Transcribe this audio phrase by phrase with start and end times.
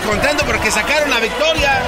[0.00, 1.82] Contento porque sacaron la victoria.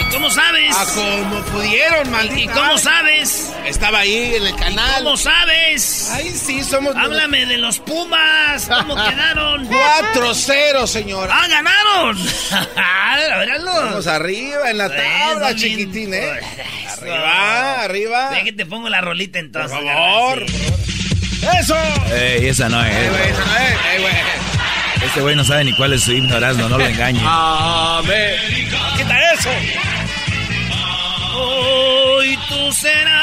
[0.00, 0.76] ¿Y cómo sabes?
[0.76, 2.40] A como pudieron, maldita.
[2.40, 3.52] ¿Y cómo sabes?
[3.66, 5.04] Estaba ahí en el canal.
[5.04, 6.10] ¿Cómo sabes?
[6.12, 6.94] Ay, sí, somos.
[6.96, 8.66] Háblame de los Pumas.
[8.66, 9.68] ¿Cómo quedaron?
[9.68, 11.34] 4-0, señora.
[11.34, 12.18] ¡Ah, ganaron!
[13.64, 16.30] Vamos arriba en la tabla, chiquitín, ¿eh?
[16.92, 18.30] Arriba, arriba.
[18.30, 19.76] Ve que te pongo la rolita entonces.
[19.76, 20.46] Por favor.
[21.60, 21.76] ¡Eso!
[22.12, 22.94] Ey, esa no es.
[22.94, 24.57] Eh, güey, esa no es, eh, güey.
[25.04, 27.20] Este güey no sabe ni cuál es su himno, Erasmo, no lo engañe.
[27.24, 28.34] Amén.
[28.96, 29.50] ¡Quita eso!
[31.34, 33.14] Hoy tú serás.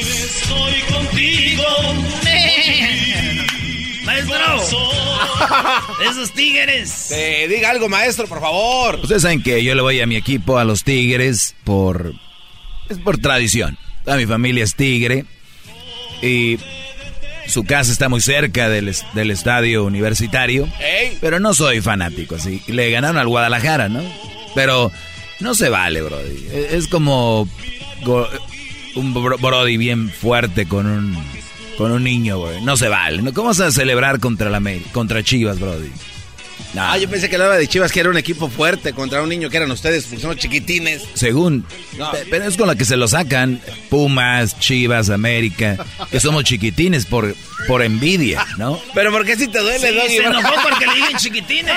[0.00, 1.64] Estoy contigo.
[4.04, 4.36] Maestro.
[6.10, 7.10] Esos tigres.
[7.10, 9.00] Eh, diga algo, maestro, por favor.
[9.02, 12.12] Ustedes saben que yo le voy a mi equipo, a los Tigres, por...
[12.88, 13.78] Es por tradición.
[14.04, 15.24] Toda mi familia es tigre.
[16.22, 16.58] Y
[17.46, 20.68] su casa está muy cerca del, del estadio universitario.
[20.80, 21.16] Ey.
[21.20, 22.62] Pero no soy fanático, así.
[22.66, 24.02] Le ganaron al Guadalajara, ¿no?
[24.54, 24.90] Pero
[25.40, 26.46] no se vale, Brody.
[26.52, 27.48] Es es como
[28.96, 31.16] un bro- Brody bien fuerte con un
[31.76, 32.62] con un niño, güey.
[32.62, 33.20] No se vale.
[33.20, 33.32] ¿no?
[33.32, 34.60] ¿Cómo vas a celebrar contra la
[34.92, 35.90] contra Chivas, Brody?
[36.74, 36.82] No.
[36.82, 39.48] Ah, yo pensé que hablaba de Chivas, que era un equipo fuerte contra un niño
[39.48, 41.02] que eran ustedes, porque son chiquitines.
[41.14, 41.64] Según.
[41.96, 42.10] No.
[42.28, 43.60] Pero es con la que se lo sacan.
[43.90, 45.76] Pumas, Chivas, América.
[46.10, 47.34] Que somos chiquitines por,
[47.68, 48.80] por envidia, ¿no?
[48.92, 50.08] Pero ¿por qué si te duele, Sí, Doggy?
[50.16, 51.74] se enojó porque le dicen chiquitines.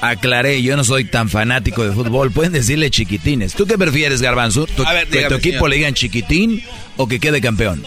[0.00, 2.30] Aclaré, yo no soy tan fanático de fútbol.
[2.30, 3.54] Pueden decirle chiquitines.
[3.54, 4.66] ¿Tú qué prefieres, Garbanzo?
[4.66, 5.70] ¿Tu, A ver, que tu equipo señor.
[5.70, 6.62] le digan chiquitín
[6.96, 7.84] o que quede campeón?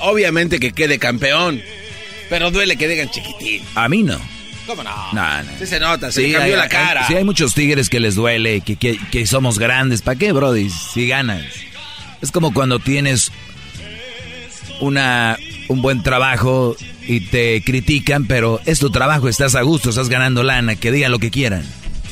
[0.00, 1.60] Obviamente que quede campeón.
[2.30, 3.62] Pero duele que digan chiquitín.
[3.74, 4.18] A mí no.
[4.70, 5.12] ¿Cómo no?
[5.12, 5.50] No, no.
[5.58, 7.00] Sí se nota, se le cambió hay, la cara.
[7.02, 10.00] hay- sí, hay muchos tigres que les duele, que, que, que somos grandes.
[10.02, 10.70] ¿Para qué, Brody?
[10.70, 11.44] Si ganas.
[12.22, 13.32] Es como cuando tienes
[14.80, 15.36] una,
[15.68, 20.42] un buen trabajo y te critican, pero es tu trabajo, estás a gusto, estás ganando
[20.42, 21.64] lana, que digan lo que quieran.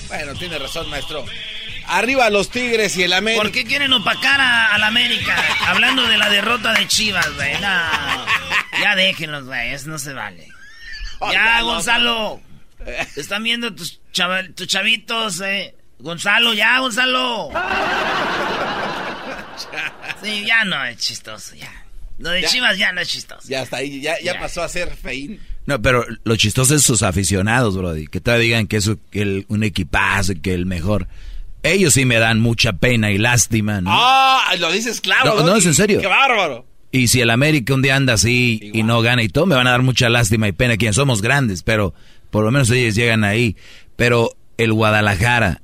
[0.08, 1.24] Bueno, tiene razón, maestro.
[1.86, 3.42] Arriba los Tigres y el América.
[3.42, 5.36] ¿Por qué quieren opacar a, a la América?
[5.68, 7.52] Hablando de la derrota de Chivas, güey.
[7.60, 7.68] No.
[8.82, 9.72] Ya déjenlos, güey.
[9.72, 10.48] Eso no se vale.
[11.32, 12.40] Ya, Gonzalo.
[13.16, 14.00] Están viendo tus,
[14.54, 15.74] tus chavitos, eh.
[16.00, 17.50] Gonzalo, ya, Gonzalo.
[20.22, 21.70] Sí, ya no es chistoso, ya.
[22.18, 22.48] Lo de Ya.
[22.48, 23.46] Chivas ya no es chistoso.
[23.48, 24.40] Ya está ahí, ya, ya Ya.
[24.40, 25.40] pasó a ser feín.
[25.66, 29.22] No, pero lo chistoso es sus aficionados, Brody, que te digan que es un- que
[29.22, 31.06] el- un equipazo, que el mejor.
[31.62, 33.90] Ellos sí me dan mucha pena y lástima, ¿no?
[33.92, 35.36] Ah, lo dices claro.
[35.36, 36.00] No, no, es en serio.
[36.00, 36.66] Qué bárbaro.
[36.90, 39.66] Y si el América un día anda así y no gana y todo, me van
[39.66, 41.92] a dar mucha lástima y pena, quien somos grandes, pero
[42.30, 43.56] por lo menos ellos llegan ahí.
[43.96, 45.62] Pero el Guadalajara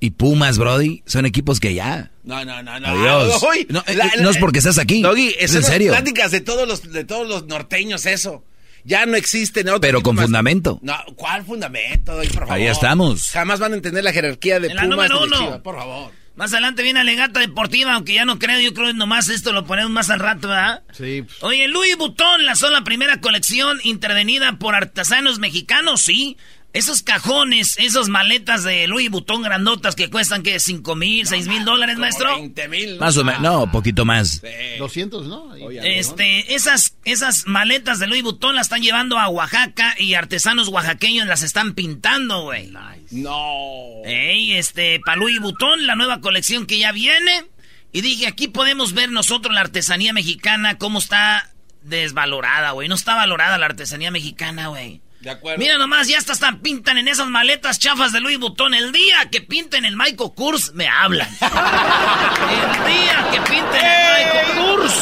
[0.00, 2.10] y Pumas, Brody, son equipos que ya.
[2.24, 2.88] No, no, no, no.
[2.88, 3.42] Adiós.
[3.42, 5.92] Uy, No, eh, no es porque estás aquí, Doggy, es en serio.
[5.92, 8.44] pláticas de todos los, de todos los norteños, eso.
[8.86, 10.78] Ya no existen otro Pero con más- fundamento.
[10.82, 12.14] No, ¿cuál fundamento?
[12.16, 12.52] Por favor.
[12.52, 13.30] Ahí estamos.
[13.30, 15.46] Jamás van a entender la jerarquía de En la Pumas número ni de uno.
[15.46, 16.10] Chivas, por favor.
[16.36, 19.64] Más adelante viene Alegata Deportiva, aunque ya no creo, yo creo que nomás esto lo
[19.64, 20.82] ponemos más al rato, ¿verdad?
[20.92, 21.22] Sí.
[21.22, 26.36] pues, Oye, Louis Vuitton lanzó la primera colección intervenida por artesanos mexicanos, sí.
[26.74, 31.64] Esos cajones, esas maletas de Louis Vuitton grandotas que cuestan, que ¿Cinco mil, seis mil
[31.64, 32.34] dólares, maestro?
[32.34, 32.98] 20 mil.
[32.98, 34.42] Más o menos, no, poquito más.
[34.78, 35.52] 200, ¿no?
[35.52, 35.78] Ahí.
[35.84, 41.28] Este, esas, esas maletas de Louis Vuitton las están llevando a Oaxaca y artesanos oaxaqueños
[41.28, 42.72] las están pintando, güey.
[43.12, 44.02] No.
[44.04, 47.46] Ey, este, para Louis Vuitton, la nueva colección que ya viene.
[47.92, 52.88] Y dije, aquí podemos ver nosotros la artesanía mexicana, cómo está desvalorada, güey.
[52.88, 55.03] No está valorada la artesanía mexicana, güey.
[55.24, 55.58] De acuerdo.
[55.58, 58.74] Mira nomás, ya hasta están pintan en esas maletas chafas de Louis Vuitton.
[58.74, 61.26] El día que pinten el Michael Kors, me hablan.
[61.40, 64.94] el día que pinten el Michael Kors,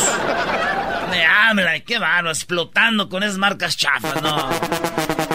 [1.11, 1.81] me hablan.
[1.81, 5.32] Qué bárbaro, explotando con esas marcas chafas, no.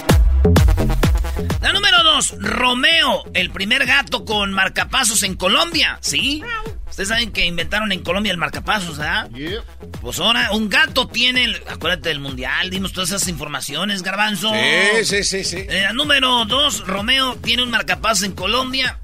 [2.39, 5.97] Romeo, el primer gato con marcapasos en Colombia.
[6.01, 6.41] ¿Sí?
[6.89, 9.29] Ustedes saben que inventaron en Colombia el marcapasos, ¿verdad?
[9.31, 9.61] Yeah.
[10.01, 14.51] Pues ahora, un gato tiene, el- acuérdate del mundial, dimos todas esas informaciones, garbanzo.
[14.53, 15.57] Sí, sí, sí, sí.
[15.69, 18.99] Eh, número dos, Romeo tiene un marcapasos en Colombia.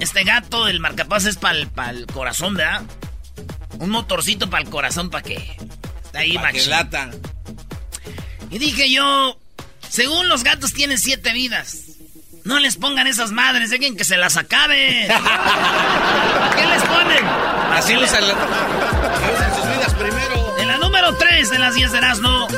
[0.00, 2.82] Este gato, el marcapasos es para el corazón, ¿verdad?
[3.78, 5.56] Un motorcito para el corazón, ¿para qué?
[6.04, 6.70] Está ahí, Pa' que machín.
[6.70, 7.10] lata.
[8.50, 9.38] Y dije yo,
[9.88, 11.84] según los gatos tienen siete vidas.
[12.44, 15.06] No les pongan esas madres, dejen que se las acabe.
[16.56, 17.26] ¿Qué les ponen?
[17.72, 18.24] Así que usan
[19.54, 20.56] sus vidas primero.
[20.58, 22.48] En la número 3 de las 10 de Erasmo,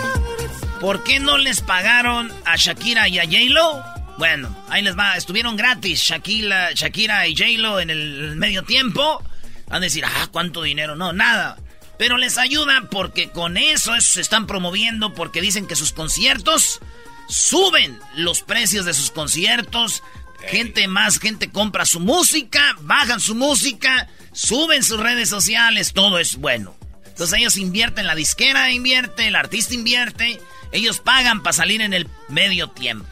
[0.80, 3.84] ¿por qué no les pagaron a Shakira y a J-Lo?
[4.18, 9.22] Bueno, ahí les va, estuvieron gratis Shakira, Shakira y J-Lo en el medio tiempo.
[9.66, 10.96] Van a decir, ah, ¿cuánto dinero?
[10.96, 11.56] No, nada.
[11.98, 16.80] Pero les ayuda porque con eso, eso se están promoviendo porque dicen que sus conciertos
[17.28, 20.02] suben los precios de sus conciertos.
[20.48, 26.36] Gente más, gente compra su música, bajan su música, suben sus redes sociales, todo es
[26.36, 26.76] bueno.
[27.06, 30.40] Entonces ellos invierten, la disquera invierte, el artista invierte,
[30.72, 33.06] ellos pagan para salir en el medio tiempo.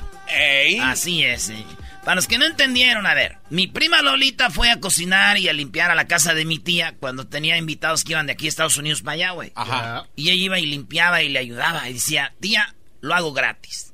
[0.81, 1.51] Así es.
[1.51, 1.65] eh.
[2.05, 5.53] Para los que no entendieron, a ver, mi prima Lolita fue a cocinar y a
[5.53, 8.49] limpiar a la casa de mi tía cuando tenía invitados que iban de aquí a
[8.49, 9.53] Estados Unidos para allá, güey.
[9.55, 10.07] Ajá.
[10.17, 13.90] Y ella iba y limpiaba y le ayudaba y decía, tía, lo hago gratis.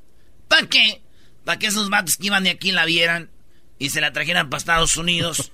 [0.49, 1.03] ¿Para qué?
[1.45, 3.31] Para que esos vatos que iban de aquí la vieran
[3.79, 5.53] y se la trajeran para Estados Unidos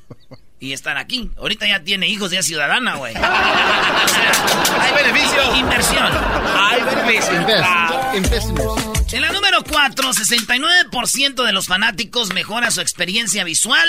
[0.60, 1.30] y estar aquí.
[1.36, 3.14] Ahorita ya tiene hijos, ya es ciudadana, güey.
[3.16, 5.56] Hay beneficio.
[5.56, 6.10] Inversión.
[6.56, 7.34] Hay beneficio.
[7.40, 7.62] Invest.
[7.64, 8.12] Ah.
[8.14, 9.12] Investors.
[9.12, 13.88] En la número 4, 69% de los fanáticos mejora su experiencia visual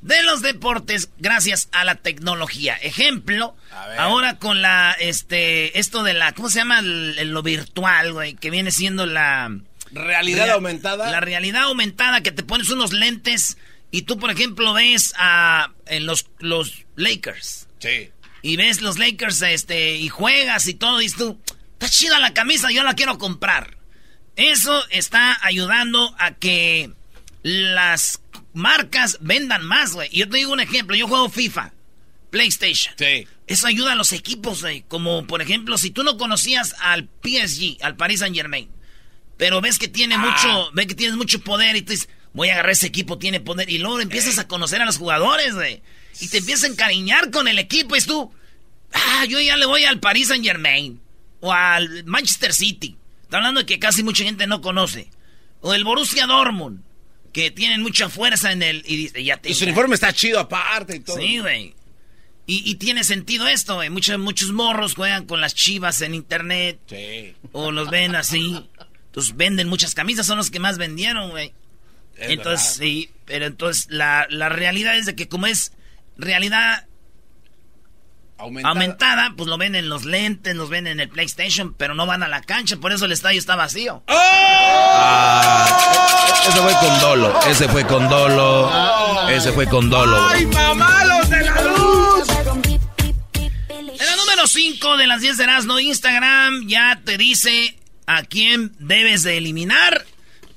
[0.00, 2.74] de los deportes gracias a la tecnología.
[2.76, 3.56] Ejemplo,
[3.98, 6.78] ahora con la, este, esto de la, ¿cómo se llama?
[6.78, 9.50] El- el- lo virtual, güey, que viene siendo la...
[9.92, 11.10] Realidad rea- aumentada.
[11.10, 13.56] La realidad aumentada, que te pones unos lentes
[13.90, 18.10] y tú, por ejemplo, ves a en los, los Lakers Sí.
[18.42, 21.40] y ves los Lakers este y juegas y todo y dices tú,
[21.72, 23.76] está chida la camisa, yo la quiero comprar.
[24.36, 26.90] Eso está ayudando a que
[27.42, 28.20] las
[28.52, 30.08] marcas vendan más, güey.
[30.12, 31.72] Y yo te digo un ejemplo, yo juego FIFA,
[32.30, 32.94] PlayStation.
[32.96, 33.26] Sí.
[33.46, 34.82] Eso ayuda a los equipos, güey.
[34.86, 38.68] Como por ejemplo, si tú no conocías al PSG, al Paris Saint Germain,
[39.40, 42.52] pero ves que tiene mucho, ves que tienes mucho poder y tú dices, voy a
[42.52, 43.70] agarrar ese equipo, tiene poder.
[43.70, 45.80] Y luego empiezas a conocer a los jugadores, güey.
[46.20, 47.94] Y te empiezas a encariñar con el equipo.
[47.94, 48.30] Y es tú,
[48.92, 51.00] ah, yo ya le voy al Paris Saint Germain.
[51.40, 52.98] O al Manchester City.
[53.22, 55.08] Está hablando de que casi mucha gente no conoce.
[55.62, 56.82] O el Borussia Dortmund.
[57.32, 58.84] Que tienen mucha fuerza en el...
[58.86, 61.16] Y dice, ya te Y su uniforme está chido aparte y todo.
[61.16, 61.74] Sí, güey.
[62.46, 63.88] Y, y tiene sentido esto, güey.
[63.88, 66.78] Muchos, muchos morros juegan con las chivas en internet.
[66.90, 67.34] Sí.
[67.52, 68.68] O los ven así.
[69.10, 71.52] Entonces venden muchas camisas, son los que más vendieron, güey.
[72.16, 72.92] Es Entonces, verdad.
[72.92, 73.10] sí.
[73.24, 75.72] Pero entonces la, la realidad es de que como es
[76.16, 76.86] realidad
[78.38, 78.70] Aumentada.
[78.72, 82.22] aumentada, pues lo ven en los lentes, los ven en el PlayStation, pero no van
[82.22, 84.02] a la cancha, por eso el estadio está vacío.
[86.48, 90.26] Ese fue con dolo, ese fue con dolo, ese fue con dolo.
[90.28, 92.28] ¡Ay, mamalos de la luz!
[93.34, 97.76] En la número 5 de las 10 de Erasmo, Instagram ya te dice
[98.16, 100.04] a quién debes de eliminar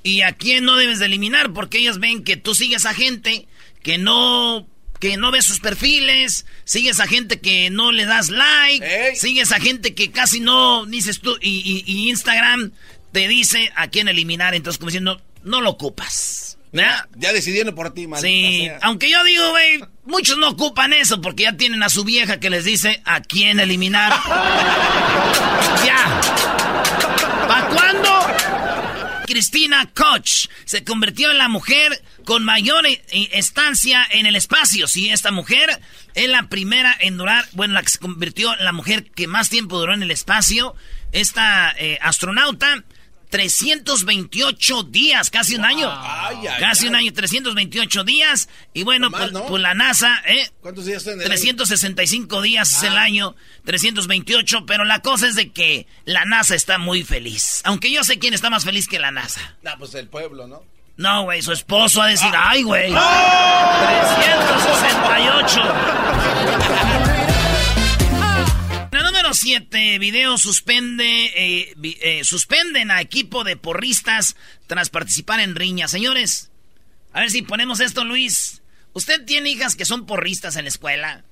[0.01, 3.47] y a quién no debes de eliminar, porque ellos ven que tú sigues a gente
[3.81, 4.67] que no
[4.99, 9.15] que no ves sus perfiles, sigues a gente que no le das like, Ey.
[9.17, 12.71] sigues a gente que casi no dices tú y, y- y Instagram
[13.11, 16.57] te dice a quién eliminar, entonces como diciendo, no lo ocupas.
[16.71, 17.05] ¿verdad?
[17.17, 18.79] Ya decidieron por ti, maldita Sí, sea.
[18.81, 22.49] aunque yo digo, güey, muchos no ocupan eso porque ya tienen a su vieja que
[22.49, 24.11] les dice a quién eliminar.
[25.85, 26.72] ya.
[27.53, 28.09] ¿Para cuándo?
[29.27, 34.87] Cristina Koch se convirtió en la mujer con mayor e- e- estancia en el espacio.
[34.87, 35.79] Sí, esta mujer
[36.15, 39.49] es la primera en durar, bueno, la que se convirtió en la mujer que más
[39.49, 40.75] tiempo duró en el espacio.
[41.11, 42.83] Esta eh, astronauta
[43.33, 45.89] 328 días, casi un año.
[45.91, 46.89] Ay, ay, casi ay.
[46.89, 48.47] un año, 328 días.
[48.75, 49.45] Y bueno, Más, pues, ¿no?
[49.47, 50.47] pues la NASA, ¿eh?
[50.61, 52.87] ¿Cuántos días están en el 365 días es Ah.
[52.87, 53.35] el año,
[53.65, 57.61] 328, pero la cosa es de que la NASA está muy feliz.
[57.63, 59.41] Aunque yo sé quién está más feliz que la NASA.
[59.63, 60.61] No, pues el pueblo, ¿no?
[60.95, 62.49] No, güey, su esposo a decir, Ah.
[62.51, 62.91] ay, güey.
[62.93, 65.63] 368.
[69.43, 75.89] 7, video suspende, eh, eh, suspenden a equipo de porristas tras participar en riña.
[75.89, 76.49] Señores,
[77.11, 78.61] a ver si ponemos esto, Luis.
[78.93, 81.25] ¿Usted tiene hijas que son porristas en la escuela?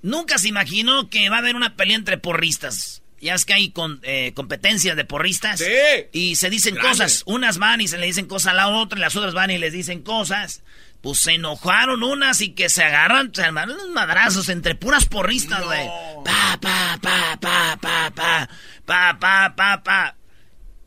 [0.00, 3.02] Nunca se imaginó que va a haber una pelea entre porristas.
[3.20, 5.60] Ya es que hay con, eh, competencias de porristas.
[5.60, 5.66] Sí.
[6.12, 6.90] Y se dicen Grande.
[6.90, 7.24] cosas.
[7.26, 9.58] Unas van y se le dicen cosas a la otra, y las otras van y
[9.58, 10.62] les dicen cosas.
[11.04, 15.62] Pues se enojaron unas y que se agarran, se armaron unos madrazos entre puras porristas,
[15.62, 15.86] güey.
[16.24, 18.48] Pa, pa, pa, pa, pa, pa,
[18.86, 20.16] pa, pa, pa, pa.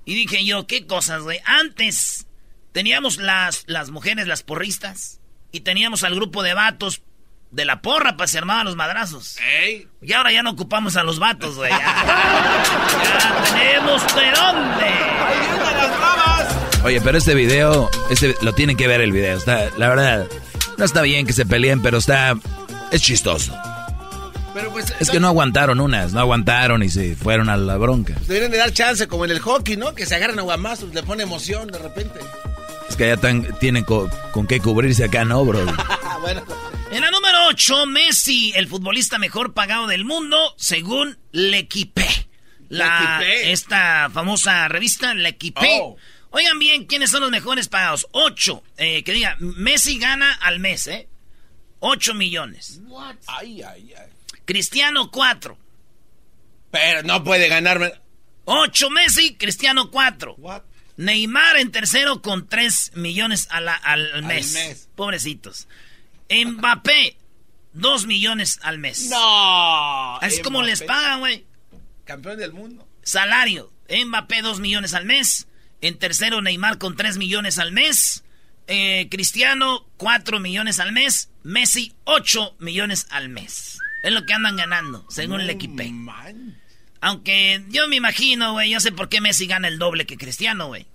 [0.06, 1.40] Y dije yo, ¿qué cosas, güey?
[1.46, 2.26] Antes
[2.72, 5.20] teníamos las, las mujeres, las porristas,
[5.52, 7.04] y teníamos al grupo de vatos
[7.52, 9.38] de la porra para se armaban los madrazos.
[9.40, 9.88] ¡Ey!
[10.02, 11.70] Y ahora ya no ocupamos a los vatos, güey.
[11.70, 11.78] Ya,
[13.04, 14.90] Ya tenemos de dónde.
[15.78, 16.67] las bravas!
[16.88, 19.38] Oye, pero este video, este lo tienen que ver el video.
[19.38, 20.26] Está, la verdad,
[20.78, 22.34] no está bien que se peleen, pero está,
[22.94, 23.54] es chistoso.
[24.54, 24.94] Pero pues...
[24.98, 28.16] Es que no aguantaron unas, no aguantaron y se fueron a la bronca.
[28.26, 29.94] Deberían de dar chance, como en el hockey, ¿no?
[29.96, 32.22] Que se agarren a guamazos, le pone emoción de repente.
[32.88, 35.66] Es que ya tan, tienen co- con qué cubrirse acá, ¿no, bro?
[36.10, 36.42] Ah, bueno.
[36.90, 42.08] En la número 8, Messi, el futbolista mejor pagado del mundo, según L'Equipe.
[42.70, 43.52] La, L'Equipe.
[43.52, 45.68] esta famosa revista, L'Equipe.
[45.82, 45.98] Oh.
[46.38, 48.08] Oigan bien, ¿quiénes son los mejores pagados?
[48.12, 48.64] 8.
[48.78, 51.08] Eh, que diga, Messi gana al mes, ¿eh?
[51.80, 52.80] 8 millones.
[53.26, 54.12] Ay, ay, ay.
[54.46, 55.58] Cristiano, 4.
[56.70, 57.92] Pero no puede ganarme...
[58.46, 60.36] 8 Messi, Cristiano, 4.
[60.38, 60.62] What?
[60.98, 64.54] Neymar en tercero con 3 millones a la- al, al mes.
[64.54, 64.90] mes.
[64.96, 65.68] Pobrecitos.
[66.30, 67.18] Mbappé,
[67.74, 69.10] 2 millones al mes.
[69.10, 70.18] No.
[70.18, 71.46] Así como les pagan, güey.
[72.06, 72.88] Campeón del mundo.
[73.02, 73.74] Salario.
[73.90, 75.48] Mbappé 2 millones al mes.
[75.82, 78.24] En tercero Neymar con 3 millones al mes.
[78.68, 81.30] Eh, Cristiano 4 millones al mes.
[81.44, 83.80] Messi 8 millones al mes.
[84.04, 85.84] Es lo que andan ganando, según el equipo.
[87.00, 90.68] Aunque yo me imagino, güey, yo sé por qué Messi gana el doble que Cristiano,
[90.68, 90.88] güey.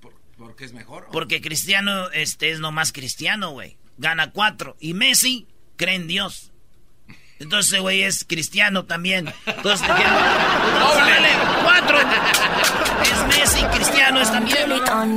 [0.00, 1.08] ¿Por, porque es mejor?
[1.12, 3.76] Porque Cristiano este, es nomás Cristiano, güey.
[3.98, 4.76] Gana 4.
[4.80, 6.49] Y Messi cree en Dios.
[7.40, 9.32] Entonces, ese güey es cristiano también.
[9.46, 10.02] Entonces, ¿de qué?
[10.78, 11.28] ¡Doble!
[11.62, 11.98] ¡Cuatro!
[13.02, 14.58] Es Messi, cristiano es también.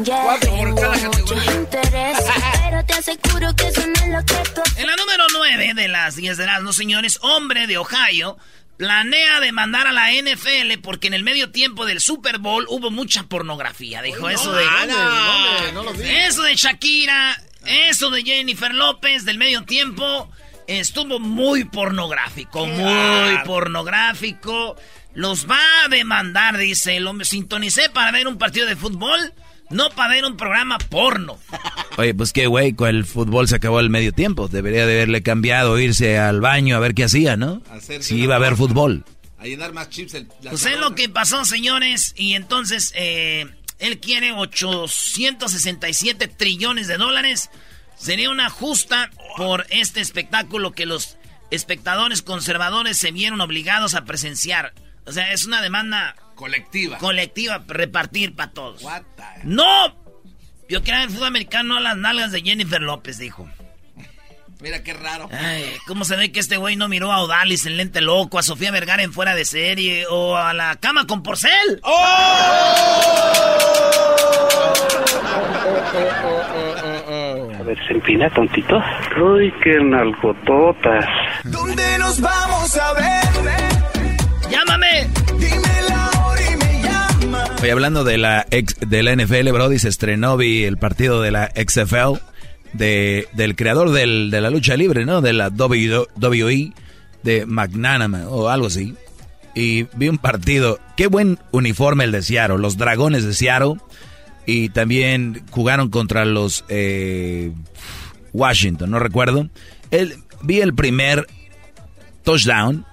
[0.06, 1.70] Cuatro por cada categoría.
[1.70, 5.88] Pero te aseguro que eso no es lo que tú En la número 9 de
[5.90, 8.38] las 10 de las no señores, hombre de Ohio
[8.78, 13.24] planea demandar a la NFL porque en el medio tiempo del Super Bowl hubo mucha
[13.24, 14.02] pornografía.
[14.02, 14.66] Dijo eso de.
[15.74, 16.04] No lo vi.
[16.08, 20.32] Eso de Shakira, eso de Jennifer López del medio tiempo
[20.80, 24.76] estuvo muy pornográfico, muy pornográfico.
[25.14, 27.26] Los va a demandar, dice el hombre.
[27.26, 29.34] Sintonicé para ver un partido de fútbol,
[29.70, 31.38] no para ver un programa porno.
[31.98, 34.48] Oye, pues qué güey, con el fútbol se acabó el medio tiempo.
[34.48, 37.62] Debería de haberle cambiado, irse al baño a ver qué hacía, ¿no?
[37.70, 38.70] Hacerse Si iba a ver foto.
[38.70, 39.06] fútbol.
[39.38, 40.14] A llenar más chips.
[40.14, 42.14] El, Pues es lo que pasó, señores.
[42.18, 43.46] Y entonces, eh,
[43.80, 47.50] él quiere 867 trillones de dólares.
[47.98, 51.18] Sería una justa por este espectáculo que los
[51.52, 54.74] espectadores conservadores se vieron obligados a presenciar.
[55.06, 56.98] O sea, es una demanda Colectiva.
[56.98, 58.82] colectiva, repartir para todos.
[58.84, 59.96] What the- ¡No!
[60.70, 63.50] Yo quiero ver el fútbol americano a las nalgas de Jennifer López, dijo.
[64.62, 65.28] Mira qué raro.
[65.32, 68.44] Ay, ¿cómo se ve que este güey no miró a Odalis en Lente Loco, a
[68.44, 71.82] Sofía Vergara en Fuera de Serie o a la cama con Porcel?
[71.84, 73.34] A
[77.76, 78.82] ver, se empina, tontito.
[79.22, 81.06] Uy, qué nalgototas.
[81.46, 84.04] ¿Dónde nos vamos a ver?
[84.50, 85.08] ¡Llámame!
[85.38, 87.44] Dime la hora y me llama.
[87.62, 91.32] Oye, hablando de la ex, de la NFL, Brody, se estrenó, vi el partido de
[91.32, 92.20] la XFL,
[92.74, 95.22] de, del creador del- de la lucha libre, ¿no?
[95.22, 96.74] De la WWE,
[97.24, 98.96] de McNanama o algo así.
[99.56, 103.76] Y vi un partido, qué buen uniforme el de Seattle, los dragones de Seattle.
[104.46, 107.52] Y también jugaron contra los eh,
[108.34, 109.50] Washington, no recuerdo.
[109.92, 111.28] El, vi el primer
[112.24, 112.86] touchdown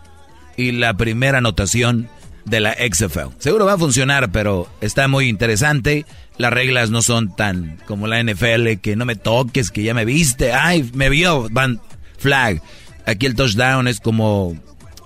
[0.57, 2.09] y la primera anotación
[2.45, 3.35] de la XFL.
[3.39, 6.05] Seguro va a funcionar, pero está muy interesante.
[6.39, 10.05] las reglas no son tan como la NFL, que no me toques, que ya me
[10.05, 11.81] viste, ay, me vio, van
[12.19, 12.63] flag.
[13.07, 14.57] Aquí el touchdown es como,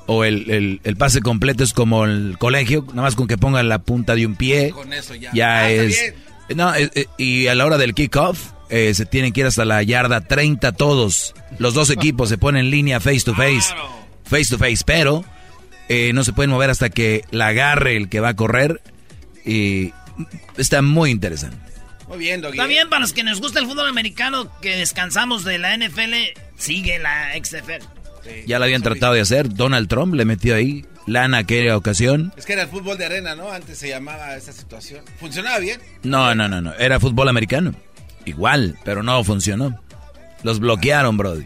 [0.06, 3.80] o el, el, pase completo es como el colegio, nada más con que pongan la
[3.80, 4.70] punta de un pie.
[4.70, 5.30] Con eso ya.
[5.32, 5.88] Ya Ah, es...
[5.88, 6.14] bien.
[6.54, 9.64] No, eh, eh, y a la hora del kickoff, eh, se tienen que ir hasta
[9.64, 11.34] la yarda 30 todos.
[11.58, 13.74] Los dos equipos se ponen en línea face to face.
[14.24, 15.24] Face to face, pero
[15.88, 18.80] eh, no se pueden mover hasta que la agarre el que va a correr.
[19.44, 19.92] Y
[20.56, 21.58] está muy interesante.
[22.08, 22.56] Muy bien, Doggy.
[22.56, 26.14] Está bien, para los que nos gusta el fútbol americano, que descansamos de la NFL,
[26.56, 27.84] sigue la XFL.
[28.46, 29.52] Ya lo habían tratado de hacer.
[29.52, 32.32] Donald Trump le metió ahí lana aquella ocasión.
[32.36, 33.50] Es que era el fútbol de arena, ¿no?
[33.52, 35.04] Antes se llamaba esa situación.
[35.20, 35.80] ¿Funcionaba bien?
[36.02, 36.72] No, no, no, no.
[36.74, 37.74] Era fútbol americano.
[38.24, 39.80] Igual, pero no funcionó.
[40.42, 41.44] Los bloquearon, Brody.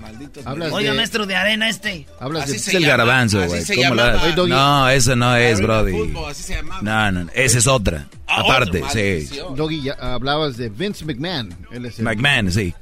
[0.72, 2.06] Oiga, de- maestro de arena este.
[2.18, 2.58] Hablas Así de...
[2.58, 3.64] se Es el llama, garbanzo, güey.
[3.64, 4.12] se ¿Cómo llamaba.
[4.14, 4.50] la- Oye, Doggy.
[4.50, 5.92] No, eso no es, Brody.
[5.92, 6.82] Fútbol, así se llamaba.
[6.82, 8.08] No, no, esa es otra.
[8.26, 8.98] Ah, Aparte, otra, sí.
[8.98, 9.54] maldición.
[9.56, 11.56] Doggy, ya hablabas de Vince McMahon.
[11.70, 12.74] Él es el- McMahon, sí.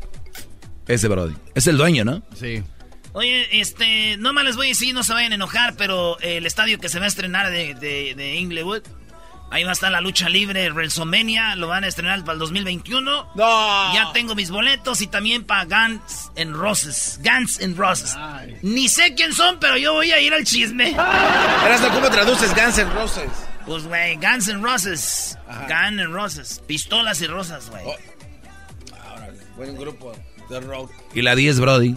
[0.88, 1.34] Ese Brody.
[1.54, 2.22] Es el dueño, ¿no?
[2.34, 2.62] Sí.
[3.16, 6.44] Oye, este, no más les voy a decir, no se vayan a enojar, pero el
[6.44, 8.82] estadio que se va a estrenar de, de, de Inglewood,
[9.50, 13.00] ahí va a estar la lucha libre, WrestleMania, lo van a estrenar para el 2021.
[13.34, 13.94] No.
[13.94, 17.18] Ya tengo mis boletos y también para Guns N' Roses.
[17.24, 18.14] Guns N' Roses.
[18.60, 20.94] Ni sé quién son, pero yo voy a ir al chisme.
[21.94, 23.30] ¿cómo traduces Guns N' Roses?
[23.64, 25.38] Pues, güey, Guns N' Roses.
[25.46, 26.60] Guns N' Roses.
[26.66, 27.82] Pistolas y rosas, güey.
[27.86, 27.96] Oh.
[29.56, 30.12] Buen grupo
[30.50, 30.92] de rock.
[31.14, 31.96] Y la 10, Brody.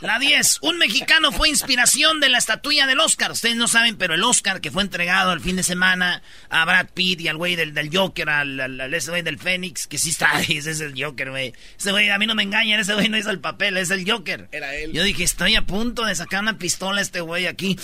[0.00, 0.60] La 10.
[0.62, 3.32] Un mexicano fue inspiración de la estatuilla del Oscar.
[3.32, 6.88] Ustedes no saben, pero el Oscar que fue entregado el fin de semana a Brad
[6.94, 9.98] Pitt y al güey del, del Joker, al, al- al- ese güey del Fénix, que
[9.98, 11.52] sí está ahí, ese es el Joker, güey.
[11.78, 14.10] Ese güey, a mí no me engañan, ese güey no hizo el papel, es el
[14.10, 14.48] Joker.
[14.52, 14.92] Era él.
[14.92, 17.78] Yo dije, estoy a punto de sacar una pistola a este güey aquí.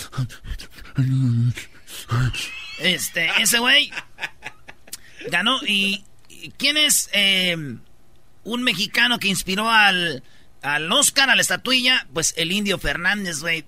[2.79, 3.91] Este, ese güey
[5.29, 6.03] ganó y...
[6.29, 7.55] y ¿Quién es eh,
[8.43, 10.23] un mexicano que inspiró al,
[10.61, 12.07] al Oscar, a la estatuilla?
[12.13, 13.65] Pues el Indio Fernández, güey.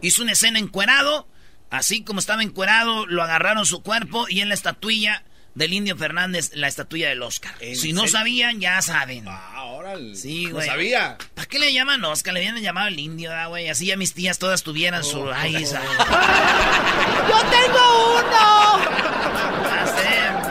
[0.00, 1.28] Hizo una escena encuerado,
[1.70, 6.50] así como estaba encuerado, lo agarraron su cuerpo y en la estatuilla del Indio Fernández,
[6.54, 7.54] la estatuilla del Oscar.
[7.60, 8.12] ¿En Si no serio?
[8.18, 9.26] sabían, ya saben.
[9.28, 10.16] Ah, órale.
[10.16, 10.66] Sí, No güey.
[10.66, 11.18] sabía.
[11.34, 12.32] ¿Para qué le llaman Oscar?
[12.34, 13.68] Le habían llamado el indio, ¿da, güey.
[13.68, 15.20] Así ya mis tías todas tuvieran su...
[15.20, 15.32] Oh.
[15.32, 15.82] Ay, esa-
[17.28, 18.78] ¡Yo tengo uno!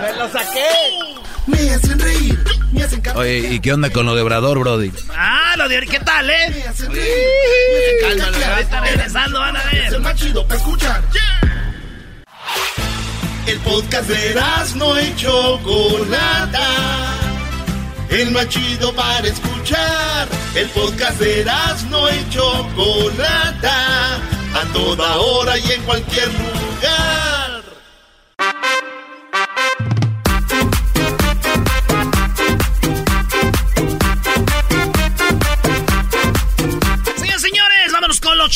[0.02, 0.68] ¡Me lo saqué!
[1.48, 2.21] Me hacen reír,
[3.16, 4.92] Oye, ¿y qué onda con lo de Obrador, Brody?
[5.16, 5.82] Ah, lo de...
[5.86, 6.66] ¿Qué tal, eh?
[8.52, 9.86] ahorita regresando van a ver.
[9.86, 11.02] Es el más chido para escuchar.
[13.48, 14.42] El podcast de
[14.76, 16.68] no y Chocolata.
[18.10, 20.28] El más chido para escuchar.
[20.56, 21.46] El podcast de
[21.90, 24.16] no y Chocolata.
[24.54, 27.41] A toda hora y en cualquier lugar.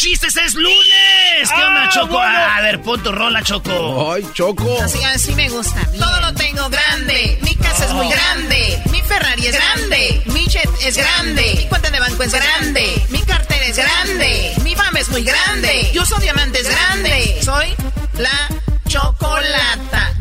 [0.05, 0.37] Chistes.
[0.37, 1.49] Es lunes.
[1.55, 2.19] ¿Qué onda, Choco?
[2.19, 4.13] Ah, a ver, pon tu rola, Choco.
[4.13, 4.79] ¡Ay, Choco!
[4.81, 5.81] Así, así me gusta.
[5.97, 7.39] Todo lo tengo grande.
[7.41, 8.83] Mi casa es muy grande.
[8.91, 10.21] Mi Ferrari es grande.
[10.27, 11.55] Mi jet es grande.
[11.57, 13.05] Mi cuenta de banco es grande.
[13.09, 14.53] Mi cartera es grande.
[14.63, 15.91] Mi fama es muy grande.
[15.93, 17.39] Yo soy diamantes grande.
[17.41, 17.73] Soy
[18.19, 18.49] la
[18.87, 20.13] chocolata.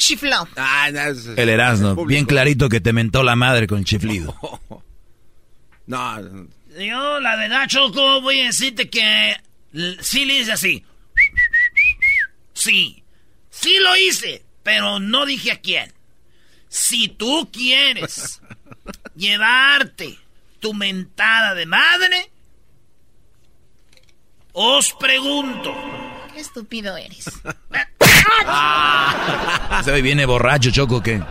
[0.00, 0.48] Chifló?
[0.56, 2.04] Ah, no, es- El Erasmo.
[2.06, 4.34] Bien clarito que te mentó la madre con el chiflido.
[5.86, 6.46] No, no.
[6.78, 9.36] Yo, la verdad, Choco, voy a decirte que
[10.00, 10.84] sí le hice así.
[12.52, 13.02] Sí.
[13.50, 15.92] Sí lo hice, pero no dije a quién.
[16.68, 18.40] Si tú quieres
[19.16, 20.16] llevarte
[20.60, 22.30] tu mentada de madre,
[24.52, 25.74] os pregunto.
[26.40, 27.24] Qué estúpido eres.
[29.84, 31.22] Se ve viene borracho, Choco, ¿qué?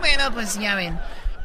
[0.00, 0.98] Bueno, pues ya ven.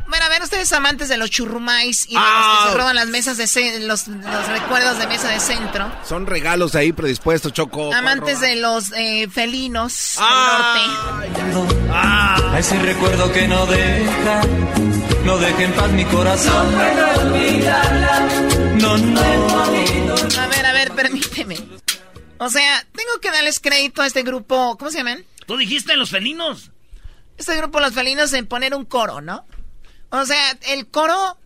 [0.08, 2.54] Bueno, a ver, ustedes amantes de los churrumais y de Ah.
[2.56, 5.92] los que se roban las mesas de los, los recuerdos de mesa de centro.
[6.08, 7.94] Son regalos ahí predispuestos, Choco.
[7.94, 11.22] Amantes de los eh, felinos Ah.
[11.22, 11.76] del norte.
[11.92, 14.42] Ah, A ese recuerdo que no deja,
[15.26, 16.76] no deja en paz mi corazón.
[18.80, 19.22] No, no.
[19.22, 21.58] A ver, a ver, permíteme.
[22.44, 25.24] O sea, tengo que darles crédito a este grupo, ¿cómo se llaman?
[25.46, 26.72] tú dijiste los felinos.
[27.38, 29.46] Este grupo Los Felinos en poner un coro, ¿no?
[30.10, 31.38] O sea, el coro,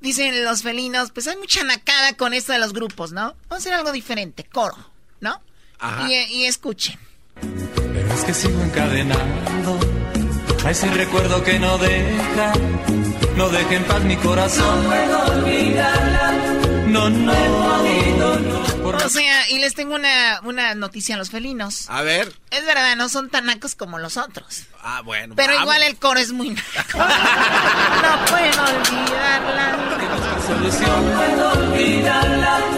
[0.00, 3.20] dicen los felinos, pues hay mucha nacada con esto de los grupos, ¿no?
[3.22, 4.76] Vamos a hacer algo diferente, coro,
[5.20, 5.40] ¿no?
[5.78, 6.08] Ajá.
[6.10, 6.98] Y, y escuchen.
[7.40, 9.78] Pero es que sigo encadenado
[10.64, 12.52] a ese recuerdo que no deja,
[13.36, 14.84] no deja en paz mi corazón.
[14.88, 16.31] no,
[16.92, 17.06] no.
[19.04, 21.88] O sea, y les tengo una, una noticia a los felinos.
[21.88, 22.32] A ver.
[22.50, 24.64] Es verdad, no son tan nacos como los otros.
[24.82, 25.34] Ah, bueno.
[25.36, 25.62] Pero vamos.
[25.64, 26.98] igual el coro es muy naco.
[26.98, 29.88] no puedo olvidarla.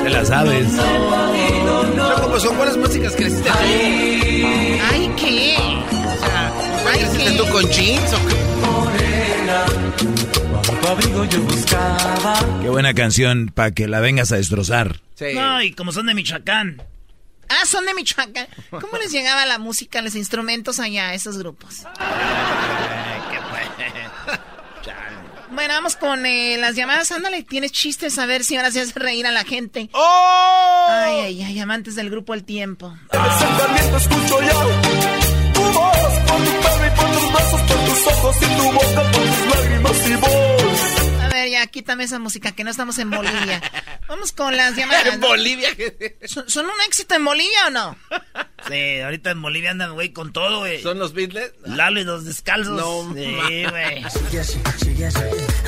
[0.02, 0.66] Te la sabes.
[0.76, 3.56] Choco, pues son buenas músicas que creciste tú.
[4.92, 5.56] Ay, ¿qué?
[5.56, 6.52] O sea,
[6.92, 7.38] Ay, ¿creciste ¿qué?
[7.38, 8.34] tú con jeans o qué?
[10.80, 12.34] Tu abrigo yo buscaba.
[12.62, 15.00] Qué buena canción para que la vengas a destrozar.
[15.14, 15.34] Sí.
[15.34, 16.82] No, y como son de Michoacán.
[17.48, 18.46] Ah, son de Michoacán.
[18.70, 21.82] ¿Cómo les llegaba la música, los instrumentos allá a esos grupos?
[25.50, 27.12] Bueno, vamos con eh, las llamadas.
[27.12, 29.88] Ándale, tienes chistes a ver si ahora se hace reír a la gente.
[29.92, 30.86] ¡Oh!
[30.88, 32.92] Ay, ay, ay, amantes del grupo El Tiempo.
[33.12, 35.93] Sentimiento escucho ya
[37.34, 41.22] brazos, por tus ojos y tu boca, por tus lágrimas y voz.
[41.22, 43.60] A ver, ya, quítame esa música, que no estamos en Bolivia.
[44.08, 45.06] Vamos con las llamadas.
[45.14, 45.68] En Bolivia.
[46.24, 47.96] ¿Son, son un éxito en Bolivia o no?
[48.68, 50.80] Sí, ahorita en Bolivia andan, güey, con todo, güey.
[50.82, 51.52] ¿Son los Beatles?
[51.64, 52.72] Lalo y los descalzos.
[52.72, 54.02] No, sí, güey.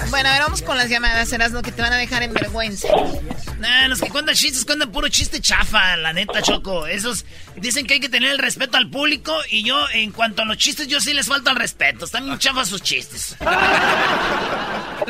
[0.09, 2.33] Bueno, a ver, vamos con las llamadas, serás lo que te van a dejar en
[2.33, 2.89] vergüenza.
[3.59, 6.87] Nah, los que cuentan chistes cuentan puro chiste chafa, la neta, Choco.
[6.87, 10.45] Esos dicen que hay que tener el respeto al público y yo, en cuanto a
[10.47, 12.07] los chistes, yo sí les falta el respeto.
[12.07, 13.37] Están bien chafas sus chistes.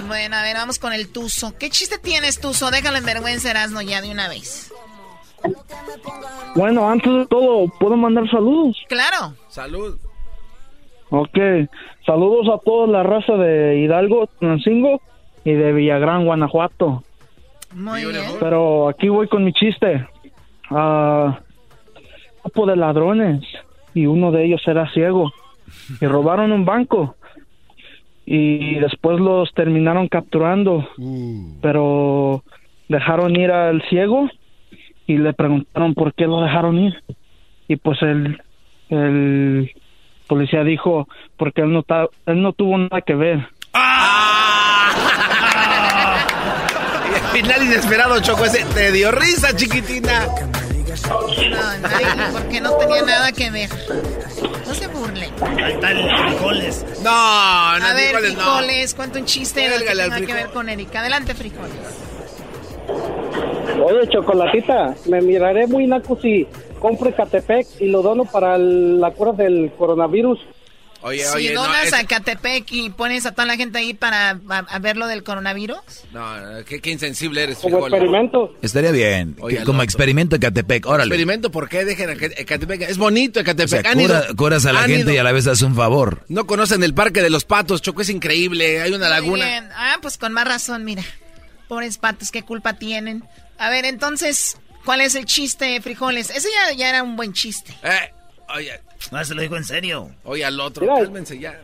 [0.07, 1.57] Bueno, a ver, vamos con el Tuzo.
[1.57, 2.71] ¿Qué chiste tienes, Tuzo?
[2.71, 4.73] Déjalo en vergüenza, Erasmo, ya de una vez.
[6.55, 8.77] Bueno, antes de todo, ¿puedo mandar saludos?
[8.89, 9.35] Claro.
[9.49, 9.97] Salud.
[11.11, 11.39] Ok,
[12.05, 15.01] saludos a toda la raza de Hidalgo, Tunancingo
[15.45, 17.05] y de Villagrán, Guanajuato.
[17.75, 18.25] Muy bien.
[18.41, 20.07] Pero aquí voy con mi chiste.
[20.71, 21.39] Ah,
[22.43, 23.43] grupo de ladrones
[23.95, 25.33] y uno de ellos era ciego
[26.01, 27.17] y robaron un banco
[28.25, 30.89] y después los terminaron capturando,
[31.61, 32.43] pero
[32.89, 34.29] dejaron ir al ciego
[35.07, 37.03] y le preguntaron por qué lo dejaron ir
[37.69, 38.43] y pues el
[38.89, 39.73] el
[40.27, 43.49] policía dijo porque él no ta- él no tuvo nada que ver.
[43.73, 44.93] Al
[47.33, 50.27] final inesperado, Choco, ese te dio risa, chiquitina.
[50.27, 53.71] No, nadie, porque no tenía nada que ver.
[54.67, 55.31] No se burle.
[55.63, 56.85] Ahí está el frijoles.
[57.05, 58.41] No, no, A ver, frijoles no.
[58.41, 61.01] frijoles, cuenta un chiste del que tenga que ver con Erika.
[61.01, 62.06] Adelante, frijoles.
[62.89, 66.47] Oye, Chocolatita, me miraré muy naco si
[66.81, 70.39] compro Catepec y lo dono para el- la cura del coronavirus.
[71.03, 73.95] Oye, si oye, no, donas es- a Catepec y pones a toda la gente ahí
[73.95, 75.77] para a, a ver lo del coronavirus.
[76.13, 76.25] no,
[76.67, 77.93] qué, qué insensible eres, Como frijol.
[77.93, 78.55] experimento.
[78.63, 79.37] Estaría bien.
[79.41, 81.05] Oye, como experimento en Catepec, órale.
[81.11, 82.13] Experimento, ¿por qué dejen a?
[82.89, 85.13] Es bonito O sea, ido- cura- curas a la han gente ido.
[85.13, 86.23] y a la vez haces un favor.
[86.29, 88.81] No conocen el Parque de los Patos, Choco, es increíble.
[88.81, 89.45] Hay una laguna.
[89.45, 89.69] bien.
[89.77, 91.05] Ah, pues con más razón, mira.
[91.69, 93.25] Pobres patos, qué culpa tienen.
[93.59, 96.31] A ver, entonces, ¿cuál es el chiste, frijoles?
[96.31, 97.73] Ese ya, ya era un buen chiste.
[97.83, 98.13] Eh,
[98.55, 98.73] oye,
[99.13, 100.11] No, se lo digo en serio.
[100.25, 100.95] oye al otro, Mira.
[100.97, 101.59] cálmense ya.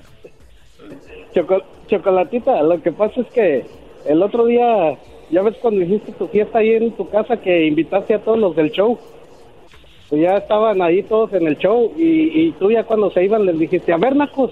[1.35, 3.67] Choco- Chocolatita, lo que pasa es que
[4.07, 4.99] el otro día,
[5.31, 8.57] ya ves cuando hiciste tu fiesta ahí en tu casa que invitaste a todos los
[8.57, 8.99] del show.
[10.09, 13.47] Pues ya estaban ahí todos en el show y, y tú ya cuando se iban
[13.47, 14.51] les dijiste, a ver, Nacos,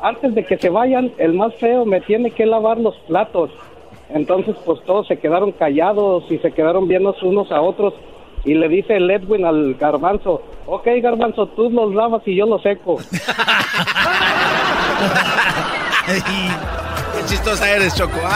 [0.00, 3.50] antes de que se vayan, el más feo me tiene que lavar los platos.
[4.14, 7.94] Entonces, pues todos se quedaron callados y se quedaron viendo unos a otros.
[8.44, 12.60] Y le dice el Edwin al garbanzo, ok, garbanzo, tú los lavas y yo los
[12.62, 12.96] seco.
[16.06, 18.18] Qué chistosa eres, Choco.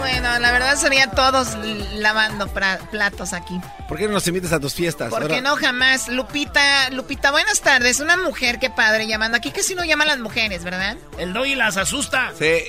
[0.00, 1.56] Bueno, la verdad sería todos
[1.96, 2.46] lavando
[2.90, 3.60] platos aquí.
[3.88, 5.10] ¿Por qué no nos invitas a tus fiestas?
[5.10, 6.08] ¿Por Ahora- qué no jamás?
[6.08, 8.00] Lupita, Lupita, buenas tardes.
[8.00, 9.50] Una mujer, qué padre, llamando aquí.
[9.50, 10.96] que si no llaman las mujeres, verdad?
[11.18, 12.32] El doggy las asusta.
[12.36, 12.62] Sí.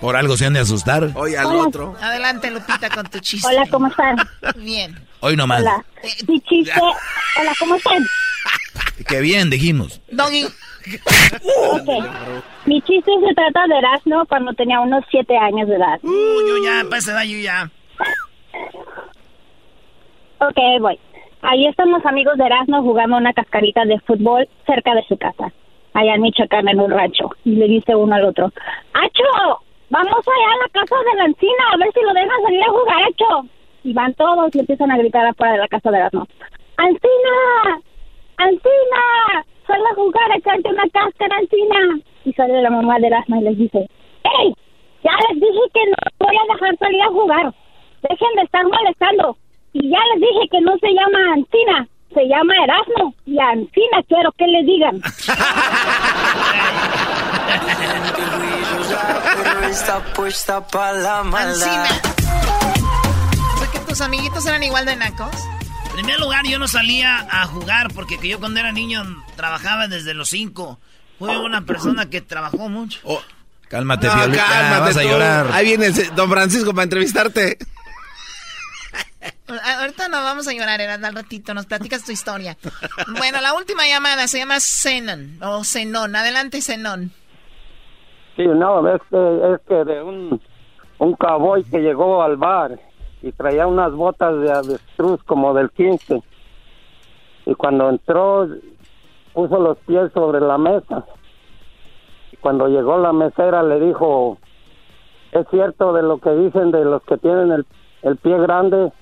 [0.00, 1.10] Por algo se han de asustar.
[1.14, 1.62] Oye al Hola.
[1.62, 1.96] otro.
[2.00, 3.46] Adelante, Lupita, con tu chiste.
[3.48, 4.16] Hola, ¿cómo están?
[4.56, 4.98] Bien.
[5.20, 5.60] Hoy nomás.
[5.60, 5.84] Hola.
[6.26, 6.72] Mi chiste.
[7.40, 8.04] Hola, ¿cómo están?
[9.06, 10.00] Qué bien, dijimos.
[10.10, 10.44] Doggy.
[10.44, 11.88] Ok.
[12.66, 16.00] Mi chiste se trata de Erasmo cuando tenía unos siete años de edad.
[16.02, 16.10] Uh,
[16.48, 17.70] yo ya, esa edad yo ya.
[20.38, 20.98] Ok, voy.
[21.42, 25.52] Ahí están los amigos de Erasmo jugando una cascarita de fútbol cerca de su casa,
[25.94, 27.30] allá en Michoacán, en un rancho.
[27.44, 28.50] Y le dice uno al otro,
[28.92, 29.60] ¡Acho!
[29.90, 32.70] Vamos allá a la casa de la encina a ver si lo dejan salir a
[32.70, 33.48] jugar, Acho.
[33.84, 36.26] Y van todos y empiezan a gritar afuera de la casa de Erasmo.
[36.76, 37.80] ¡Ancina!
[38.38, 39.44] ¡Ancina!
[39.66, 42.00] Sal a jugar echarte una cáscara, Ancina.
[42.24, 43.88] Y sale la mamá de Erasmo y les dice,
[44.40, 44.54] ¡Ey!
[45.02, 47.52] Ya les dije que no voy a dejar salir a jugar.
[48.08, 49.36] Dejen de estar molestando.
[49.72, 53.14] Y ya les dije que no se llama Ancina, se llama Erasmo.
[53.26, 55.02] Y Ancina quiero que le digan.
[63.56, 65.34] ¿O que tus amiguitos eran igual de nacos?
[65.86, 69.04] En primer lugar, yo no salía a jugar porque que yo cuando era niño
[69.36, 70.78] trabajaba desde los cinco.
[71.18, 73.00] Fui una persona que trabajó mucho.
[73.68, 75.50] Cálmate, No, cálmate vas a llorar.
[75.52, 77.58] Ahí viene el don Francisco para entrevistarte.
[79.78, 82.56] Ahorita no vamos a llorar, era al ratito, nos platicas tu historia.
[83.18, 86.16] Bueno, la última llamada se llama Zenon, o Zenón.
[86.16, 87.10] Adelante, Zenón.
[88.36, 90.40] Sí, no, es que, es que de un,
[90.98, 92.78] un cowboy que llegó al bar
[93.22, 96.22] y traía unas botas de avestruz como del 15.
[97.46, 98.48] Y cuando entró,
[99.32, 101.04] puso los pies sobre la mesa.
[102.32, 104.38] Y cuando llegó la mesera le dijo,
[105.32, 107.66] ¿es cierto de lo que dicen de los que tienen el,
[108.02, 108.92] el pie grande?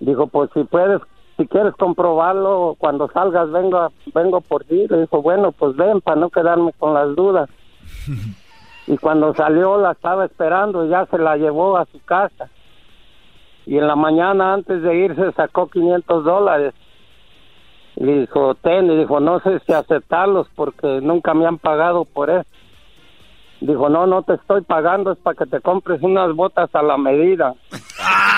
[0.00, 1.00] Dijo, pues si puedes,
[1.36, 4.86] si quieres comprobarlo, cuando salgas vengo, vengo por ti.
[4.88, 7.48] Le dijo, bueno, pues ven para no quedarme con las dudas.
[8.86, 12.48] Y cuando salió la estaba esperando, ya se la llevó a su casa.
[13.64, 16.74] Y en la mañana antes de irse sacó 500 dólares.
[17.94, 22.04] Y le dijo, ten, y dijo, no sé si aceptarlos porque nunca me han pagado
[22.04, 22.50] por eso.
[23.60, 26.96] Dijo, no, no te estoy pagando, es para que te compres unas botas a la
[26.96, 27.54] medida.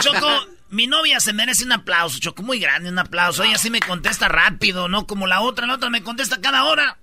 [0.00, 0.26] Choco,
[0.70, 3.42] mi novia se merece un aplauso, Choco, muy grande, un aplauso.
[3.42, 6.98] Ella sí me contesta rápido, no como la otra, la otra me contesta cada hora.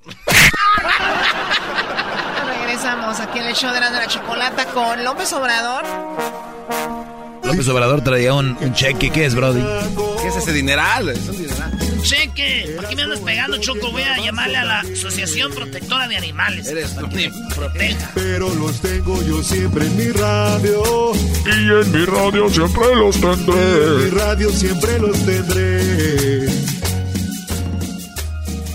[2.59, 5.83] Regresamos aquí en el show de la, de la chocolata con López Obrador.
[7.43, 9.11] López Obrador traía un, un cheque.
[9.11, 9.61] ¿Qué es, Brody?
[10.21, 11.09] ¿Qué es ese dineral?
[11.09, 11.92] Es un dineral.
[12.03, 13.91] Cheque, ¿para qué me andas pegando, Choco?
[13.91, 16.67] Voy a llamarle a la Asociación Protectora de Animales.
[16.67, 18.11] Eres para que me proteja.
[18.13, 20.83] Pero los tengo yo siempre en mi radio.
[21.45, 23.85] Y en mi radio siempre los tendré.
[23.85, 26.49] En mi radio siempre los tendré.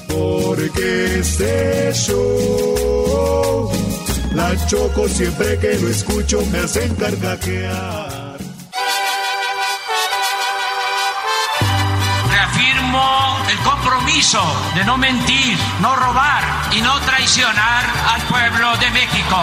[0.08, 3.70] Porque este show,
[4.34, 8.27] la choco siempre que lo escucho me hacen carcajear.
[14.18, 14.42] Compromiso
[14.74, 19.36] de no mentir, no robar y no traicionar al pueblo de México.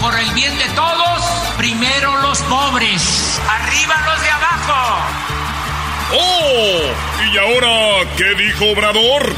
[0.00, 1.22] Por el bien de todos,
[1.56, 4.98] primero los pobres, arriba los de abajo.
[6.14, 6.80] ¡Oh!
[7.32, 9.32] ¿Y ahora qué dijo Obrador?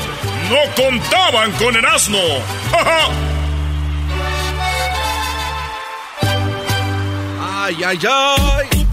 [0.48, 2.18] No contaban con el asno.
[2.72, 3.08] ¡Ja, ja!
[7.64, 8.86] Ay, ay, ay.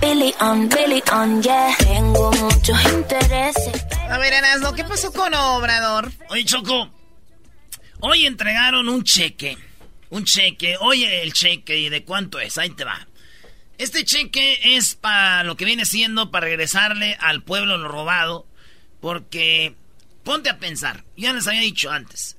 [0.00, 1.74] Billy on, Billy on, yeah.
[1.78, 3.89] Tengo muchos intereses.
[4.10, 6.10] A ver, Erasmo, ¿qué pasó con Obrador?
[6.30, 6.92] Oye, Choco,
[8.00, 9.56] hoy entregaron un cheque.
[10.08, 10.76] Un cheque.
[10.80, 12.58] Oye, el cheque, ¿y de cuánto es?
[12.58, 13.06] Ahí te va.
[13.78, 18.46] Este cheque es para lo que viene siendo para regresarle al pueblo lo robado.
[19.00, 19.74] Porque,
[20.24, 22.36] ponte a pensar, ya les había dicho antes.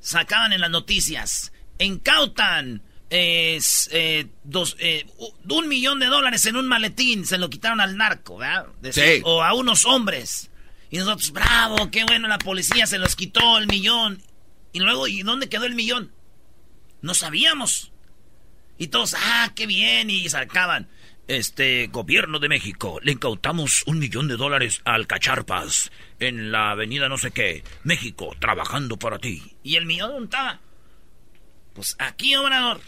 [0.00, 5.06] Sacaban en las noticias, incautan es, eh, dos, eh,
[5.48, 8.66] un millón de dólares en un maletín, se lo quitaron al narco, ¿verdad?
[8.82, 9.22] Decir, Sí.
[9.24, 10.50] O a unos hombres.
[10.94, 14.22] Y nosotros, bravo, qué bueno, la policía se los quitó el millón.
[14.72, 16.12] Y luego, ¿y dónde quedó el millón?
[17.02, 17.90] No sabíamos.
[18.78, 20.88] Y todos, ah, qué bien, y sacaban.
[21.26, 27.08] Este, gobierno de México, le incautamos un millón de dólares al Cacharpas en la avenida
[27.08, 27.64] no sé qué.
[27.82, 29.42] México, trabajando para ti.
[29.64, 30.60] ¿Y el millón estaba?
[31.72, 32.80] Pues aquí, Obrador,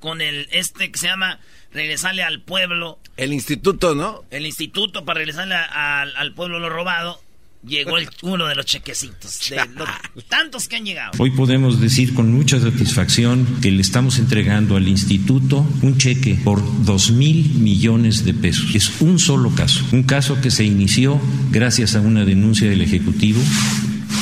[0.00, 1.38] con el, este que se llama
[1.74, 4.22] regresarle al pueblo, El instituto, ¿no?
[4.30, 7.20] el instituto para regresarle a- al, al pueblo lo robado,
[7.66, 9.40] llegó el- uno de los chequecitos.
[9.50, 11.12] De tantos que han llegado.
[11.18, 16.62] Hoy podemos decir con mucha satisfacción que le estamos entregando al instituto un cheque por
[16.84, 18.74] dos mil millones de pesos.
[18.74, 23.40] Es un solo caso, un caso que se inició gracias a una denuncia del Ejecutivo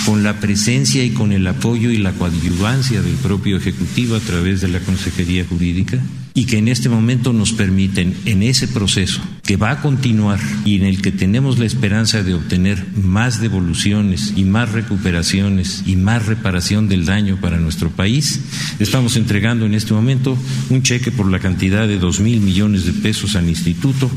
[0.06, 4.60] con la presencia y con el apoyo y la coadyuvancia del propio Ejecutivo a través
[4.60, 5.98] de la Consejería Jurídica
[6.34, 10.76] y que en este momento nos permiten en ese proceso que va a continuar y
[10.76, 16.26] en el que tenemos la esperanza de obtener más devoluciones y más recuperaciones y más
[16.26, 18.40] reparación del daño para nuestro país,
[18.78, 20.38] estamos entregando en este momento
[20.70, 24.10] un cheque por la cantidad de dos mil millones de pesos al instituto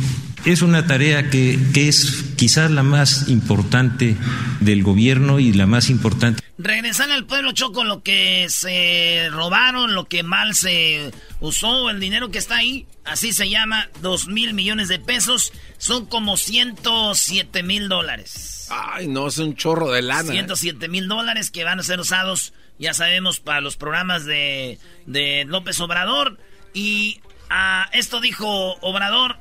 [0.46, 4.16] es una tarea que, que es quizás la más importante
[4.60, 6.42] del gobierno y la más importante.
[6.58, 12.32] Regresar al pueblo choco lo que se robaron, lo que mal se usó, el dinero
[12.32, 17.90] que está ahí, así se llama, dos mil millones de pesos, son como 107 mil
[17.90, 18.68] dólares.
[18.70, 20.30] Ay, no, es un chorro de lana.
[20.30, 20.34] ¿eh?
[20.34, 25.44] 107 mil dólares que van a ser usados, ya sabemos, para los programas de, de
[25.46, 26.40] López Obrador.
[26.74, 29.38] Y ah, esto dijo Obrador,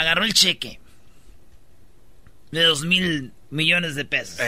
[0.00, 0.80] agarró el cheque.
[2.50, 4.40] de dos mil millones de pesos.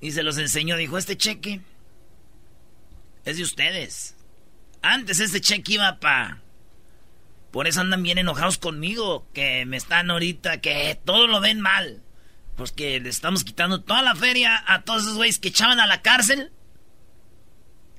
[0.00, 1.60] Y se los enseñó, dijo, este cheque
[3.24, 4.16] es de ustedes.
[4.82, 6.40] Antes este cheque iba para...
[7.50, 12.00] Por eso andan bien enojados conmigo, que me están ahorita, que todo lo ven mal.
[12.56, 15.86] Pues que le estamos quitando toda la feria a todos esos güeyes que echaban a
[15.86, 16.52] la cárcel.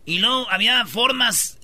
[0.06, 1.60] Y luego había formas,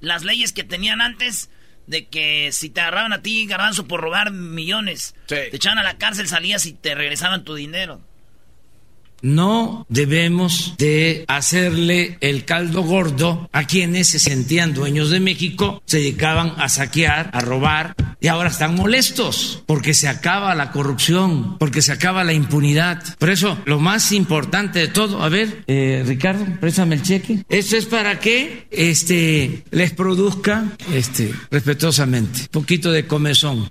[0.00, 1.50] las leyes que tenían antes,
[1.86, 5.98] de que si te agarraban a ti, garbanzo, por robar millones, te echaban a la
[5.98, 8.00] cárcel, salías y te regresaban tu dinero.
[9.24, 15.96] No debemos de hacerle el caldo gordo a quienes se sentían dueños de México, se
[15.96, 21.80] dedicaban a saquear, a robar y ahora están molestos porque se acaba la corrupción, porque
[21.80, 23.02] se acaba la impunidad.
[23.16, 27.46] Por eso, lo más importante de todo, a ver, eh, Ricardo, préstame el cheque.
[27.48, 33.70] Esto es para que este, les produzca este, respetuosamente un poquito de comezón.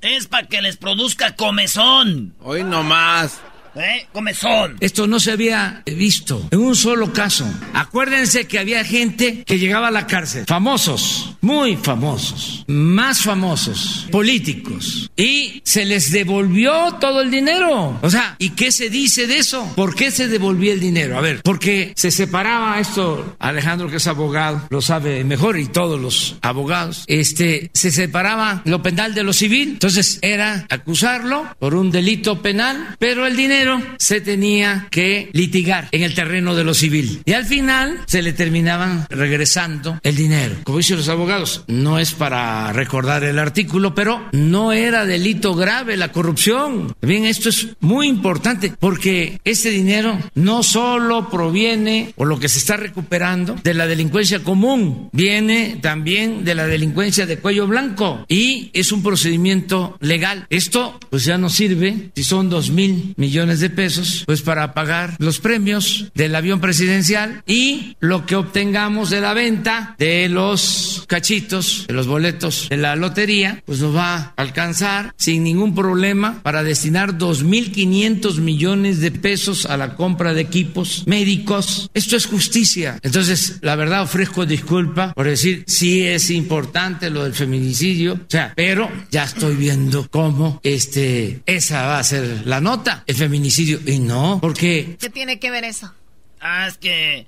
[0.00, 2.34] Es para que les produzca comezón.
[2.40, 3.40] Hoy no más.
[3.76, 4.06] ¿Eh?
[4.12, 4.76] Comezón.
[4.80, 7.46] Esto no se había visto en un solo caso.
[7.72, 15.10] Acuérdense que había gente que llegaba a la cárcel, famosos, muy famosos, más famosos, políticos,
[15.16, 17.98] y se les devolvió todo el dinero.
[18.02, 19.72] O sea, ¿y qué se dice de eso?
[19.74, 21.18] ¿Por qué se devolvía el dinero?
[21.18, 26.00] A ver, porque se separaba esto, Alejandro que es abogado, lo sabe mejor y todos
[26.00, 29.70] los abogados, este, se separaba lo penal de lo civil.
[29.70, 33.63] Entonces era acusarlo por un delito penal, pero el dinero
[33.98, 37.22] se tenía que litigar en el terreno de lo civil.
[37.24, 40.56] Y al final se le terminaban regresando el dinero.
[40.64, 45.96] Como dicen los abogados, no es para recordar el artículo, pero no era delito grave
[45.96, 46.94] la corrupción.
[47.00, 52.58] Bien, esto es muy importante porque ese dinero no solo proviene o lo que se
[52.58, 58.70] está recuperando de la delincuencia común, viene también de la delincuencia de cuello blanco y
[58.72, 60.46] es un procedimiento legal.
[60.50, 65.16] Esto pues ya no sirve si son dos mil millones de pesos, pues para pagar
[65.18, 71.86] los premios del avión presidencial y lo que obtengamos de la venta de los cachitos,
[71.88, 76.62] de los boletos de la lotería, pues nos va a alcanzar sin ningún problema para
[76.62, 81.90] destinar 2.500 millones de pesos a la compra de equipos médicos.
[81.94, 82.98] Esto es justicia.
[83.02, 88.52] Entonces, la verdad ofrezco disculpa por decir sí es importante lo del feminicidio, o sea,
[88.56, 93.04] pero ya estoy viendo cómo este esa va a ser la nota.
[93.06, 94.96] El feminicidio y no, porque...
[94.98, 95.92] ¿Qué tiene que ver eso?
[96.40, 97.26] Ah, es que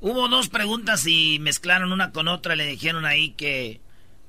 [0.00, 2.56] hubo dos preguntas y mezclaron una con otra.
[2.56, 3.80] Le dijeron ahí que,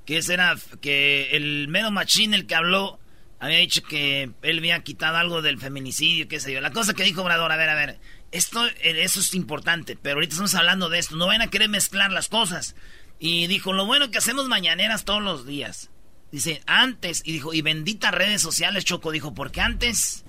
[0.06, 3.00] que ese era, que el mero machín, el que habló,
[3.39, 6.62] había dicho que él había quitado algo del feminicidio, qué sé yo.
[6.62, 8.00] La cosa que dijo Obrador, a ver, a ver,
[8.32, 11.15] esto, eso es importante, pero ahorita estamos hablando de esto.
[11.15, 12.76] No van a querer mezclar las cosas.
[13.19, 15.89] Y dijo, lo bueno que hacemos mañaneras todos los días.
[16.32, 20.26] Dice, antes, y dijo, y benditas redes sociales, Choco, dijo, porque antes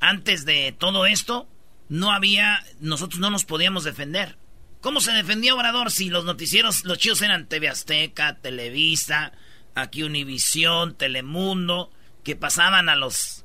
[0.00, 1.48] antes de todo esto,
[1.88, 4.38] no había, nosotros no nos podíamos defender.
[4.80, 9.32] ¿Cómo se defendía Obrador si los noticieros, los chicos eran TV Azteca, Televisa,
[9.74, 11.90] aquí Univisión, Telemundo,
[12.22, 13.44] que pasaban a los,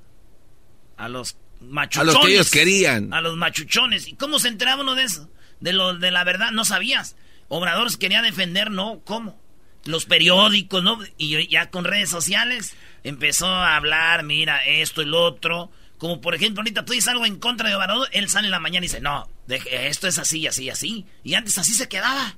[0.98, 2.16] a los machuchones.
[2.16, 3.14] A los que ellos querían.
[3.14, 4.08] A los machuchones.
[4.08, 5.30] ¿Y cómo se enteraba uno de eso?
[5.60, 7.16] De lo, de la verdad, no sabías.
[7.48, 9.02] Obrador quería defender, ¿no?
[9.04, 9.40] ¿Cómo?
[9.86, 11.00] Los periódicos, ¿no?
[11.18, 16.34] Y ya con redes sociales empezó a hablar, mira, esto y lo otro como por
[16.34, 18.90] ejemplo, ahorita tú dices algo en contra de Obrador, él sale en la mañana y
[18.90, 21.06] dice, no, esto es así, así, así.
[21.24, 22.38] Y antes así se quedaba.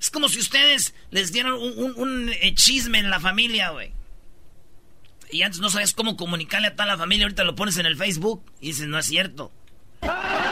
[0.00, 3.92] Es como si ustedes les dieran un, eh, chisme en la familia, güey.
[5.30, 7.98] Y antes no sabes cómo comunicarle a toda la familia, ahorita lo pones en el
[7.98, 9.52] Facebook y dices, no es cierto.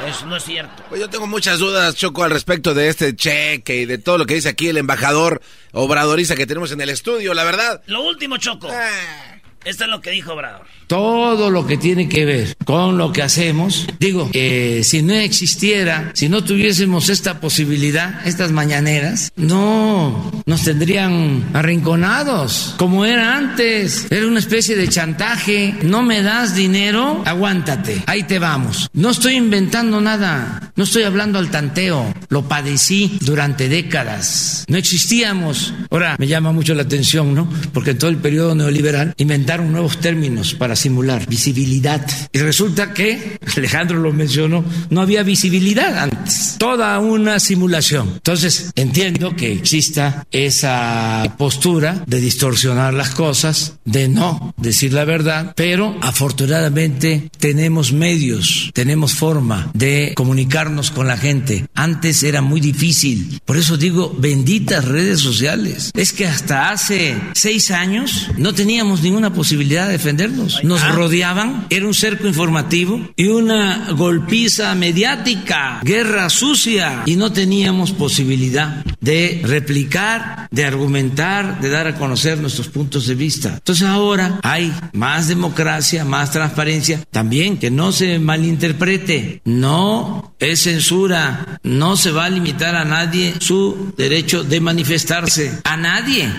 [0.06, 0.84] Eso no es cierto.
[0.90, 4.26] Pues yo tengo muchas dudas, Choco, al respecto de este cheque y de todo lo
[4.26, 5.40] que dice aquí el embajador
[5.72, 7.82] obradoriza que tenemos en el estudio, la verdad.
[7.86, 8.68] Lo último, Choco.
[8.70, 9.40] Ah.
[9.64, 13.22] Esto es lo que dijo Obrador todo lo que tiene que ver con lo que
[13.22, 13.86] hacemos.
[13.98, 21.50] Digo, eh, si no existiera, si no tuviésemos esta posibilidad, estas mañaneras, no nos tendrían
[21.52, 24.06] arrinconados como era antes.
[24.10, 25.74] Era una especie de chantaje.
[25.82, 28.88] No me das dinero, aguántate, ahí te vamos.
[28.92, 34.64] No estoy inventando nada, no estoy hablando al tanteo, lo padecí durante décadas.
[34.68, 35.74] No existíamos.
[35.90, 37.48] Ahora me llama mucho la atención, ¿no?
[37.72, 42.06] Porque en todo el periodo neoliberal inventaron nuevos términos para simular visibilidad.
[42.32, 48.12] Y resulta que, Alejandro lo mencionó, no había visibilidad antes, toda una simulación.
[48.14, 55.52] Entonces, entiendo que exista esa postura de distorsionar las cosas, de no decir la verdad,
[55.56, 61.66] pero afortunadamente tenemos medios, tenemos forma de comunicarnos con la gente.
[61.74, 63.40] Antes era muy difícil.
[63.44, 65.90] Por eso digo, benditas redes sociales.
[65.94, 70.63] Es que hasta hace seis años no teníamos ninguna posibilidad de defendernos.
[70.64, 77.92] Nos rodeaban, era un cerco informativo y una golpiza mediática, guerra sucia y no teníamos
[77.92, 83.50] posibilidad de replicar, de argumentar, de dar a conocer nuestros puntos de vista.
[83.50, 91.60] Entonces ahora hay más democracia, más transparencia, también que no se malinterprete, no es censura,
[91.62, 96.32] no se va a limitar a nadie su derecho de manifestarse, a nadie.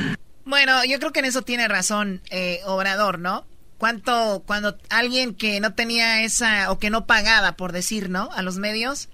[0.45, 3.45] Bueno, yo creo que en eso tiene razón eh, Obrador, ¿no?
[3.85, 8.31] ¿Cuánto, cuando alguien que no tenía esa, o que no pagaba, por decir, ¿no?
[8.35, 9.09] A los medios,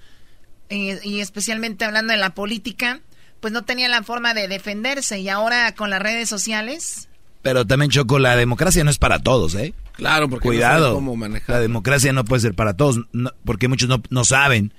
[0.69, 3.01] eh, y especialmente hablando de la política,
[3.41, 7.09] pues no tenía la forma de defenderse, y ahora con las redes sociales...
[7.41, 9.73] Pero también, Choco, la democracia no es para todos, ¿eh?
[9.91, 11.55] Claro, porque Cuidado, no cómo manejar.
[11.57, 14.73] la democracia no puede ser para todos, no- porque muchos no, no saben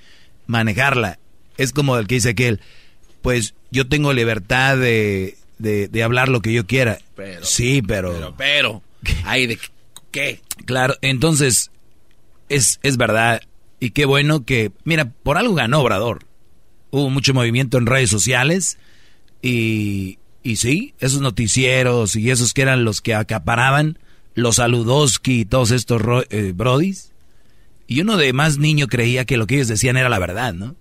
[0.46, 1.18] manejarla.
[1.58, 2.62] Es como el que dice aquel,
[3.20, 6.98] pues yo tengo libertad de, de, de hablar lo que yo quiera.
[7.14, 8.12] Pero- sí, pero...
[8.14, 8.82] Pero, pero,
[9.26, 9.58] ay, ¿de
[10.12, 10.40] qué?
[10.64, 11.72] Claro, entonces
[12.48, 13.42] es, es verdad.
[13.80, 16.26] Y qué bueno que, mira, por algo ganó Obrador.
[16.90, 18.78] Hubo mucho movimiento en redes sociales
[19.40, 23.98] y, y sí, esos noticieros y esos que eran los que acaparaban,
[24.34, 26.00] los Saludowski y todos estos
[26.30, 27.12] eh, brodis.
[27.88, 30.76] Y uno de más niño creía que lo que ellos decían era la verdad, ¿no?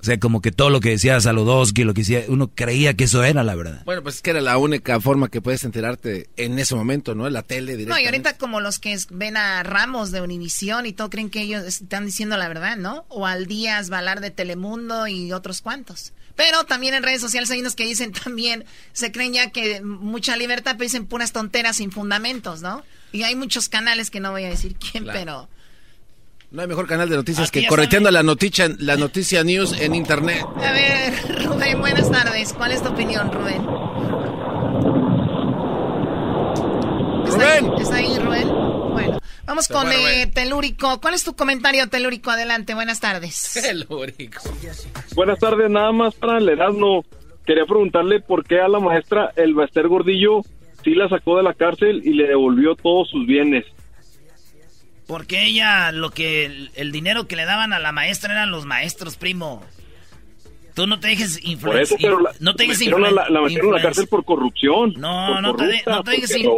[0.00, 3.04] O sea, como que todo lo que decía Saludowski, lo que decía, uno creía que
[3.04, 3.82] eso era la verdad.
[3.84, 7.26] Bueno, pues es que era la única forma que puedes enterarte en ese momento, ¿no?
[7.26, 10.92] En la tele No, y ahorita como los que ven a Ramos de Univisión y
[10.92, 13.06] todo creen que ellos están diciendo la verdad, ¿no?
[13.08, 16.12] O al Díaz Valar de Telemundo y otros cuantos.
[16.36, 20.36] Pero también en redes sociales hay unos que dicen también, se creen ya que mucha
[20.36, 22.84] libertad, pero dicen puras tonteras sin fundamentos, ¿no?
[23.10, 25.18] Y hay muchos canales que no voy a decir quién, Claro.
[25.18, 25.48] pero...
[26.50, 29.94] No hay mejor canal de noticias Aquí que correteando la noticia, la noticia news en
[29.94, 30.42] internet.
[30.56, 32.54] A ver, Rubén, buenas tardes.
[32.54, 33.62] ¿Cuál es tu opinión, Rubén?
[37.26, 37.72] Rubén.
[37.78, 38.48] ¿Está ahí, Rubén?
[38.48, 40.26] Bueno, vamos Se con eh.
[40.32, 40.98] Telúrico.
[41.02, 42.30] ¿Cuál es tu comentario, Telúrico?
[42.30, 43.52] Adelante, buenas tardes.
[43.62, 44.40] Telúrico.
[45.14, 47.04] Buenas tardes, nada más para el Erasmo.
[47.44, 50.42] Quería preguntarle por qué a la maestra el Bester Gordillo
[50.82, 53.64] sí la sacó de la cárcel y le devolvió todos sus bienes.
[55.08, 58.64] Porque ella, lo que, el, el dinero que le daban a la maestra eran los
[58.66, 59.64] maestros, primo.
[60.74, 62.12] Tú no te dejes influenciar.
[62.38, 64.92] no te dejes a la, la metieron a la cárcel por corrupción.
[64.96, 66.48] No, por no te, de- no te dejes in-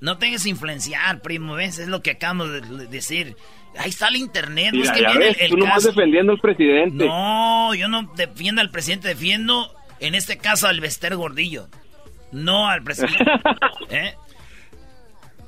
[0.00, 1.78] no te dejes influenciar, primo, ¿ves?
[1.78, 3.34] Es lo que acabamos de de decir.
[3.78, 7.06] Ahí está el internet, Mira, ya ves, el, el tú nomás defendiendo al presidente.
[7.06, 11.68] No, yo no defiendo al presidente, defiendo en este caso al Bester Gordillo.
[12.32, 13.24] No al presidente.
[13.88, 14.14] ¿Eh?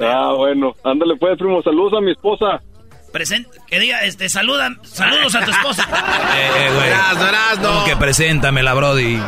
[0.00, 2.60] Ah, bueno, ándale pues, primo, saludos a mi esposa.
[3.12, 5.86] Present, que diga, este, saluda, saludos a tu esposa.
[6.36, 6.90] Eh, güey.
[7.62, 9.20] ¿Cómo que preséntamela, Brody.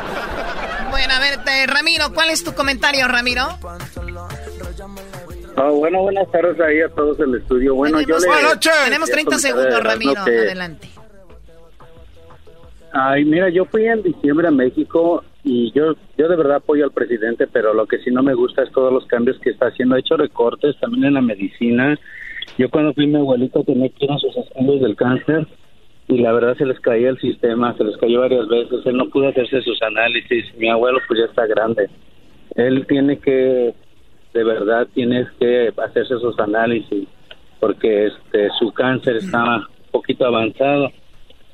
[0.91, 3.59] Bueno, a ver, te- Ramiro, ¿cuál es tu comentario, Ramiro?
[5.57, 7.75] Ah, bueno, buenas tardes ahí a todos el estudio.
[7.75, 8.27] Bueno, yo le...
[8.85, 10.91] tenemos 30 quería segundos, Ramiro, adelante.
[12.99, 16.93] Ay, mira, yo fui en diciembre a México y yo yo de verdad apoyo al
[16.93, 19.97] presidente, pero lo que sí no me gusta es todos los cambios que está haciendo.
[19.97, 21.99] Ha hecho recortes también en la medicina.
[22.57, 25.47] Yo cuando fui mi abuelito tenía que ir a sus estudios del cáncer
[26.09, 28.87] y la verdad se les caía el sistema, se les cayó varias veces.
[28.87, 30.55] Él no pudo hacerse sus análisis.
[30.57, 31.91] Mi abuelo pues ya está grande.
[32.55, 33.75] Él tiene que,
[34.33, 37.07] de verdad, tiene que hacerse sus análisis
[37.61, 40.91] porque este su cáncer está un poquito avanzado.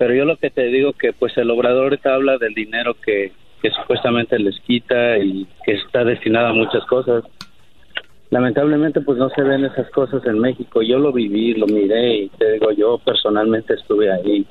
[0.03, 3.31] Pero yo lo que te digo que pues el obrador te habla del dinero que,
[3.63, 7.23] que supuestamente les quita y que está destinado a muchas cosas.
[8.31, 10.83] Lamentablemente pues no se ven esas cosas en México.
[10.83, 14.45] Yo lo viví, lo miré y te digo yo personalmente estuve ahí.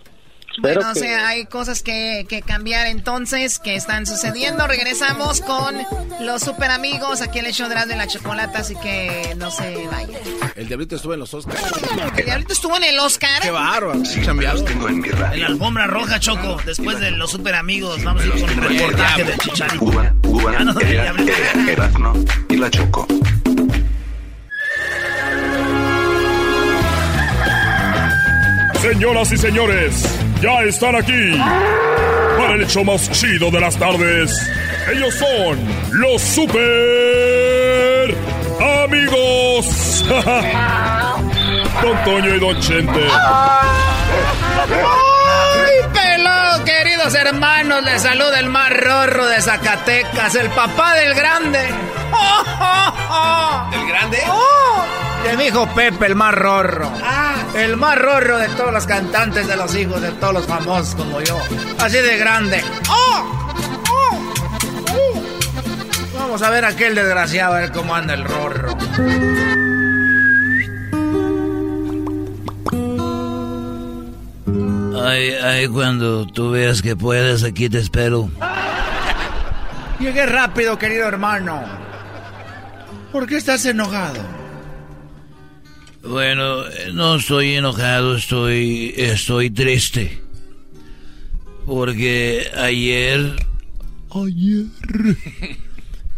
[0.60, 4.68] Bueno, o que- sea, hay cosas que, que cambiar entonces, que están sucediendo.
[4.68, 5.76] Regresamos con
[6.20, 10.22] los super amigos aquí en el show de la Chocolata, así que no se vayan.
[10.56, 11.62] El diablito estuvo en los Oscars.
[12.18, 13.41] El diablito estuvo en el Oscar.
[13.41, 14.02] Qué bárbaro.
[14.24, 14.66] Chambeado.
[14.68, 16.58] En la alfombra roja, Choco.
[16.66, 19.91] Después de los super amigos, vamos a ir con el reportaje del chicharito.
[20.52, 21.32] Ya no, del diablito.
[21.70, 22.14] Erasmo
[22.49, 23.08] y la Choco.
[28.82, 30.03] Señoras y señores,
[30.41, 31.38] ya están aquí
[32.39, 34.36] para el hecho más chido de las tardes.
[34.91, 35.59] Ellos son
[35.91, 38.15] los super
[38.84, 40.03] amigos.
[41.84, 43.07] Don Toño y Don Chente.
[44.73, 47.84] ¡Ay, pelado, queridos hermanos!
[47.84, 51.69] Les saluda el más rorro de Zacatecas, el papá del grande.
[53.73, 54.17] ¿El grande?
[54.17, 54.23] De
[55.38, 56.91] mi hijo Pepe, el más rorro.
[57.55, 61.22] El más rorro de todos los cantantes, de los hijos, de todos los famosos como
[61.22, 61.38] yo.
[61.80, 62.63] Así de grande.
[62.89, 63.47] ¡Oh!
[63.89, 64.34] ¡Oh!
[64.91, 65.24] ¡Oh!
[66.17, 68.78] Vamos a ver a aquel desgraciado, a ver cómo anda el rorro.
[75.03, 78.30] Ay, ay, cuando tú veas que puedes, aquí te espero.
[79.99, 81.61] Llegué rápido, querido hermano.
[83.11, 84.40] ¿Por qué estás enojado?
[86.04, 90.20] Bueno, no estoy enojado, estoy, estoy triste.
[91.66, 93.36] Porque ayer,
[94.10, 94.66] Ayer.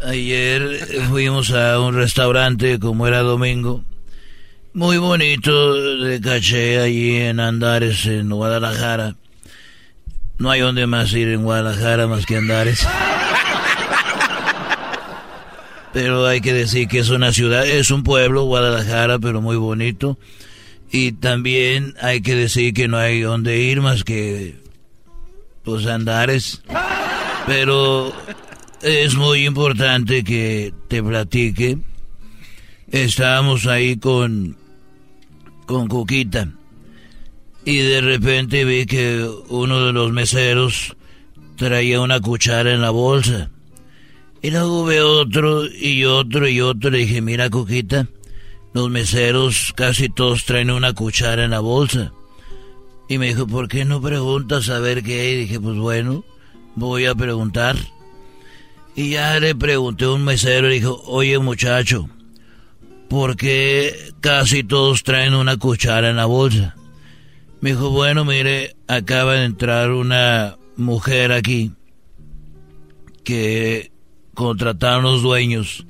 [0.06, 0.80] ayer
[1.10, 3.84] fuimos a un restaurante como era domingo.
[4.74, 9.16] Muy bonito de caché allí en Andares, en Guadalajara.
[10.40, 12.88] No hay donde más ir en Guadalajara más que Andares.
[15.94, 20.18] Pero hay que decir que es una ciudad, es un pueblo, Guadalajara, pero muy bonito.
[20.92, 24.56] Y también hay que decir que no hay donde ir más que
[25.64, 26.62] pues Andares.
[27.46, 28.12] Pero
[28.82, 31.78] es muy importante que te platique.
[32.92, 34.58] Estábamos ahí con
[35.66, 36.50] con Cuquita
[37.66, 40.96] y de repente vi que uno de los meseros
[41.56, 43.50] traía una cuchara en la bolsa.
[44.44, 46.90] Y luego veo otro y otro y otro.
[46.90, 48.10] Le dije, mira, Cuquita,
[48.74, 52.12] los meseros casi todos traen una cuchara en la bolsa.
[53.08, 55.32] Y me dijo, ¿por qué no preguntas a ver qué?
[55.32, 56.26] Y dije, pues bueno,
[56.76, 57.78] voy a preguntar.
[58.98, 62.10] Y ya le pregunté a un mesero y dijo, oye muchacho,
[63.10, 66.76] ¿por qué casi todos traen una cuchara en la bolsa?
[67.62, 71.72] Me dijo, bueno, mire, acaba de entrar una mujer aquí
[73.24, 73.93] que
[74.34, 75.86] contrataron los dueños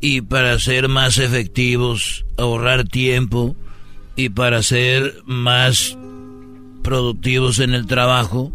[0.00, 3.56] y para ser más efectivos, ahorrar tiempo
[4.14, 5.96] y para ser más
[6.82, 8.52] productivos en el trabajo,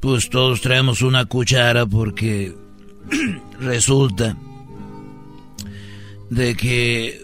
[0.00, 2.54] pues todos traemos una cuchara porque
[3.60, 4.36] resulta
[6.30, 7.22] de que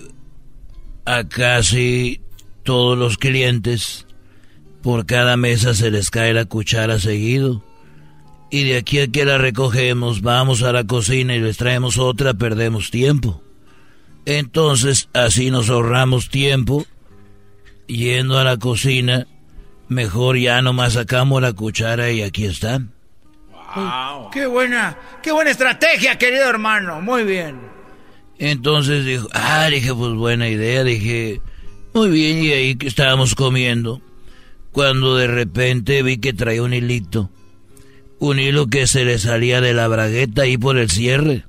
[1.04, 2.20] a casi
[2.62, 4.06] todos los clientes
[4.82, 7.62] por cada mesa se les cae la cuchara seguido.
[8.52, 12.34] Y de aquí a que la recogemos, vamos a la cocina y les traemos otra,
[12.34, 13.42] perdemos tiempo.
[14.26, 16.84] Entonces, así nos ahorramos tiempo
[17.86, 19.26] yendo a la cocina.
[19.88, 22.92] Mejor ya nomás sacamos la cuchara y aquí están.
[23.74, 24.28] Wow.
[24.30, 27.00] Qué buena, qué buena estrategia, querido hermano.
[27.00, 27.58] Muy bien.
[28.38, 30.84] Entonces dijo, ah, dije, pues buena idea.
[30.84, 31.40] Dije,
[31.94, 34.02] muy bien, y ahí que estábamos comiendo.
[34.72, 37.30] Cuando de repente vi que traía un hilito.
[38.22, 41.44] Un hilo que se le salía de la bragueta ahí por el cierre.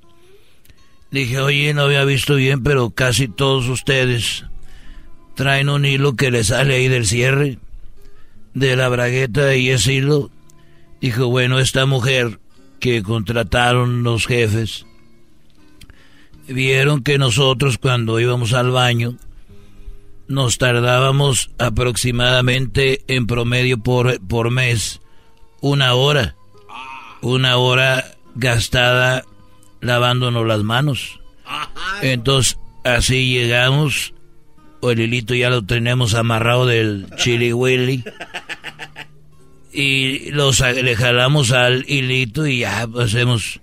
[1.11, 4.45] Dije, oye, no había visto bien, pero casi todos ustedes
[5.35, 7.59] traen un hilo que le sale ahí del cierre,
[8.55, 10.31] de la bragueta y ese hilo.
[10.99, 12.39] Dijo, bueno, esta mujer
[12.79, 14.87] que contrataron los jefes,
[16.47, 19.15] vieron que nosotros cuando íbamos al baño,
[20.27, 25.01] nos tardábamos aproximadamente en promedio por, por mes
[25.61, 26.35] una hora.
[27.23, 29.23] Una hora gastada
[29.79, 31.21] lavándonos las manos.
[32.01, 34.13] Entonces, así llegamos.
[34.81, 38.03] O el hilito ya lo tenemos amarrado del chili willy.
[39.71, 43.61] Y los, le jalamos al hilito y ya hacemos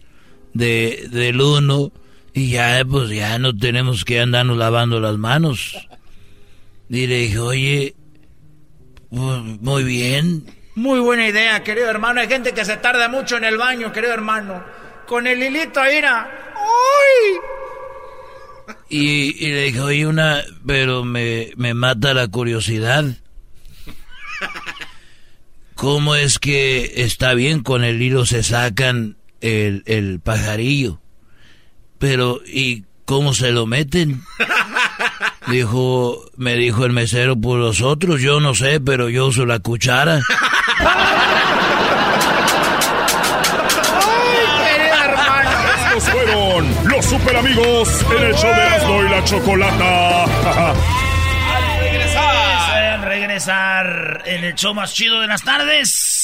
[0.54, 1.92] de, del uno.
[2.32, 5.76] Y ya, pues ya no tenemos que andarnos lavando las manos.
[6.88, 7.94] Y le dije, oye,
[9.10, 10.46] pues, muy bien.
[10.74, 12.20] Muy buena idea, querido hermano.
[12.20, 14.64] Hay gente que se tarda mucho en el baño, querido hermano.
[15.06, 16.30] Con el hilito mira.
[16.54, 17.40] ¡Uy!
[18.88, 23.04] Y, le dije, oye, una, pero me, me mata la curiosidad.
[25.74, 31.00] ¿Cómo es que está bien con el hilo se sacan el, el pajarillo?
[31.98, 34.22] Pero, ¿y cómo se lo meten?
[35.50, 39.58] Dijo, me dijo el mesero, por los otros, yo no sé, pero yo uso la
[39.58, 40.20] cuchara.
[47.20, 50.24] Super amigos en el show de Erasmo y la Chocolata.
[51.80, 53.00] regresar.
[53.08, 56.19] regresar en el show más chido de las tardes.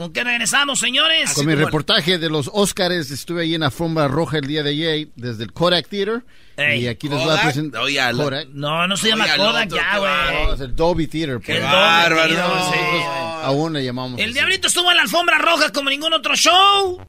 [0.00, 1.34] ¿Con qué regresamos, señores?
[1.34, 4.70] Con mi reportaje de los Oscars, estuve ahí en la alfombra roja el día de
[4.70, 6.24] ayer, desde el Kodak Theater.
[6.56, 7.82] Ey, y aquí les voy a presentar.
[7.82, 8.48] Oye, al- Kodak.
[8.48, 10.46] No, no se llama el Kodak otro, ya, güey.
[10.46, 11.40] No, es el Dolby Theater.
[11.44, 11.64] Qué pues.
[11.64, 12.32] bárbaro.
[12.34, 14.18] Nosotros Nosotros aún le llamamos.
[14.18, 14.32] El así.
[14.32, 17.06] diablito estuvo en la alfombra roja como ningún otro show.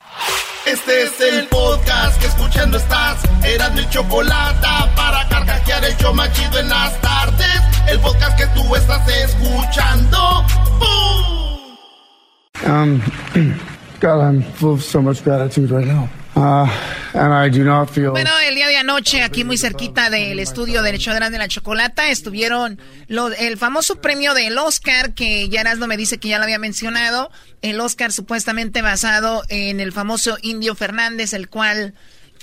[0.66, 3.22] Este es el podcast que escuchando estás.
[3.46, 4.68] Eran mi chocolate
[4.98, 7.62] para carcajear el show más chido en las tardes.
[7.88, 10.46] El podcast que tú estás escuchando.
[10.78, 11.41] ¡Bum!
[18.12, 22.10] Bueno, el día de anoche, aquí muy cerquita del estudio del show de la Chocolata,
[22.10, 26.46] estuvieron lo, el famoso premio del Oscar, que ya Erasmo me dice que ya lo
[26.46, 27.32] había mencionado.
[27.62, 31.94] El Oscar supuestamente basado en el famoso Indio Fernández, el cual,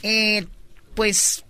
[0.03, 0.47] eh,
[0.95, 1.45] pues,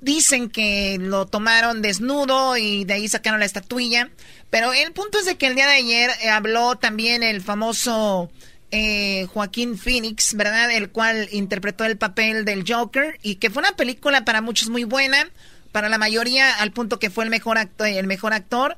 [0.00, 4.10] dicen que lo tomaron desnudo y de ahí sacaron la estatuilla.
[4.50, 8.30] Pero el punto es de que el día de ayer eh, habló también el famoso
[8.70, 10.70] eh, Joaquín Phoenix, ¿verdad?
[10.70, 14.84] El cual interpretó el papel del Joker y que fue una película para muchos muy
[14.84, 15.30] buena,
[15.72, 18.76] para la mayoría al punto que fue el mejor actor, el mejor actor.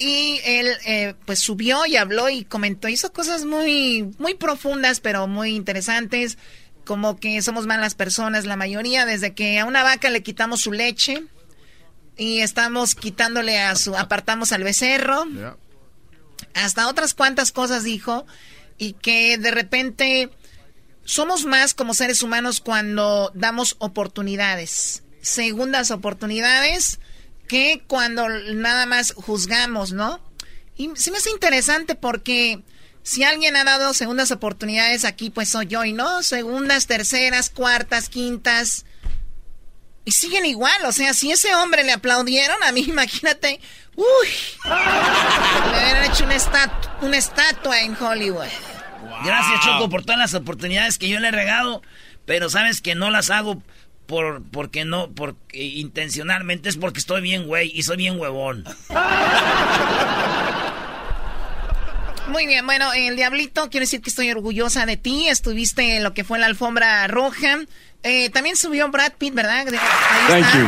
[0.00, 5.26] Y él eh, pues subió y habló y comentó, hizo cosas muy, muy profundas, pero
[5.26, 6.38] muy interesantes,
[6.84, 10.72] como que somos malas personas la mayoría, desde que a una vaca le quitamos su
[10.72, 11.24] leche
[12.18, 15.24] y estamos quitándole a su, apartamos al becerro,
[16.52, 18.26] hasta otras cuantas cosas dijo.
[18.76, 20.30] Y que de repente
[21.04, 27.00] somos más como seres humanos cuando damos oportunidades, segundas oportunidades,
[27.48, 30.20] que cuando nada más juzgamos, ¿no?
[30.76, 32.62] Y se me hace interesante porque
[33.02, 38.08] si alguien ha dado segundas oportunidades aquí, pues soy yo, y no, segundas, terceras, cuartas,
[38.08, 38.84] quintas.
[40.08, 43.60] Y siguen igual, o sea, si ese hombre le aplaudieron, a mí imagínate,
[43.94, 44.28] uy,
[44.64, 46.36] le hubieran hecho una,
[47.02, 48.46] una estatua en Hollywood.
[49.22, 51.82] Gracias, Choco, por todas las oportunidades que yo le he regado,
[52.24, 53.62] pero sabes que no las hago
[54.06, 58.64] por porque no, porque intencionalmente es porque estoy bien güey y soy bien huevón.
[62.28, 65.28] Muy bien, bueno, el Diablito, quiero decir que estoy orgullosa de ti.
[65.28, 67.58] Estuviste en lo que fue la alfombra roja.
[68.02, 69.66] Eh, también subió Brad Pitt, ¿verdad?
[70.28, 70.66] Thank you.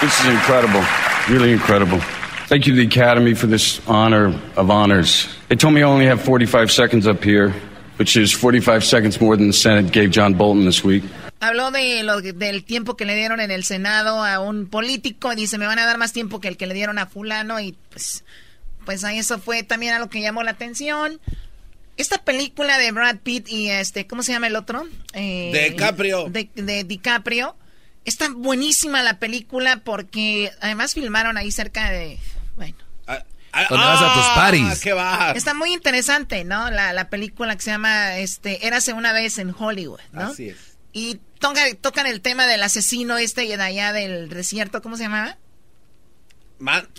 [0.00, 0.84] This is incredible.
[1.28, 2.00] Really incredible.
[2.48, 5.28] Thank you to the Academy for this honor of honors.
[5.48, 7.52] They told me I only have 45 seconds up here,
[7.98, 11.04] which is 45 seconds more than the Senate gave John Bolton this week.
[11.40, 15.34] Habló de lo, del tiempo que le dieron en el Senado a un político.
[15.34, 17.60] Dice, me van a dar más tiempo que el que le dieron a fulano.
[17.60, 18.24] Y pues,
[18.84, 21.20] pues ahí eso fue también a lo que llamó la atención.
[21.98, 24.86] Esta película de Brad Pitt y este, ¿cómo se llama el otro?
[25.14, 26.28] Eh, DiCaprio.
[26.30, 27.56] De, de DiCaprio.
[28.04, 32.18] Está buenísima la película porque además filmaron ahí cerca de
[32.56, 32.76] bueno.
[33.06, 34.80] Ah, ah, Cuando vas a tus ah, paris.
[34.80, 35.32] ¿qué va?
[35.34, 36.70] Está muy interesante, ¿no?
[36.70, 40.28] La, la, película que se llama este, Érase una vez en Hollywood, ¿no?
[40.28, 40.56] Así es.
[40.92, 45.36] Y tocan el tema del asesino este de allá del desierto, ¿cómo se llamaba?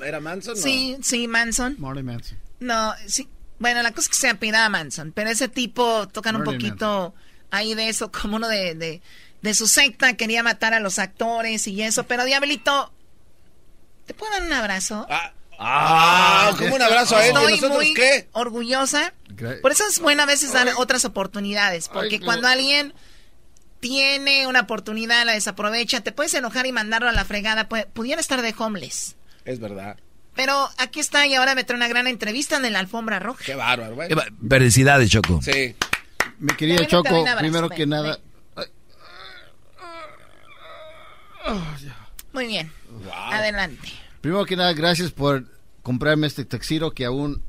[0.03, 0.55] ¿Era Manson?
[0.55, 1.75] Sí, sí, Manson.
[1.79, 2.37] Marty Manson.
[2.59, 3.27] No, sí.
[3.59, 7.13] Bueno, la cosa es que se apida Manson, pero ese tipo tocan un poquito
[7.51, 9.01] ahí de eso, como uno de, de,
[9.41, 12.91] de su secta, quería matar a los actores y eso, pero Diablito,
[14.05, 15.05] ¿te puedo dar un abrazo?
[15.09, 17.35] Ah, Ah, como un abrazo a él.
[17.35, 18.29] Estoy ¿Y nosotros muy qué?
[18.31, 19.13] orgullosa.
[19.61, 21.89] Por eso es bueno a veces dar otras oportunidades.
[21.89, 22.93] Porque cuando alguien
[23.81, 27.67] tiene una oportunidad, la desaprovecha, te puedes enojar y mandarlo a la fregada.
[27.67, 29.17] Pudiera estar de homeless.
[29.43, 29.97] Es verdad.
[30.39, 33.43] Pero aquí está y ahora me trae una gran entrevista en la alfombra roja.
[33.43, 34.07] Qué bárbaro, güey.
[34.49, 35.41] Felicidades, Choco.
[35.41, 35.75] Sí.
[36.39, 38.17] Mi querida Choco, primero que nada...
[42.31, 42.71] Muy bien.
[43.13, 43.89] Adelante.
[44.21, 45.43] Primero que nada, gracias por
[45.83, 47.43] comprarme este taxiro que aún...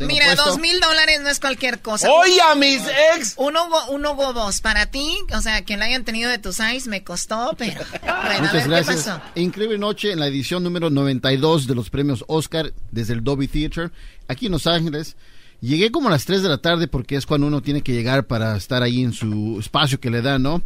[0.00, 2.10] Mira, dos mil dólares no es cualquier cosa.
[2.10, 2.82] Oye, a mis
[3.16, 3.34] ex.
[3.36, 7.04] Un Hugo, dos para ti, o sea, que lo hayan tenido de tus eyes me
[7.04, 7.80] costó, pero.
[8.24, 9.10] Bueno, Muchas gracias.
[9.34, 13.92] Increíble noche en la edición número 92 de los premios Oscar desde el Dolby Theater,
[14.28, 15.16] aquí en Los Ángeles.
[15.60, 18.26] Llegué como a las 3 de la tarde porque es cuando uno tiene que llegar
[18.26, 20.62] para estar ahí en su espacio que le da, ¿no?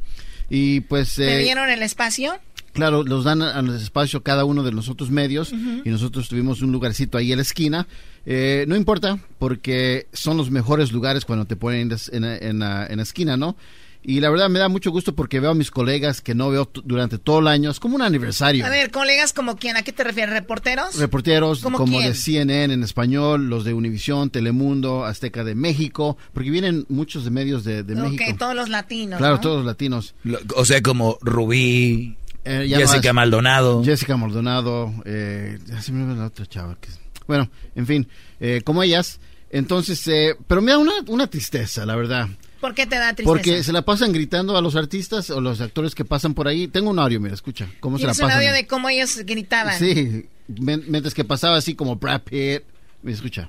[0.51, 1.14] Y pues...
[1.14, 2.39] ¿Te eh, dieron el espacio?
[2.73, 6.73] Claro, los dan al espacio cada uno de los otros medios y nosotros tuvimos un
[6.73, 7.87] lugarcito ahí en la esquina.
[8.31, 13.39] Eh, no importa, porque son los mejores lugares cuando te ponen en, en, la, esquina,
[13.39, 13.57] ¿no?
[14.03, 16.71] Y la verdad me da mucho gusto porque veo a mis colegas que no veo
[16.85, 17.71] durante todo el año.
[17.71, 18.66] Es como un aniversario.
[18.66, 20.35] A ver, colegas como quién, ¿a qué te refieres?
[20.35, 20.97] ¿Reporteros?
[20.97, 26.85] Reporteros como de CNN en español, los de Univisión, Telemundo, Azteca de México, porque vienen
[26.91, 28.25] muchos de medios de, de México.
[28.29, 29.16] Ok, todos los latinos.
[29.16, 30.14] Claro, todos los latinos.
[30.55, 33.84] O sea, como Rubí, eh, Jessica Maldonado.
[33.84, 36.76] Jessica Maldonado, eh, la otra chava.
[36.80, 36.89] Que,
[37.26, 38.09] bueno, en fin,
[38.41, 39.20] eh, como ellas.
[39.51, 42.28] Entonces, eh, pero me da una, una tristeza, la verdad.
[42.61, 43.28] ¿Por qué te da tristeza?
[43.28, 46.68] Porque se la pasan gritando a los artistas o los actores que pasan por ahí.
[46.68, 47.68] Tengo un audio, mira, escucha.
[47.80, 48.26] ¿Cómo se la pasan?
[48.26, 49.78] un audio de cómo ellos gritaban.
[49.78, 52.62] Sí, mientras que pasaba así como Brad Pitt.
[53.03, 53.49] Me escucha.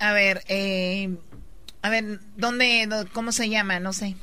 [0.00, 1.16] A ver, eh,
[1.80, 3.78] a ver, ¿dónde, cómo se llama?
[3.78, 4.16] No sé.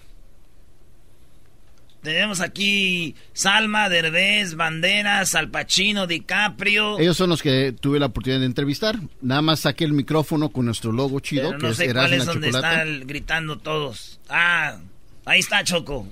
[2.02, 6.98] Tenemos aquí Salma, Derbez, Banderas, Al Pacino, DiCaprio.
[7.00, 8.98] Ellos son los que tuve la oportunidad de entrevistar.
[9.22, 12.14] Nada más saqué el micrófono con nuestro logo chido, Pero no que sé es cuál
[12.14, 14.20] es donde están gritando todos.
[14.30, 14.78] Ah,
[15.26, 16.08] Ahí está, Choco.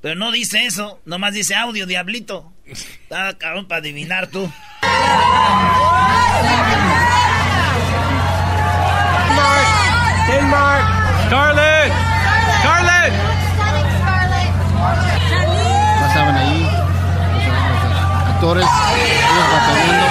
[0.00, 2.52] Pero no dice eso, nomás dice audio, diablito.
[2.66, 4.50] Está cabrón para adivinar tú.
[10.28, 10.84] Denmark.
[11.26, 11.92] Scarlett.
[11.92, 12.11] Scarlett.
[18.42, 20.06] Actores, ellos batallando.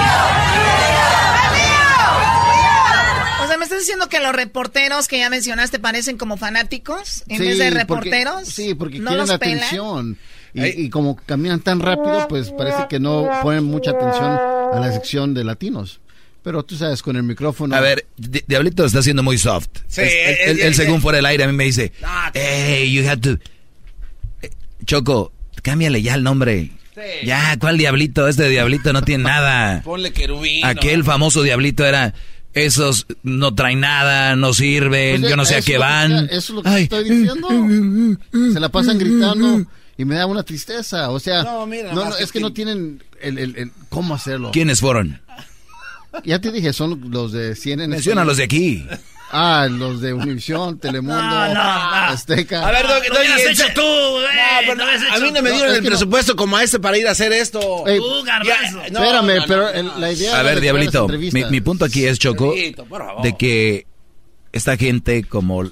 [3.44, 7.38] O sea, ¿me estás diciendo que los reporteros que ya mencionaste parecen como fanáticos en
[7.38, 7.78] Sí, vez de porque-
[8.10, 8.48] reporteros?
[8.48, 10.16] sí, porque ¿No quieren atención.
[10.54, 14.24] Y, y como caminan tan rápido, pues parece que no ponen mucha atención
[14.72, 16.00] a la sección de latinos.
[16.42, 17.74] Pero tú sabes, con el micrófono.
[17.76, 19.68] A ver, Di- Diablito está siendo muy soft.
[19.86, 21.92] Sí, Es- él, él- es- él según fuera del aire a mí me dice,
[22.34, 23.30] hey, you have to...
[24.42, 24.50] Eh,
[24.84, 26.72] Choco, cámbiale ya el nombre.
[27.24, 28.28] Ya, ¿cuál Diablito?
[28.28, 29.82] Este Diablito no tiene nada.
[29.82, 30.64] Ponle querubín.
[30.64, 32.14] Aquel famoso Diablito era...
[32.54, 36.26] Esos no traen nada, no sirven, Pues, yo no sé a qué que- van.
[36.26, 37.48] Eso es lo que estoy diciendo.
[38.52, 39.64] Se la pasan gritando
[39.96, 41.08] y me da una tristeza.
[41.08, 44.14] O sea, No, mira, no, más que es que no tienen el, el- el cómo
[44.14, 44.50] hacerlo.
[44.52, 45.22] ¿Quiénes fueron?
[46.24, 47.88] Ya te dije, son los de CNN.
[47.88, 48.86] Menciona los de aquí.
[49.32, 51.60] Ah, los de Univisión, Telemundo, No, no, no.
[51.60, 52.68] Azteca.
[52.68, 54.76] A ver, Doggy, hubieras Doggy, hecho tú, güey.
[54.76, 57.12] No, a mí no me dieron el no- presupuesto como a este para ir a
[57.12, 57.86] hacer esto.
[57.86, 58.76] Ey, Tú, garbanzo.
[58.76, 59.98] No, Espérame, no, no, pero no, el- no.
[59.98, 63.22] la idea A ver, Diablito, mi, punto aquí es, Choco, Diablito, por favor.
[63.22, 63.86] de que
[64.52, 65.64] esta gente como...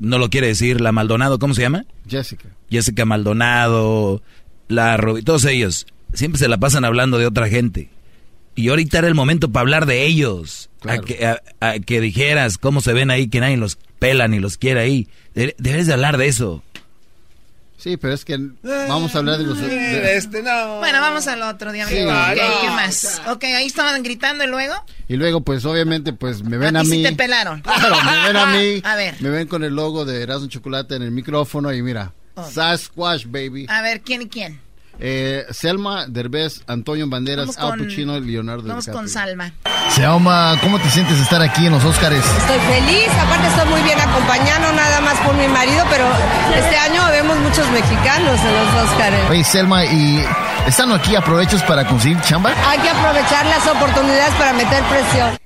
[0.00, 1.84] No lo quiere decir, la Maldonado, ¿cómo se llama?
[2.08, 2.48] Jessica.
[2.70, 4.22] Jessica Maldonado,
[4.68, 7.90] la Robi- todos ellos, siempre se la pasan hablando de otra gente.
[8.54, 10.67] Y ahorita era el momento para hablar de ellos.
[10.80, 11.02] Claro.
[11.02, 14.38] A, que, a- a que dijeras cómo se ven ahí, que nadie los pela ni
[14.38, 15.08] los quiere ahí.
[15.34, 16.62] De- debes de hablar de eso.
[17.76, 19.60] Sí, pero es que vamos a hablar de los...
[19.60, 20.78] de- Este, no.
[20.78, 22.00] Bueno, vamos al otro, diablito.
[22.00, 22.06] Sí.
[22.08, 22.34] No.
[22.60, 23.22] ¿Qué más?
[23.28, 24.74] Ok, ahí estaban gritando y luego.
[25.08, 26.90] y luego, pues, obviamente, pues, me ven a, a mí.
[26.90, 27.60] sí te pelaron.
[27.60, 28.80] Claro, me ven a mí.
[28.84, 29.14] A ver.
[29.20, 32.12] Me ven con el logo de Erasmo Chocolate en el micrófono y mira,
[32.52, 33.66] Sasquatch, baby.
[33.68, 34.60] A ver, ¿quién y quién?
[35.00, 39.00] Eh, Selma, Derbez, Antonio Banderas, Al Pacino y Leonardo Vamos DiCaprio.
[39.00, 39.52] con Salma.
[39.90, 42.24] Selma, ¿cómo te sientes estar aquí en los Óscares?
[42.24, 46.04] Estoy feliz, aparte estoy muy bien acompañado, nada más por mi marido, pero
[46.56, 49.30] este año vemos muchos mexicanos en los Óscares.
[49.30, 50.24] Oye, Selma, ¿y
[50.66, 52.52] estando aquí aprovechas para conseguir chamba?
[52.68, 55.38] Hay que aprovechar las oportunidades para meter presión.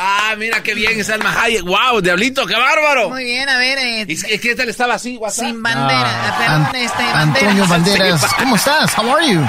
[0.00, 1.62] Ah, mira qué bien, Salma Hayek.
[1.64, 3.10] Wow, diablito, qué bárbaro.
[3.10, 3.78] Muy bien, a ver.
[3.78, 5.46] eh, ¿Y es que tal estaba así, WhatsApp?
[5.46, 6.08] sin bandera.
[6.08, 8.96] Ah, perdón, An- este, Antonio Banderas, ¿cómo estás?
[8.96, 9.40] How are you?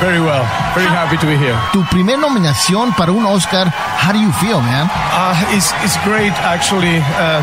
[0.00, 0.44] Very well.
[0.76, 1.56] Very happy to be here.
[1.72, 3.66] Tu primer nominación para un Oscar,
[4.00, 4.88] how do you feel, man?
[5.12, 6.98] Uh, it's, it's great, actually.
[7.18, 7.42] Uh,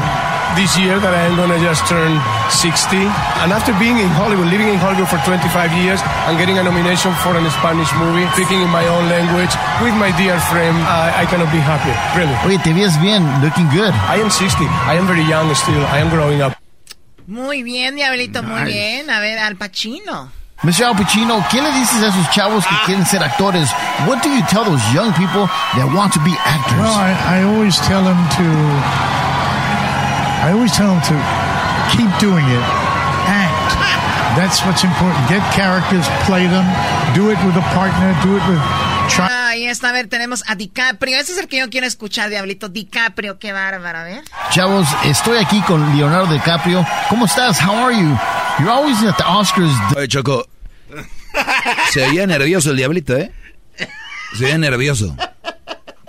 [0.56, 2.16] this year that I'm gonna just turn
[2.50, 2.98] 60,
[3.44, 7.12] and after being in Hollywood, living in Hollywood for 25 years, and getting a nomination
[7.20, 9.52] for a Spanish movie, speaking in my own language
[9.84, 11.96] with my dear friend, I I cannot be happier.
[12.16, 12.36] Really.
[12.48, 13.94] Oye, te ves bien, looking good.
[14.08, 14.64] I am 60.
[14.88, 15.84] I am very young still.
[15.92, 16.56] I am growing up.
[17.28, 19.10] Muy bien, diablito, muy bien.
[19.10, 20.30] A ver, Al Pacino.
[20.64, 20.86] Mr.
[20.86, 23.70] Al Pacino, ¿qué le dices a esos chavos que quieren ser actores?
[24.08, 26.80] What do you tell those young people that want to be actors?
[26.80, 29.25] Well, I, I always tell them to.
[30.46, 31.16] I always tell them to
[31.90, 32.64] keep doing it.
[33.26, 33.74] Act.
[34.38, 35.18] That's what's important.
[35.28, 36.66] Get characters, play them,
[37.16, 38.62] do it with a partner, do it with.
[39.10, 39.28] Try.
[39.56, 41.18] Ahí está, a ver, tenemos a DiCaprio.
[41.18, 42.70] Ese es el que yo quiero escuchar, diablito.
[42.70, 44.24] DiCaprio, qué bárbaro, a ver.
[44.52, 46.86] Chavos, estoy aquí con Leonardo DiCaprio.
[47.10, 47.60] ¿Cómo estás?
[47.60, 48.16] How are you?
[48.60, 49.74] You're always at the Oscars.
[49.98, 50.46] Oye, Choco,
[51.90, 53.32] se veía nervioso el diablito, ¿eh?
[54.38, 55.16] Se veía nervioso.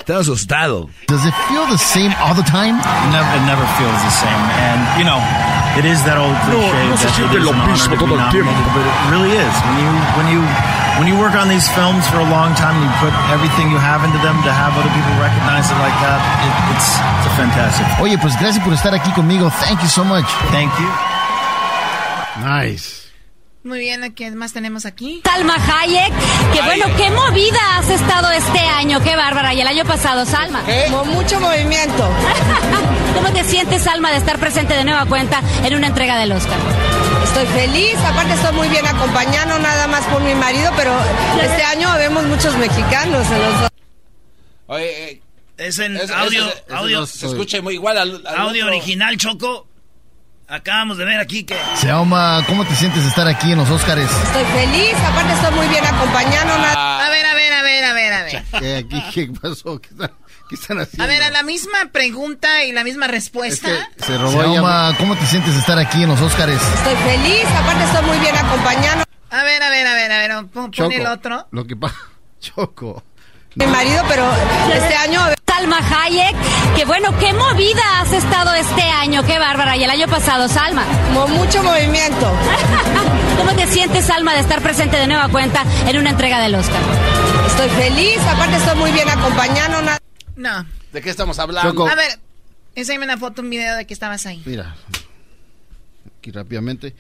[0.07, 0.87] Estaba asustado.
[1.09, 2.79] Does it feel the same all the time?
[3.11, 4.43] Never, it never feels the same.
[4.63, 5.19] And, you know,
[5.75, 7.99] it is that old cliche no se that siente it is lo an honor mismo
[7.99, 8.55] todo el tiempo.
[8.71, 9.51] but it really is.
[9.67, 10.41] When you, when you,
[11.03, 13.83] when you work on these films for a long time, and you put everything you
[13.83, 17.35] have into them to have other people recognize it like that, it, it's, it's a
[17.35, 17.83] fantastic.
[17.99, 19.51] Oye, pues gracias por estar aquí conmigo.
[19.67, 20.31] Thank you so much.
[20.55, 20.87] Thank you.
[22.47, 23.06] Nice.
[23.67, 25.23] Muy bien, ¿qué más tenemos aquí?
[25.25, 26.13] Salma Hayek,
[26.55, 30.63] que bueno, qué movida has estado este año, qué bárbara, y el año pasado, Salma.
[30.89, 32.09] Con mucho movimiento.
[33.17, 36.57] ¿Cómo te sientes, Salma, de estar presente de nueva cuenta en una entrega del Oscar?
[37.25, 40.93] Estoy feliz, aparte estoy muy bien acompañado, nada más por mi marido, pero
[41.43, 43.71] este año vemos muchos mexicanos en los
[44.69, 45.23] Oye, eh,
[45.57, 48.77] Es en audio, audio, no se escucha muy igual al, al audio otro.
[48.77, 49.67] original, Choco.
[50.49, 51.57] Acabamos de ver aquí que...
[51.75, 54.03] Selma, ¿cómo te sientes de estar aquí en los Oscars?
[54.03, 57.93] Estoy feliz, aparte estoy muy bien acompañado, nada A ver, a ver, a ver, a
[57.93, 58.45] ver, a ver.
[58.61, 59.81] ¿Qué, aquí, ¿Qué pasó?
[59.81, 60.13] ¿Qué están,
[60.49, 61.03] qué están haciendo?
[61.03, 63.69] A ver, a la misma pregunta y la misma respuesta.
[63.97, 66.53] Se robó Selma, ¿cómo te sientes de estar aquí en los Oscars?
[66.53, 69.05] Estoy feliz, aparte estoy muy bien acompañado.
[69.31, 71.49] A ver, a ver, a ver, a ver, pon, pon el otro.
[71.51, 71.97] Lo que pasa,
[72.41, 73.03] Choco.
[73.57, 74.31] Mi marido, pero
[74.73, 75.27] este año
[75.57, 76.37] Salma Hayek.
[76.77, 79.75] Que bueno, qué movida has estado este año, qué bárbara.
[79.79, 80.85] Y el año pasado, Salma.
[81.29, 82.31] mucho movimiento.
[83.39, 86.83] ¿Cómo te sientes, Salma, de estar presente de nueva cuenta en una entrega del Oscar?
[87.47, 89.81] Estoy feliz, aparte estoy muy bien acompañado.
[90.37, 90.67] No.
[90.93, 91.89] ¿De qué estamos hablando?
[91.89, 92.19] A ver,
[92.75, 94.43] enséñame una foto, un video de que estabas ahí.
[94.45, 94.77] Mira,
[96.19, 96.95] aquí rápidamente.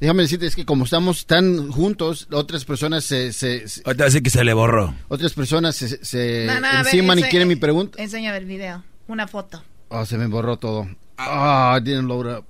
[0.00, 3.34] Déjame decirte, es que como estamos tan juntos, otras personas se...
[3.34, 4.94] se, se Ahorita decir que se le borró.
[5.08, 8.02] Otras personas se, se No, no, ver, y quieren mi pregunta.
[8.02, 9.62] Enséñame el video, una foto.
[9.88, 10.88] Oh, se me borró todo.
[11.18, 12.44] Ah, didn't load up.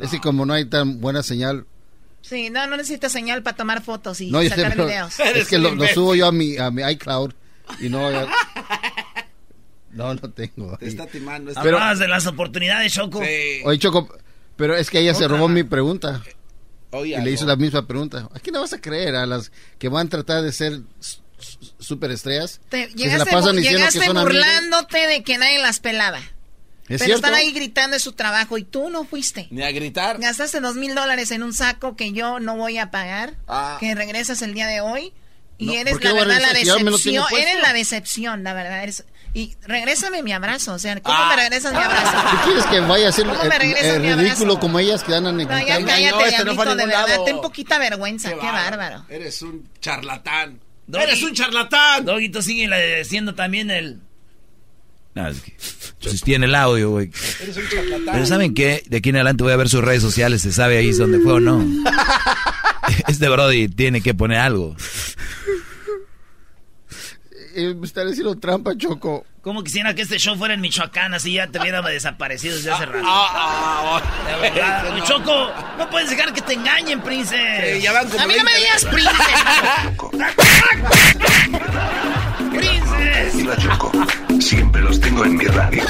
[0.00, 1.64] Es que como no hay tan buena señal.
[2.22, 5.20] Sí, no, no necesitas señal para tomar fotos y No, yo sé, sacar pero videos.
[5.36, 7.32] es que lo, lo subo yo a mi, a mi iCloud
[7.80, 8.10] y no...
[8.10, 8.26] ya-
[9.92, 10.76] No, no tengo.
[10.76, 11.52] Te está timando.
[11.62, 13.18] Pero- Hablabas de las oportunidades, Choco.
[13.20, 14.08] Oye, Choco,
[14.56, 16.20] pero es que ella se robó mi pregunta.
[16.90, 18.28] Oye, y le hizo la misma pregunta.
[18.34, 19.14] ¿A quién le vas a creer?
[19.16, 20.80] ¿A las que van a tratar de ser
[21.78, 22.60] superestrellas?
[22.68, 24.22] Te- que se la llegaste pasan bu- diciendo que amigos.
[24.24, 26.18] burlándote de que nadie las pelaba.
[26.18, 27.26] ¿Es Pero cierto?
[27.26, 29.46] están ahí gritando en su trabajo y tú no fuiste.
[29.50, 30.18] Ni a gritar.
[30.18, 33.76] Gastaste dos mil dólares en un saco que yo no voy a pagar, Ah.
[33.78, 35.12] que regresas el día de hoy
[35.58, 37.28] y No, eres ¿por qué la verdad la decepción.
[37.38, 38.82] Eres la decepción, la verdad.
[38.82, 39.04] eres-
[39.38, 41.28] y regrésame mi abrazo, o sea, ¿cómo Ah.
[41.30, 42.16] me regresas mi abrazo?
[42.30, 44.58] ¿Tú quieres que vaya a ser ¿Cómo me eh, regresas eh, mi ridículo abrazo?
[44.60, 45.48] como ellas que andan No, ya
[45.84, 47.08] cállate, No, este no de verdad.
[47.08, 47.24] lado.
[47.24, 48.76] Ten poquita vergüenza, qué, bárbaro.
[48.76, 49.04] bárbaro.
[49.08, 50.58] Eres un charlatán.
[50.86, 51.04] Doggy.
[51.04, 52.04] Eres un charlatán.
[52.04, 54.00] Doguito sigue siendo también el...
[55.14, 55.56] No, es que,
[56.02, 57.10] pues tiene el audio, güey.
[57.42, 58.14] Eres un charlatán.
[58.14, 58.82] Pero ¿saben qué?
[58.86, 61.34] De aquí en adelante voy a ver sus redes sociales, se sabe ahí dónde fue
[61.34, 61.64] o no.
[63.06, 64.74] Este Brody tiene que poner algo.
[67.58, 69.26] Eh, me está haciendo trampa, Choco.
[69.42, 72.86] Como quisiera que este show fuera en Michoacán, así ya te hubiera desaparecido desde hace
[72.86, 73.04] rato.
[73.04, 74.86] Ah, ah, verdad.
[74.86, 75.04] este no.
[75.04, 77.34] Choco, no puedes dejar que te engañen, Prince.
[77.74, 79.28] Sí, ya van como A mí no me 20 digas príncipe.
[83.38, 83.90] Y la Choco.
[84.40, 85.82] Siempre los tengo en mi radio.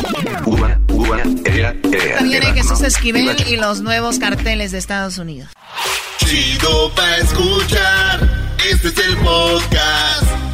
[0.47, 2.17] Uva, uva, ea, ea.
[2.17, 2.55] También hay.
[2.55, 3.51] Jesús Y Esquivel Choco.
[3.51, 5.51] y los nuevos carteles de Estados Unidos.
[6.17, 8.27] Chido pa' escuchar.
[8.71, 10.38] Este es el podcast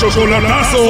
[0.00, 0.78] Chocolatazo.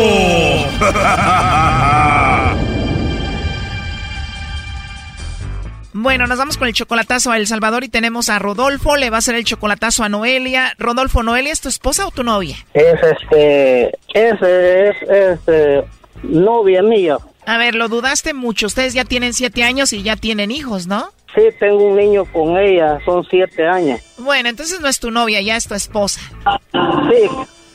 [5.93, 9.17] Bueno, nos vamos con el chocolatazo a El Salvador y tenemos a Rodolfo, le va
[9.17, 10.73] a hacer el chocolatazo a Noelia.
[10.79, 12.57] Rodolfo, ¿Noelia es tu esposa o tu novia?
[12.73, 15.85] Es este, ese es este,
[16.23, 17.19] novia mía.
[17.45, 18.67] A ver, lo dudaste mucho.
[18.67, 21.11] Ustedes ya tienen siete años y ya tienen hijos, ¿no?
[21.35, 24.01] Sí, tengo un niño con ella, son siete años.
[24.19, 26.21] Bueno, entonces no es tu novia, ya es tu esposa.
[26.73, 27.29] Sí,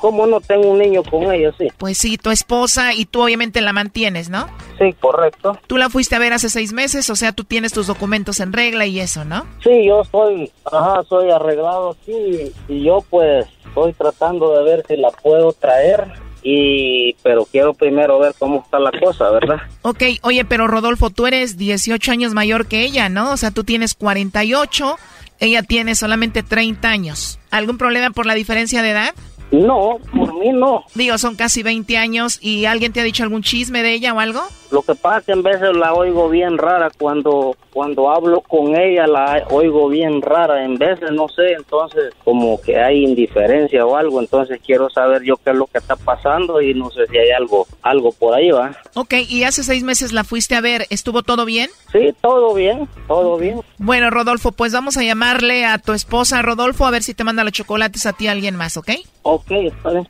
[0.06, 1.52] ¿cómo no tengo un niño con ella?
[1.58, 4.48] Sí, Pues sí, tu esposa y tú obviamente la mantienes, ¿no?
[4.78, 5.58] sí, correcto.
[5.66, 8.54] Tú la fuiste a ver hace seis meses, o sea, tú tienes tus documentos en
[8.54, 9.48] regla y eso, ¿no?
[9.64, 14.96] Sí, yo soy, ajá, soy arreglado aquí y yo pues estoy tratando de ver si
[14.96, 16.06] la puedo traer
[16.44, 19.58] y, pero quiero primero ver cómo está la cosa, ¿verdad?
[19.82, 23.32] Ok, oye, pero Rodolfo, tú eres 18 años mayor que ella, ¿no?
[23.32, 24.98] O sea, tú tienes 48,
[25.40, 27.40] ella tiene solamente 30 años.
[27.50, 29.16] ¿Algún problema por la diferencia de edad?
[29.52, 30.84] No, por mí no.
[30.96, 34.20] Digo, son casi 20 años y alguien te ha dicho algún chisme de ella o
[34.20, 34.42] algo?
[34.72, 38.76] Lo que pasa es que en veces la oigo bien rara cuando cuando hablo con
[38.76, 43.96] ella la oigo bien rara en veces no sé entonces como que hay indiferencia o
[43.98, 47.18] algo entonces quiero saber yo qué es lo que está pasando y no sé si
[47.18, 50.86] hay algo algo por ahí va Ok, y hace seis meses la fuiste a ver,
[50.90, 51.70] ¿estuvo todo bien?
[51.92, 53.62] sí todo bien todo bien.
[53.78, 57.44] Bueno, Rodolfo, pues vamos a llamarle a tu esposa, Rodolfo, a ver si te manda
[57.44, 58.92] los chocolates a ti alguien más, ¿ok?
[59.24, 60.08] Ok, está bien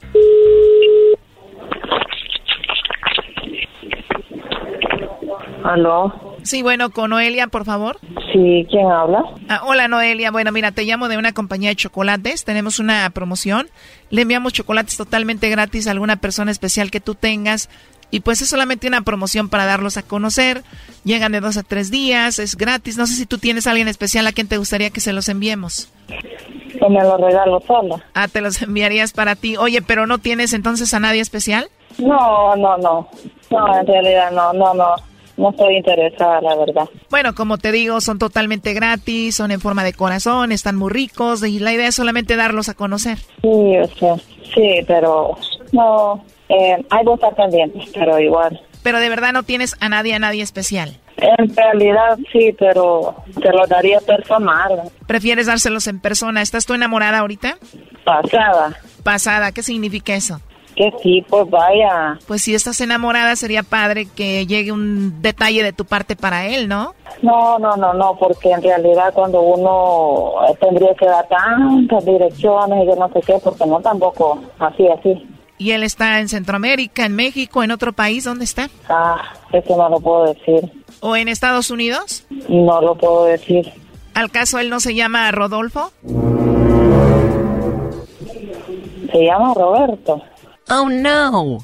[5.66, 6.14] ¿Aló?
[6.44, 7.98] Sí, bueno, con Noelia, por favor.
[8.32, 9.24] Sí, ¿quién habla?
[9.50, 13.68] Ah, hola Noelia, bueno mira, te llamo de una compañía de chocolates, tenemos una promoción,
[14.12, 17.70] le enviamos chocolates totalmente gratis a alguna persona especial que tú tengas
[18.12, 20.62] y pues es solamente una promoción para darlos a conocer,
[21.04, 23.88] llegan de dos a tres días, es gratis, no sé si tú tienes a alguien
[23.88, 25.92] especial a quien te gustaría que se los enviemos.
[26.80, 28.06] O me lo regalo sola.
[28.14, 31.70] Ah, te los enviarías para ti, oye, pero no tienes entonces a nadie especial?
[31.98, 33.10] No, no, no.
[33.50, 34.96] No, en realidad no, no, no.
[35.38, 36.90] No estoy interesada, la verdad.
[37.10, 41.44] Bueno, como te digo, son totalmente gratis, son en forma de corazón, están muy ricos
[41.44, 43.18] y la idea es solamente darlos a conocer.
[43.18, 44.24] Sí, yo sé.
[44.54, 45.38] Sí, pero
[45.72, 46.24] no.
[46.48, 48.62] Eh, hay dos pendientes, pero igual.
[48.84, 50.98] Pero de verdad no tienes a nadie, a nadie especial.
[51.18, 54.92] En realidad sí, pero te lo daría personal.
[55.08, 56.42] ¿Prefieres dárselos en persona?
[56.42, 57.58] ¿Estás tú enamorada ahorita?
[58.04, 58.78] Pasada.
[59.04, 60.40] Pasada, ¿qué significa eso?
[60.76, 62.20] Que sí, pues vaya.
[62.28, 66.68] Pues si estás enamorada sería padre que llegue un detalle de tu parte para él,
[66.68, 66.94] ¿no?
[67.22, 72.84] No, no, no, no, porque en realidad cuando uno eh, tendría que dar tantas direcciones
[72.84, 75.26] y yo no sé qué, porque no tampoco así, así.
[75.58, 78.26] ¿Y él está en Centroamérica, en México, en otro país?
[78.26, 78.70] ¿Dónde está?
[78.90, 79.22] Ah,
[79.54, 80.70] eso no lo puedo decir.
[81.00, 82.26] ¿O en Estados Unidos?
[82.50, 83.72] No lo puedo decir.
[84.14, 85.92] ¿Al caso él no se llama Rodolfo?
[89.12, 90.22] Se llama Roberto.
[90.70, 91.60] Oh, no.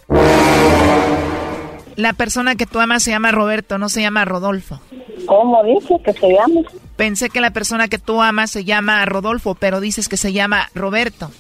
[1.95, 4.79] La persona que tú amas se llama Roberto, no se llama Rodolfo.
[5.25, 6.61] ¿Cómo dice que se llama?
[6.95, 10.69] Pensé que la persona que tú amas se llama Rodolfo, pero dices que se llama
[10.75, 11.31] Roberto.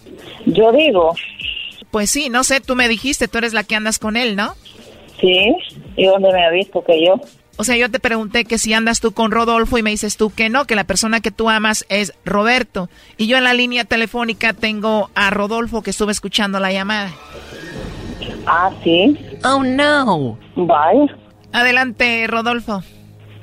[0.45, 1.13] Yo digo.
[1.91, 4.53] Pues sí, no sé, tú me dijiste, tú eres la que andas con él, ¿no?
[5.19, 5.55] Sí,
[5.97, 7.19] ¿y dónde me ha visto que yo?
[7.57, 10.31] O sea, yo te pregunté que si andas tú con Rodolfo y me dices tú
[10.33, 12.89] que no, que la persona que tú amas es Roberto.
[13.17, 17.11] Y yo en la línea telefónica tengo a Rodolfo que estuve escuchando la llamada.
[18.47, 19.17] Ah, sí.
[19.43, 20.37] Oh, no.
[20.55, 21.15] Vaya.
[21.53, 22.81] Adelante, Rodolfo.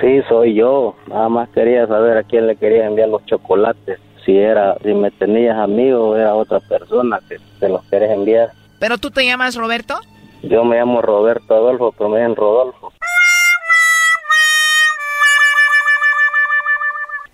[0.01, 0.97] Sí, soy yo.
[1.09, 3.99] Nada más quería saber a quién le quería enviar los chocolates.
[4.25, 8.51] Si era, si me tenías amigo o era otra persona que te los querés enviar.
[8.79, 9.99] ¿Pero tú te llamas Roberto?
[10.43, 12.93] Yo me llamo Roberto Adolfo, pero me llaman Rodolfo.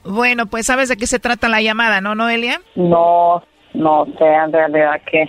[0.05, 2.61] Bueno, pues sabes de qué se trata la llamada, ¿no, Noelia?
[2.75, 3.43] No,
[3.73, 5.27] no sé en realidad qué.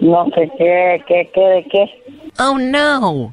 [0.00, 1.84] No sé qué, qué, qué, de qué.
[2.38, 3.32] Oh, no.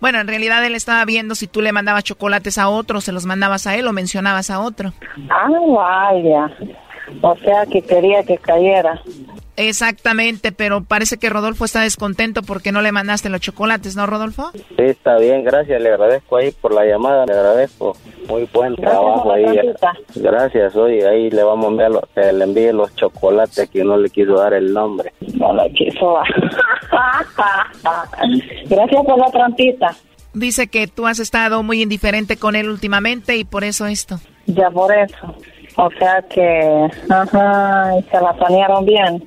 [0.00, 3.26] Bueno, en realidad él estaba viendo si tú le mandabas chocolates a otro, se los
[3.26, 4.92] mandabas a él o mencionabas a otro.
[5.30, 6.50] Ah, vaya.
[7.22, 9.00] O sea que quería que cayera.
[9.56, 14.50] Exactamente, pero parece que Rodolfo está descontento porque no le mandaste los chocolates, ¿no, Rodolfo?
[14.52, 17.96] Sí, está bien, gracias, le agradezco ahí por la llamada, le agradezco.
[18.28, 19.46] Muy buen trabajo ahí.
[20.14, 24.10] Gracias, oye, ahí le vamos a enviar, que le envíe los chocolates que no le
[24.10, 25.12] quiso dar el nombre.
[25.34, 26.16] No le quiso
[28.68, 29.96] Gracias por la trampita.
[30.34, 34.20] Dice que tú has estado muy indiferente con él últimamente y por eso esto.
[34.46, 35.34] Ya por eso.
[35.76, 39.24] O sea que, ajá, se la planearon bien.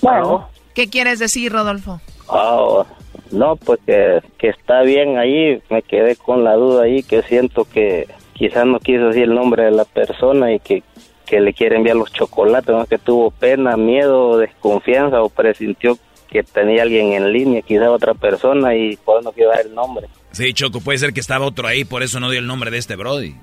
[0.00, 0.48] Bueno.
[0.74, 2.00] ¿Qué quieres decir, Rodolfo?
[2.26, 2.84] Oh,
[3.30, 5.62] no, pues que, que está bien ahí.
[5.70, 9.64] Me quedé con la duda ahí que siento que quizás no quiso decir el nombre
[9.64, 10.82] de la persona y que,
[11.24, 12.86] que le quiere enviar los chocolates, ¿no?
[12.86, 15.98] que tuvo pena, miedo, desconfianza o presintió
[16.28, 20.08] que tenía alguien en línea, quizás otra persona y por no quiero dar el nombre.
[20.32, 22.78] Sí, Choco, puede ser que estaba otro ahí, por eso no dio el nombre de
[22.78, 23.36] este Brody.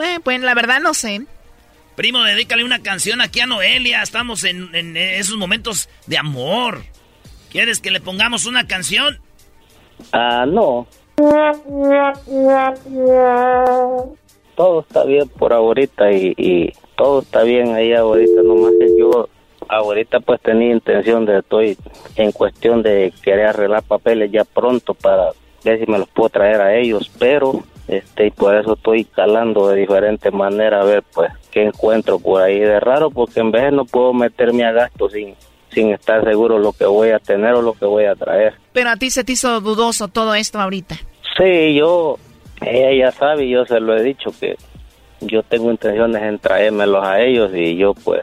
[0.00, 1.22] Eh, pues la verdad no sé.
[2.00, 4.00] Primo, dedícale una canción aquí a Noelia.
[4.00, 6.78] Estamos en, esos momentos de amor.
[7.50, 9.18] ¿Quieres que le pongamos una canción?
[10.10, 10.86] Ah, no.
[14.54, 18.44] Todo está bien por ahorita y, y todo está bien ahí ahorita.
[18.44, 19.28] Nomás que yo
[19.68, 21.76] ahorita pues tenía intención de, estoy
[22.16, 25.32] en cuestión de querer arreglar papeles ya pronto para
[25.64, 29.68] ver si me los puedo traer a ellos, pero este y por eso estoy calando
[29.68, 33.72] de diferente manera a ver pues qué encuentro por ahí de raro porque en vez
[33.72, 35.34] no puedo meterme a gasto sin
[35.72, 38.54] sin estar seguro lo que voy a tener o lo que voy a traer.
[38.72, 40.96] Pero a ti se te hizo dudoso todo esto ahorita.
[41.36, 42.16] Sí, yo
[42.60, 44.56] ella ya sabe, yo se lo he dicho que
[45.20, 48.22] yo tengo intenciones en traérmelos a ellos y yo pues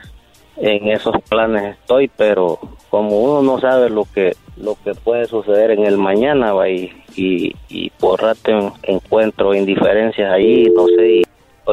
[0.58, 2.60] en esos planes estoy, pero
[2.90, 6.92] como uno no sabe lo que lo que puede suceder en el mañana va y,
[7.16, 11.22] y, y por rato encuentro indiferencias ahí, no sé,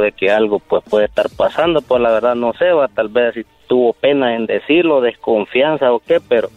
[0.00, 3.34] de que algo pues puede estar pasando, pues la verdad no sé, va tal vez
[3.34, 6.48] si tuvo pena en decirlo, desconfianza o qué, pero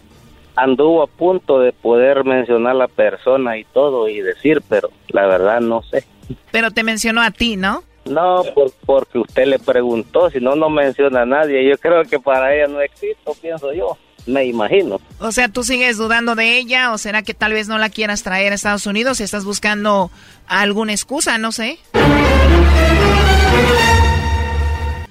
[0.56, 5.62] anduvo a punto de poder mencionar la persona y todo y decir, pero la verdad
[5.62, 6.04] no sé.
[6.52, 7.84] Pero te mencionó a ti, ¿no?
[8.06, 11.68] No, por, porque usted le preguntó, si no, no menciona a nadie.
[11.70, 13.98] Yo creo que para ella no existo, pienso yo.
[14.26, 15.00] Me imagino.
[15.20, 18.24] O sea, ¿tú sigues dudando de ella o será que tal vez no la quieras
[18.24, 20.12] traer a Estados Unidos y estás buscando
[20.48, 21.38] alguna excusa?
[21.38, 21.80] No sé.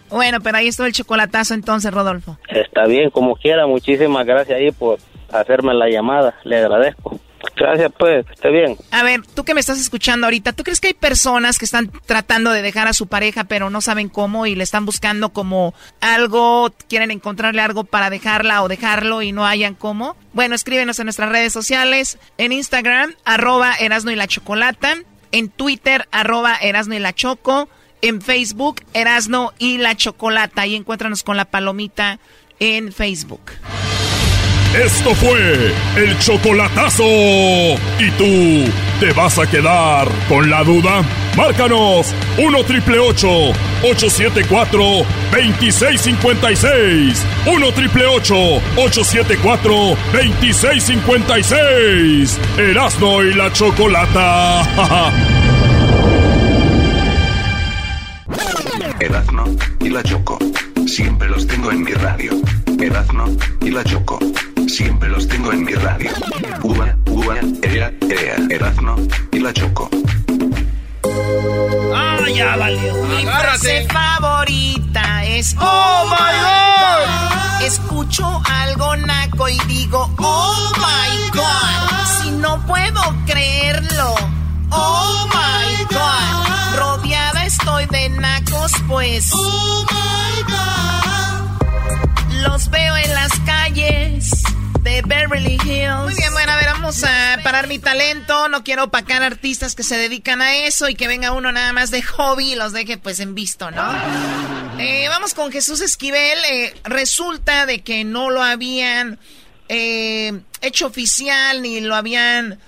[0.08, 2.38] Bueno, pero ahí está el chocolatazo entonces, Rodolfo.
[2.48, 3.66] Está bien, como quiera.
[3.66, 4.98] Muchísimas gracias ahí por
[5.30, 6.34] hacerme la llamada.
[6.44, 7.20] Le agradezco.
[7.54, 8.76] Gracias, pues, esté bien.
[8.90, 11.90] A ver, tú que me estás escuchando ahorita, ¿tú crees que hay personas que están
[12.06, 15.74] tratando de dejar a su pareja pero no saben cómo y le están buscando como
[16.00, 20.16] algo, quieren encontrarle algo para dejarla o dejarlo y no hayan cómo?
[20.32, 24.94] Bueno, escríbenos en nuestras redes sociales, en Instagram, arroba Erasno y la Chocolata,
[25.32, 27.68] en Twitter, arroba Erasno y la Choco,
[28.02, 32.18] en Facebook, Erasno y la Chocolata, y encuéntranos con la palomita
[32.58, 33.52] en Facebook.
[34.74, 37.04] Esto fue el chocolatazo.
[37.04, 38.70] ¿Y tú
[39.00, 41.04] ¿Te vas a quedar con la duda?
[41.36, 47.26] Márcanos 1 triple 874 2656.
[47.46, 52.40] 1 triple 874 2656.
[52.56, 55.42] Erasno y la chocolata.
[59.00, 59.44] Erasno
[59.80, 60.38] y la choco.
[60.86, 62.32] Siempre los tengo en mi radio.
[62.80, 63.26] Erasno
[63.60, 64.18] y la choco.
[64.68, 66.10] Siempre los tengo en mi radio.
[66.62, 68.36] Ua, ua, ea, ea.
[68.50, 68.96] Erasno
[69.32, 69.88] y la choco.
[71.94, 72.94] Ah, ya valió.
[73.04, 77.62] Mi frase favorita es Oh my God.
[77.66, 82.22] Escucho algo naco y digo Oh my God.
[82.22, 84.05] Si no puedo creerlo.
[89.32, 91.46] Oh my God.
[92.42, 94.30] Los veo en las calles
[94.82, 96.02] de Beverly Hills.
[96.02, 98.50] Muy bien, bueno, a ver, vamos a parar mi talento.
[98.50, 101.90] No quiero opacar artistas que se dedican a eso y que venga uno nada más
[101.90, 103.90] de hobby y los deje pues en visto, ¿no?
[104.78, 106.38] Eh, vamos con Jesús Esquivel.
[106.50, 109.18] Eh, resulta de que no lo habían
[109.70, 112.58] eh, hecho oficial ni lo habían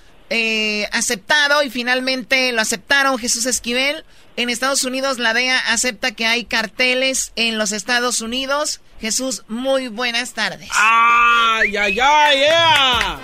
[0.91, 4.03] aceptado y finalmente lo aceptaron Jesús Esquivel.
[4.39, 8.79] En Estados Unidos la DEA acepta que hay carteles en los Estados Unidos.
[9.01, 10.69] Jesús, muy buenas tardes.
[10.75, 13.19] ¡Ay, ay, ay, yeah!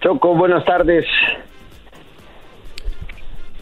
[0.00, 1.04] Choco, buenas tardes.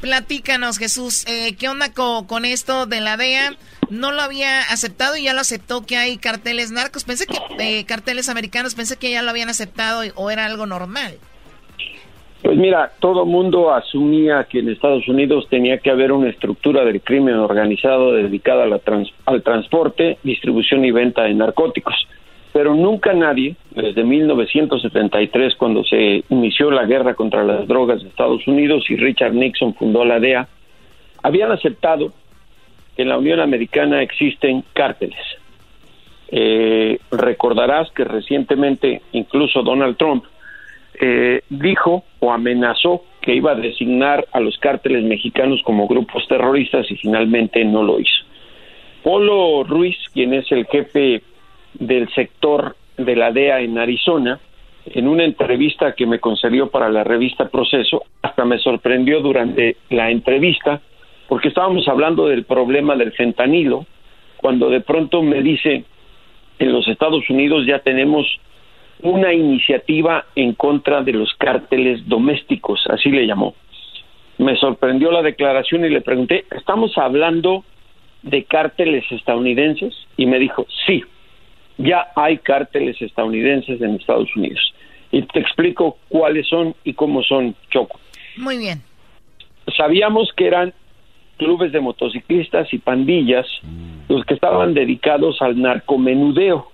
[0.03, 3.57] Platícanos, Jesús, eh, ¿qué onda con, esto de la DEA?
[3.89, 7.05] No lo había aceptado y ya lo aceptó que hay carteles narcos.
[7.05, 11.19] Pensé que eh, carteles americanos, pensé que ya lo habían aceptado o era algo normal.
[12.43, 17.01] Pues mira, todo mundo asumía que en Estados Unidos tenía que haber una estructura del
[17.01, 18.65] crimen organizado dedicada
[19.25, 21.95] al transporte, distribución y venta de narcóticos.
[22.53, 28.47] Pero nunca nadie, desde 1973, cuando se inició la guerra contra las drogas de Estados
[28.47, 30.49] Unidos y Richard Nixon fundó la DEA,
[31.23, 32.13] habían aceptado
[32.97, 35.19] que en la Unión Americana existen cárteles.
[36.31, 40.25] Eh, recordarás que recientemente incluso Donald Trump
[41.01, 46.91] eh, dijo o amenazó que iba a designar a los cárteles mexicanos como grupos terroristas
[46.91, 48.25] y finalmente no lo hizo.
[49.03, 51.23] Polo Ruiz, quien es el jefe
[51.75, 54.41] del sector de la DEA en Arizona,
[54.87, 60.11] en una entrevista que me concedió para la revista Proceso, hasta me sorprendió durante la
[60.11, 60.81] entrevista,
[61.29, 63.87] porque estábamos hablando del problema del fentanilo,
[64.39, 65.85] cuando de pronto me dice,
[66.59, 68.27] en los Estados Unidos ya tenemos
[69.03, 73.55] una iniciativa en contra de los cárteles domésticos, así le llamó.
[74.39, 77.65] Me sorprendió la declaración y le pregunté, ¿estamos hablando
[78.23, 79.95] de cárteles estadounidenses?
[80.17, 81.03] Y me dijo, sí,
[81.77, 84.75] ya hay cárteles estadounidenses en Estados Unidos.
[85.11, 87.99] Y te explico cuáles son y cómo son, Choco.
[88.37, 88.83] Muy bien.
[89.77, 90.73] Sabíamos que eran
[91.37, 93.47] clubes de motociclistas y pandillas
[94.09, 96.73] los que estaban dedicados al narcomenudeo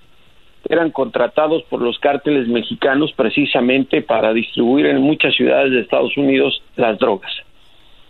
[0.68, 6.62] eran contratados por los cárteles mexicanos precisamente para distribuir en muchas ciudades de Estados Unidos
[6.76, 7.32] las drogas.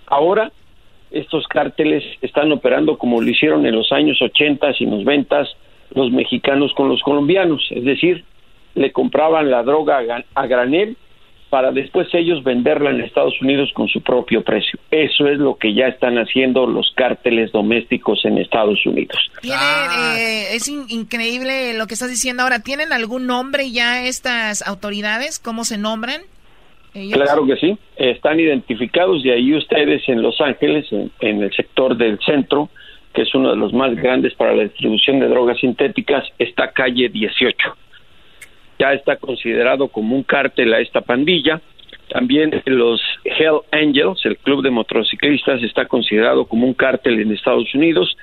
[0.06, 0.52] Ahora,
[1.10, 5.44] estos cárteles están operando como lo hicieron en los años 80 y 90
[5.94, 8.24] los mexicanos con los colombianos, es decir,
[8.74, 10.96] le compraban la droga a granel
[11.54, 14.76] para después ellos venderla en Estados Unidos con su propio precio.
[14.90, 19.16] Eso es lo que ya están haciendo los cárteles domésticos en Estados Unidos.
[19.44, 22.58] Eh, es increíble lo que estás diciendo ahora.
[22.58, 25.38] ¿Tienen algún nombre ya estas autoridades?
[25.38, 26.22] ¿Cómo se nombran?
[27.12, 32.18] Claro que sí, están identificados y ahí ustedes en Los Ángeles, en el sector del
[32.26, 32.68] centro,
[33.12, 37.10] que es uno de los más grandes para la distribución de drogas sintéticas, está calle
[37.10, 37.76] 18
[38.78, 41.60] ya está considerado como un cártel a esta pandilla.
[42.08, 47.74] También los Hell Angels, el club de motociclistas, está considerado como un cártel en Estados
[47.74, 48.16] Unidos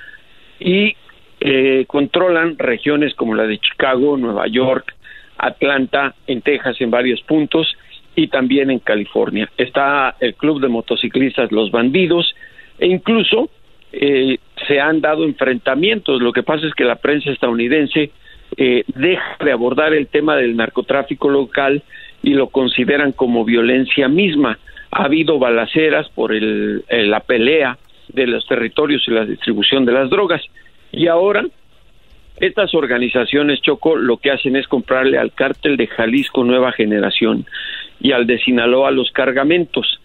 [0.60, 0.94] y
[1.40, 4.94] eh, controlan regiones como la de Chicago, Nueva York,
[5.38, 7.66] Atlanta, en Texas en varios puntos
[8.14, 9.50] y también en California.
[9.56, 12.34] Está el club de motociclistas Los Bandidos
[12.78, 13.50] e incluso
[13.92, 14.38] eh,
[14.68, 16.22] se han dado enfrentamientos.
[16.22, 18.10] Lo que pasa es que la prensa estadounidense
[18.56, 21.82] eh, deja de abordar el tema del narcotráfico local
[22.22, 24.58] y lo consideran como violencia misma.
[24.90, 30.10] Ha habido balaceras por el, la pelea de los territorios y la distribución de las
[30.10, 30.42] drogas.
[30.92, 31.44] Y ahora
[32.38, 37.46] estas organizaciones Choco lo que hacen es comprarle al cártel de Jalisco Nueva Generación
[38.00, 40.00] y al de Sinaloa los cargamentos.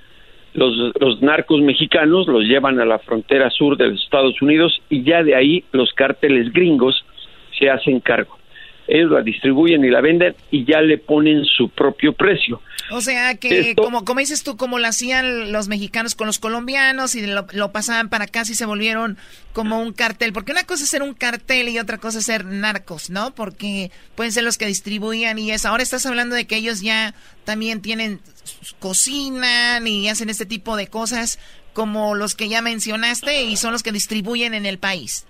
[0.53, 5.03] Los, los, narcos mexicanos los llevan a la frontera sur de los Estados Unidos y
[5.03, 7.05] ya de ahí los cárteles gringos
[7.57, 8.36] se hacen cargo.
[8.87, 12.61] Ellos la distribuyen y la venden y ya le ponen su propio precio.
[12.89, 17.15] O sea que, como, como dices tú, como lo hacían los mexicanos con los colombianos
[17.15, 19.17] y lo, lo, pasaban para acá, y se volvieron
[19.51, 20.31] como un cartel.
[20.31, 23.35] Porque una cosa es ser un cartel y otra cosa es ser narcos, ¿no?
[23.35, 25.67] Porque pueden ser los que distribuían y eso.
[25.67, 28.19] Ahora estás hablando de que ellos ya también tienen,
[28.79, 31.39] cocinan y hacen este tipo de cosas
[31.73, 35.27] como los que ya mencionaste y son los que distribuyen en el país.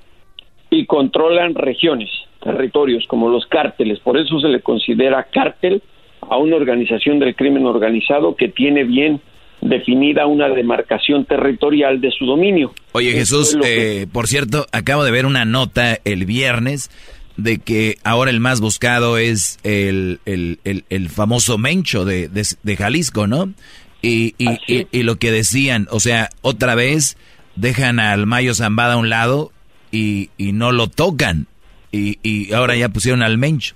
[0.70, 2.10] Y controlan regiones,
[2.48, 4.00] territorios, como los cárteles.
[4.00, 5.82] Por eso se le considera cártel
[6.22, 9.22] a una organización del crimen organizado que tiene bien
[9.62, 12.74] definida una demarcación territorial de su dominio.
[12.94, 16.90] Oye Jesús, eh, por cierto, acabo de ver una nota el viernes
[17.38, 23.28] de que ahora el más buscado es el, el, el, famoso Mencho de, de, Jalisco,
[23.28, 23.54] ¿no?
[24.02, 27.18] Y, y, y, lo que decían, o sea, otra vez
[27.56, 29.52] dejan al Mayo Zambada a un lado
[29.92, 31.48] y, y no lo tocan.
[31.92, 33.76] Y, y ahora ya pusieron al Mencho.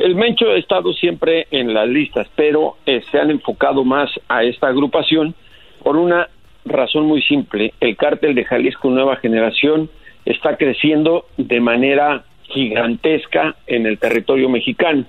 [0.00, 4.44] El Mencho ha estado siempre en las listas, pero eh, se han enfocado más a
[4.44, 5.34] esta agrupación
[5.82, 6.28] por una
[6.64, 7.74] razón muy simple.
[7.80, 9.90] El cártel de Jalisco Nueva Generación
[10.24, 15.04] está creciendo de manera gigantesca en el territorio mexicano.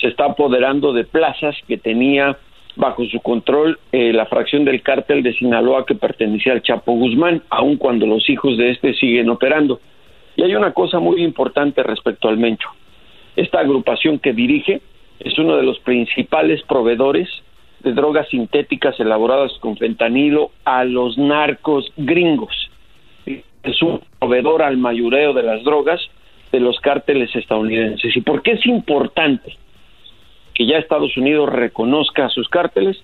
[0.00, 2.38] Se está apoderando de plazas que tenía
[2.76, 7.42] bajo su control eh, la fracción del cártel de Sinaloa que pertenecía al Chapo Guzmán,
[7.50, 9.80] aun cuando los hijos de este siguen operando.
[10.40, 12.70] Y hay una cosa muy importante respecto al Mencho.
[13.36, 14.80] Esta agrupación que dirige
[15.18, 17.28] es uno de los principales proveedores
[17.80, 22.70] de drogas sintéticas elaboradas con fentanilo a los narcos gringos.
[23.26, 26.00] Es un proveedor al mayoreo de las drogas
[26.52, 28.16] de los cárteles estadounidenses.
[28.16, 29.58] ¿Y por qué es importante
[30.54, 32.96] que ya Estados Unidos reconozca a sus cárteles?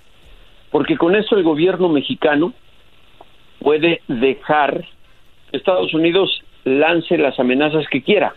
[0.70, 2.54] Porque con eso el gobierno mexicano
[3.58, 4.86] puede dejar
[5.52, 8.34] Estados Unidos lance las amenazas que quiera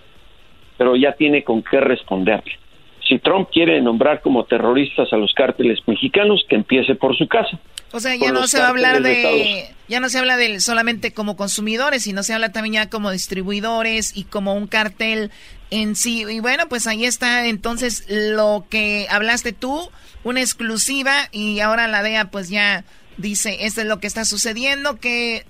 [0.80, 2.58] pero ya tiene con qué responderle.
[3.06, 7.60] Si Trump quiere nombrar como terroristas a los cárteles mexicanos, que empiece por su casa.
[7.92, 11.12] O sea, ya no se va a hablar de, ya no se habla de solamente
[11.12, 15.32] como consumidores, sino se habla también ya como distribuidores y como un cartel
[15.70, 16.24] en sí.
[16.30, 19.90] Y bueno, pues ahí está entonces lo que hablaste tú,
[20.24, 22.86] una exclusiva y ahora la DEA pues ya
[23.18, 25.46] dice, esto es lo que está sucediendo, que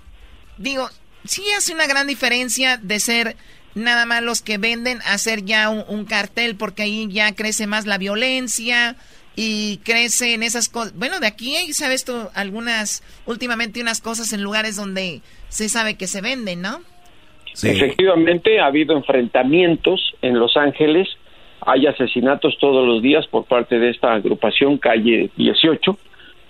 [0.58, 0.90] digo,
[1.26, 3.36] sí hace una gran diferencia de ser
[3.76, 7.98] nada más los que venden hacer ya un, cartel porque ahí ya crece más la
[7.98, 8.96] violencia
[9.36, 10.94] y crece en esas cosas.
[10.98, 16.08] Bueno, de aquí sabes tú algunas, últimamente unas cosas en lugares donde se sabe que
[16.08, 16.82] se venden, ¿no?
[17.64, 21.08] Efectivamente, ha habido enfrentamientos en Los Ángeles,
[21.62, 25.98] hay asesinatos todos los días por parte de esta agrupación Calle 18,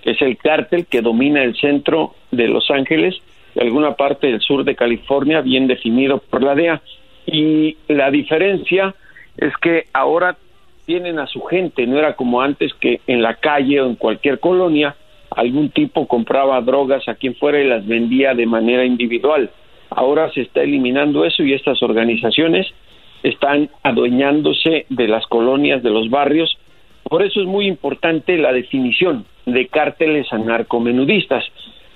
[0.03, 3.15] que es el cártel que domina el centro de Los Ángeles
[3.59, 6.81] alguna parte del sur de California, bien definido por la DEA
[7.25, 8.95] y la diferencia
[9.37, 10.37] es que ahora
[10.85, 14.39] tienen a su gente, no era como antes que en la calle o en cualquier
[14.39, 14.95] colonia
[15.29, 19.51] algún tipo compraba drogas a quien fuera y las vendía de manera individual.
[19.91, 22.67] Ahora se está eliminando eso y estas organizaciones
[23.21, 26.57] están adueñándose de las colonias, de los barrios.
[27.03, 31.43] Por eso es muy importante la definición de cárteles anarcomenudistas.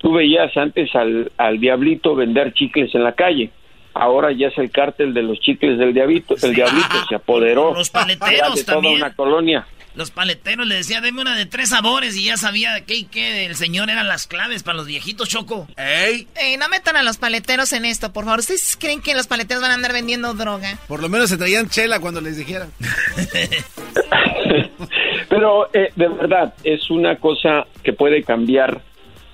[0.03, 3.49] Tú veías antes al, al diablito vender chicles en la calle
[3.93, 7.89] ahora ya es el cártel de los chicles del diablito, el diablito se apoderó los
[7.89, 9.65] paleteros de toda una colonia.
[9.95, 13.03] Los paleteros le decía, deme una de tres sabores y ya sabía de qué y
[13.03, 15.67] qué el señor eran las claves para los viejitos, Choco.
[15.77, 16.27] ¡Ey!
[16.35, 18.39] Ey, no metan a los paleteros en esto, por favor.
[18.39, 20.79] ¿Ustedes creen que los paleteros van a andar vendiendo droga?
[20.87, 22.71] Por lo menos se traían chela cuando les dijeran.
[25.29, 28.81] Pero eh, de verdad, es una cosa que puede cambiar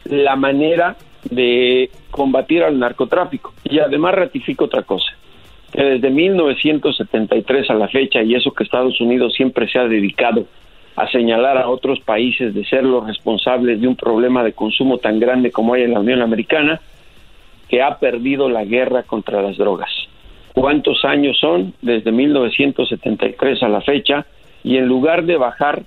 [0.10, 0.96] la manera
[1.30, 3.54] de combatir al narcotráfico.
[3.64, 5.12] Y además ratifico otra cosa,
[5.72, 10.46] que desde 1973 a la fecha, y eso que Estados Unidos siempre se ha dedicado
[10.96, 15.20] a señalar a otros países de ser los responsables de un problema de consumo tan
[15.20, 16.82] grande como hay en la Unión Americana,
[17.70, 19.90] que ha perdido la guerra contra las drogas.
[20.54, 24.26] ¿Cuántos años son desde 1973 a la fecha?
[24.64, 25.84] Y en lugar de bajar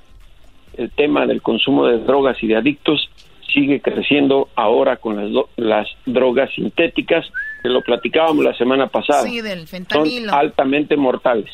[0.78, 3.10] el tema del consumo de drogas y de adictos,
[3.52, 7.26] sigue creciendo ahora con las, las drogas sintéticas,
[7.62, 9.22] que lo platicábamos la semana pasada.
[9.22, 10.30] Sí, del fentanilo.
[10.30, 11.50] Son altamente mortales.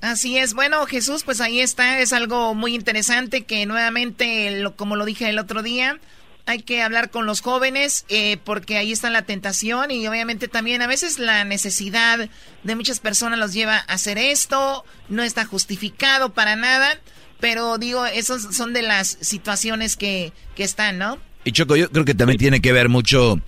[0.00, 0.54] Así es.
[0.54, 2.00] Bueno, Jesús, pues ahí está.
[2.00, 5.98] Es algo muy interesante que nuevamente, como lo dije el otro día,
[6.46, 10.82] hay que hablar con los jóvenes eh, porque ahí está la tentación y obviamente también
[10.82, 12.28] a veces la necesidad
[12.64, 14.84] de muchas personas los lleva a hacer esto.
[15.08, 16.98] No está justificado para nada.
[17.40, 21.18] Pero digo, esas son de las situaciones que, que están, ¿no?
[21.44, 23.40] Y Choco, yo creo que también tiene que ver mucho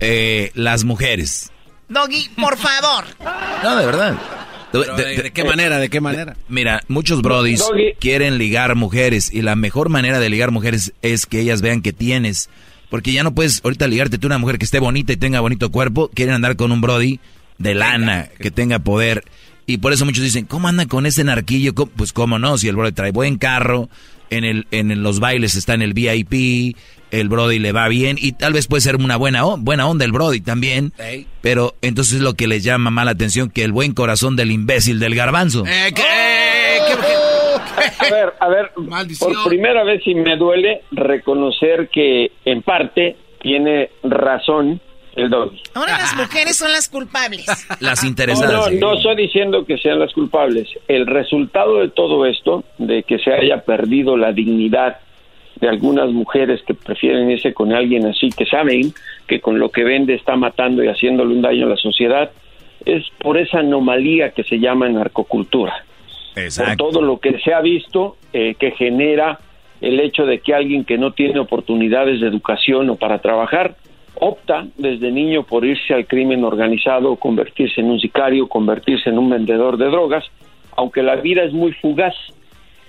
[0.00, 1.50] eh, las mujeres.
[1.88, 3.04] Doggy, por favor.
[3.62, 4.14] No, de verdad.
[4.72, 5.78] ¿De, qué manera?
[5.78, 6.36] ¿De qué manera?
[6.48, 7.64] Mira, muchos brodis
[7.98, 11.92] quieren ligar mujeres y la mejor manera de ligar mujeres es que ellas vean que
[11.92, 12.50] tienes.
[12.90, 15.70] Porque ya no puedes ahorita ligarte tú una mujer que esté bonita y tenga bonito
[15.70, 16.10] cuerpo.
[16.12, 17.18] Quieren andar con un brody
[17.58, 19.24] de lana, que tenga poder.
[19.66, 21.74] Y por eso muchos dicen, ¿cómo anda con ese narquillo?
[21.74, 23.88] Pues cómo no, si el brody trae buen carro,
[24.30, 26.76] en, el, en los bailes está en el VIP,
[27.10, 30.12] el Brody le va bien y tal vez puede ser una buena, buena onda el
[30.12, 30.92] Brody también.
[31.40, 34.98] Pero entonces es lo que les llama mala atención que el buen corazón del imbécil
[34.98, 35.64] del garbanzo.
[35.66, 35.92] Eh,
[37.98, 38.72] a ver, a ver,
[39.18, 44.80] por primera vez y me duele reconocer que en parte tiene razón
[45.16, 45.60] el Doggy.
[45.74, 47.46] Ahora las mujeres son las culpables.
[47.80, 48.52] Las interesadas.
[48.52, 50.68] No, no, no estoy diciendo que sean las culpables.
[50.86, 54.98] El resultado de todo esto, de que se haya perdido la dignidad
[55.60, 58.92] de algunas mujeres que prefieren irse con alguien así, que saben
[59.26, 62.30] que con lo que vende está matando y haciéndole un daño a la sociedad,
[62.84, 65.84] es por esa anomalía que se llama narcocultura.
[66.34, 69.40] Por todo lo que se ha visto eh, que genera
[69.80, 73.76] el hecho de que alguien que no tiene oportunidades de educación o para trabajar,
[74.20, 79.30] opta desde niño por irse al crimen organizado, convertirse en un sicario, convertirse en un
[79.30, 80.24] vendedor de drogas,
[80.76, 82.14] aunque la vida es muy fugaz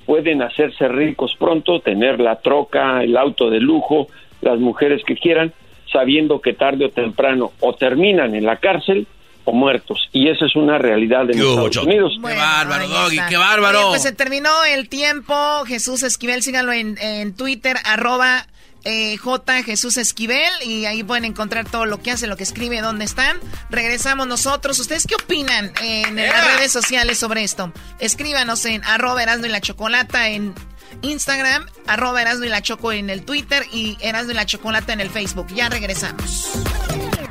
[0.07, 4.07] pueden hacerse ricos pronto, tener la troca, el auto de lujo,
[4.41, 5.53] las mujeres que quieran,
[5.91, 9.05] sabiendo que tarde o temprano o terminan en la cárcel
[9.43, 10.07] o muertos.
[10.13, 12.13] Y esa es una realidad de Estados Unidos.
[12.25, 13.89] qué bárbaro, Doggy, qué bárbaro.
[13.89, 15.35] pues se terminó el tiempo.
[15.65, 18.47] Jesús Esquivel, síganlo en, en Twitter, arroba
[18.89, 19.64] eh, J.
[19.64, 23.38] Jesús Esquivel y ahí pueden encontrar todo lo que hace, lo que escribe, dónde están.
[23.69, 24.80] Regresamos nosotros.
[24.80, 27.73] ¿Ustedes qué opinan en las redes sociales sobre esto?
[27.99, 30.53] Escríbanos en arroba Erasmo y la Chocolata en
[31.01, 35.01] Instagram, arroba Erasmo y la Choco en el Twitter y Erasmo y la Chocolata en
[35.01, 35.47] el Facebook.
[35.53, 36.47] Ya regresamos.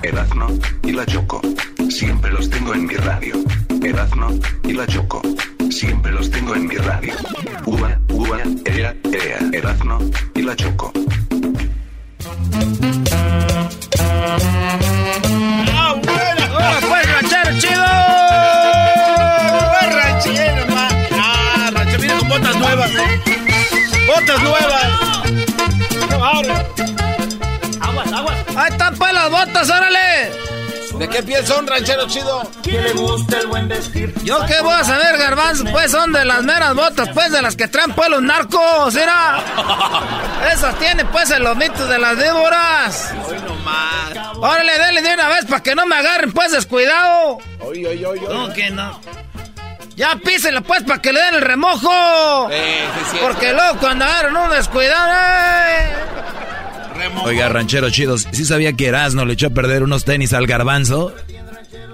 [0.03, 1.41] Erasmo y la Choco.
[1.89, 3.35] Siempre los tengo en mi radio.
[3.83, 5.23] Erasmo y la Choco.
[5.77, 7.13] Siempre los tengo en mi radio.
[7.67, 9.39] Uva, uva, ea, ea.
[9.53, 9.99] Erasmo
[10.35, 10.91] y la Choco.
[15.75, 16.47] ¡Ah, buena!
[16.57, 17.85] ¡Hola, pues, ranchero chido!
[19.69, 20.89] ¡Buen ranchero, ma!
[21.13, 22.91] ¡Ah, ranchero, viene con botas nuevas!
[24.07, 24.87] ¡Botas nuevas!
[27.83, 28.37] ¡Aguas, aguas!
[28.57, 30.56] ¡Ahí están, pues, las botas, órale!
[30.99, 32.43] ¿De qué piel son, ranchero chido?
[32.63, 34.15] ¿Quién le gusta el buen vestir?
[34.25, 37.55] Yo qué voy a saber, garbanzo, pues son de las meras botas, pues de las
[37.57, 39.39] que traen pues los narcos, ¿era?
[40.53, 43.15] Esas tienen pues el lomito de las víboras.
[43.29, 44.37] Hoy nomás.
[44.39, 47.39] Órale, dale de una vez para que no me agarren pues descuidado.
[47.61, 49.01] Oy, oy, oy, no, que no.
[49.97, 52.49] Ya písenlo pues para que le den el remojo.
[52.51, 52.85] Eh,
[53.23, 55.95] Porque luego cuando agarran un descuidado, eh.
[57.25, 61.15] Oiga, ranchero chidos, ¿sí sabía que Erasmo le echó a perder unos tenis al garbanzo?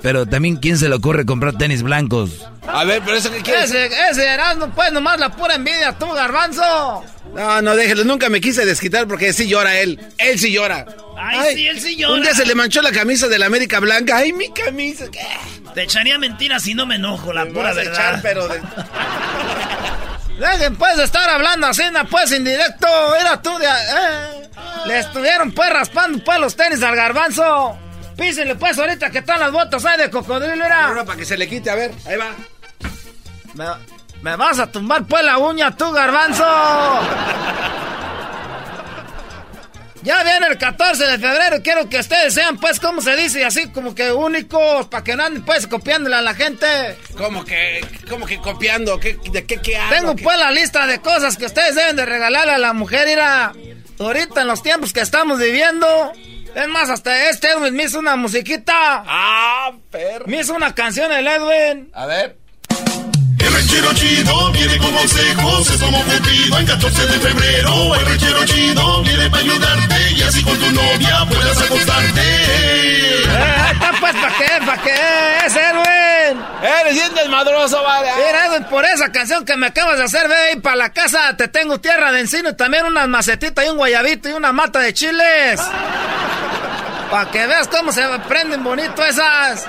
[0.03, 2.45] Pero también, ¿quién se le ocurre comprar tenis blancos?
[2.67, 3.71] A ver, pero eso que quieres.
[3.71, 7.05] Ese, ese Erasmo, pues nomás la pura envidia, tú, garbanzo.
[7.35, 10.01] No, no, déjelo, nunca me quise desquitar porque sí llora él.
[10.19, 10.87] Él sí llora.
[11.17, 12.15] Ay, sí, él sí llora.
[12.15, 14.17] Un día se le manchó la camisa de la América Blanca.
[14.17, 15.07] Ay, mi camisa.
[15.11, 15.21] ¿qué?
[15.73, 18.19] Te echaría mentiras si no me enojo, la pura verdad.
[18.23, 18.47] pero
[20.43, 22.89] Dejen pues de estar hablando así, pues indirecto.
[23.15, 23.67] Era tú de.
[23.67, 24.51] Eh.
[24.87, 27.79] Le estuvieron pues raspando pues los tenis al garbanzo.
[28.17, 31.05] Písenle pues ahorita que están las botas ahí de cocodrilo, era.
[31.05, 32.33] para que se le quite, a ver, ahí va.
[33.55, 33.67] Me,
[34.21, 36.45] me vas a tumbar pues la uña tú, garbanzo.
[40.03, 43.69] Ya viene el 14 de febrero, quiero que ustedes sean, pues, como se dice, así
[43.71, 46.67] como que únicos, para que no anden, pues, copiándole a la gente.
[47.17, 48.99] ¿Cómo que, cómo que copiando?
[48.99, 49.95] ¿Qué, ¿De qué, qué hago?
[49.95, 53.53] Tengo, pues, la lista de cosas que ustedes deben de regalarle a la mujer, mira,
[54.01, 56.13] ahorita en los tiempos que estamos viviendo.
[56.55, 58.75] Es más, hasta este Edwin me hizo una musiquita.
[59.07, 60.27] Ah, perro.
[60.27, 61.91] Me hizo una canción el Edwin.
[61.95, 62.37] A ver.
[63.63, 67.95] El ranchero chido viene con consejos, es como Cupido en 14 de febrero.
[67.95, 72.21] El ranchero chido viene para ayudarte y así con tu novia puedas acostarte.
[72.21, 73.23] Eh,
[74.01, 74.67] pues, ¿para qué?
[74.67, 75.47] ¿Para qué?
[75.47, 76.45] Es Edwin.
[76.61, 78.11] Eres bien desmadroso, vale.
[78.17, 81.37] Mira, Edwin, por esa canción que me acabas de hacer, ve, y para la casa
[81.37, 84.81] te tengo tierra de encino y también unas macetitas y un guayabito y una mata
[84.81, 85.61] de chiles.
[87.13, 89.69] Para que veas cómo se prenden bonito esas.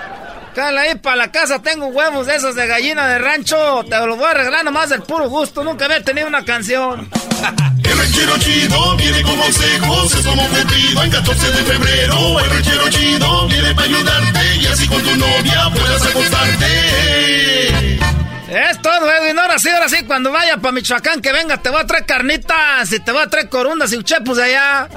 [0.53, 3.83] Cala ahí para la casa, tengo huevos de esos de gallina de rancho.
[3.89, 5.63] Te los voy a regalar nomás del puro gusto.
[5.63, 7.09] Nunca había tenido una canción.
[7.83, 12.39] El ranchero chido viene con consejos, es como Cupido en 14 de febrero.
[12.39, 17.99] El ranchero chido viene para ayudarte y así con tu novia puedas acostarte.
[18.49, 19.39] Es todo, Edwin.
[19.39, 22.91] Ahora sí, ahora sí, cuando vaya para Michoacán, que venga, te voy a traer carnitas
[22.91, 24.87] y te voy a traer corundas y uchepos de allá.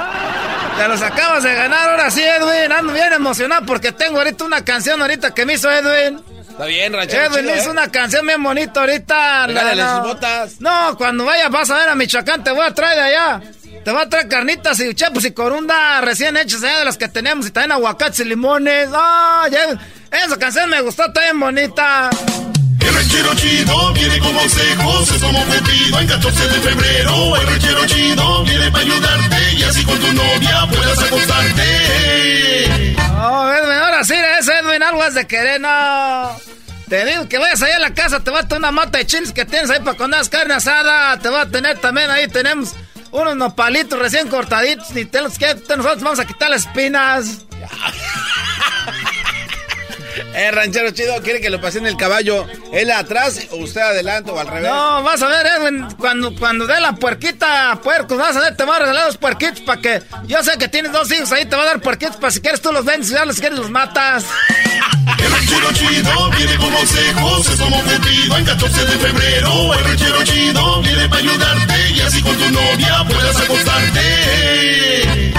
[0.77, 2.73] Te los acabas de ganar, ahora sí, Edwin.
[2.73, 6.20] Ando bien emocionado porque tengo ahorita una canción ahorita que me hizo Edwin.
[6.51, 7.73] Está bien, ranchero Edwin hizo ¿eh?
[7.73, 9.47] una canción bien bonita ahorita.
[9.47, 9.97] Regálale no.
[9.97, 10.60] sus botas.
[10.60, 13.40] No, cuando vayas vas a ver a Michoacán, te voy a traer de allá.
[13.85, 17.09] Te voy a traer carnitas y chapos y corunda recién hechas allá de las que
[17.09, 18.89] tenemos y también aguacates y limones.
[18.93, 19.78] Ah, ya-
[20.10, 22.10] esa canción me gustó, está bien bonita.
[22.97, 27.36] El ranchero chido viene con consejos, es como cumplido en 14 de febrero.
[27.36, 32.97] El ranchero chido viene para ayudarte y así con tu novia puedas acostarte.
[33.18, 36.40] Oh, Edwin, ahora sí, es Edwin, algo has de querer, no.
[36.89, 39.06] Te digo que vayas allá a la casa, te voy a tener una mata de
[39.06, 41.18] chiles que tienes ahí para cuando hagas carne asada.
[41.18, 42.74] Te voy a tener también ahí, tenemos
[43.10, 47.44] unos nopalitos recién cortaditos y te los que nosotros vamos a quitar las espinas.
[50.36, 52.46] Eh, ranchero chido, ¿quiere que lo pase en el caballo?
[52.70, 54.70] ¿Él atrás o usted adelante o al revés?
[54.70, 58.54] No, vas a ver, Edwin, cuando, cuando dé la puerquita a puercos, vas a ver,
[58.54, 60.02] te va a regalar los puerquitos para que.
[60.26, 62.60] Yo sé que tienes dos hijos ahí, te va a dar puerquitos para si quieres
[62.60, 64.26] tú los vendes, si ya los quieres los matas.
[65.18, 67.82] El ranchero chido viene con consejos, es como
[68.36, 69.72] en 14 de febrero.
[69.72, 75.35] El ranchero chido viene para ayudarte y así con tu novia puedas acostarte.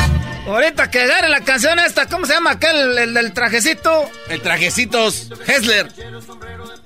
[0.48, 4.10] Ahorita que agarre la canción esta, ¿cómo se llama aquel, el del trajecito?
[4.30, 5.92] El trajecitos, Hessler.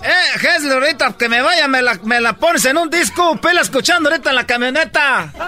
[0.01, 3.61] Eh, Hesler, ahorita que me vaya, me la, me la pones en un disco, pela
[3.61, 5.31] escuchando ahorita en la camioneta.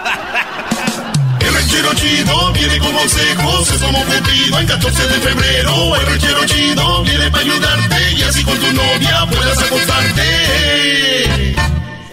[1.40, 5.96] El ranchero chido viene con consejos, es como cumplido en 14 de febrero.
[5.96, 11.54] El ranchero chido viene para ayudarte y así con tu novia puedas acostarte.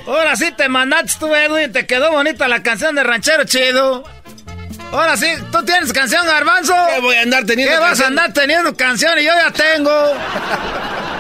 [0.06, 4.02] Ahora sí te mandaste tú, Edwin, te quedó bonita la canción de Ranchero Chido.
[4.93, 6.75] Ahora sí, tú tienes canción, Garbanzo.
[6.95, 9.91] ¿Qué voy a andar teniendo ¿Qué vas a andar teniendo canción y yo ya tengo?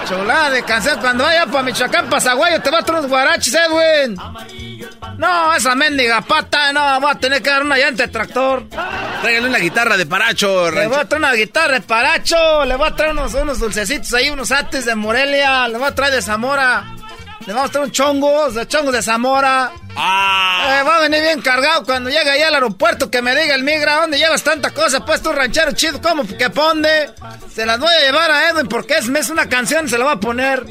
[0.08, 0.98] Chulada de canción.
[1.00, 4.16] Cuando vaya para Michoacán, para Zaguayo, te va a traer unos guaraches, Edwin.
[5.18, 8.64] No, esa mendiga pata, no, voy a tener que dar una llanta de tractor.
[9.20, 11.00] Tráigale una guitarra de paracho, Le voy ranchero.
[11.00, 14.50] a traer una guitarra de paracho, le voy a traer unos, unos dulcecitos ahí, unos
[14.50, 16.84] ates de Morelia, le voy a traer de Zamora.
[17.50, 19.72] Le vamos a traer un chongos, de chongos de Zamora.
[19.96, 20.68] Ah.
[20.68, 23.64] Eh, va a venir bien cargado cuando llegue allá al aeropuerto que me diga el
[23.64, 25.04] migra, ¿dónde llevas tanta cosa?
[25.04, 27.10] Pues tú ranchero chido, ¿cómo que ponde?
[27.52, 30.12] Se las voy a llevar a Edwin porque es, es una canción, se la va
[30.12, 30.64] a poner.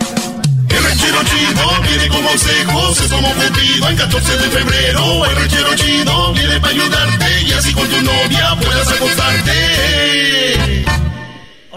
[0.70, 5.26] El ranchero chido viene con consejos, es como cumplido en 14 de febrero.
[5.26, 10.86] El ranchero chido viene para ayudarte y así con tu novia puedas acostarte.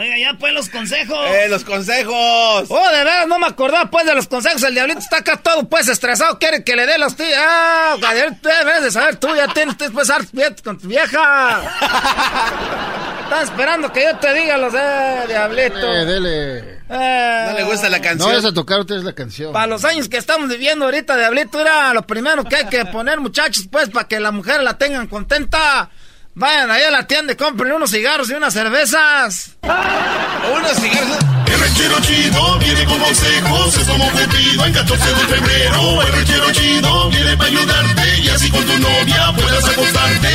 [0.03, 1.17] Oiga, ya pues los consejos.
[1.29, 2.67] Eh, los consejos.
[2.69, 4.61] Oh, de veras, no me acordaba pues de los consejos.
[4.65, 6.41] El diablito está acá todo pues estresado.
[6.41, 7.29] Quiere que le dé los tíos.
[7.39, 7.97] Ah,
[8.43, 10.23] debes de saber tú, ya tienes que pasar
[10.65, 11.63] con tu vieja.
[13.25, 15.77] Están esperando que yo te diga los de diablito.
[15.77, 16.79] Dele, dele.
[16.91, 18.29] Eh, No le gusta la No canción.
[18.29, 19.53] vayas a tocar ustedes la canción.
[19.53, 23.21] Para los años que estamos viviendo ahorita, Diablito, era lo primero que hay que poner,
[23.21, 25.89] muchachos, pues, para que la mujer la tengan contenta.
[26.35, 29.57] Vayan allá a la tienda y compren unos cigarros y unas cervezas.
[29.63, 31.19] Unos cigarros.
[31.47, 36.03] El ranchero chido viene con consejos, es como cumplido en 14 de febrero.
[36.03, 40.33] El ranchero chido viene para ayudarte y así con tu novia puedas acostarte.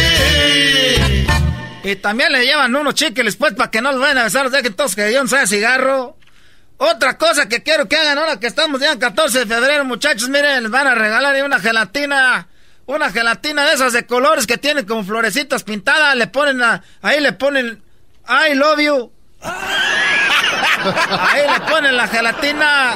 [1.84, 4.74] Y también le llevan unos chicles, pues, para que no los vayan a besar, dejen
[4.76, 6.18] todos que yo no sea cigarro.
[6.78, 10.30] Otra cosa que quiero que hagan ahora que estamos ya en 14 de febrero, muchachos,
[10.30, 12.50] miren, les van a regalar una gelatina.
[12.88, 16.16] Una gelatina de esas de colores que tienen como florecitas pintadas.
[16.16, 17.84] Le ponen a, ahí le ponen
[18.28, 19.12] I love you.
[21.10, 22.96] Ahí le ponen la gelatina.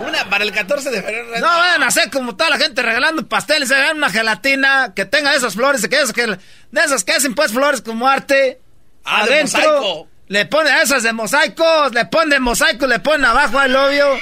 [0.00, 1.40] Una para el 14 de febrero.
[1.40, 5.34] No vayan a hacer como toda la gente regalando pasteles, hagan una gelatina que tenga
[5.34, 8.60] esas flores, que esas que, de esas que hacen pues flores como arte.
[9.04, 10.08] Ah, de mosaico.
[10.28, 14.18] Le ponen a esas de mosaicos, le ponen de mosaico, le ponen abajo al obvio.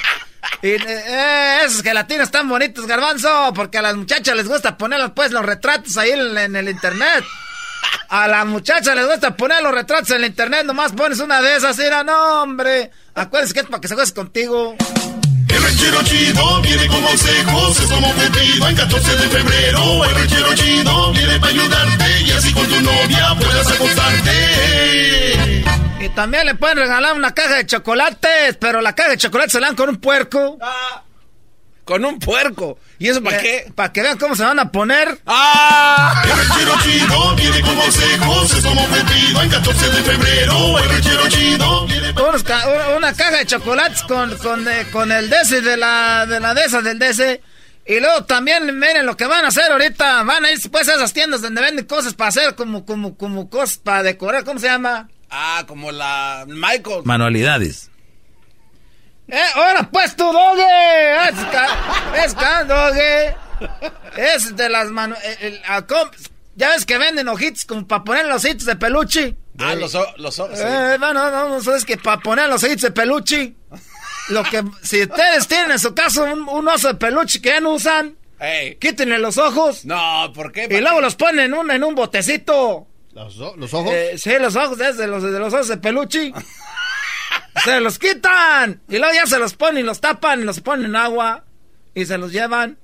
[0.61, 5.31] Y eh, esas gelatinas están bonitas, garbanzo, porque a las muchachas les gusta poner pues
[5.31, 7.23] los retratos ahí en, el internet.
[8.09, 11.57] A las muchachas les gusta poner los retratos en el internet, nomás pones una de
[11.57, 12.91] esas, mira, no, hombre.
[13.13, 14.75] Acuérdense que es para que se juegues contigo.
[15.49, 20.05] El ranchero chido viene con consejos, es como cumplido en 14 de febrero.
[20.05, 25.63] El ranchero chido viene para ayudarte y así con tu novia puedas acostarte.
[25.99, 29.59] Y también le pueden regalar una caja de chocolates, pero la caja de chocolates se
[29.59, 30.57] la dan con un puerco.
[31.83, 32.77] Con un puerco.
[32.99, 33.71] ¿Y eso para qué?
[33.73, 35.19] Para que vean cómo se van a poner.
[35.25, 36.21] ¡Ah!
[36.25, 38.81] El ranchero chido viene con consejos, es como
[39.41, 40.79] en 14 de febrero.
[40.79, 45.61] El ranchero chido viene una- una caja de chocolates con, con, eh, con el DC
[45.61, 47.41] de la, de la de del DC.
[47.85, 50.23] Y luego también, miren lo que van a hacer ahorita.
[50.23, 53.49] Van a ir pues a esas tiendas donde venden cosas para hacer como, como, como
[53.49, 54.43] cosas para decorar.
[54.43, 55.07] ¿Cómo se llama?
[55.29, 57.01] Ah, como la Michael.
[57.03, 57.89] Manualidades.
[59.27, 61.29] Eh, ahora pues tu doge.
[61.29, 63.35] Es, ca- es ca- doge.
[64.15, 65.17] Es de las manos.
[66.55, 69.35] Ya ves que venden ojitos como para poner los ojitos de peluche.
[69.59, 70.61] Ah, los o- los o- sí.
[70.63, 73.53] Eh, bueno, no, no, es que para poner los ojitos de peluche.
[74.29, 77.59] lo que, si ustedes tienen en su casa un, un oso de peluche que ya
[77.61, 78.17] no usan,
[78.79, 79.85] quítenle los ojos.
[79.85, 80.67] No, ¿por qué?
[80.69, 82.87] Y luego los ponen en un, en un botecito.
[83.17, 83.91] ¿Los, los ojos?
[83.91, 86.31] Eh, sí, los ojos de, de los, de los osos de peluche.
[87.63, 88.79] se los quitan.
[88.87, 91.43] Y luego ya se los ponen y los tapan y los ponen en agua.
[91.95, 92.77] Y se los llevan.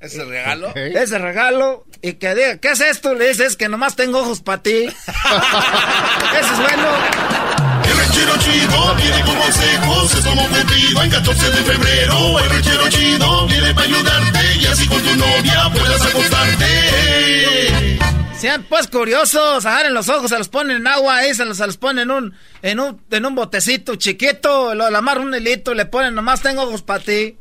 [0.00, 0.74] ¿Ese regalo?
[0.74, 1.86] Ese regalo.
[2.02, 3.14] Y que diga, ¿qué es esto?
[3.14, 4.84] Le dices que nomás tengo ojos para ti.
[4.86, 6.88] Eso es bueno.
[7.84, 12.38] El ranchero chido viene con consejos, es como cumplido en 14 de febrero.
[12.38, 17.81] El ranchero chido viene para ayudarte y así con tu novia puedas acostarte.
[18.42, 21.64] Sean pues curiosos, agarren los ojos, se los ponen en agua ahí, se los, se
[21.64, 25.86] los ponen en un, en un, en un botecito chiquito, lo amarran un hilito, le
[25.86, 27.36] ponen, nomás tengo ojos para ti.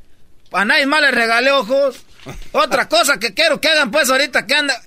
[0.52, 2.06] A nadie más le regalé ojos.
[2.52, 4.80] Otra cosa que quiero que hagan pues ahorita que anda.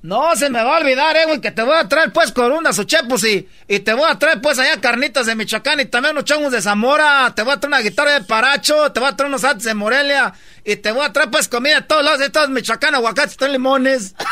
[0.00, 2.78] No se me va a olvidar, eh, güey, que te voy a traer pues corundas
[2.78, 6.12] o chepos y, y te voy a traer pues allá carnitas de Michoacán y también
[6.12, 7.32] unos chongos de Zamora.
[7.34, 9.74] Te voy a traer una guitarra de Paracho, te voy a traer unos artes de
[9.74, 10.32] Morelia
[10.64, 13.50] y te voy a traer pues comida de todos lados de todos Michoacán, aguacates, tres
[13.50, 14.14] limones.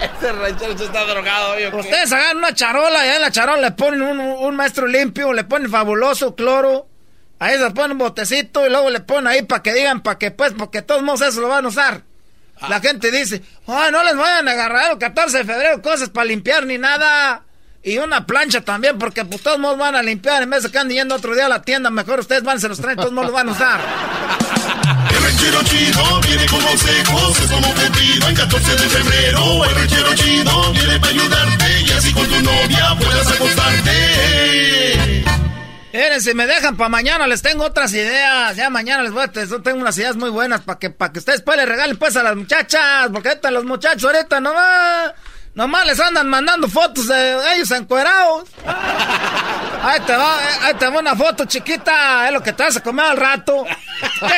[0.00, 1.76] Este ranchero se está drogado, ¿o qué?
[1.76, 5.44] Ustedes hagan una charola y en la charola le ponen un, un maestro limpio, le
[5.44, 6.88] ponen fabuloso cloro.
[7.38, 10.30] Ahí se ponen un botecito y luego le ponen ahí para que digan, para que
[10.30, 12.02] pues, porque todos modos eso lo van a usar.
[12.68, 16.26] La gente dice, ah, no les vayan a agarrar el 14 de febrero cosas para
[16.26, 17.42] limpiar ni nada.
[17.82, 20.78] Y una plancha también, porque pues todos modos van a limpiar en vez de que
[20.78, 21.88] anden yendo otro día a la tienda.
[21.88, 23.80] Mejor ustedes van, se los traen, todos modos los van a usar.
[25.10, 29.64] El ranchero chido viene con consejos, es como cumplido en 14 de febrero.
[29.64, 34.00] El ranchero chido viene para ayudarte y así con tu novia puedas acostarte.
[35.92, 38.54] Miren, si me dejan para mañana, les tengo otras ideas.
[38.54, 41.18] Ya mañana les voy a yo tengo unas ideas muy buenas para que, para que
[41.18, 43.08] ustedes pues le regalen pues a las muchachas.
[43.12, 45.12] Porque ahorita los muchachos ahorita nomás,
[45.54, 48.48] nomás les andan mandando fotos de ellos encuerados.
[49.82, 52.82] Ahí te va, ahí te va una foto chiquita, es lo que te vas a
[52.82, 53.66] comer al rato.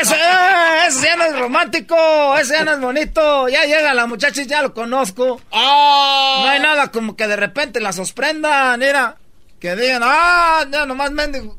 [0.01, 3.49] Eso, eh, eso ya no es romántico, eso ya no es bonito.
[3.49, 5.41] Ya llega la muchacha y ya lo conozco.
[5.53, 9.17] No hay nada como que de repente la sorprendan, mira.
[9.63, 11.57] Que digan, ah, ya nomás mendigo.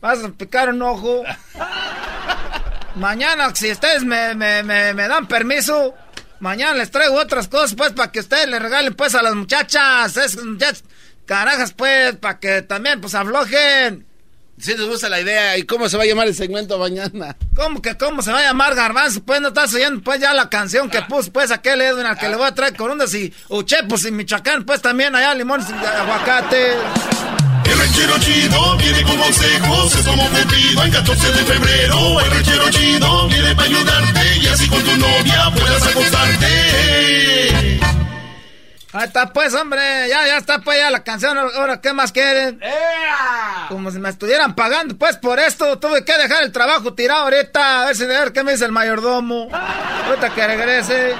[0.00, 1.22] Vas a picar un ojo.
[2.96, 5.94] mañana, si ustedes me, me, me, me, dan permiso,
[6.40, 10.16] mañana les traigo otras cosas, pues, para que ustedes le regalen, pues, a las muchachas.
[10.16, 10.82] Es, muchachas,
[11.24, 14.04] carajas, pues, para que también, pues, aflojen.
[14.58, 17.36] Si nos gusta la idea, ¿y cómo se va a llamar el segmento mañana?
[17.54, 19.22] ¿Cómo que cómo se va a llamar Garbanzo?
[19.22, 22.28] Pues no estás oyendo pues ya la canción que puso pues aquel Edwin al que
[22.28, 26.74] le voy a traer corundas y uchepos y Michoacán, pues también allá limones y aguacate.
[27.80, 32.20] El ranchero chido viene con consejos, es como cumplido en 14 de febrero.
[32.20, 36.46] El ranchero chido viene para ayudarte y así con tu novia puedas acostarte.
[38.92, 42.60] Ahí está pues, hombre, ya, ya está pues ya la canción, ahora ¿qué más quieren?
[43.68, 47.82] Como si me estuvieran pagando pues por esto, tuve que dejar el trabajo tirado ahorita,
[47.82, 49.48] a ver si a ver qué me dice el mayordomo.
[50.06, 51.14] Ahorita que regrese.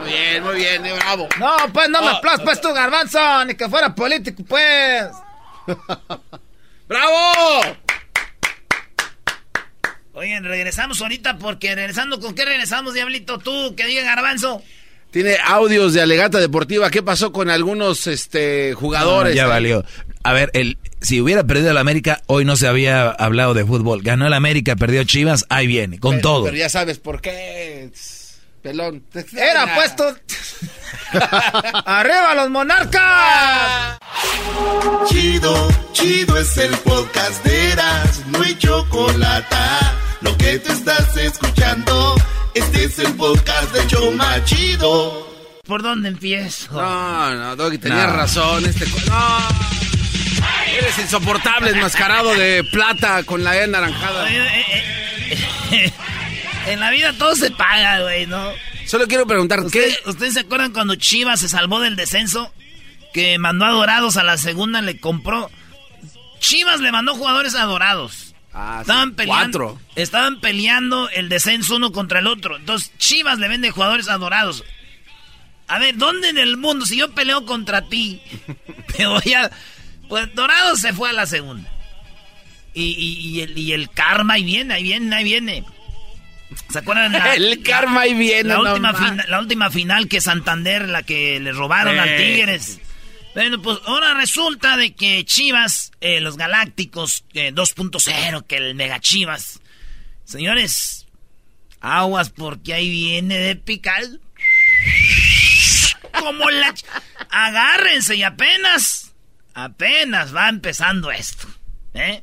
[0.00, 1.28] Muy bien, muy bien, bravo.
[1.38, 5.06] No, pues no me aplaudas pues tú, garbanzo, ni que fuera político, pues.
[6.88, 7.62] ¡Bravo!
[10.14, 13.38] Oigan, regresamos ahorita porque regresando, ¿con qué regresamos, Diablito?
[13.38, 14.62] Tú, que diga garbanzo.
[15.10, 16.90] Tiene audios de alegata deportiva.
[16.90, 19.34] ¿Qué pasó con algunos este, jugadores?
[19.34, 19.84] No, ya valió.
[20.22, 24.02] A ver, el, si hubiera perdido el América, hoy no se había hablado de fútbol.
[24.02, 26.44] Ganó el América, perdió Chivas, ahí viene, con pero, todo.
[26.44, 27.90] Pero ya sabes por qué.
[28.62, 29.04] Pelón.
[29.36, 30.16] Era puesto.
[31.84, 33.98] ¡Arriba los monarcas!
[35.08, 39.56] Chido, chido es el podcast de Eras, no hay chocolate.
[40.20, 42.14] Lo que te estás escuchando,
[42.54, 45.28] este es el podcast de Choma Chido.
[45.64, 46.72] ¿Por dónde empiezo?
[46.72, 48.16] No, no, Doggy, tenías no.
[48.16, 48.66] razón.
[48.66, 48.86] Este.
[49.08, 49.38] No.
[50.78, 54.26] Eres insoportable, enmascarado de plata con la E naranjada.
[56.66, 58.50] En la vida todo se paga, güey, ¿no?
[58.86, 60.10] Solo quiero preguntar, ¿Usted, ¿qué?
[60.10, 62.52] ¿Ustedes se acuerdan cuando Chivas se salvó del descenso?
[63.12, 65.50] Que mandó a Dorados a la segunda, le compró.
[66.40, 68.34] Chivas le mandó jugadores a Dorados.
[68.52, 69.58] Ah, estaban sí, peleando.
[69.58, 69.80] Cuatro.
[69.94, 72.56] Estaban peleando el descenso uno contra el otro.
[72.56, 74.64] Entonces, Chivas le vende jugadores a Dorados.
[75.66, 78.20] A ver, ¿dónde en el mundo, si yo peleo contra ti,
[78.96, 79.50] te voy a.
[80.08, 81.70] Pues Dorados se fue a la segunda.
[82.72, 85.64] Y, y, y, el, y el karma ahí viene, ahí viene, ahí viene.
[86.70, 87.12] ¿Se acuerdan?
[87.12, 88.44] La, el karma ahí viene.
[88.50, 92.00] La, última fina, la última final que Santander, la que le robaron Eh.
[92.00, 92.80] al Tigres.
[93.34, 98.98] Bueno, pues ahora resulta de que Chivas, eh, los Galácticos eh, 2.0, que el Mega
[99.00, 99.60] Chivas.
[100.24, 101.06] Señores,
[101.80, 104.02] aguas porque ahí viene de picar.
[106.18, 106.74] Como la...
[107.30, 109.12] Agárrense y apenas...
[109.54, 111.48] Apenas va empezando esto.
[111.94, 112.22] ¿Eh?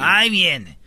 [0.00, 0.78] Ahí viene.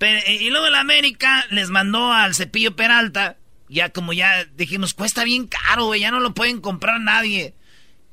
[0.00, 3.36] Y luego el América les mandó al cepillo Peralta.
[3.68, 6.00] Ya como ya dijimos, cuesta bien caro, güey.
[6.00, 7.54] Ya no lo pueden comprar nadie.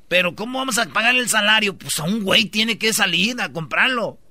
[0.08, 1.76] Pero ¿cómo vamos a pagar el salario?
[1.76, 4.18] Pues a un güey tiene que salir a comprarlo.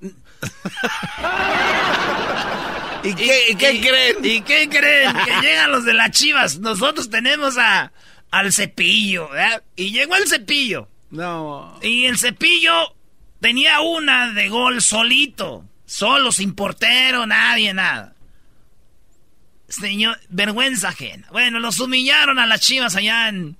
[3.02, 4.16] ¿Y qué, creen?
[4.24, 5.14] ¿Y qué creen?
[5.24, 6.58] Que llegan los de las chivas.
[6.58, 7.92] Nosotros tenemos a,
[8.30, 9.62] al cepillo, ¿verdad?
[9.76, 10.88] Y llegó el cepillo.
[11.10, 11.78] No.
[11.82, 12.94] Y el cepillo
[13.40, 15.64] tenía una de gol solito.
[15.86, 18.14] Solo, sin portero, nadie, nada.
[19.68, 21.28] Señor, vergüenza ajena.
[21.30, 23.56] Bueno, los humillaron a las chivas allá en,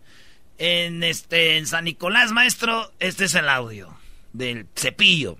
[0.58, 2.92] en, este, en San Nicolás, maestro.
[2.98, 3.96] Este es el audio
[4.32, 5.36] del cepillo.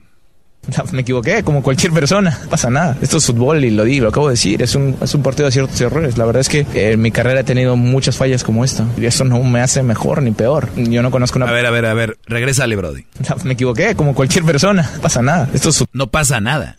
[0.93, 2.97] Me equivoqué, como cualquier persona, no pasa nada.
[3.01, 5.47] Esto es fútbol y lo digo, lo acabo de decir, es un, es un partido
[5.47, 6.19] de ciertos errores.
[6.19, 8.87] La verdad es que eh, en mi carrera he tenido muchas fallas como esta.
[8.97, 10.69] Y eso no me hace mejor ni peor.
[10.77, 11.49] Yo no conozco una...
[11.49, 13.07] A ver, a ver, a ver, regrésale, Brody.
[13.45, 15.49] Me equivoqué, como cualquier persona, no pasa nada.
[15.53, 15.85] Esto es...
[15.93, 16.77] No pasa nada.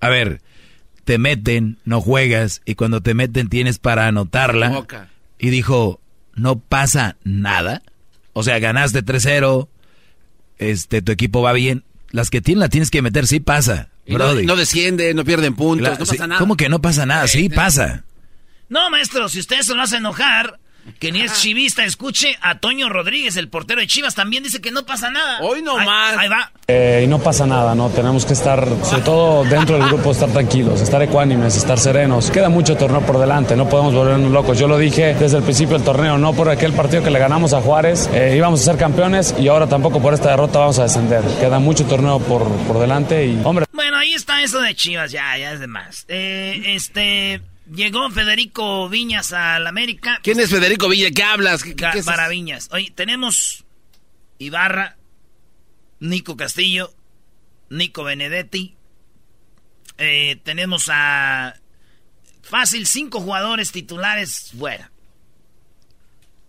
[0.00, 0.40] A ver,
[1.04, 4.84] te meten, no juegas, y cuando te meten tienes para anotarla.
[5.38, 6.00] Y dijo,
[6.34, 7.82] no pasa nada.
[8.32, 9.68] O sea, ganaste 3-0,
[10.58, 11.84] este, tu equipo va bien
[12.14, 13.88] las que tienen la tienes que meter, sí pasa.
[14.06, 16.38] No, no, desciende, no pierden puntos, no pasa nada.
[16.38, 17.26] ¿Cómo que no pasa nada?
[17.26, 18.04] Sí, pasa.
[18.68, 20.60] No, maestro, si usted se lo hace enojar,
[20.98, 24.70] que ni es chivista, escuche a Toño Rodríguez, el portero de Chivas, también dice que
[24.70, 25.38] no pasa nada.
[25.40, 26.16] Hoy no más.
[26.16, 26.50] Ahí va.
[26.66, 27.90] Eh, y no pasa nada, ¿no?
[27.90, 32.30] Tenemos que estar, sobre todo dentro del grupo, estar tranquilos, estar ecuánimes, estar serenos.
[32.30, 34.58] Queda mucho torneo por delante, no podemos volvernos locos.
[34.58, 37.52] Yo lo dije desde el principio del torneo, no por aquel partido que le ganamos
[37.52, 40.84] a Juárez, eh, íbamos a ser campeones y ahora tampoco por esta derrota vamos a
[40.84, 41.22] descender.
[41.40, 43.66] Queda mucho torneo por, por delante y, hombre.
[43.72, 46.04] Bueno, ahí está eso de Chivas, ya, ya es de más.
[46.08, 47.40] Eh, este.
[47.74, 50.20] Llegó Federico Viñas al América.
[50.22, 51.12] ¿Quién es Federico Viñas?
[51.14, 51.64] ¿Qué hablas?
[52.04, 52.68] para Viñas.
[52.72, 53.64] Oye, tenemos
[54.38, 54.96] Ibarra,
[55.98, 56.94] Nico Castillo,
[57.70, 58.76] Nico Benedetti.
[59.98, 61.54] Eh, tenemos a
[62.42, 64.92] fácil cinco jugadores titulares fuera.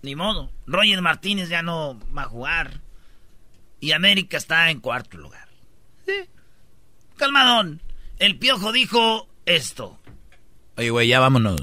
[0.04, 0.52] Ni modo.
[0.68, 2.82] Roger Martínez ya no va a jugar.
[3.80, 5.48] Y América está en cuarto lugar.
[7.18, 7.82] Calmadón.
[8.20, 10.00] El piojo dijo esto.
[10.78, 11.62] Oye, güey, ya vámonos.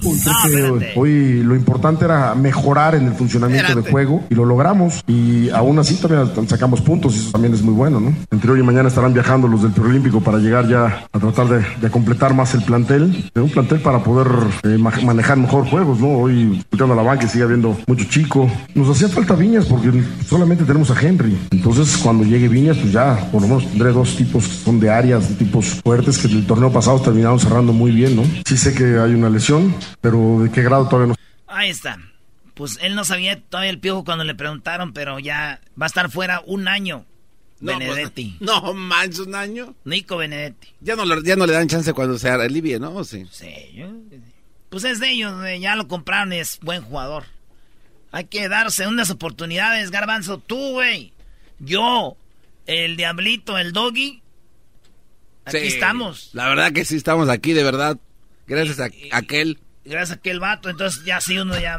[0.96, 5.04] hoy lo importante era mejorar en el funcionamiento del juego y lo logramos.
[5.06, 8.14] Y aún así también sacamos puntos y eso también es muy bueno, ¿no?
[8.30, 11.90] Entre hoy y mañana estarán viajando los del Preolímpico para llegar ya a tratar de,
[11.90, 13.30] completar más el plantel.
[13.34, 14.28] un plantel para poder
[14.62, 16.08] eh, manejar mejor juegos, ¿no?
[16.08, 18.50] Hoy, escuchando a la banca, sigue habiendo mucho chico.
[18.74, 19.92] Nos hacía falta Viñas porque
[20.26, 21.36] solamente tenemos a Henry.
[21.50, 24.88] Entonces, cuando llegue Viñas, pues ya por lo menos tendré dos tipos que son de
[24.88, 28.22] áreas, de tipos fuertes que el torneo pasado terminaron cerrando muy bien, ¿no?
[28.46, 31.14] Sí sé que hay una lesión, pero ¿de qué grado todavía no?
[31.46, 31.98] Ahí está.
[32.54, 36.10] Pues él no sabía todavía el piojo cuando le preguntaron, pero ya va a estar
[36.10, 37.04] fuera un año.
[37.60, 38.36] No, pues, Benedetti.
[38.40, 39.74] no, manches, un año.
[39.84, 40.68] Nico Benedetti.
[40.80, 43.04] Ya no, ya no le dan chance cuando se alivie, ¿no?
[43.04, 43.26] Sí.
[43.30, 43.82] Sí,
[44.68, 47.24] pues es de ellos, ya lo compraron y es buen jugador.
[48.10, 50.38] Hay que darse unas oportunidades, Garbanzo.
[50.38, 51.12] Tú, güey.
[51.58, 52.16] Yo,
[52.66, 54.22] el Diablito, el Doggy.
[55.44, 56.30] Aquí estamos.
[56.32, 57.98] La verdad que sí estamos aquí, de verdad.
[58.46, 59.58] Gracias a aquel.
[59.84, 61.78] Gracias a aquel vato, entonces ya sí uno ya.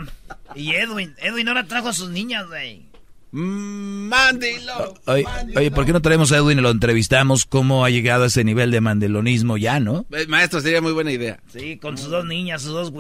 [0.56, 2.86] Y Edwin, Edwin ahora trajo a sus niñas, güey.
[3.32, 4.94] Mm, mándelo.
[5.06, 5.26] Oye,
[5.56, 7.46] oye, ¿por qué no traemos a Edwin y lo entrevistamos?
[7.46, 10.06] ¿Cómo ha llegado a ese nivel de mandelonismo ya, no?
[10.12, 11.40] Eh, maestro, sería muy buena idea.
[11.52, 12.92] Sí, con sus dos niñas, sus dos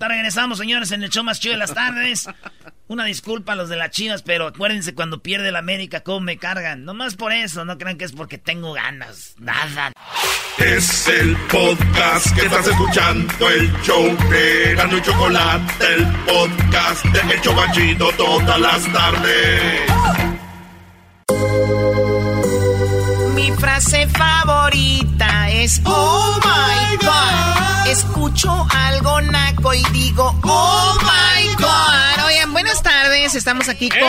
[0.00, 0.08] guiras.
[0.08, 2.28] Regresamos, señores, en el show más chido de las tardes.
[2.88, 6.38] Una disculpa a los de las chivas, pero acuérdense cuando pierde la América, cómo me
[6.38, 6.84] cargan.
[6.84, 9.34] Nomás por eso, no crean que es porque tengo ganas.
[9.38, 9.92] Nada.
[10.58, 17.34] Es el podcast que estás escuchando, el show de Gano y Chocolate, el podcast de
[17.34, 19.90] El Chobachito todas las tardes.
[23.50, 27.88] Mi frase favorita es Oh my God.
[27.88, 32.26] Escucho algo naco y digo Oh my God.
[32.26, 33.34] Oigan, buenas tardes.
[33.34, 34.00] Estamos aquí con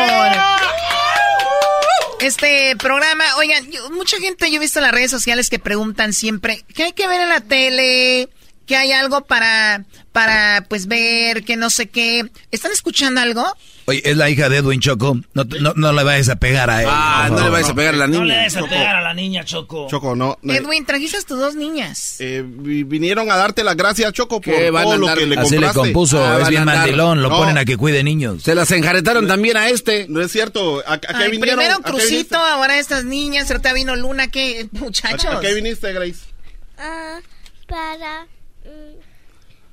[2.19, 3.23] este programa.
[3.37, 6.93] Oigan, mucha gente yo he visto en las redes sociales que preguntan siempre qué hay
[6.93, 8.29] que ver en la tele,
[8.71, 9.83] que hay algo para
[10.13, 12.23] para pues ver, que no sé qué.
[12.51, 13.45] ¿Están escuchando algo?
[13.85, 15.19] Oye, es la hija de Edwin Choco.
[15.33, 16.87] No, no, no le vayas a pegar a él.
[16.89, 18.19] Ah, no le vayas a pegar a la niña.
[18.19, 19.87] No le vayas a pegar a la niña, Choco.
[19.89, 20.37] Choco, no.
[20.43, 22.15] Edwin, trajiste a tus dos niñas.
[22.19, 25.57] Eh, vinieron a darte las gracias, Choco, por todo lo que le compraste.
[25.57, 28.41] Así le compuso, ah, es bien mandilón, lo ponen a que cuide niños.
[28.43, 30.05] Se las enjaretaron también a este.
[30.07, 30.81] No es cierto.
[30.87, 31.59] ¿A, qué vinieron?
[31.59, 35.25] Primero Crucito, ahora estas niñas, ahorita vino Luna, ¿qué, muchachos?
[35.25, 36.19] ¿A, qué viniste, Grace?
[36.77, 37.19] Ah,
[37.67, 38.27] para...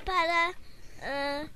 [0.05, 0.51] Para...
[1.01, 1.49] Uh,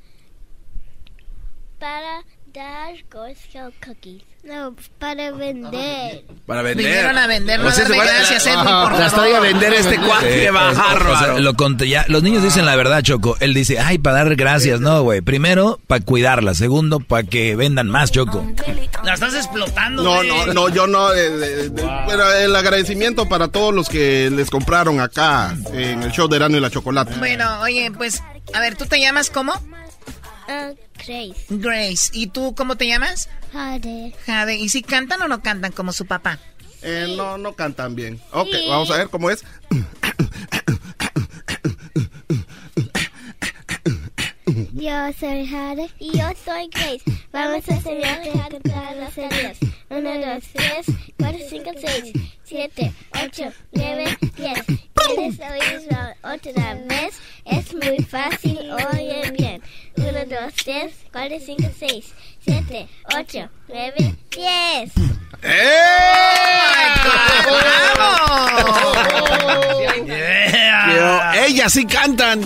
[1.79, 4.23] para dar Girl Scout cookies.
[4.45, 6.24] No, para vender.
[6.47, 6.85] Para vender.
[6.85, 9.23] Vinieron a vender, no O sea, darme se va- gracias, Edwin, por O sea, está
[9.23, 11.39] ahí a vender este cuate, qué o sea, o sea, bárbaro.
[11.39, 12.05] lo conté ya.
[12.09, 13.37] Los niños dicen la verdad, Choco.
[13.39, 14.81] Él dice, ay, para dar gracias.
[14.81, 15.20] No, güey.
[15.20, 16.55] Primero, para cuidarla.
[16.55, 18.45] Segundo, para que vendan más, Choco.
[19.05, 21.12] La estás explotando, No, no, no, yo no.
[21.12, 26.11] eh, eh, eh, Pero el agradecimiento para todos los que les compraron acá en el
[26.11, 27.15] show de Erano y la Chocolate.
[27.19, 28.23] Bueno, oye, pues,
[28.55, 29.53] a ver, ¿tú te llamas cómo?
[30.55, 31.47] Ah, Grace.
[31.49, 32.11] Grace.
[32.12, 33.31] ¿Y tú cómo te llamas?
[33.53, 34.15] Jade.
[34.27, 34.57] Jade.
[34.57, 36.39] ¿Y si cantan o no cantan como su papá?
[36.83, 38.20] Eh, no, no cantan bien.
[38.33, 38.66] Ok, Sí.
[38.69, 39.45] vamos a ver cómo es.
[44.83, 45.89] Yo soy Jade.
[46.01, 47.03] Y yo soy Grace.
[47.31, 49.59] Vamos a enseñarte a cantar las series.
[49.89, 50.87] 1, 2, 3,
[51.21, 52.93] 4, 5, 6, 7,
[53.25, 54.65] 8, 9, 10.
[55.07, 57.15] ¿Quieres oírlo otra vez?
[57.45, 58.59] Es muy fácil,
[58.93, 59.63] oye bien.
[59.99, 64.93] 1, 2, 3, 4, 5, 6, 7, 8, 9, 10.
[70.87, 72.43] Pero ellas sí cantan.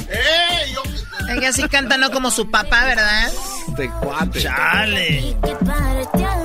[1.28, 3.30] Ella sí canta no como su papá, ¿verdad?
[3.68, 4.42] Este cuate.
[4.42, 5.36] Chale.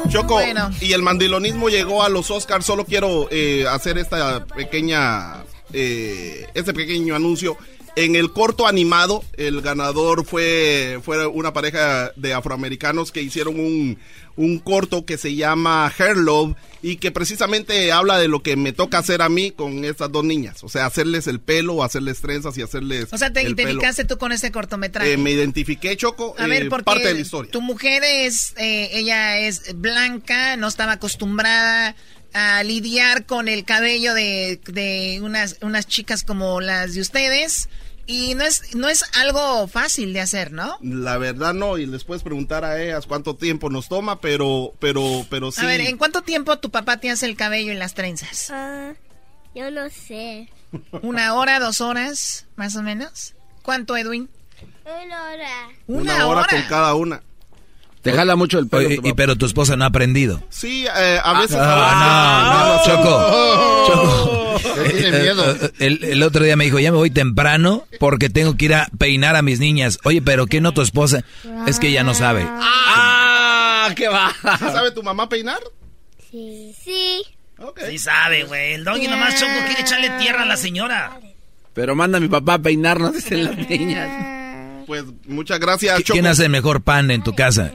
[0.09, 0.69] Choco, Bueno.
[0.81, 2.65] y el mandilonismo llegó a los Oscars.
[2.65, 5.43] Solo quiero eh, hacer esta pequeña,
[5.73, 7.57] eh, este pequeño anuncio.
[7.95, 13.97] En el corto animado, el ganador fue, fue una pareja de afroamericanos que hicieron un,
[14.37, 18.71] un corto que se llama Hair Love y que precisamente habla de lo que me
[18.71, 20.63] toca hacer a mí con estas dos niñas.
[20.63, 24.31] O sea, hacerles el pelo, hacerles trenzas y hacerles O sea, te identificaste tú con
[24.31, 25.13] este cortometraje.
[25.13, 27.51] Eh, me identifiqué, Choco, A eh, ver, porque parte de la historia.
[27.51, 31.95] tu mujer es, eh, ella es blanca, no estaba acostumbrada
[32.33, 37.69] a lidiar con el cabello de, de unas, unas chicas como las de ustedes.
[38.07, 40.77] Y no es, no es algo fácil de hacer, ¿no?
[40.81, 45.25] La verdad no, y les puedes preguntar a ellas cuánto tiempo nos toma, pero, pero,
[45.29, 45.61] pero sí.
[45.61, 48.49] A ver, ¿en cuánto tiempo tu papá te hace el cabello y las trenzas?
[48.51, 48.93] Ah,
[49.55, 50.49] yo no sé.
[51.03, 53.35] ¿Una hora, dos horas, más o menos?
[53.61, 54.29] ¿Cuánto, Edwin?
[54.83, 55.69] Una hora.
[55.87, 56.47] Una, hora, hora.
[56.49, 57.21] con cada una.
[58.01, 58.87] Te jala mucho el pelo.
[58.87, 60.41] Oye, tu y, pero tu esposa no ha aprendido.
[60.49, 61.57] Sí, eh, a veces.
[61.59, 63.87] Ah, no, no, Choco.
[63.87, 64.91] Choco.
[64.91, 65.51] tiene miedo.
[65.51, 68.65] Eh, eh, El, el otro día me dijo, ya me voy temprano porque tengo que
[68.65, 69.99] ir a peinar a mis niñas.
[70.03, 71.23] Oye, pero ¿qué no tu esposa?
[71.67, 72.43] Es que ella no sabe.
[72.47, 73.89] ¡Ah!
[73.95, 74.33] ¡Qué va!
[74.57, 75.59] ¿Sí ¿Sabe tu mamá peinar?
[76.31, 76.73] Sí.
[76.83, 77.21] Sí.
[77.87, 78.73] Sí sabe, güey.
[78.73, 81.19] El doggy nomás choco quiere echarle tierra a la señora.
[81.73, 84.09] Pero manda a mi papá a peinarnos, dicen las niñas.
[84.87, 86.13] Pues muchas gracias, Choco.
[86.13, 87.71] ¿Quién hace el mejor pan en tu casa?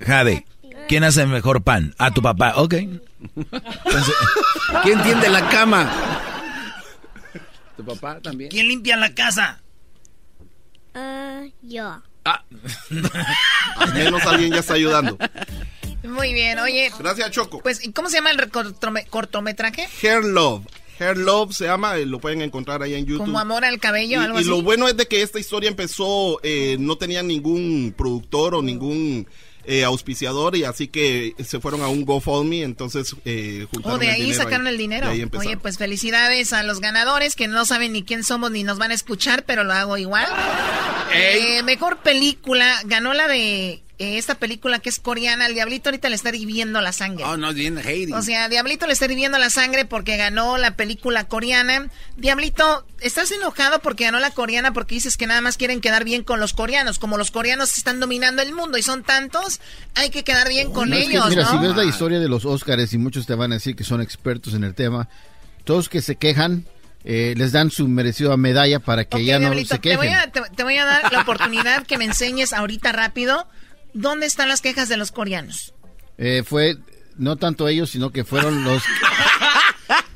[0.00, 0.46] Jade.
[0.88, 1.94] ¿Quién hace el mejor pan?
[1.98, 2.54] A tu papá.
[2.56, 2.74] Ok.
[2.74, 4.14] Entonces,
[4.82, 5.90] ¿Quién tiende la cama?
[7.76, 8.50] ¿Tu papá también?
[8.50, 9.60] ¿Quién limpia la casa?
[10.94, 12.02] Ah, yo.
[13.76, 15.16] Al menos alguien ya está ayudando.
[16.02, 16.90] Muy bien, oye.
[16.98, 17.60] Gracias, Choco.
[17.60, 19.88] Pues, ¿y ¿cómo se llama el cortome- cortometraje?
[20.02, 20.64] Hair Love.
[20.98, 23.26] Hair Love se llama, eh, lo pueden encontrar ahí en YouTube.
[23.26, 24.48] Como amor al cabello, Y, algo y así.
[24.48, 29.26] lo bueno es de que esta historia empezó, eh, no tenía ningún productor o ningún
[29.66, 34.06] eh, auspiciador y así que se fueron a un GoFundMe, entonces eh, juntaron Oh, de
[34.06, 35.10] el ahí dinero sacaron el dinero.
[35.10, 38.90] Oye, pues felicidades a los ganadores que no saben ni quién somos ni nos van
[38.90, 40.26] a escuchar, pero lo hago igual.
[41.14, 45.46] Eh, mejor película, ganó la de eh, esta película que es coreana.
[45.46, 47.24] El Diablito ahorita le está hirviendo la sangre.
[47.24, 48.12] Oh, no, bien hating.
[48.12, 51.88] O sea, Diablito le está hirviendo la sangre porque ganó la película coreana.
[52.16, 56.24] Diablito, ¿estás enojado porque ganó la coreana porque dices que nada más quieren quedar bien
[56.24, 56.98] con los coreanos?
[56.98, 59.60] Como los coreanos están dominando el mundo y son tantos,
[59.94, 61.50] hay que quedar bien con No, es que, ellos, mira, ¿no?
[61.52, 64.02] si ves la historia de los Óscares y muchos te van a decir que son
[64.02, 65.08] expertos en el tema,
[65.64, 66.66] todos que se quejan
[67.08, 69.98] eh, les dan su merecida medalla para que ya no Diablito, se te quejen.
[69.98, 73.46] voy, a, te, te voy a dar la oportunidad que me enseñes ahorita rápido
[74.00, 75.72] dónde están las quejas de los coreanos.
[76.18, 76.76] Eh, fue
[77.16, 78.82] no tanto ellos, sino que fueron los...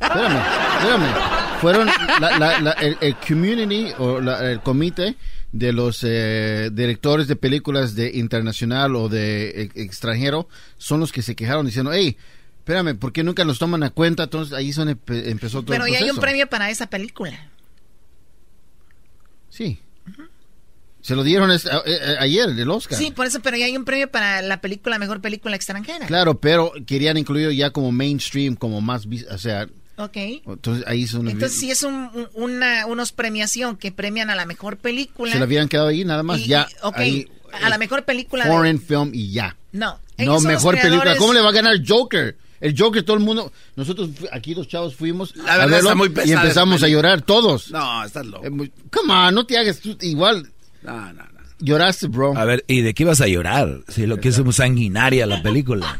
[0.00, 0.42] espérame,
[0.78, 1.60] espérame.
[1.60, 1.86] Fueron
[2.20, 5.16] la- la- la- el, el community o la- el comité
[5.52, 10.48] de los eh, directores de películas de internacional o de e- extranjero
[10.78, 12.16] son los que se quejaron diciendo, hey,
[12.58, 14.22] espérame, ¿por qué nunca nos toman a cuenta?
[14.24, 16.20] Entonces ahí son, empezó todo Pero el ya hay un proceso.
[16.22, 17.48] premio para esa película.
[19.50, 19.80] Sí.
[21.02, 22.98] Se lo dieron es- a- a- ayer, el Oscar.
[22.98, 26.06] Sí, por eso, pero ya hay un premio para la película, mejor película extranjera.
[26.06, 29.66] Claro, pero querían incluirlo ya como mainstream, como más, o sea,
[29.96, 30.16] Ok.
[30.46, 34.44] entonces ahí son Entonces sí es un, un- una unos premiación que premian a la
[34.46, 35.32] mejor película.
[35.32, 36.68] se le habían quedado ahí nada más, Y- ya.
[36.82, 37.26] ok, ahí,
[37.62, 38.44] a la mejor película.
[38.44, 39.56] de- foreign film y ya.
[39.72, 39.98] No.
[40.18, 41.16] No, mejor película.
[41.16, 42.36] ¿Cómo le va a ganar Joker?
[42.60, 45.94] El Joker, todo el mundo, nosotros aquí los chavos fuimos La a verdad verlo está
[45.94, 47.70] muy y empezamos a llorar todos.
[47.70, 48.44] No, estás loco.
[48.46, 50.46] Eh, Come on, no te hagas tú igual.
[50.82, 51.40] No, no, no.
[51.58, 52.36] lloraste, bro.
[52.36, 53.80] A ver, ¿y de qué ibas a llorar?
[53.88, 55.98] Si lo que es sanguinaria la película.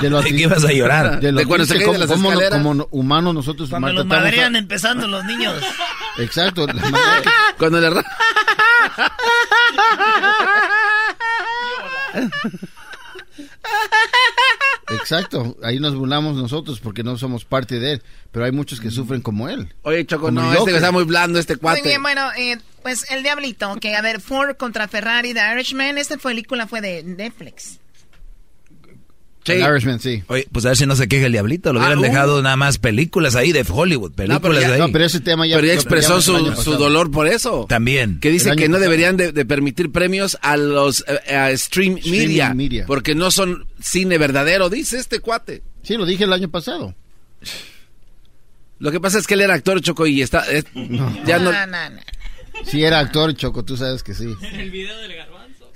[0.00, 1.20] De, lo ¿De qué ibas a llorar?
[1.20, 2.62] De, lo De cuando se caen de las como, escaleras.
[2.62, 5.54] como humanos nosotros Cuando los maltratamos a- madrean empezando los niños.
[6.18, 6.66] Exacto.
[7.58, 7.90] Cuando le...
[14.94, 15.56] Exacto.
[15.62, 18.02] Ahí nos burlamos nosotros porque no somos parte de él.
[18.30, 19.72] Pero hay muchos que sufren como él.
[19.82, 20.74] Oye, Choco, Como no, este Joker.
[20.76, 21.82] está muy blando, este Muy cuate.
[21.82, 26.16] bien, bueno, eh, pues el Diablito, que a ver, Ford contra Ferrari, The Irishman, esta
[26.16, 27.78] película fue de Netflix.
[29.54, 30.22] El Irishman, sí.
[30.28, 31.72] Oye, pues a ver si no se queja el diablito.
[31.72, 32.02] Lo Ah, hubieran uh.
[32.02, 34.12] dejado nada más películas ahí de Hollywood.
[34.12, 34.80] Películas ya- de ahí.
[34.80, 35.56] No, pero ese tema ya...
[35.56, 37.66] Pero ya expresó el su, su dolor por eso.
[37.68, 38.18] También.
[38.20, 41.96] Que dice El que no deberían de, de permitir premios a los eh, a stream
[41.98, 42.84] Streaming media, media.
[42.86, 45.62] porque no son cine verdadero, dice este cuate.
[45.82, 46.94] Sí, lo dije el año pasado.
[48.78, 50.64] Lo que pasa es que él era actor Choco y está es-
[51.24, 52.00] ya no No, no, no.
[52.64, 54.34] Sí, era actor, Choco, tú sabes que sí.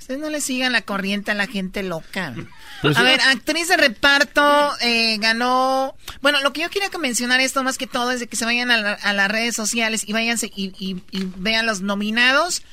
[0.01, 2.33] Ustedes no le sigan la corriente a la gente loca.
[2.81, 5.95] Pero a sí- ver, actriz de reparto eh, ganó.
[6.21, 8.43] Bueno, lo que yo quería que mencionar esto más que todo es de que se
[8.45, 12.63] vayan a, la- a las redes sociales y váyanse y, y- y vean los nominados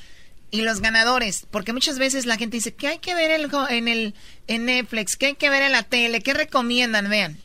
[0.51, 3.87] y los ganadores, porque muchas veces la gente dice que hay que ver el, en
[3.87, 4.15] el
[4.47, 7.07] en Netflix, que hay que ver en la tele, ¿qué recomiendan?
[7.07, 7.37] Vean,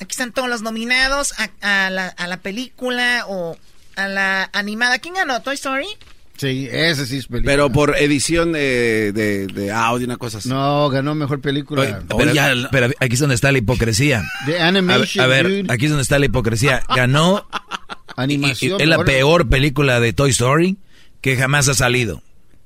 [0.00, 3.56] aquí están todos los nominados a, a la, a la película o
[3.94, 4.98] a la animada.
[4.98, 5.40] ¿Quién ganó?
[5.42, 5.86] Toy Story.
[6.36, 7.52] Sí, ese sí es película.
[7.52, 10.48] pero por edición de, de, de audio una cosa así.
[10.48, 11.82] No, ganó mejor película.
[11.82, 14.22] Oye, pero, pero aquí es donde está la hipocresía.
[14.46, 15.64] De A, animation, a ver, dude.
[15.68, 16.82] aquí es donde está la hipocresía.
[16.96, 17.46] Ganó.
[18.16, 20.76] Animación, y- y es la peor película de Toy Story
[21.20, 22.22] que jamás ha salido.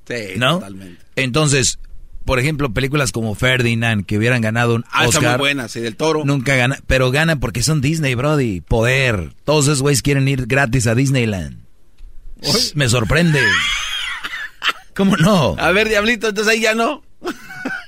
[0.08, 0.54] Sí, ¿No?
[0.54, 1.02] totalmente.
[1.16, 1.78] Entonces,
[2.24, 5.38] por ejemplo, películas como Ferdinand, que hubieran ganado un Ah, está muy Oscar.
[5.38, 6.24] buena, sí, del toro.
[6.24, 8.60] Nunca gana, pero gana porque son Disney, Brody.
[8.62, 9.34] Poder.
[9.44, 11.65] Todos esos güeyes quieren ir gratis a Disneyland.
[12.74, 13.40] Me sorprende.
[14.94, 15.56] ¿Cómo no?
[15.58, 17.02] A ver, Diablito, entonces ahí ya no.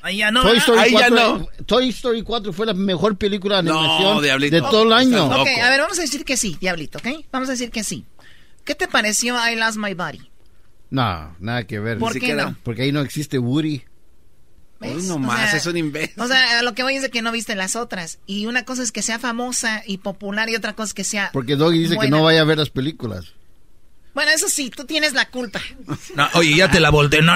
[0.03, 0.43] Ahí ya no.
[0.43, 0.59] Toy.
[0.59, 1.49] Story, Ahí ya 4, no.
[1.67, 4.57] Toy Story 4 fue la mejor película de No, animación Diablito.
[4.57, 5.27] de todo el año.
[5.27, 7.25] Ok, a ver, vamos a decir que sí, Diablito, ¿ok?
[7.33, 8.05] Vamos a decir que sí.
[8.65, 10.31] ¿Qué te pareció I Lost My Body?
[10.91, 11.99] No, nada que ver.
[11.99, 12.57] ¿Por Ni qué siquiera- no?
[12.63, 13.83] Porque ahí no existe Woody.
[14.81, 15.05] Hoy ¿Ves?
[15.05, 16.21] no O más, sea, es un imbécil.
[16.23, 18.21] O sea, lo que voy es de que no viste las otras.
[18.27, 21.31] Y una cosa es que sea famosa y popular y otra cosa es que sea...
[21.33, 23.33] Porque Doggy dice que no vaya a ver las películas.
[24.15, 25.61] Bueno, eso sí, tú tienes la culpa.
[26.15, 27.23] No, oye, ya te la volteé.
[27.23, 27.35] No.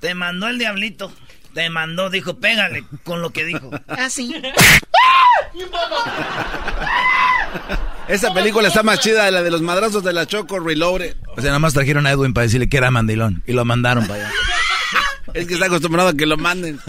[0.00, 1.12] Te mandó el diablito.
[1.54, 3.70] Te mandó, dijo, pégale con lo que dijo.
[3.88, 4.34] Ah, sí.
[8.06, 11.16] Esa película está más chida de la de los madrazos de la Choco Reloaded.
[11.36, 13.42] O sea, nada más trajeron a Edwin para decirle que era mandilón.
[13.46, 14.32] Y lo mandaron para allá.
[15.34, 16.80] Es que está acostumbrado a que lo manden.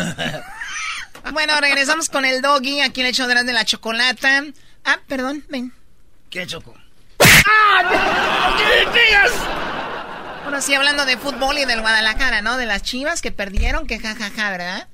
[1.32, 2.82] Bueno, regresamos con el doggy.
[2.82, 4.44] Aquí le echo detrás de la chocolata.
[4.92, 5.72] Ah, perdón, ven.
[6.32, 6.74] ¿Qué choco?
[10.44, 12.58] Bueno, sí, hablando de fútbol y del Guadalajara, ¿no?
[12.58, 14.88] De las chivas que perdieron, que jajaja, ¿verdad?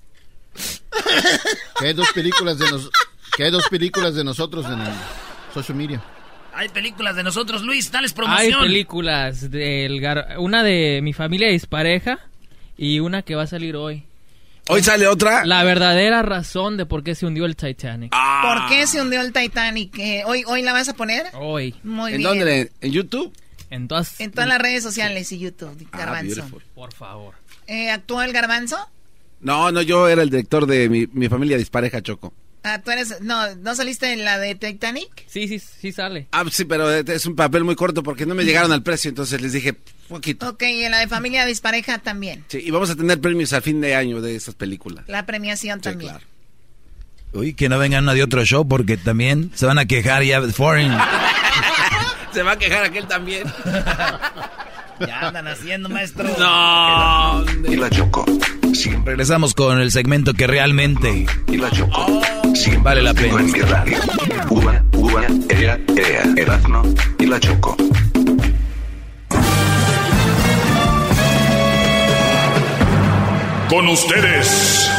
[1.80, 2.90] Que hay dos películas de nos-
[3.36, 4.94] que hay dos películas de nosotros en el
[5.54, 6.02] social media.
[6.54, 8.62] Hay películas de nosotros, Luis, dales Hay promoción.
[8.62, 12.20] películas, del gar- una de mi familia dispareja
[12.78, 14.06] y una que va a salir hoy.
[14.68, 15.46] ¿Hoy sale otra?
[15.46, 18.12] La verdadera razón de por qué se hundió el Titanic.
[18.42, 19.98] ¿Por qué se hundió el Titanic?
[20.00, 21.28] Eh, ¿hoy, ¿Hoy la vas a poner?
[21.34, 21.76] Hoy.
[21.84, 22.30] Muy ¿En bien.
[22.30, 22.72] dónde?
[22.82, 23.32] ¿En YouTube?
[23.70, 26.36] En todas, En todas las redes sociales y YouTube, Ah, Garbanzo.
[26.36, 26.64] beautiful.
[26.74, 27.36] Por favor.
[27.68, 28.78] Eh, ¿Actuó el Garbanzo?
[29.42, 32.34] No, no, yo era el director de mi, mi familia dispareja Choco.
[32.66, 33.22] Ah, tú eres...
[33.22, 35.26] No, ¿no saliste en la de Titanic?
[35.28, 36.28] Sí, sí, sí sale.
[36.32, 39.40] Ah, sí, pero es un papel muy corto porque no me llegaron al precio, entonces
[39.40, 39.76] les dije,
[40.10, 40.50] poquito.
[40.50, 42.44] Ok, y en la de Familia Dispareja también.
[42.48, 45.06] Sí, y vamos a tener premios al fin de año de esas películas.
[45.08, 46.12] La premiación también.
[46.12, 46.26] claro.
[47.34, 50.52] Uy, que no vengan de otro show porque también se van a quejar ya de
[50.54, 50.92] Foreign.
[52.34, 53.44] Se va a quejar aquel también.
[55.00, 56.24] Ya andan haciendo, maestro.
[56.38, 57.46] No.
[57.70, 58.26] Y la Choco.
[58.74, 62.22] Siempre, Regresamos con el segmento que realmente y la Choco.
[62.54, 63.40] Siempre vale la pena.
[63.40, 63.98] en mi radio.
[64.50, 66.84] Uva, uva, ea, ea, Erazno
[67.20, 67.76] y la Choco.
[73.70, 74.90] Con ustedes.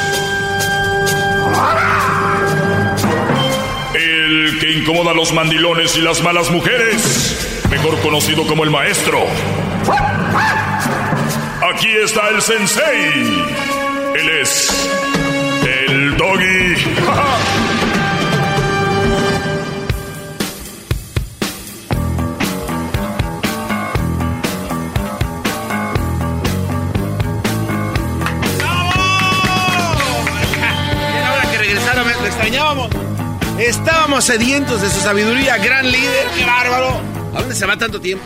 [3.94, 7.55] El que incomoda a los mandilones y las malas mujeres.
[7.70, 9.24] Mejor conocido como el maestro.
[11.74, 13.44] Aquí está el sensei.
[14.14, 14.88] Él es.
[15.64, 17.46] El doggy.
[33.58, 37.15] Estábamos sedientos de su sabiduría, gran líder, qué bárbaro.
[37.36, 38.24] ¿A dónde se va tanto tiempo?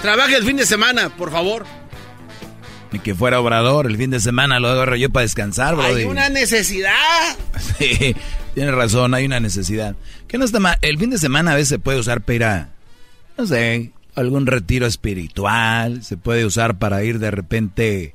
[0.00, 1.64] Trabaje el fin de semana, por favor.
[2.90, 5.84] Ni que fuera obrador, el fin de semana lo agarro yo para descansar, bro.
[5.84, 6.90] Hay una necesidad.
[7.78, 8.16] Sí,
[8.54, 9.94] tienes razón, hay una necesidad.
[10.26, 10.76] Que no está mal.
[10.82, 12.68] El fin de semana a veces se puede usar para ir a,
[13.38, 16.02] no sé, algún retiro espiritual.
[16.02, 18.14] Se puede usar para ir de repente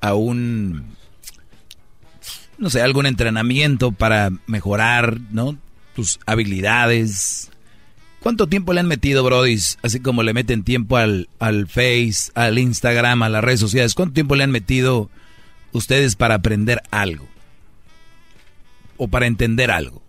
[0.00, 0.96] a un,
[2.56, 5.58] no sé, algún entrenamiento para mejorar, ¿no?
[5.94, 7.49] Tus habilidades.
[8.20, 9.58] ¿Cuánto tiempo le han metido, Brody?
[9.82, 13.94] Así como le meten tiempo al, al Face, al Instagram, a las redes sociales.
[13.94, 15.10] ¿Cuánto tiempo le han metido
[15.72, 17.26] ustedes para aprender algo?
[18.98, 20.02] O para entender algo.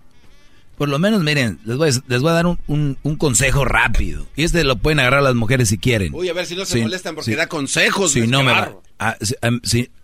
[0.78, 4.28] Por lo menos, miren, les voy a, les voy a dar un, un, consejo rápido.
[4.36, 6.14] Y este lo pueden agarrar las mujeres si quieren.
[6.14, 8.12] Uy, a ver si no se molestan porque da consejos.
[8.12, 9.16] Si no me va, a,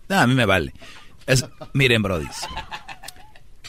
[0.10, 0.74] a mí me vale.
[1.74, 2.28] miren, Brody.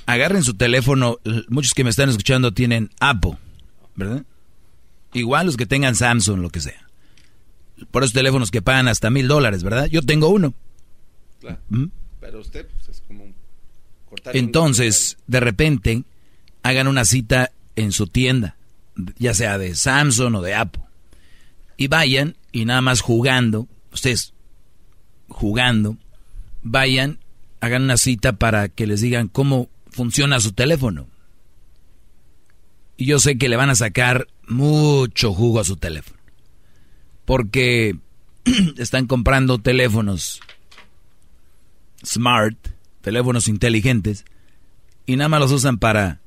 [0.06, 1.18] Agarren su teléfono.
[1.48, 3.38] Muchos que me están escuchando tienen Apple
[3.98, 4.24] ¿verdad?
[5.12, 6.88] Igual los que tengan Samsung, lo que sea.
[7.90, 9.86] Por esos teléfonos que pagan hasta mil dólares, ¿verdad?
[9.86, 10.54] Yo tengo uno.
[11.40, 11.58] Claro.
[11.68, 11.86] ¿Mm?
[12.20, 13.24] Pero usted pues, es como
[14.32, 16.04] Entonces, de repente,
[16.62, 18.56] hagan una cita en su tienda,
[19.18, 20.82] ya sea de Samsung o de Apple.
[21.76, 24.32] Y vayan y nada más jugando, ustedes
[25.28, 25.96] jugando,
[26.62, 27.18] vayan,
[27.60, 31.08] hagan una cita para que les digan cómo funciona su teléfono.
[32.98, 36.18] Y yo sé que le van a sacar mucho jugo a su teléfono.
[37.24, 37.96] Porque
[38.76, 40.40] están comprando teléfonos
[42.04, 42.56] smart,
[43.00, 44.24] teléfonos inteligentes,
[45.06, 46.20] y nada más los usan para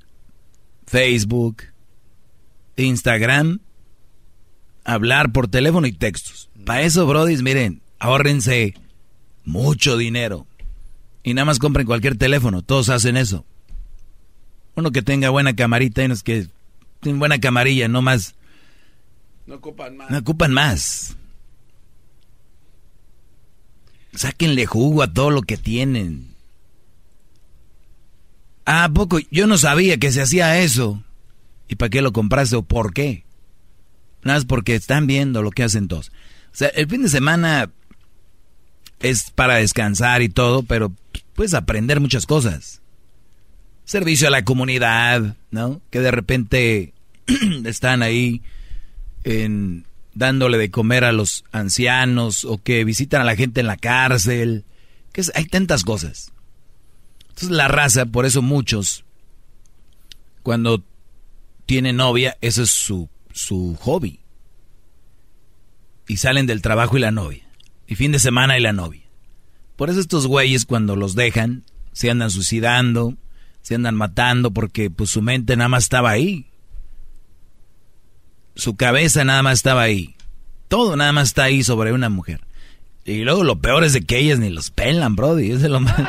[0.88, 1.64] Facebook,
[2.78, 3.60] Instagram,
[4.86, 6.50] hablar por teléfono y textos.
[6.66, 8.76] Para eso, brodis, miren, ahórrense
[9.44, 10.48] mucho dinero.
[11.22, 13.46] Y nada más compren cualquier teléfono, todos hacen eso.
[14.76, 16.48] Uno que tenga buena camarita y es que
[17.02, 18.36] tienen buena camarilla, no más.
[19.46, 20.10] No ocupan más.
[20.10, 21.18] No ocupan más.
[24.14, 26.36] Sáquenle jugo a todo lo que tienen.
[28.66, 29.20] ¿A poco?
[29.32, 31.04] Yo no sabía que se hacía eso.
[31.68, 33.26] ¿Y para qué lo compraste o por qué?
[34.24, 36.10] Nada más porque están viendo lo que hacen todos.
[36.54, 37.72] O sea, el fin de semana
[39.00, 40.94] es para descansar y todo, pero
[41.34, 42.81] puedes aprender muchas cosas
[43.92, 45.82] servicio a la comunidad, ¿no?
[45.90, 46.94] Que de repente
[47.66, 48.42] están ahí
[49.26, 53.76] en, dándole de comer a los ancianos o que visitan a la gente en la
[53.76, 54.64] cárcel.
[55.12, 56.32] Que hay tantas cosas.
[57.32, 59.04] Entonces la raza, por eso muchos,
[60.42, 60.82] cuando
[61.66, 64.22] tienen novia, ese es su, su hobby.
[66.08, 67.44] Y salen del trabajo y la novia.
[67.88, 69.04] Y fin de semana y la novia.
[69.76, 73.18] Por eso estos güeyes cuando los dejan, se andan suicidando,
[73.62, 76.48] se andan matando porque pues su mente nada más estaba ahí.
[78.56, 80.16] Su cabeza nada más estaba ahí.
[80.68, 82.42] Todo nada más está ahí sobre una mujer.
[83.06, 85.52] Y luego lo peor es de que ellas ni los pelan, Brody.
[85.52, 85.98] Es de lo más...
[86.00, 86.06] ¡El!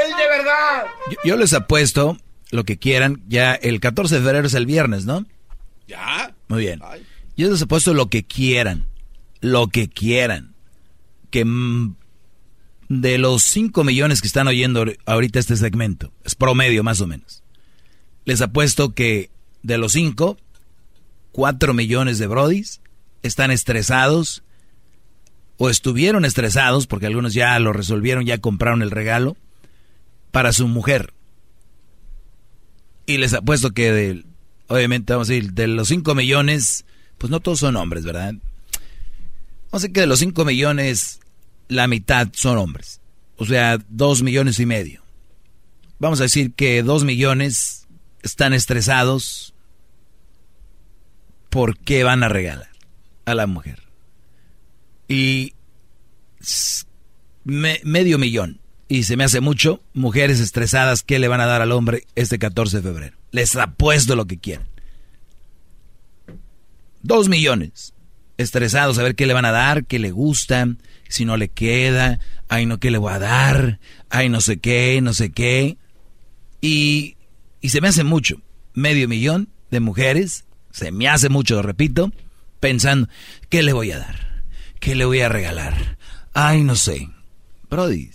[0.00, 0.86] ¡El de verdad!
[1.10, 2.16] Yo, yo les apuesto
[2.50, 3.22] lo que quieran.
[3.28, 5.24] Ya el 14 de febrero es el viernes, ¿no?
[5.86, 6.34] ¿Ya?
[6.50, 6.80] Muy bien.
[7.36, 8.88] Yo les he puesto lo que quieran.
[9.40, 10.56] Lo que quieran.
[11.30, 11.46] Que
[12.88, 17.44] de los 5 millones que están oyendo ahorita este segmento, es promedio más o menos.
[18.24, 19.30] Les apuesto que
[19.62, 20.38] de los 5,
[21.30, 22.80] 4 millones de brodis
[23.22, 24.42] están estresados
[25.56, 29.36] o estuvieron estresados porque algunos ya lo resolvieron, ya compraron el regalo
[30.32, 31.14] para su mujer.
[33.06, 34.29] Y les apuesto que del
[34.70, 36.84] obviamente, vamos a decir, de los 5 millones,
[37.18, 38.34] pues no todos son hombres, ¿verdad?
[39.70, 41.20] Vamos a decir que de los 5 millones,
[41.68, 43.00] la mitad son hombres.
[43.36, 45.02] O sea, 2 millones y medio.
[45.98, 47.88] Vamos a decir que 2 millones
[48.22, 49.54] están estresados.
[51.48, 52.70] ¿Por qué van a regalar
[53.24, 53.82] a la mujer?
[55.08, 55.54] Y
[57.44, 58.59] medio millón.
[58.90, 62.40] Y se me hace mucho, mujeres estresadas, ¿qué le van a dar al hombre este
[62.40, 63.16] 14 de febrero?
[63.30, 64.66] Les apuesto lo que quieran.
[67.00, 67.94] Dos millones.
[68.36, 70.66] Estresados a ver qué le van a dar, qué le gusta,
[71.08, 72.18] si no le queda,
[72.48, 75.76] ay no, qué le voy a dar, ay no sé qué, no sé qué.
[76.60, 77.16] Y,
[77.60, 78.42] y se me hace mucho.
[78.74, 82.10] Medio millón de mujeres, se me hace mucho, repito,
[82.58, 83.08] pensando,
[83.50, 84.42] ¿qué le voy a dar?
[84.80, 85.96] ¿Qué le voy a regalar?
[86.34, 87.08] Ay, no sé.
[87.68, 88.10] Brody,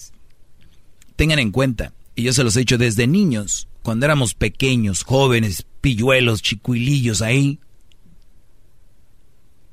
[1.16, 5.66] tengan en cuenta, y yo se los he dicho desde niños, cuando éramos pequeños, jóvenes,
[5.82, 7.60] pilluelos, chicuilillos ahí,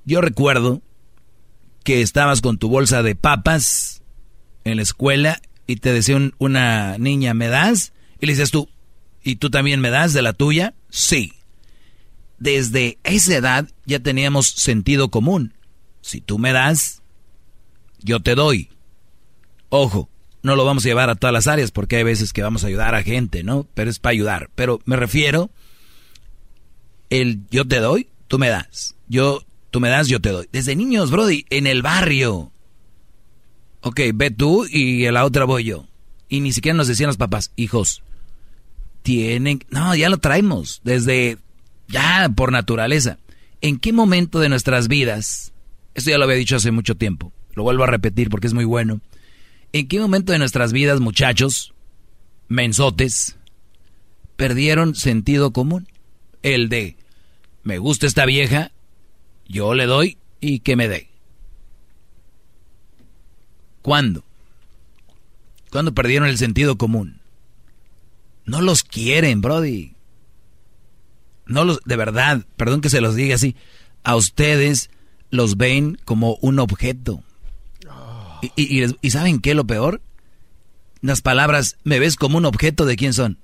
[0.04, 0.82] yo recuerdo
[1.84, 4.02] que estabas con tu bolsa de papas
[4.64, 7.92] en la escuela y te decía un- una niña, ¿me das?
[8.20, 8.68] Y le dices tú,
[9.22, 10.74] ¿y tú también me das de la tuya?
[10.90, 11.32] Sí.
[12.38, 15.54] Desde esa edad ya teníamos sentido común.
[16.00, 17.02] Si tú me das,
[18.00, 18.68] yo te doy.
[19.68, 20.08] Ojo,
[20.42, 22.66] no lo vamos a llevar a todas las áreas porque hay veces que vamos a
[22.66, 23.66] ayudar a gente, ¿no?
[23.74, 24.50] Pero es para ayudar.
[24.54, 25.50] Pero me refiero,
[27.10, 28.96] el yo te doy, tú me das.
[29.08, 30.48] Yo, tú me das, yo te doy.
[30.52, 32.50] Desde niños, Brody, en el barrio.
[33.82, 35.86] Ok, ve tú y en la otra voy yo.
[36.28, 38.02] Y ni siquiera nos decían los papás, hijos,
[39.02, 39.64] tienen...
[39.70, 41.38] No, ya lo traemos, desde...
[41.88, 43.18] Ya, por naturaleza.
[43.60, 45.52] ¿En qué momento de nuestras vidas,
[45.94, 48.64] esto ya lo había dicho hace mucho tiempo, lo vuelvo a repetir porque es muy
[48.64, 49.00] bueno,
[49.72, 51.74] ¿en qué momento de nuestras vidas, muchachos,
[52.48, 53.36] mensotes,
[54.36, 55.88] perdieron sentido común?
[56.42, 56.96] El de,
[57.62, 58.72] me gusta esta vieja,
[59.48, 61.08] yo le doy y que me dé.
[63.82, 64.24] ¿Cuándo?
[65.70, 67.20] ¿Cuándo perdieron el sentido común?
[68.44, 69.94] No los quieren, Brody.
[71.46, 73.56] No los, de verdad, perdón que se los diga así,
[74.04, 74.90] a ustedes
[75.30, 77.22] los ven como un objeto.
[78.42, 80.02] Y, y- y les- ¿y ¿saben qué es lo peor?
[81.00, 83.38] Las palabras, me ves como un objeto de quién son.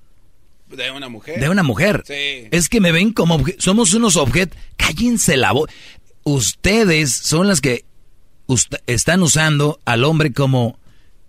[0.69, 1.41] De una mujer.
[1.41, 2.03] De una mujer.
[2.07, 2.47] Sí.
[2.51, 4.59] Es que me ven como somos unos objetos.
[4.77, 5.71] Cállense la voz.
[6.25, 7.85] Ustedes son las que
[8.87, 10.79] están usando al hombre como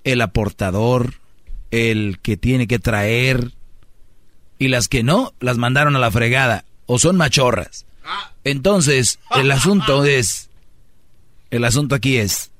[0.04, 1.14] el aportador,
[1.72, 3.52] el que tiene que traer.
[4.58, 6.66] Y las que no, las mandaron a la fregada.
[6.86, 7.86] O son machorras.
[8.44, 10.50] Entonces, el asunto es.
[11.50, 12.52] El asunto aquí es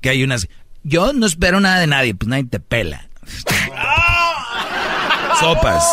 [0.00, 0.48] que hay unas.
[0.82, 3.08] Yo no espero nada de nadie, pues nadie te pela.
[5.40, 5.84] Sopas.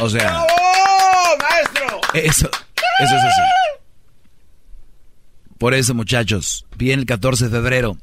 [0.00, 2.00] O sea, ¡Oh, maestro!
[2.14, 2.48] eso,
[3.00, 3.40] eso es así.
[5.58, 7.98] Por eso, muchachos, viene el 14 de febrero.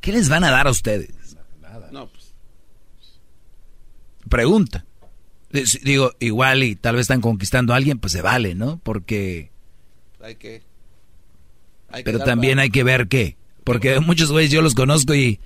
[0.00, 1.10] ¿Qué les van a dar a ustedes?
[1.90, 2.32] No, pues.
[4.28, 4.84] Pregunta.
[5.52, 8.78] Eh, Digo, igual y tal vez están conquistando a alguien, pues se vale, ¿no?
[8.82, 9.50] Porque...
[10.22, 10.62] Hay que.
[11.90, 13.36] hay que Pero también para- hay que ver qué.
[13.64, 15.40] Porque muchos güeyes yo los conozco y,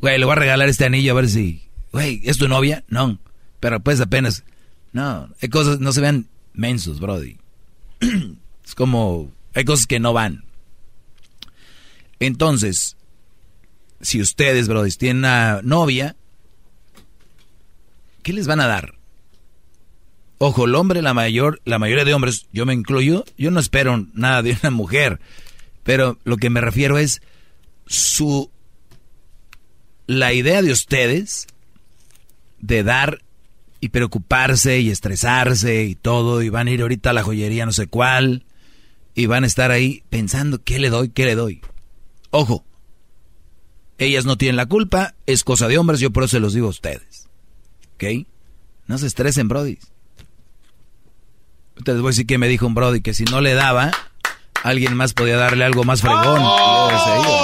[0.00, 2.84] güey, le voy a regalar este anillo a ver si, güey, ¿es tu novia?
[2.88, 3.18] No.
[3.60, 4.44] Pero pues apenas,
[4.92, 7.36] no, hay cosas, no se vean mensos, brody.
[8.64, 10.44] es como, hay cosas que no van.
[12.20, 12.96] Entonces,
[14.00, 16.16] si ustedes, brody, tienen una novia,
[18.22, 18.94] ¿qué les van a dar?
[20.38, 24.06] Ojo, el hombre, la mayor, la mayoría de hombres, yo me incluyo, yo no espero
[24.12, 25.20] nada de una mujer,
[25.84, 27.22] pero lo que me refiero es
[27.86, 28.50] su
[30.06, 31.46] la idea de ustedes
[32.58, 33.22] de dar
[33.80, 37.72] y preocuparse y estresarse y todo y van a ir ahorita a la joyería no
[37.72, 38.44] sé cuál
[39.14, 41.60] y van a estar ahí pensando qué le doy, qué le doy.
[42.30, 42.64] Ojo,
[43.98, 46.66] ellas no tienen la culpa, es cosa de hombres, yo por eso se los digo
[46.66, 47.28] a ustedes.
[47.94, 48.26] ¿Ok?
[48.86, 49.78] No se estresen, Brody.
[51.76, 53.92] Ustedes voy a decir que me dijo un Brody que si no le daba,
[54.62, 56.40] alguien más podía darle algo más fregón.
[56.40, 57.43] Iba.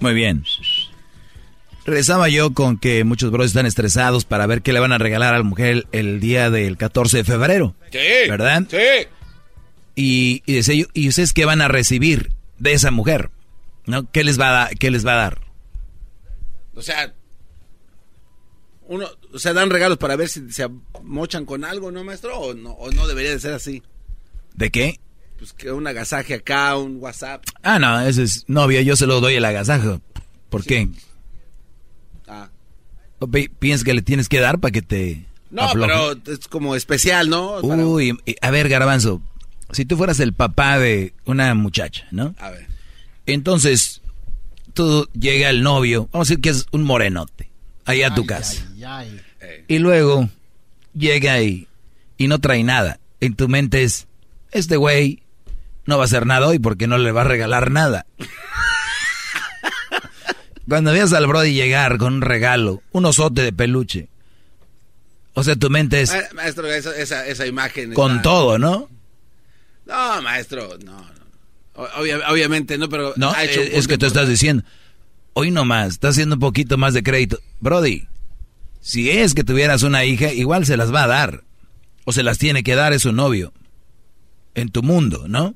[0.00, 0.44] Muy bien.
[1.84, 5.34] Regresaba yo con que muchos bros están estresados para ver qué le van a regalar
[5.34, 7.74] a la mujer el día del 14 de febrero.
[7.90, 8.28] Sí.
[8.28, 8.64] ¿Verdad?
[8.70, 9.08] Sí.
[9.94, 13.30] Y, y decía yo, ¿y ustedes qué van a recibir de esa mujer?
[13.86, 14.10] ¿No?
[14.10, 15.40] ¿Qué les va a, qué les va a dar?
[16.74, 17.14] O sea.
[18.86, 20.68] Uno, o sea, dan regalos para ver si se
[21.02, 22.38] mochan con algo, ¿no, maestro?
[22.38, 23.82] O no, o no debería de ser así.
[24.54, 25.00] ¿De qué?
[25.38, 27.44] Pues que un agasaje acá, un WhatsApp.
[27.62, 30.00] Ah, no, ese es novia, yo se lo doy el agasajo.
[30.50, 30.88] ¿Por qué?
[32.26, 32.48] Ah.
[33.20, 35.92] ¿O pi- ¿Piensas que le tienes que dar para que te No, afloje?
[35.92, 37.58] pero es como especial, ¿no?
[37.60, 39.22] Uy, y- a ver, Garbanzo,
[39.72, 42.34] si tú fueras el papá de una muchacha, ¿no?
[42.38, 42.66] A ver.
[43.26, 44.00] Entonces,
[44.74, 47.50] tú llega el novio, vamos a decir que es un morenote,
[47.84, 48.66] ahí a tu casa.
[49.68, 50.28] Y luego
[50.94, 51.68] llega ahí
[52.16, 52.98] y no trae nada.
[53.20, 54.06] En tu mente es,
[54.52, 55.22] este güey
[55.88, 58.04] no va a hacer nada hoy porque no le va a regalar nada.
[60.68, 64.08] Cuando veas al Brody llegar con un regalo, un osote de peluche,
[65.32, 67.94] o sea, tu mente es Ma- Maestro, esa, esa, esa imagen.
[67.94, 68.90] con está- todo, ¿no?
[69.86, 71.06] No, maestro, no.
[71.74, 73.14] obvia- obviamente no, pero.
[73.16, 74.62] No, ha hecho un eh, es que tú estás diciendo,
[75.32, 77.38] hoy nomás, está haciendo un poquito más de crédito.
[77.60, 78.06] Brody,
[78.82, 81.44] si es que tuvieras una hija, igual se las va a dar.
[82.04, 83.52] O se las tiene que dar es su novio.
[84.54, 85.54] En tu mundo, ¿no?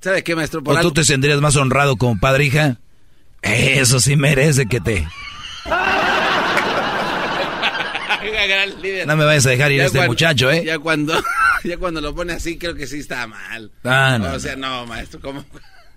[0.00, 0.62] ¿Sabe qué, maestro?
[0.64, 2.78] ¿O tú te sentirías más honrado como padre, hija?
[3.42, 5.06] Eso sí merece que te...
[9.06, 10.62] No me vayas a dejar ir a este muchacho, ¿eh?
[10.64, 11.20] Ya cuando,
[11.64, 13.70] ya cuando lo pone así, creo que sí está mal.
[13.84, 15.44] Ah, no, o sea, no, maestro, ¿cómo?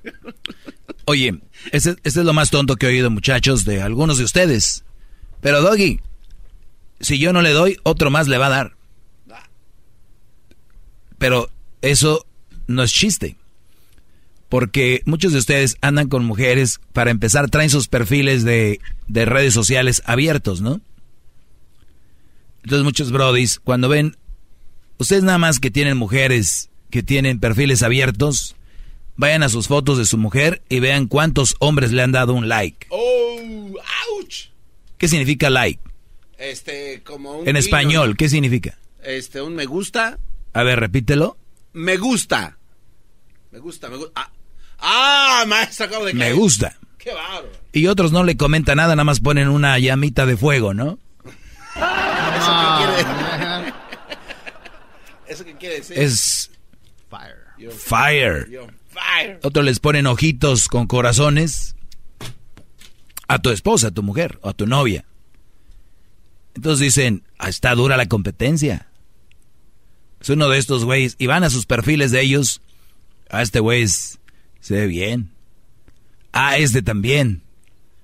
[1.05, 1.39] Oye,
[1.71, 4.83] este, este, es lo más tonto que he oído, muchachos, de algunos de ustedes.
[5.41, 5.99] Pero, Doggy,
[6.99, 8.75] si yo no le doy, otro más le va a dar.
[11.17, 11.49] Pero
[11.81, 12.25] eso
[12.67, 13.37] no es chiste.
[14.53, 19.51] Porque muchos de ustedes andan con mujeres, para empezar, traen sus perfiles de, de redes
[19.51, 20.79] sociales abiertos, ¿no?
[22.61, 24.15] Entonces muchos brodis, cuando ven,
[24.99, 28.55] ustedes nada más que tienen mujeres que tienen perfiles abiertos,
[29.15, 32.47] vayan a sus fotos de su mujer y vean cuántos hombres le han dado un
[32.47, 32.85] like.
[32.91, 33.39] ¡Oh!
[33.39, 34.51] ¡Auch!
[34.99, 35.81] ¿Qué significa like?
[36.37, 37.47] Este, como un...
[37.47, 38.77] En español, ¿qué significa?
[39.01, 40.19] Este, un me gusta.
[40.53, 41.39] A ver, repítelo.
[41.71, 42.59] Me gusta.
[43.49, 44.11] Me gusta, me gusta.
[44.15, 44.31] Ah,
[44.83, 46.77] ah maestro, acabo de Me gusta.
[46.97, 47.49] Qué bárbaro.
[47.71, 50.99] Y otros no le comentan nada, nada más ponen una llamita de fuego, ¿no?
[55.27, 55.97] ¿Eso qué quiere decir?
[55.97, 56.51] Es
[57.09, 57.71] fire.
[57.71, 58.47] Fire.
[58.89, 59.39] fire.
[59.41, 61.75] Otros les ponen ojitos con corazones
[63.27, 65.05] a tu esposa, a tu mujer o a tu novia.
[66.55, 68.87] Entonces dicen, ah, está dura la competencia.
[70.21, 72.61] Es uno de estos güeyes y van a sus perfiles de ellos.
[73.29, 73.81] A ah, este güey
[74.63, 75.29] se ve bien.
[76.31, 77.43] Ah, este también.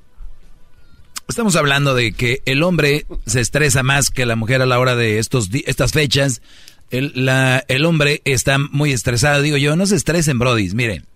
[1.29, 4.97] Estamos hablando de que el hombre se estresa más que la mujer a la hora
[4.97, 6.43] de estos estas fechas.
[6.91, 9.41] El, la, el hombre está muy estresado.
[9.41, 10.75] Digo yo, no se estresen, brodis.
[10.75, 11.07] Miren,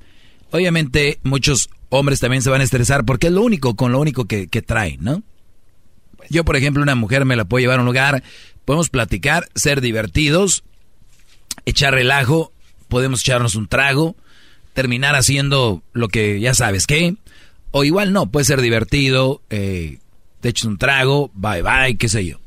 [0.52, 4.26] obviamente muchos hombres también se van a estresar porque es lo único, con lo único
[4.26, 5.24] que, que traen, ¿no?
[6.30, 8.22] Yo, por ejemplo, una mujer me la puedo llevar a un lugar,
[8.64, 10.62] podemos platicar, ser divertidos,
[11.66, 12.52] echar relajo,
[12.88, 14.16] podemos echarnos un trago,
[14.74, 17.16] terminar haciendo lo que ya sabes qué,
[17.70, 19.98] o igual no, puede ser divertido, eh,
[20.40, 22.38] te echas un trago, bye bye, qué sé yo.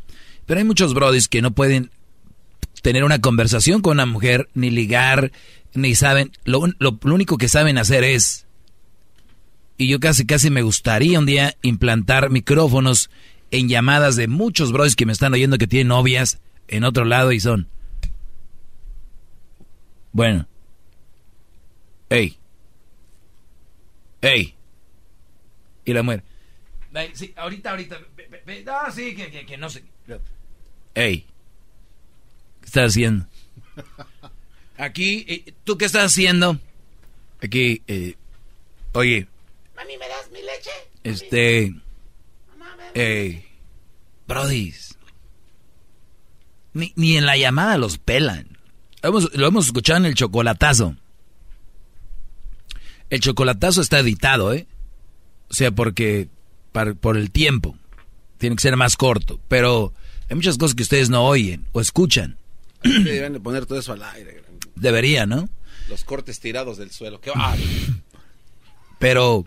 [0.46, 1.92] Pero hay muchos brodis que no pueden
[2.82, 5.32] tener una conversación con una mujer, ni ligar,
[5.74, 8.46] ni saben, lo, lo único que saben hacer es
[9.82, 13.10] y yo casi casi me gustaría un día implantar micrófonos
[13.50, 17.32] en llamadas de muchos bros que me están oyendo que tienen novias en otro lado
[17.32, 17.68] y son.
[20.12, 20.48] Bueno.
[22.10, 22.38] Ey.
[24.22, 24.56] Ey.
[25.86, 26.24] Y la mujer.
[27.14, 28.00] Sí, ahorita, ahorita.
[28.66, 29.84] No, sí, que, que, no sé.
[30.94, 31.26] Ey.
[32.60, 33.26] ¿Qué estás haciendo?
[34.78, 36.60] Aquí, eh, ¿tú qué estás haciendo?
[37.42, 38.16] Aquí, eh,
[38.94, 39.28] oye,
[39.76, 40.70] Mami, ¿me das mi leche?
[41.04, 41.74] Este.
[42.94, 43.46] Eh.
[44.28, 44.98] Brodis.
[46.74, 48.51] Ni, ni en la llamada los pelan.
[49.04, 50.96] Hemos- lo hemos escuchado en el chocolatazo.
[53.10, 54.68] El chocolatazo está editado, ¿eh?
[55.50, 56.30] O sea, porque
[56.72, 57.78] par- por el tiempo
[58.38, 59.40] tiene que ser más corto.
[59.48, 59.94] Pero
[60.30, 62.38] hay muchas cosas que ustedes no oyen o escuchan.
[62.84, 64.44] Deben de poner todo eso al aire.
[64.76, 65.50] Debería, ¿no?
[65.90, 67.20] Los cortes tirados del suelo.
[67.20, 67.32] Qué.
[68.98, 69.46] Pero,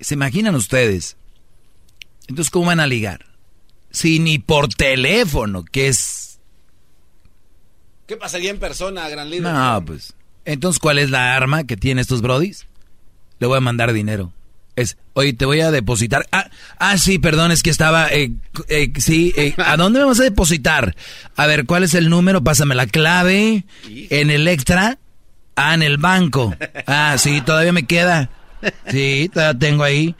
[0.00, 1.16] ¿se imaginan ustedes?
[2.26, 3.26] Entonces, ¿cómo van a ligar?
[3.90, 6.27] Si ni por teléfono, que es...
[8.08, 9.52] ¿Qué pasaría en persona, gran líder?
[9.52, 10.14] No, pues.
[10.46, 12.66] Entonces, ¿cuál es la arma que tienen estos brodis?
[13.38, 14.32] Le voy a mandar dinero.
[14.76, 16.26] Es, oye, te voy a depositar.
[16.32, 16.48] Ah,
[16.78, 18.08] ah sí, perdón, es que estaba...
[18.10, 18.32] eh,
[18.68, 20.96] eh, sí, eh, ¿a dónde me vas a depositar?
[21.36, 22.42] A ver, ¿cuál es el número?
[22.42, 23.66] Pásame la clave.
[23.84, 24.98] En el extra.
[25.54, 26.56] Ah, en el banco.
[26.86, 28.30] Ah, sí, todavía me queda.
[28.90, 30.14] Sí, todavía tengo ahí.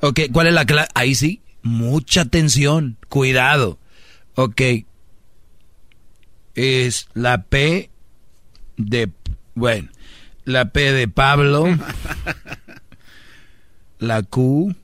[0.00, 0.88] Ok, ¿cuál es la clave?
[0.94, 3.78] Ahí sí, mucha atención, cuidado.
[4.36, 4.62] Ok.
[6.56, 7.90] Es la P
[8.76, 9.10] de...
[9.54, 9.88] Bueno,
[10.44, 11.66] la P de Pablo.
[13.98, 14.74] La Q.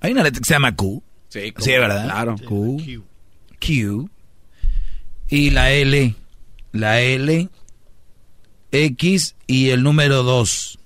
[0.00, 1.00] Hay una letra que se llama Q.
[1.28, 2.06] Sí, Sí, ¿verdad?
[2.06, 2.34] Claro.
[2.44, 3.04] Q.
[3.60, 4.10] Q.
[5.28, 6.14] Y la L.
[6.72, 7.48] La L.
[8.72, 10.78] X y el número 2.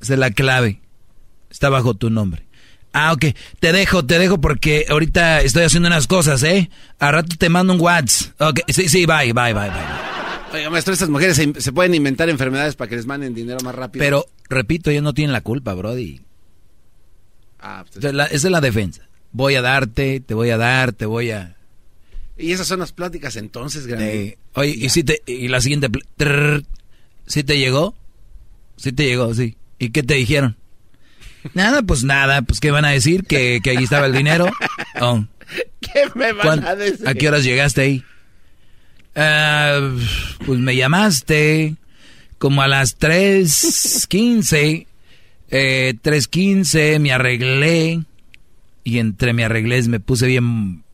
[0.00, 0.80] Esa es la clave.
[1.50, 2.46] Está bajo tu nombre.
[2.92, 3.26] Ah, ok.
[3.60, 6.70] Te dejo, te dejo porque ahorita estoy haciendo unas cosas, ¿eh?
[6.98, 8.40] A rato te mando un WhatsApp.
[8.40, 10.08] Ok, sí, sí, bye, bye, bye, bye.
[10.58, 13.74] Oiga, maestro, estas mujeres se, se pueden inventar enfermedades para que les manden dinero más
[13.74, 14.02] rápido.
[14.02, 16.22] Pero, repito, ellos no tienen la culpa, Brody.
[17.60, 19.06] Ah, pues, la- esa es la defensa.
[19.32, 21.56] Voy a darte, te voy a dar, te voy a...
[22.38, 25.88] y esas son las pláticas entonces, gran Eh, oye, y si te, y la siguiente,
[27.26, 27.94] ¿sí te llegó?
[28.76, 29.56] Sí te llegó, sí.
[29.78, 30.56] ¿Y qué te dijeron?
[31.54, 33.24] Nada, pues nada, pues ¿qué van a decir?
[33.24, 34.50] ¿Que, que ahí estaba el dinero?
[35.00, 35.24] Oh.
[35.80, 37.08] ¿Qué me ¿Cuán- van a decir?
[37.08, 38.04] ¿A qué horas llegaste ahí?
[39.16, 39.80] Ah,
[40.46, 41.76] pues me llamaste
[42.38, 44.86] como a las 3.15,
[45.50, 48.02] eh, 3.15, me arreglé
[48.84, 50.84] y entre me arreglé me puse bien...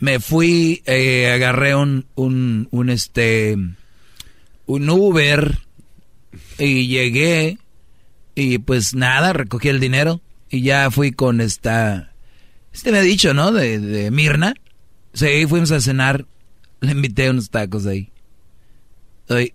[0.00, 3.56] me fui, eh, agarré un, un, un, este,
[4.66, 5.58] un Uber
[6.60, 7.58] y llegué
[8.34, 12.12] y pues nada, recogí el dinero y ya fui con esta...
[12.72, 13.50] Este me ha dicho, ¿no?
[13.50, 14.54] De, de Mirna.
[15.12, 16.26] Sí, fuimos a cenar.
[16.80, 18.10] Le invité unos tacos ahí.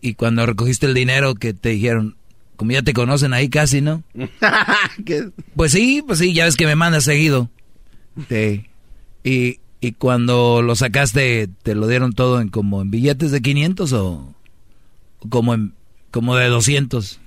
[0.02, 2.15] Y cuando recogiste el dinero que te dijeron,
[2.56, 4.03] como ya te conocen ahí casi, ¿no?
[5.56, 7.49] Pues sí, pues sí, ya ves que me mandas seguido.
[8.30, 8.65] Sí.
[9.23, 13.94] Y, y cuando lo sacaste, ¿te lo dieron todo en como en billetes de 500
[13.94, 14.34] o
[15.30, 15.73] como en
[16.15, 17.19] como de 200?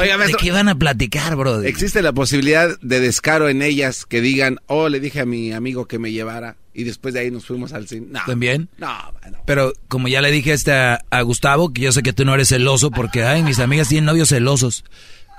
[0.00, 1.62] Oiga, ¿De qué van a platicar, bro?
[1.62, 5.86] existe la posibilidad de descaro en ellas que digan, oh, le dije a mi amigo
[5.86, 8.06] que me llevara y después de ahí nos fuimos al cine.
[8.10, 8.20] No.
[8.26, 8.68] ¿También?
[8.78, 8.88] No,
[9.22, 9.38] bueno.
[9.46, 12.34] Pero como ya le dije este a, a Gustavo, que yo sé que tú no
[12.34, 14.84] eres celoso, porque, ay, mis amigas tienen novios celosos.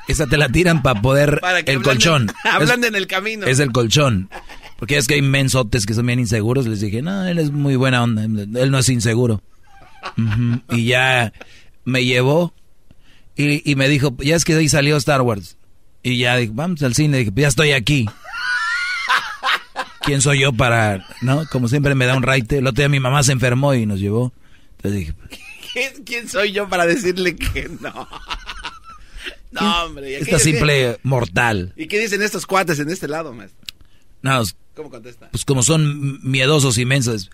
[0.08, 1.40] Esa te la tiran para poder...
[1.42, 2.32] Para que el ablanden- colchón.
[2.46, 3.46] ablanden Es- en el camino.
[3.48, 4.30] Es el colchón.
[4.78, 6.66] Porque es que hay mensotes que son bien inseguros.
[6.66, 8.24] Les dije, no, él es muy buena onda.
[8.24, 9.42] Él no es inseguro.
[10.72, 11.34] Y ya
[11.86, 12.54] me llevó
[13.36, 15.58] y, y me dijo, ya es que ahí salió Star Wars.
[16.04, 17.18] Y ya dije, vamos al cine.
[17.20, 18.06] Dije, ya estoy aquí.
[20.02, 21.46] ¿Quién soy yo para, no?
[21.52, 22.58] Como siempre me da un raite.
[22.58, 24.34] El otro día mi mamá se enfermó y nos llevó.
[24.78, 25.14] Entonces dije,
[25.74, 28.08] ¿Quién, quién soy yo para decirle que no?
[29.52, 30.12] No, hombre.
[30.12, 31.74] ¿y esta simple mortal.
[31.76, 33.60] ¿Y qué dicen estos cuates en este lado, maestro?
[34.22, 34.42] No,
[34.76, 35.30] ¿Cómo contesta?
[35.32, 37.30] pues como son miedosos inmensos.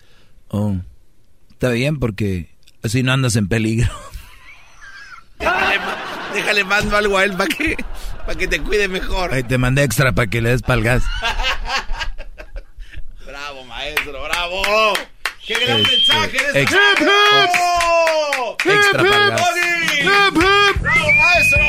[0.48, 0.76] Oh,
[1.50, 2.48] está bien porque
[2.86, 3.88] así no andas en peligro.
[5.38, 5.78] Déjale,
[6.34, 7.76] déjale mando algo a él para que,
[8.24, 9.32] para que te cuide mejor.
[9.34, 11.02] Ahí te mandé extra para que le des palgas.
[13.26, 14.62] Bravo, maestro, bravo.
[15.46, 17.04] ¡Qué gran Este, mensaje de ex- este
[18.64, 20.38] ¡Hip!
[20.80, 21.60] ¡Bravo, maestro!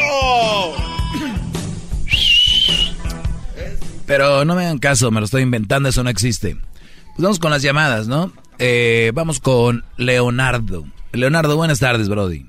[4.06, 6.56] Pero no me hagan caso, me lo estoy inventando, eso no existe.
[6.56, 8.32] Pues vamos con las llamadas, ¿no?
[8.60, 10.86] Eh, vamos con Leonardo.
[11.14, 12.46] Leonardo, buenas tardes, Brody.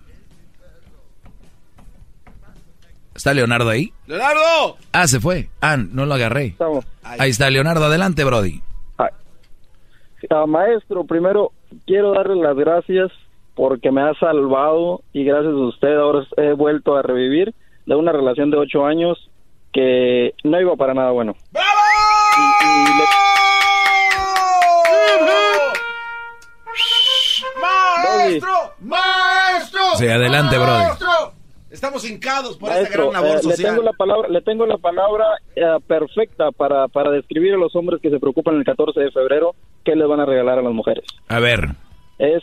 [3.14, 3.92] ¿Está Leonardo ahí?
[4.06, 4.76] ¡Leonardo!
[4.92, 5.48] Ah, se fue.
[5.60, 6.54] Ah, no lo agarré.
[7.02, 8.60] Ahí está Leonardo, adelante, Brody.
[10.30, 11.52] Ah, maestro, primero
[11.86, 13.10] quiero darle las gracias
[13.54, 17.54] porque me ha salvado y gracias a usted ahora he vuelto a revivir
[17.86, 19.30] de una relación de ocho años
[19.72, 21.36] que no iba para nada bueno.
[21.54, 21.56] Y-
[22.90, 23.27] y le-
[28.30, 28.50] ¡Maestro!
[28.80, 29.80] ¡Maestro!
[29.98, 30.82] Sí, adelante, Brody.
[30.84, 31.08] ¡Maestro!
[31.70, 34.78] Estamos hincados por esta Maestro, gran labor eh, le tengo la palabra, le tengo la
[34.78, 35.24] palabra
[35.54, 39.54] eh, perfecta para, para describir a los hombres que se preocupan el 14 de febrero,
[39.84, 41.04] ¿qué les van a regalar a las mujeres?
[41.28, 41.68] A ver.
[42.18, 42.42] Es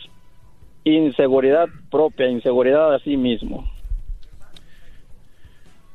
[0.84, 3.68] inseguridad propia, inseguridad a sí mismo.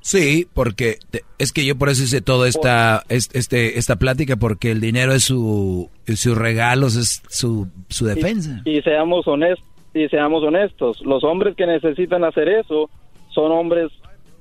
[0.04, 4.36] Sí, porque te- es que yo por eso hice toda esta, es- este, esta plática,
[4.36, 8.62] porque el dinero es su, es sus regalos, es su, su defensa.
[8.66, 9.64] Y seamos honestos,
[9.94, 12.90] y seamos honestos, los hombres que necesitan hacer eso
[13.34, 13.92] son hombres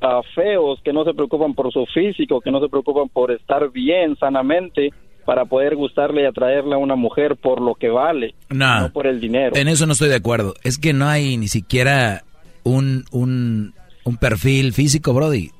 [0.01, 3.70] ah, feos que no se preocupan por su físico, que no se preocupan por estar
[3.70, 4.90] bien sanamente
[5.27, 9.06] para poder gustarle y atraerle a una mujer por lo que vale, No, no por
[9.06, 9.55] el dinero.
[9.56, 10.55] en eso no estoy de acuerdo.
[10.64, 12.22] Es que no hay ni siquiera
[12.64, 13.74] un, un,
[14.05, 15.51] un perfil físico, Brody.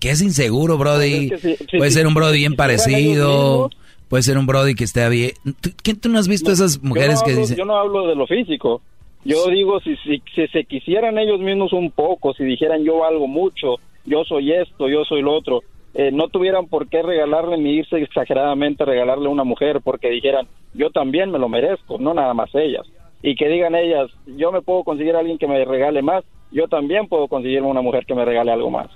[0.00, 1.28] Que es inseguro, Brody.
[1.28, 3.70] Pues es que si- si- puede ser un Brody bien parecido.
[4.08, 5.32] Puede ser un Brody que esté bien.
[5.60, 7.56] ¿Tú, ¿quién- tú no has visto esas mujeres que dicen...
[7.58, 8.80] Yo no hablo de lo físico.
[9.26, 13.26] Yo digo, si, si, si se quisieran ellos mismos un poco, si dijeran yo valgo
[13.26, 15.62] mucho, yo soy esto, yo soy lo otro,
[15.94, 20.10] eh, no tuvieran por qué regalarle ni irse exageradamente a regalarle a una mujer porque
[20.10, 22.86] dijeran, yo también me lo merezco, no nada más ellas.
[23.22, 26.22] Y que digan ellas, yo me puedo conseguir a alguien que me regale más,
[26.52, 28.88] yo también puedo conseguirme una mujer que me regale algo más.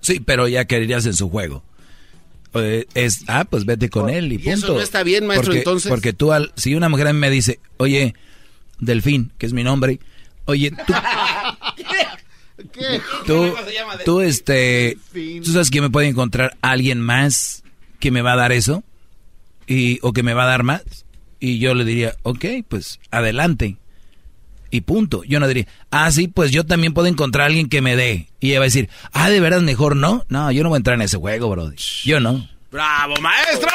[0.00, 1.62] Sí, pero ya querías en su juego.
[2.54, 4.50] Eh, es, ah, pues vete con él y y punto.
[4.50, 5.90] eso no está bien, maestro, porque, entonces.
[5.90, 8.14] Porque tú, al, si una mujer a mí me dice, oye,
[8.78, 9.98] Delfín, que es mi nombre,
[10.44, 10.92] oye, tú,
[13.26, 13.54] tú,
[14.04, 17.62] tú, este, tú sabes que me puede encontrar alguien más
[18.00, 18.82] que me va a dar eso
[19.66, 20.82] y o que me va a dar más.
[21.40, 23.76] Y yo le diría, ok, pues adelante.
[24.70, 25.24] Y punto.
[25.24, 28.28] Yo no diría, ah, sí, pues yo también puedo encontrar a alguien que me dé.
[28.40, 30.78] Y ella va a decir, ah, de verdad mejor no, no, yo no voy a
[30.78, 31.72] entrar en ese juego, bro.
[32.04, 32.48] Yo no.
[32.70, 33.70] ¡Bravo, maestro!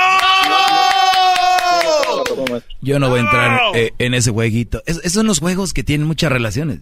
[2.81, 4.81] Yo no voy a entrar eh, en ese jueguito.
[4.85, 6.79] Es- esos son los juegos que tienen muchas relaciones.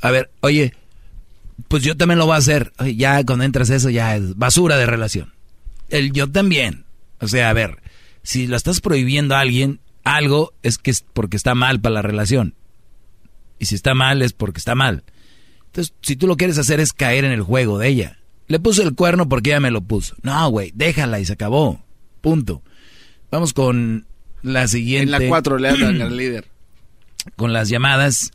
[0.00, 0.74] A ver, oye,
[1.68, 2.72] pues yo también lo voy a hacer.
[2.78, 5.32] Oye, ya cuando entras eso ya es basura de relación.
[5.88, 6.84] El yo también.
[7.20, 7.78] O sea, a ver,
[8.22, 12.02] si lo estás prohibiendo a alguien, algo es que es porque está mal para la
[12.02, 12.54] relación.
[13.58, 15.04] Y si está mal es porque está mal.
[15.66, 18.18] Entonces, si tú lo quieres hacer es caer en el juego de ella.
[18.46, 20.16] Le puso el cuerno porque ella me lo puso.
[20.22, 21.82] No, güey, déjala y se acabó.
[22.20, 22.62] Punto.
[23.34, 24.06] Vamos con
[24.42, 25.12] la siguiente.
[25.16, 26.46] En la 4 le hablan al líder.
[27.34, 28.30] Con las llamadas.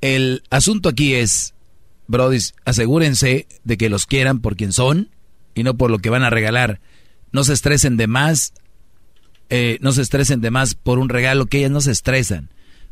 [0.00, 1.54] El asunto aquí es,
[2.06, 5.08] brodis, asegúrense de que los quieran por quien son
[5.56, 6.78] y no por lo que van a regalar.
[7.32, 8.52] No se estresen de más,
[9.50, 12.48] eh, no se estresen de más por un regalo que ellas no se estresan.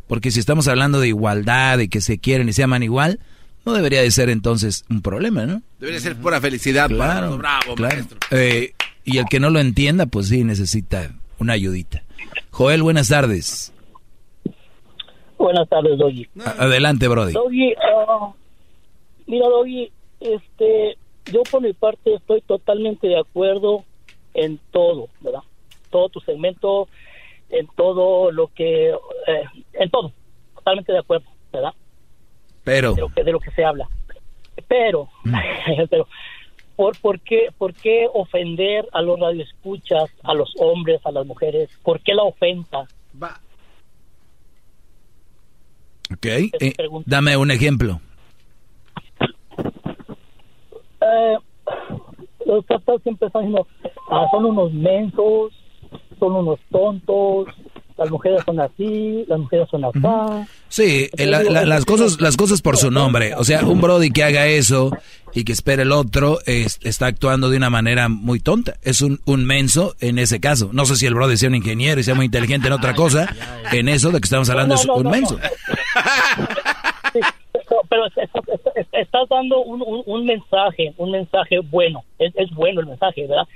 [0.09, 3.20] Porque si estamos hablando de igualdad, de que se quieren y se aman igual,
[3.64, 5.62] no debería de ser entonces un problema, ¿no?
[5.78, 6.89] Debería ser pura felicidad.
[6.90, 7.94] para Claro, Bravo, claro.
[7.94, 8.18] maestro.
[8.32, 8.73] Eh,
[9.05, 12.03] y el que no lo entienda, pues sí, necesita una ayudita.
[12.51, 13.73] Joel, buenas tardes.
[15.39, 16.29] Buenas tardes, Doggy.
[16.59, 17.33] Adelante, Brody.
[17.33, 18.33] Doggy, ah,
[19.27, 20.97] mira, Doggy, este,
[21.27, 23.85] yo por mi parte estoy totalmente de acuerdo
[24.35, 25.43] en todo, ¿verdad?
[25.91, 26.89] Todo tu segmento,
[27.51, 29.45] en todo lo que, eh,
[29.75, 30.13] en todo,
[30.55, 31.75] totalmente de acuerdo, ¿verdad?
[32.65, 33.89] Pero, De lo que, de lo que se habla.
[34.69, 35.09] Pero,
[35.91, 36.09] pero
[36.77, 41.70] ¿por, por, qué, ¿por qué ofender a los radioescuchas, a los hombres, a las mujeres?
[41.82, 42.86] ¿Por qué la ofensa?
[46.12, 46.74] ok, eh,
[47.07, 48.01] dame un ejemplo.
[51.01, 51.36] Eh,
[52.44, 53.66] los papás siempre están diciendo,
[54.11, 55.53] "Ah, son unos mensos,
[56.19, 57.48] son unos tontos,
[57.98, 59.98] las mujeres son así, las mujeres son así.
[60.68, 63.35] Sí, la- la- las cosas las cosas por su nombre.
[63.36, 64.90] O sea, un Brody que haga eso
[65.32, 68.74] y que espere el otro es- está actuando de una manera muy tonta.
[68.82, 70.70] Es un, un menso en ese caso.
[70.73, 73.35] No sé si el Brody sea un ingeniero y sea muy inteligente en otra cosa.
[73.73, 75.39] En eso de que estamos hablando No, es un no, menso.
[77.89, 82.32] Pero, pero es- es- es- estás dando un, un- un mensaje, un mensaje bueno, es,
[82.36, 83.47] es bueno el mensaje, ¿verdad?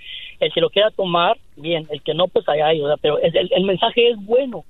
[0.40, 2.98] El que lo quiera tomar, bien, el que no, pues allá hay, ¿verdad?
[3.01, 4.64] Pero el, el- mensaje es bueno,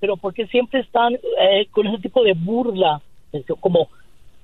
[0.00, 3.00] pero porque siempre están eh, con ese tipo de burla,
[3.60, 3.88] como,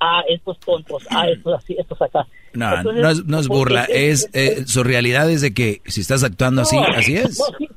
[0.01, 2.27] ah, estos tontos, ah, estos así, estos acá.
[2.53, 3.85] No, Entonces, no es, no es porque burla.
[3.85, 7.39] Es, eh, su realidad es de que si estás actuando así, No, así es.
[7.39, 7.69] no, sí,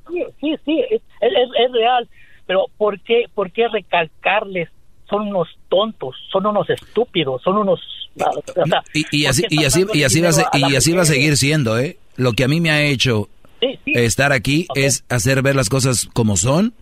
[0.42, 2.08] sí, sí, es- es real.
[2.46, 4.70] Pero ¿por qué, ¿por qué recalcarles?
[5.14, 7.80] Son unos tontos, son unos estúpidos, son unos...
[8.20, 11.04] o sea, Y, y así, ¿por qué y así, y así va y así va
[11.04, 11.98] a seguir siendo, ¿eh?
[12.16, 13.30] Lo que a mí me ha hecho
[13.60, 13.92] Sí, sí.
[13.94, 16.74] estar aquí es hacer ver las cosas como son.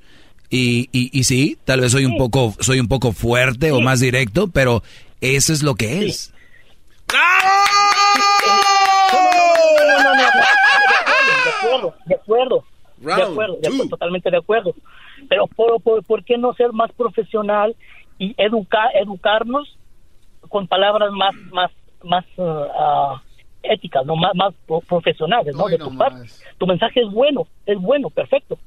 [0.49, 3.99] Y, y, y sí, tal vez soy un poco, soy un poco fuerte o más
[3.99, 4.81] directo, pero
[5.19, 6.33] eso es lo que es.
[11.43, 12.63] De acuerdo, de acuerdo,
[12.97, 14.73] de Round acuerdo, de acuerdo, totalmente de acuerdo.
[15.29, 17.75] Pero por, por, ¿por qué no ser más profesional
[18.21, 19.79] y educar, educarnos
[20.47, 21.71] con palabras más, más,
[22.03, 23.23] más uh, ah,
[23.63, 25.67] éticas, no más, más pro- profesionales, ¿no?
[25.67, 26.29] De tu parte.
[26.59, 28.59] Tu mensaje es bueno, es bueno, perfecto.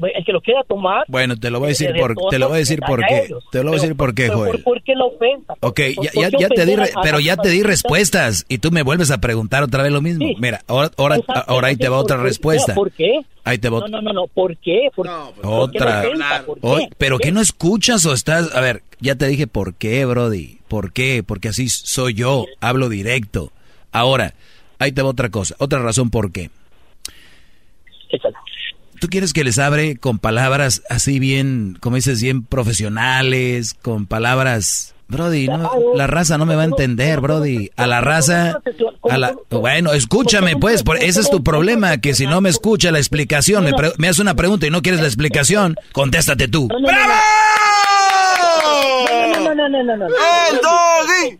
[0.00, 1.04] El que lo quiera tomar.
[1.08, 3.24] Bueno, te lo voy a decir de- por, te lo voy a decir por qué.
[3.24, 3.44] ellos.
[3.50, 4.52] Te lo voy a decir por qué, Joel.
[4.52, 5.54] ¿por, por qué la ofensa?
[5.60, 8.58] Ok, ¿Por- ya, ya, qué ya te di, re- pero ya te di respuestas y
[8.58, 10.26] tú me vuelves a preguntar otra vez lo mismo.
[10.38, 11.16] Mira, ahora, ahora,
[11.46, 12.74] ahora ahí te va ¿por- otra respuesta.
[12.74, 13.20] ¿Por qué?
[13.44, 14.90] Ahí te va No, no, no, no, ¿por qué?
[14.94, 16.02] ¿Por, por qué la otra.
[16.46, 16.66] ¿Por qué?
[16.66, 18.54] Oye, pero ¿qué no escuchas o estás?
[18.54, 20.58] A ver, ya te dije por qué, Brody.
[20.68, 21.22] ¿Por qué?
[21.26, 23.50] Porque así soy yo, hablo directo.
[23.90, 24.34] Ahora,
[24.78, 26.50] ahí te va otra cosa, otra razón por qué.
[29.00, 34.94] ¿Tú quieres que les abre con palabras así bien, como dices, bien profesionales, con palabras...
[35.10, 37.70] Brody, no, la raza no me va a entender, Brody.
[37.76, 38.60] A la raza,
[39.08, 42.90] a la, bueno, escúchame pues, por, ese es tu problema, que si no me escucha
[42.90, 46.68] la explicación, me, pre- me haces una pregunta y no quieres la explicación, contéstate tú.
[46.68, 47.12] ¡Bravo!
[49.44, 50.06] No, no, no, no, no.
[50.06, 51.38] ¡El doggy!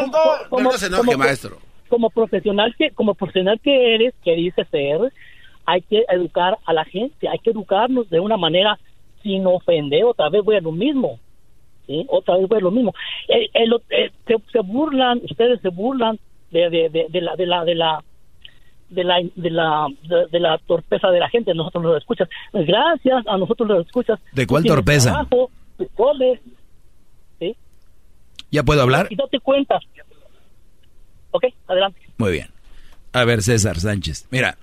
[0.00, 0.62] ¡El doggy!
[0.62, 1.58] No se enoje, maestro.
[1.90, 5.12] Como profesional que, como profesional que eres, que dices ser,
[5.66, 8.78] hay que educar a la gente, hay que educarnos de una manera
[9.22, 10.04] sin ofender.
[10.04, 11.18] Otra vez voy a lo mismo.
[11.86, 12.04] ¿sí?
[12.08, 12.94] Otra vez voy a lo mismo.
[13.28, 16.18] Eh, eh, se, se burlan, ustedes se burlan
[16.50, 18.04] de, de, de, de la de la de la
[18.90, 19.86] de la de la
[20.30, 22.28] de, la torpeza de la gente, nosotros los escuchas.
[22.52, 24.20] Gracias a nosotros los escuchas.
[24.32, 25.10] ¿De cuál torpeza?
[25.10, 25.50] trabajo,
[27.38, 27.56] ¿sí?
[28.50, 29.06] ¿Ya puedo hablar?
[29.10, 29.78] Y date cuenta.
[31.30, 32.00] Ok, adelante.
[32.18, 32.48] Muy bien.
[33.14, 34.28] A ver, César Sánchez.
[34.30, 34.58] Mira,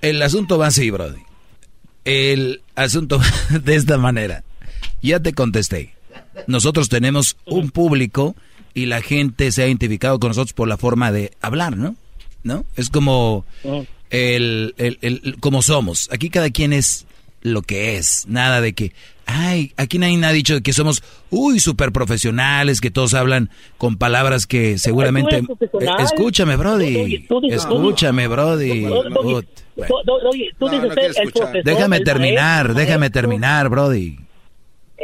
[0.00, 1.20] el asunto va así, Brody.
[2.04, 4.42] El asunto va de esta manera.
[5.02, 5.94] Ya te contesté.
[6.46, 8.34] Nosotros tenemos un público
[8.74, 11.94] y la gente se ha identificado con nosotros por la forma de hablar, ¿no?
[12.42, 12.64] ¿No?
[12.76, 13.44] Es como
[14.10, 16.08] el, el, el- como somos.
[16.12, 17.06] Aquí cada quien es
[17.42, 18.24] lo que es.
[18.28, 18.92] Nada de que,
[19.26, 24.46] ay, aquí nadie ha dicho que somos, uy, súper profesionales, que todos hablan con palabras
[24.46, 25.42] que seguramente...
[26.00, 27.26] escúchame, Brody.
[27.50, 28.86] Escúchame, Brody.
[29.76, 33.20] Oye, tú dices el profesor, Déjame el terminar, maestro, déjame maestro.
[33.22, 34.18] terminar, Brody.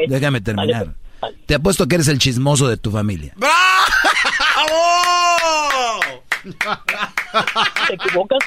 [0.08, 0.94] Déjame terminar.
[1.46, 3.34] Te apuesto que eres el chismoso de tu familia.
[7.88, 8.38] Te equivocas.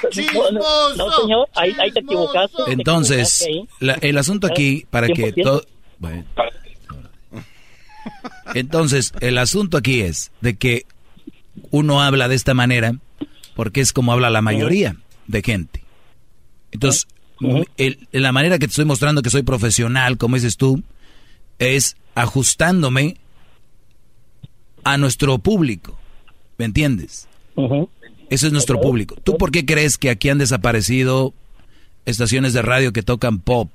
[0.96, 2.50] No, señor, ahí, ahí te equivocas.
[2.66, 5.42] te Entonces, equivocaste la- el asunto aquí, para que 100%.
[5.42, 5.62] todo...
[5.98, 6.24] Bueno.
[8.54, 10.86] Entonces, el asunto aquí es de que
[11.70, 12.94] uno habla de esta manera
[13.54, 14.96] porque es como habla la mayoría
[15.26, 15.81] de gente.
[16.72, 17.06] Entonces,
[17.76, 20.82] el- la manera que te estoy mostrando que soy profesional, como dices tú,
[21.58, 23.16] es ajustándome
[24.84, 25.98] a nuestro público.
[26.58, 27.28] ¿Me entiendes?
[28.30, 29.16] Ese es nuestro público.
[29.22, 31.34] ¿Tú por qué crees que aquí han desaparecido
[32.06, 33.70] estaciones de radio que tocan pop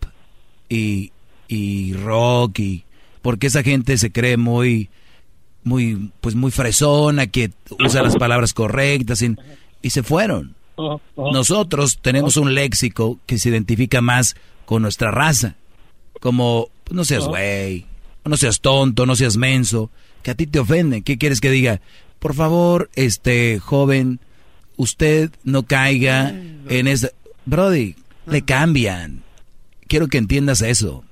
[0.70, 1.12] y,
[1.48, 2.84] y rock y
[3.22, 4.90] porque esa gente se cree muy
[5.64, 7.52] muy pues muy fresona que
[7.86, 9.36] usa las palabras correctas y,
[9.82, 10.56] y se fueron.
[11.18, 14.36] Nosotros tenemos un léxico que se identifica más
[14.66, 15.56] con nuestra raza.
[16.20, 17.86] Como, no seas güey,
[18.26, 19.90] no seas tonto, no seas menso,
[20.24, 21.04] que a ti te ofenden.
[21.04, 21.82] ¿Qué quieres que diga?
[22.20, 24.20] Por favor, este joven,
[24.76, 26.30] usted no caiga
[26.70, 27.10] en esa...
[27.46, 27.96] Brody,
[28.26, 29.24] le cambian.
[29.88, 31.04] Quiero que entiendas eso.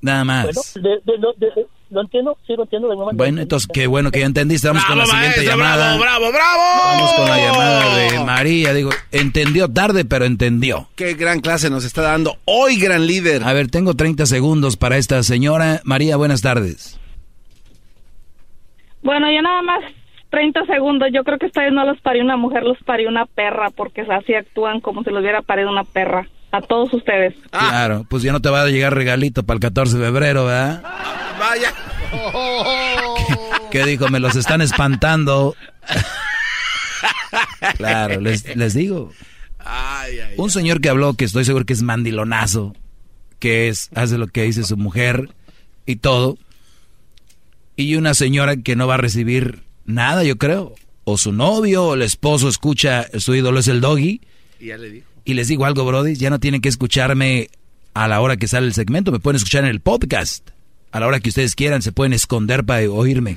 [0.00, 0.44] Nada más.
[0.44, 2.88] Bueno, de- de- de- de- lo entiendo, sí lo entiendo.
[2.88, 3.16] de manera.
[3.16, 4.68] Bueno, entonces qué bueno que ya entendiste.
[4.68, 5.96] Vamos con la siguiente maestro, llamada.
[5.98, 6.62] bravo, bravo, bravo.
[6.84, 8.74] Vamos con la llamada de María.
[8.74, 10.88] Digo, entendió tarde, pero entendió.
[10.96, 13.44] Qué gran clase nos está dando hoy, gran líder.
[13.44, 15.80] A ver, tengo 30 segundos para esta señora.
[15.84, 16.98] María, buenas tardes.
[19.02, 19.80] Bueno, yo nada más
[20.30, 21.08] 30 segundos.
[21.12, 24.02] Yo creo que esta vez no los parió una mujer, los parió una perra, porque
[24.02, 26.28] así actúan como si los hubiera parido una perra.
[26.50, 27.34] A todos ustedes.
[27.50, 30.82] Claro, pues ya no te va a llegar regalito para el 14 de febrero, ¿verdad?
[31.38, 31.74] Vaya.
[33.70, 34.08] ¿Qué dijo?
[34.08, 35.54] Me los están espantando.
[37.76, 39.12] claro, les, les digo.
[40.36, 42.74] Un señor que habló, que estoy seguro que es mandilonazo,
[43.38, 45.30] que es, hace lo que dice su mujer
[45.84, 46.38] y todo.
[47.76, 50.74] Y una señora que no va a recibir nada, yo creo.
[51.04, 54.20] O su novio o el esposo escucha, su ídolo es el doggy.
[54.60, 55.08] Y ya le dijo.
[55.28, 57.50] Y les digo algo, Brody, ya no tienen que escucharme
[57.92, 60.48] a la hora que sale el segmento, me pueden escuchar en el podcast.
[60.90, 63.36] A la hora que ustedes quieran, se pueden esconder para oírme.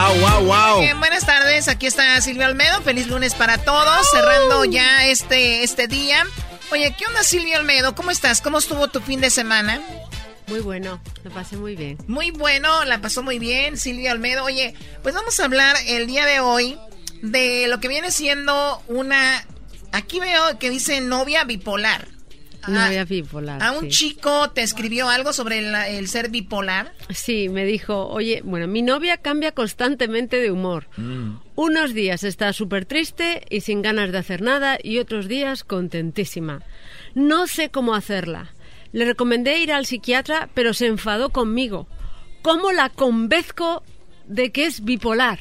[0.00, 0.80] Wow, wow, wow.
[0.80, 2.80] Bien, buenas tardes, aquí está Silvia Olmedo.
[2.80, 6.26] Feliz lunes para todos, cerrando ya este, este día.
[6.72, 7.94] Oye, ¿qué onda Silvia Olmedo?
[7.94, 8.40] ¿Cómo estás?
[8.40, 9.78] ¿Cómo estuvo tu fin de semana?
[10.46, 11.98] Muy bueno, lo pasé muy bien.
[12.06, 14.42] Muy bueno, la pasó muy bien Silvia Olmedo.
[14.44, 16.78] Oye, pues vamos a hablar el día de hoy
[17.20, 19.44] de lo que viene siendo una...
[19.92, 22.08] Aquí veo que dice novia bipolar.
[22.68, 23.62] Novia bipolar.
[23.62, 23.88] ¿A un sí.
[23.88, 26.92] chico te escribió algo sobre el, el ser bipolar?
[27.08, 30.86] Sí, me dijo, oye, bueno, mi novia cambia constantemente de humor.
[31.54, 36.62] Unos días está súper triste y sin ganas de hacer nada y otros días contentísima.
[37.14, 38.54] No sé cómo hacerla.
[38.92, 41.86] Le recomendé ir al psiquiatra, pero se enfadó conmigo.
[42.42, 43.82] ¿Cómo la convenzco
[44.26, 45.38] de que es bipolar?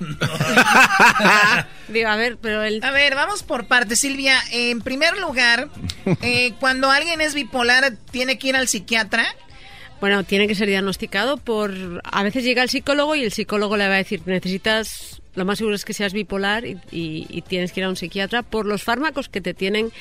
[1.88, 2.82] Digo, a ver, pero el...
[2.84, 4.38] A ver, vamos por partes, Silvia.
[4.52, 5.68] En primer lugar,
[6.22, 9.26] eh, cuando alguien es bipolar, ¿tiene que ir al psiquiatra?
[10.00, 12.00] Bueno, tiene que ser diagnosticado por...
[12.04, 15.20] A veces llega el psicólogo y el psicólogo le va a decir, necesitas...
[15.34, 17.96] Lo más seguro es que seas bipolar y, y- y tienes que ir a un
[17.96, 19.92] psiquiatra por los fármacos que te tienen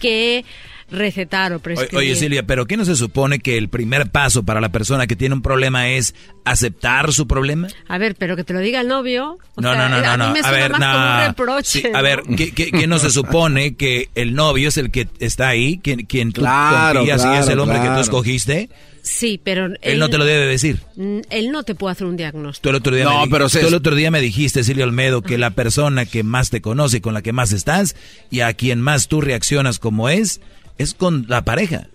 [0.00, 0.44] que
[0.90, 1.96] recetar o prescribir.
[1.98, 5.16] oye, Silvia, pero ¿qué no se supone que el primer paso para la persona que
[5.16, 7.68] tiene un problema es aceptar su problema?
[7.88, 9.38] A ver, pero que te lo diga el novio.
[9.54, 10.32] o No, sea, no, no, a no, mí no.
[10.34, 11.26] me A ver, más como un no.
[11.28, 11.80] reproche.
[11.80, 12.02] Sí, a ¿no?
[12.02, 15.78] ver, ¿qué, qué, qué no se supone que el novio es el que está ahí,
[15.82, 18.00] quien, quien tú Claro, confías y es claro, el hombre que tú claro.
[18.02, 18.68] escogiste?
[19.02, 20.80] Sí, pero Él no te lo debe decir.
[20.96, 22.62] Mm, Él no te puede hacer un diagnóstico.
[22.62, 25.20] Tú el otro día, No, me, pero tú el otro día me dijiste, Silvia Olmedo,
[25.20, 27.96] que la persona que más te conoce, con la que más estás
[28.30, 30.40] y a quien más tú reaccionas como es,
[30.78, 31.88] es con la pareja.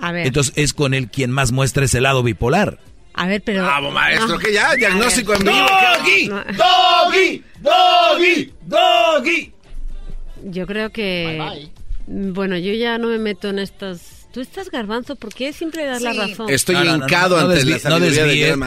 [0.00, 2.78] A ver, Entonces es con él quien más muestra ese lado bipolar.
[3.14, 3.62] a ver, pero...
[3.62, 4.38] Bravo, maestro, No.
[4.38, 5.54] que ya, diagnóstico en vivo.
[5.56, 6.28] ¡Doggy!
[6.28, 6.44] No.
[6.44, 7.42] ¡Doggy!
[7.62, 8.52] ¡Doggy!
[8.66, 9.52] ¡Doggy!
[10.44, 11.68] Yo creo que...
[12.06, 14.28] Bueno, yo ya no me meto en estas...
[14.32, 16.18] Tú estás garbanzo, ¿por qué siempre das la Sí.
[16.18, 16.50] razón?
[16.50, 17.90] Estoy hincado no, no ante desvi- la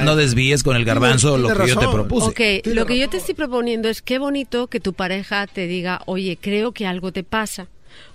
[0.04, 1.94] no desvíes, no con el garbanzo lo que yo te razón.
[1.94, 2.28] propuse.
[2.64, 6.02] Ok, lo que yo te estoy proponiendo es qué bonito que tu pareja te diga,
[6.08, 7.68] oye, creo que algo te pasa.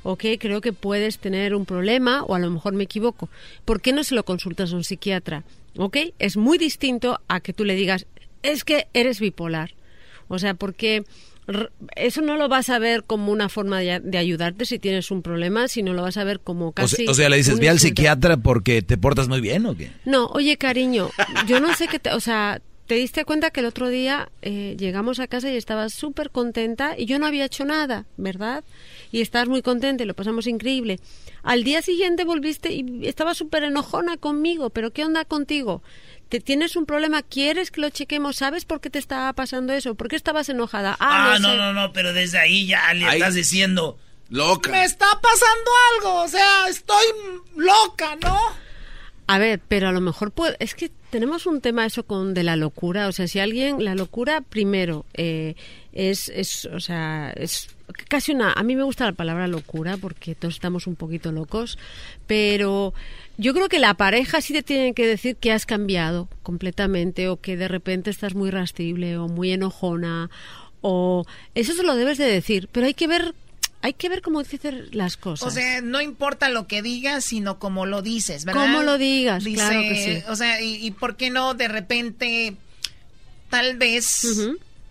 [0.03, 3.29] Ok, creo que puedes tener un problema o a lo mejor me equivoco.
[3.65, 5.45] ¿Por qué no se lo consultas a un psiquiatra?
[5.77, 8.07] Ok, es muy distinto a que tú le digas,
[8.43, 9.75] es que eres bipolar.
[10.29, 11.05] O sea, porque
[11.97, 15.21] eso no lo vas a ver como una forma de, de ayudarte si tienes un
[15.21, 16.97] problema, sino lo vas a ver como O casi...
[17.05, 17.97] sea, o sea, le dices, ve al insulto".
[18.01, 19.91] psiquiatra porque te portas muy bien o qué?
[20.07, 21.11] No, oye, cariño,
[21.47, 24.77] yo no sé qué te, o sea, te diste cuenta que el otro día eh,
[24.79, 28.63] llegamos a casa y estabas súper contenta y yo no había hecho nada, ¿verdad?
[29.11, 30.99] Y estabas muy contenta y lo pasamos increíble.
[31.43, 35.83] Al día siguiente volviste y estabas súper enojona conmigo, pero ¿qué onda contigo?
[36.29, 37.23] ¿Te tienes un problema?
[37.23, 38.37] ¿Quieres que lo chequemos?
[38.37, 39.95] ¿Sabes por qué te estaba pasando eso?
[39.95, 40.97] ¿Por qué estabas enojada?
[41.01, 41.57] Ah, no, sé.
[41.57, 43.99] no, no, pero desde ahí ya le Ahí- estás diciendo.
[44.31, 44.71] Loca.
[44.71, 47.05] Me está pasando algo, o sea, estoy
[47.57, 48.37] loca, ¿no?
[49.27, 52.43] A ver, pero a lo mejor puede, es que tenemos un tema eso con de
[52.43, 55.55] la locura, o sea, si alguien, la locura primero eh,
[55.93, 57.68] es, es, o sea, es
[58.09, 61.78] casi una, a mí me gusta la palabra locura porque todos estamos un poquito locos,
[62.26, 62.94] pero
[63.39, 67.36] yo creo que la pareja sí te tiene que decir que has cambiado completamente o
[67.36, 70.31] que de repente estás muy rastible o muy enojona
[70.81, 73.36] o eso se lo debes de decir, pero hay que ver,
[73.85, 75.47] hay que ver cómo dices las cosas.
[75.47, 78.63] O sea, no importa lo que digas, sino cómo lo dices, ¿verdad?
[78.63, 80.25] Cómo lo digas, Dice, claro que sí.
[80.31, 82.57] O sea, y, y por qué no de repente,
[83.51, 84.27] tal vez,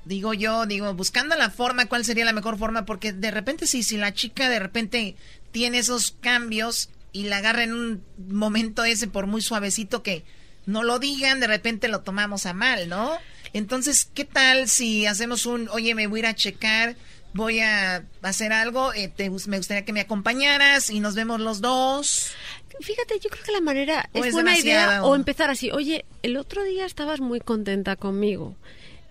[0.05, 3.81] digo yo, digo, buscando la forma, cuál sería la mejor forma, porque de repente si,
[3.81, 5.15] si la chica de repente
[5.51, 10.23] tiene esos cambios y la agarra en un momento ese por muy suavecito que
[10.67, 13.17] no lo digan, de repente lo tomamos a mal, ¿no?
[13.53, 16.95] Entonces, ¿qué tal si hacemos un, oye, me voy a ir a checar,
[17.33, 21.61] voy a hacer algo, eh, te me gustaría que me acompañaras y nos vemos los
[21.61, 22.33] dos?
[22.79, 25.71] Fíjate, yo creo que la manera ¿O es, es buena idea o empezar así.
[25.71, 28.55] Oye, el otro día estabas muy contenta conmigo.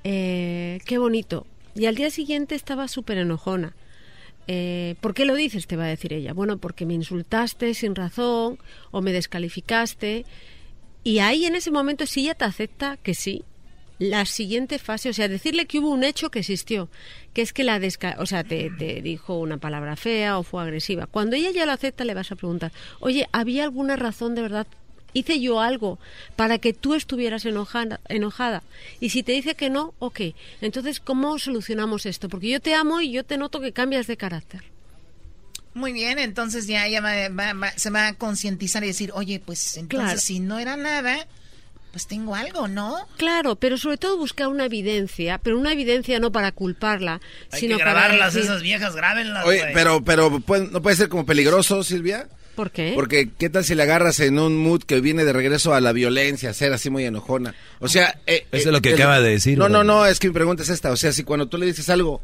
[0.05, 1.47] Eh, qué bonito.
[1.75, 3.75] Y al día siguiente estabas súper enojona.
[4.49, 5.67] Eh, ¿Por qué lo dices?
[5.67, 6.33] Te va a decir ella.
[6.33, 8.59] Bueno, porque me insultaste sin razón
[8.91, 10.27] o me descalificaste.
[11.05, 13.45] Y ahí en ese momento, si ella te acepta que sí,
[14.11, 16.89] la siguiente fase, o sea, decirle que hubo un hecho que existió,
[17.35, 20.63] que es que la desca o sea, te, te dijo una palabra fea o fue
[20.63, 21.07] agresiva.
[21.07, 24.67] Cuando ella ya lo acepta, le vas a preguntar, oye, ¿había alguna razón de verdad?
[25.15, 25.99] ¿Hice yo algo
[26.37, 28.63] para que tú estuvieras enojada, enojada?
[28.99, 30.21] Y si te dice que no, ok.
[30.63, 32.29] Entonces, ¿cómo solucionamos esto?
[32.31, 34.63] Porque yo te amo y yo te noto que cambias de carácter.
[35.75, 39.39] Muy bien, entonces ya ella va- va- va- se va a concientizar y decir, oye,
[39.39, 40.21] pues entonces Claro.
[40.21, 41.27] si no era nada,
[41.93, 42.97] pues tengo algo, ¿no?
[43.19, 47.21] Claro, pero sobre todo buscar una evidencia, pero una evidencia no para culparla,
[47.53, 50.97] Hay sino que para grabarlas, decir- esas viejas, grábenlas, Oye, pero, pero ¿puede- ¿no puede
[50.97, 52.29] ser como peligroso, Silvia?
[52.57, 52.93] ¿Por qué?
[52.95, 55.93] Porque, ¿qué tal si le agarras en un mood que viene de regreso a la
[55.93, 57.55] violencia, ser así muy enojona?
[57.79, 58.19] O sea...
[58.27, 59.57] eh, Eso eh, es lo que acaba de decir.
[59.57, 60.91] No, no, no, es que mi pregunta es esta.
[60.91, 62.21] O sea, si cuando tú le dices algo,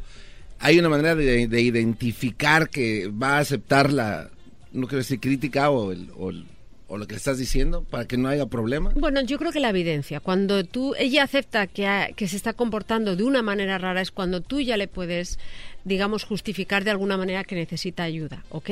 [0.59, 4.29] hay una manera de, de identificar que va a aceptar la,
[4.71, 6.45] no quiero decir crítica o, el- o el-
[6.89, 8.91] o lo que le estás diciendo para que no haya problema.
[8.95, 12.53] Bueno, yo creo que la evidencia, cuando tú, ella acepta que, ha- que se está
[12.53, 15.39] comportando de una manera rara, es cuando tú ya le puedes,
[15.85, 18.69] digamos, justificar de alguna manera que necesita ayuda, ¿ok?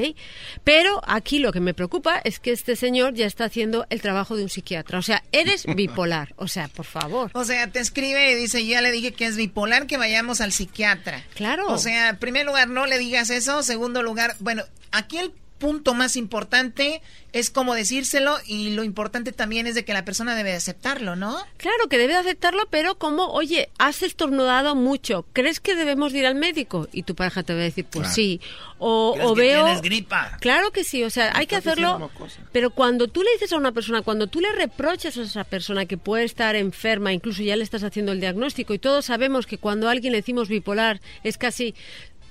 [0.64, 4.36] Pero aquí lo que me preocupa es que este señor ya está haciendo el trabajo
[4.36, 7.32] de un psiquiatra, o sea, eres bipolar, o sea, por favor.
[7.34, 10.42] O sea, te escribe y dice, yo ya le dije que es bipolar, que vayamos
[10.42, 11.24] al psiquiatra.
[11.36, 11.68] Claro.
[11.68, 13.64] O sea, en primer lugar, no le digas eso.
[13.64, 17.02] Segundo lugar, bueno, aquí el punto más importante
[17.34, 21.38] es cómo decírselo y lo importante también es de que la persona debe aceptarlo, ¿no?
[21.58, 26.20] Claro que debe de aceptarlo, pero como, oye, has estornudado mucho, ¿crees que debemos de
[26.20, 26.88] ir al médico?
[26.92, 28.16] Y tu pareja te va a decir, pues Claro.
[28.16, 28.42] sí.
[28.80, 29.64] O, ¿Crees o que veo...
[29.66, 30.38] tienes gripa?
[30.40, 32.10] Claro que sí, o sea, hay que hacerlo.
[32.52, 35.86] Pero cuando tú le dices a una persona, cuando tú le reprochas a esa persona
[35.86, 39.58] que puede estar enferma, incluso ya le estás haciendo el diagnóstico, y todos sabemos que
[39.58, 41.76] cuando a alguien le decimos bipolar es casi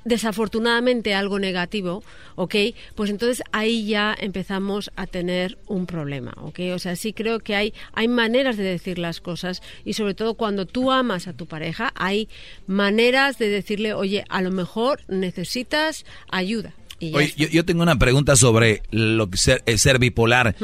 [0.06, 2.04] desafortunadamente algo negativo,
[2.36, 2.54] ¿ok?
[2.94, 6.60] Pues entonces ahí ya empezamos a tener un problema, ¿ok?
[6.74, 10.34] O sea, sí creo que hay, hay maneras de decir las cosas y sobre todo
[10.34, 12.28] cuando tú amas a tu pareja, hay
[12.68, 16.72] maneras de decirle, oye, a lo mejor necesitas ayuda.
[17.00, 20.54] Y Oye, yo, yo tengo una pregunta sobre lo que ser, eh, ser bipolar,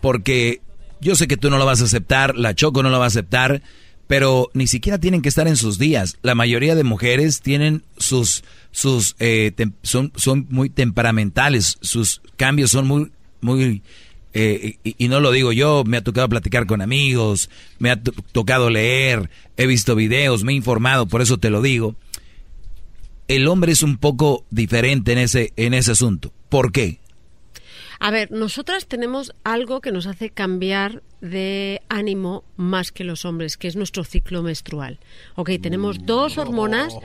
[0.00, 0.62] porque
[1.00, 3.08] yo sé que tú no lo vas a aceptar, la Choco no lo va a
[3.08, 3.62] aceptar,
[4.06, 6.16] pero ni siquiera tienen que estar en sus días.
[6.22, 12.86] La mayoría de mujeres tienen sus, sus, eh, son, son muy temperamentales, sus cambios son
[12.86, 13.82] muy, muy,
[14.32, 17.50] eh, y, y no lo digo yo, me ha tocado platicar con amigos,
[17.80, 21.62] me ha to- tocado leer, he visto videos, me he informado, por eso te lo
[21.62, 21.96] digo.
[23.26, 26.32] El hombre es un poco diferente en ese, en ese asunto.
[26.48, 26.99] ¿Por qué?
[28.00, 33.58] A ver, nosotras tenemos algo que nos hace cambiar de ánimo más que los hombres,
[33.58, 34.98] que es nuestro ciclo menstrual.
[35.34, 36.96] Ok, tenemos dos hormonas,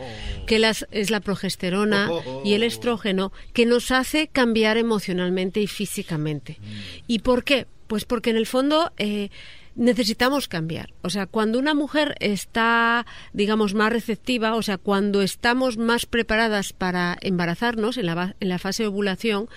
[0.48, 2.10] que las, es la progesterona
[2.46, 6.60] y el estrógeno, que nos hace cambiar emocionalmente y físicamente.
[7.08, 7.68] ¿Y por qué?
[7.88, 8.94] Pues porque en el fondo...
[8.98, 9.30] eh,
[9.76, 10.94] necesitamos cambiar.
[11.02, 16.72] O sea, cuando una mujer está, digamos, más receptiva, o sea, cuando estamos más preparadas
[16.72, 19.50] para embarazarnos en la, en la fase de ovulación,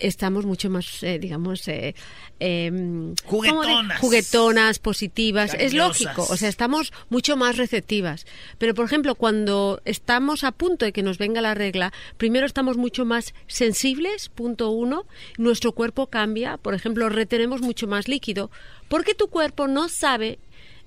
[0.00, 1.94] estamos mucho más, eh, digamos, eh,
[2.38, 4.00] em, ¿cómo de- Juguetonas.
[4.00, 5.54] juguetonas, positivas.
[5.54, 8.26] Es lógico, o sea, estamos mucho más receptivas.
[8.58, 12.76] Pero, por ejemplo, cuando estamos a punto de que nos venga la regla, primero estamos
[12.76, 15.06] mucho más sensibles, punto uno.
[15.38, 18.50] Nuestro cuerpo cambia, por ejemplo, retenemos mucho más líquido,
[18.88, 20.38] porque tu cuerpo no sabe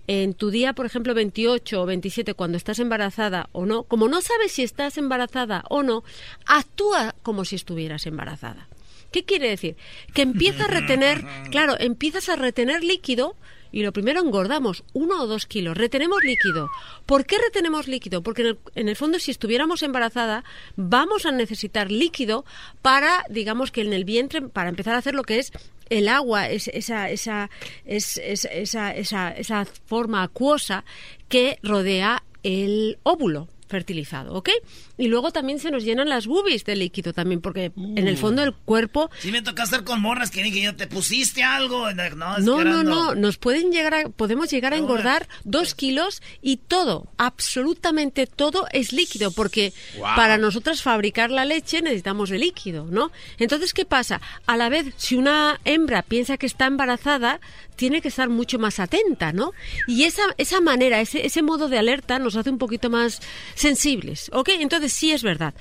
[0.05, 4.21] en tu día, por ejemplo, 28 o 27, cuando estás embarazada o no, como no
[4.21, 6.03] sabes si estás embarazada o no,
[6.45, 8.67] actúa como si estuvieras embarazada.
[9.13, 9.77] ¿Qué quiere decir?
[10.13, 13.37] Que empieza a retener, claro, empiezas a retener líquido
[13.71, 16.69] y lo primero engordamos uno o dos kilos, retenemos líquido.
[17.07, 18.21] ¿Por qué retenemos líquido?
[18.21, 20.43] Porque en el, en el fondo si estuviéramos embarazada
[20.75, 22.45] vamos a necesitar líquido
[22.83, 25.51] para, digamos que en el vientre, para empezar a hacer lo que es
[25.89, 27.49] el agua, es, esa, esa,
[27.85, 30.85] es, es- esa, esa, esa forma acuosa
[31.27, 34.49] que rodea el óvulo fertilizado, ¿ok?
[34.97, 38.43] Y luego también se nos llenan las boobies de líquido también, porque en el fondo
[38.43, 41.87] el cuerpo Sí me toca estar con morras que dije yo, ¿te pusiste algo?
[41.93, 46.57] No, no, no, no, nos pueden llegar a, podemos llegar a engordar dos kilos y
[46.57, 50.15] todo, absolutamente todo es líquido, porque Wow.
[50.15, 53.11] para nosotras fabricar la leche necesitamos de líquido, ¿no?
[53.37, 54.21] Entonces, ¿qué pasa?
[54.45, 57.39] A la vez, si una hembra piensa que está embarazada,
[57.75, 59.51] tiene que estar mucho más atenta, ¿no?
[59.87, 63.19] Y esa, esa manera, ese, ese modo de alerta nos hace un poquito más
[63.55, 64.49] sensibles, ¿ok?
[64.59, 65.53] Entonces sí es verdad.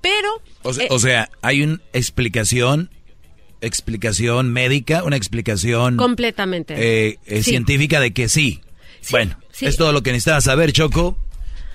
[0.00, 0.42] Pero...
[0.62, 2.90] O sea, eh, o sea, hay una explicación,
[3.60, 6.74] explicación médica, una explicación completamente.
[6.76, 7.50] eh, eh, Sí.
[7.50, 8.60] científica de que sí.
[9.10, 9.66] bueno, sí.
[9.66, 11.16] es todo lo que necesitabas saber, Choco.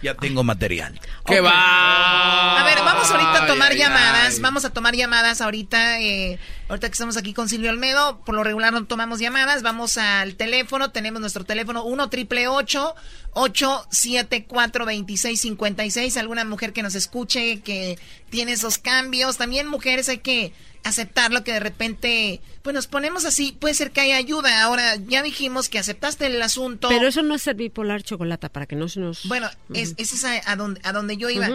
[0.01, 0.99] Ya tengo material.
[1.25, 2.61] ¡Qué va!
[2.61, 4.35] A ver, vamos ahorita a tomar ay, llamadas.
[4.35, 4.41] ay.
[4.41, 5.99] Vamos a tomar llamadas ahorita.
[5.99, 6.37] eh,
[6.69, 9.63] ahorita que estamos aquí con Silvio Almedo, por lo regular no tomamos llamadas.
[9.63, 10.91] Vamos al teléfono.
[10.91, 17.97] Tenemos nuestro teléfono 1 triple 874 2656 Alguna mujer que nos escuche, que
[18.29, 19.37] tiene esos cambios.
[19.37, 20.53] También mujeres hay que
[20.85, 23.57] aceptarlo que de repente, pues nos ponemos así.
[23.59, 24.63] Puede ser que haya ayuda.
[24.63, 26.87] Ahora, ya dijimos que aceptaste el asunto.
[26.87, 29.27] Pero eso no es ser bipolar chocolate, para que no se nos...
[29.27, 31.49] Bueno, es, ese es a, a donde, a donde yo iba.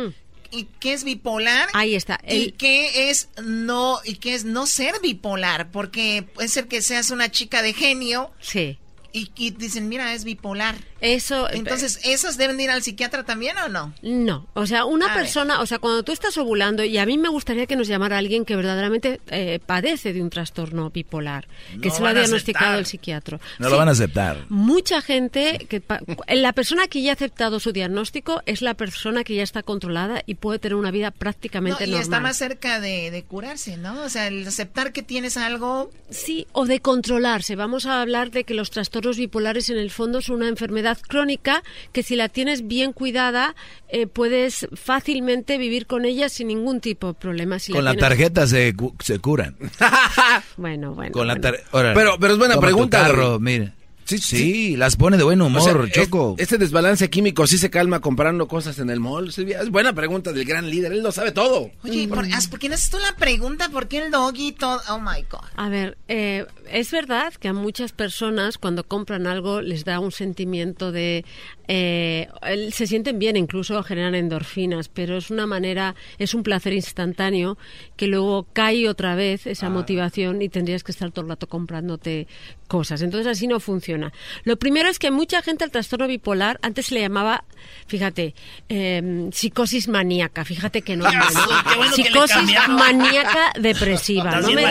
[0.50, 1.68] ¿Y qué es bipolar?
[1.74, 2.20] Ahí está.
[2.28, 5.70] ¿Y qué es no y qué es no ser bipolar?
[5.70, 8.76] Porque puede ser que seas una chica de genio Sí.
[9.12, 10.76] Y, y dicen, mira, es bipolar.
[11.00, 11.50] Eso.
[11.50, 13.94] Entonces, ¿esos deben ir al psiquiatra también o no?
[14.02, 15.24] No, o sea, una A ver.
[15.24, 18.18] persona, o sea, cuando tú estás ovulando, y a mí me gustaría que nos llamara
[18.18, 21.46] alguien que verdaderamente eh, padece de un trastorno bipolar,
[21.80, 23.38] que No se lo ha diagnosticado el psiquiatra.
[23.58, 24.44] No Sí, lo van a aceptar.
[24.48, 29.24] Mucha gente, que pa- la persona que ya ha aceptado su diagnóstico es la persona
[29.24, 32.02] que ya está controlada y puede tener una vida No, prácticamente y normal.
[32.02, 34.02] está más cerca de, de curarse, ¿no?
[34.02, 35.90] O sea, el aceptar que tienes algo...
[36.10, 37.56] Sí, o de controlarse.
[37.56, 41.62] Vamos a hablar de que los trastornos bipolares en el fondo son una enfermedad crónica
[41.92, 43.54] que si la tienes bien cuidada
[43.88, 47.58] eh, puedes fácilmente vivir con ella sin ningún tipo de problema.
[47.58, 49.56] Si Con la tienes- tarjeta se, cu- se curan.
[50.56, 51.12] Bueno, bueno.
[51.12, 51.58] Con la bueno.
[51.94, 53.70] Pero- pero es buena Toma pregunta, carro, güey.
[54.18, 56.34] Sí, sí, las pone de buen O sea, humor, es- Choco.
[56.38, 59.32] este desbalance químico sí se calma comprando cosas en el mall.
[59.32, 61.70] Sí, Es buena pregunta del gran líder, él lo sabe todo.
[61.84, 63.68] Oye, ¿por, as- ¿por qué no haces tú la pregunta?
[63.68, 64.80] ¿Por qué el doggy todo?
[64.90, 65.40] Oh, my God.
[65.56, 70.12] A ver, eh, es verdad que a muchas personas cuando compran algo les da un
[70.12, 71.24] sentimiento de...
[71.72, 72.26] eh,
[72.72, 77.58] se sienten bien, incluso generan endorfinas, pero es una manera, es un placer instantáneo
[77.96, 82.26] que luego cae otra vez esa motivación y tendrías que estar todo el rato comprándote
[82.66, 83.02] cosas.
[83.02, 84.12] Entonces así no funciona.
[84.42, 87.44] Lo primero es que mucha gente al trastorno bipolar antes se le llamaba,
[87.86, 88.34] fíjate,
[88.68, 90.44] eh, psicosis maníaca.
[90.44, 91.08] Fíjate que no.
[91.08, 94.40] Qué bueno psicosis maníaca depresiva.
[94.40, 94.64] No me.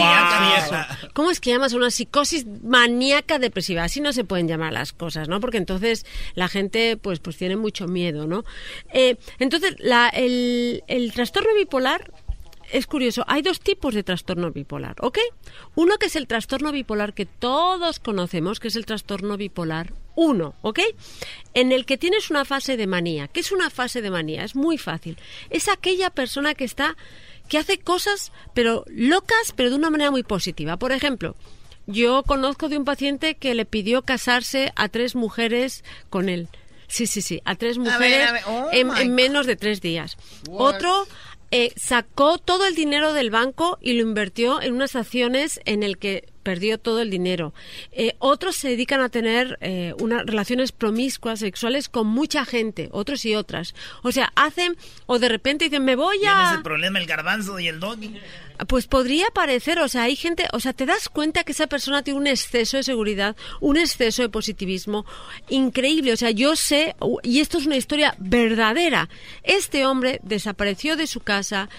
[1.14, 3.84] ¿Cómo es que llamas una psicosis maníaca depresiva?
[3.84, 5.40] Así no se pueden llamar las cosas, ¿no?
[5.40, 6.06] Porque entonces
[6.36, 8.44] la gente pues, pues tiene mucho miedo, ¿no?
[8.94, 9.76] Eh, entonces,
[10.14, 12.12] el, el trastorno bipolar
[12.72, 13.24] es curioso.
[13.28, 15.18] Hay dos tipos de trastorno bipolar, ¿ok?
[15.76, 20.54] Uno que es el trastorno bipolar que todos conocemos, que es el trastorno bipolar 1,
[20.62, 20.80] ¿ok?
[21.54, 23.28] En el que tienes una fase de manía.
[23.28, 24.44] ¿Qué es una fase de manía?
[24.44, 25.18] Es muy fácil.
[25.50, 26.96] Es aquella persona que está
[27.48, 30.78] que hace cosas pero locas, pero de una manera muy positiva.
[30.78, 31.36] Por ejemplo,
[31.88, 36.48] yo conozco de un paciente que le pidió casarse a tres mujeres con él.
[36.90, 39.80] Sí, sí, sí, a tres A ver, mujeres a ver, oh en menos de tres
[39.80, 40.18] días.
[40.50, 41.08] Otro
[41.52, 45.98] eh, sacó todo el dinero del banco y lo invirtió en unas acciones en el
[45.98, 47.54] que perdió todo el dinero.
[47.92, 53.26] Eh, otros se dedican a tener eh, unas relaciones promiscuas sexuales con mucha gente, otros
[53.26, 53.76] y otras.
[54.04, 56.56] O sea, hacen o de repente dicen, me voy Tienes a...
[56.56, 58.20] el problema el garbanzo y el doggy.
[58.68, 62.04] Pues podría parecer, o sea, hay gente, o sea, te das cuenta que esa persona
[62.04, 65.06] tiene un exceso de seguridad, un exceso de positivismo
[65.50, 66.12] increíble.
[66.12, 69.08] O sea, yo sé, y esto es una historia verdadera.
[69.44, 71.70] Este hombre desapareció de su casa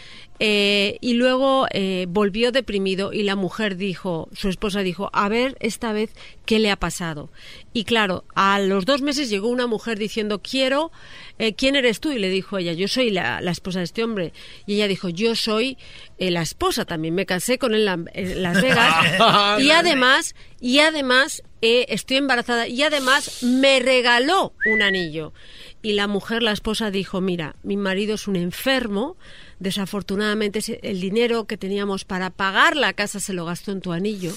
[0.42, 5.54] eh, y luego eh, volvió deprimido y la mujer dijo, su esposa dijo, a ver
[5.60, 6.10] esta vez
[6.46, 7.30] qué le ha pasado.
[7.74, 10.92] Y claro, a los dos meses llegó una mujer diciendo, quiero,
[11.38, 12.10] eh, ¿quién eres tú?
[12.10, 14.32] Y le dijo ella, yo soy la, la esposa de este hombre.
[14.64, 15.76] Y ella dijo, yo soy
[16.18, 19.60] la esposa también, me casé con él en, en Las Vegas.
[19.60, 25.34] y además, y además eh, estoy embarazada y además me regaló un anillo.
[25.82, 29.16] Y la mujer, la esposa, dijo, mira, mi marido es un enfermo,
[29.60, 34.32] desafortunadamente el dinero que teníamos para pagar la casa se lo gastó en tu anillo.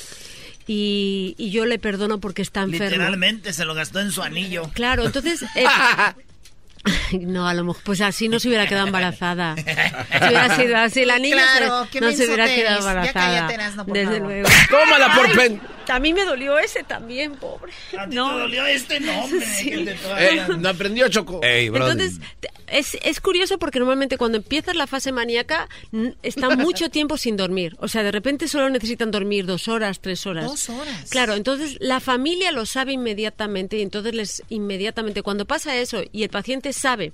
[0.68, 2.86] Y, y yo le perdono porque está enfermo.
[2.86, 4.70] Literalmente se lo gastó en su anillo.
[4.74, 5.42] Claro, entonces...
[5.56, 5.66] eh,
[7.20, 9.56] no, a lo mejor, pues así no se hubiera quedado embarazada.
[10.14, 12.80] Si hubiera sido así, la niña Claro, no se hubiera quedado.
[12.82, 13.14] Ya embarazada.
[13.14, 14.28] cállate, Erasmo, por desde favor.
[14.28, 14.50] luego.
[14.70, 17.72] Tómala por Ay, pen- A mí me dolió ese también, pobre.
[17.98, 19.46] ¿A ti te dolió este nombre?
[19.58, 19.70] Sí.
[19.70, 21.40] que te toda Eh, la- no aprendió Choco.
[21.44, 25.70] Entonces, te- es, es curioso porque normalmente cuando empiezas la fase maníaca
[26.24, 27.76] están mucho tiempo sin dormir.
[27.80, 30.46] O sea, de repente solo necesitan dormir dos horas, tres horas.
[30.46, 31.10] Dos horas.
[31.10, 36.24] Claro, entonces la familia lo sabe inmediatamente y entonces les inmediatamente cuando pasa eso y
[36.24, 37.14] el paciente sabe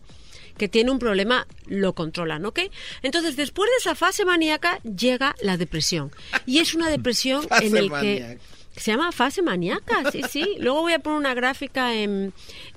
[0.57, 2.59] que tiene un problema, lo controlan, ¿ok?
[3.01, 6.11] Entonces, después de esa fase maníaca llega la depresión.
[6.45, 8.33] Y es una depresión en el maníaca.
[8.33, 8.39] que
[8.79, 10.55] se llama fase maníaca, sí, sí.
[10.59, 12.33] Luego voy a poner una gráfica en,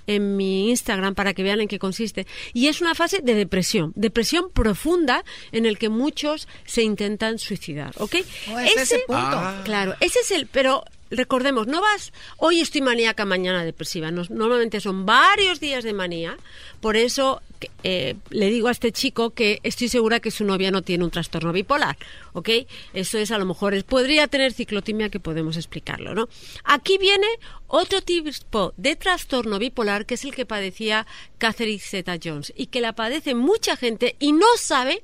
[0.06, 2.26] en mi Instagram para que vean en qué consiste.
[2.52, 7.92] Y es una fase de depresión, depresión profunda en el que muchos se intentan suicidar,
[7.98, 8.16] ¿ok?
[8.52, 9.20] Oh, es ese punto.
[9.22, 9.62] Ah.
[9.64, 14.10] Claro, ese es el, pero recordemos, no vas, hoy estoy maníaca, mañana depresiva.
[14.10, 16.36] Nos- normalmente son varios días de manía.
[16.80, 17.42] Por eso
[17.82, 21.10] eh, le digo a este chico que estoy segura que su novia no tiene un
[21.10, 21.96] trastorno bipolar,
[22.32, 22.48] ¿ok?
[22.94, 26.28] Eso es a lo mejor, es- podría tener ciclotimia que podemos explicarlo, ¿no?
[26.64, 27.26] Aquí viene
[27.66, 31.06] otro tipo de trastorno bipolar que es el que padecía
[31.38, 35.02] Catherine Zeta-Jones y que la padece mucha gente y no sabe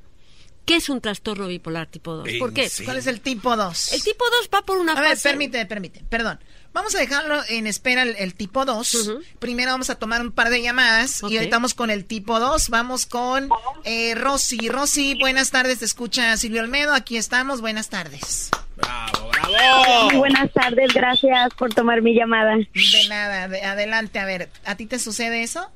[0.64, 2.28] qué es un trastorno bipolar tipo 2.
[2.38, 2.70] ¿Por qué?
[2.84, 3.92] ¿Cuál es el tipo 2?
[3.94, 6.38] El tipo 2 va por una A ver, permite, permite, perdón.
[6.72, 9.10] Vamos a dejarlo en espera el, el tipo 2.
[9.40, 12.68] Primero vamos a tomar un par de llamadas y ahorita vamos con el tipo 2.
[12.68, 13.48] Vamos con
[13.84, 14.68] eh, Rosy.
[14.68, 15.80] Rosy, buenas tardes.
[15.80, 16.94] Te escucha Silvio Olmedo.
[16.94, 17.60] Aquí estamos.
[17.60, 18.50] Buenas tardes.
[18.76, 20.04] Bravo, bravo.
[20.04, 22.54] Muy buenas tardes, gracias por tomar mi llamada.
[22.56, 25.68] De nada, de- adelante, a ver, ¿a ti te sucede eso?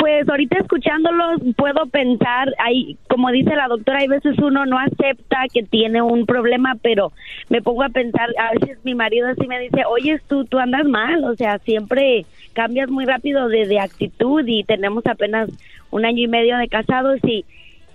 [0.00, 5.44] Pues ahorita escuchándolos puedo pensar, hay, como dice la doctora, hay veces uno no acepta
[5.52, 7.12] que tiene un problema, pero
[7.50, 10.86] me pongo a pensar, a veces mi marido así me dice, oye, tú, tú andas
[10.86, 15.50] mal, o sea, siempre cambias muy rápido de, de actitud y tenemos apenas
[15.90, 17.44] un año y medio de casados y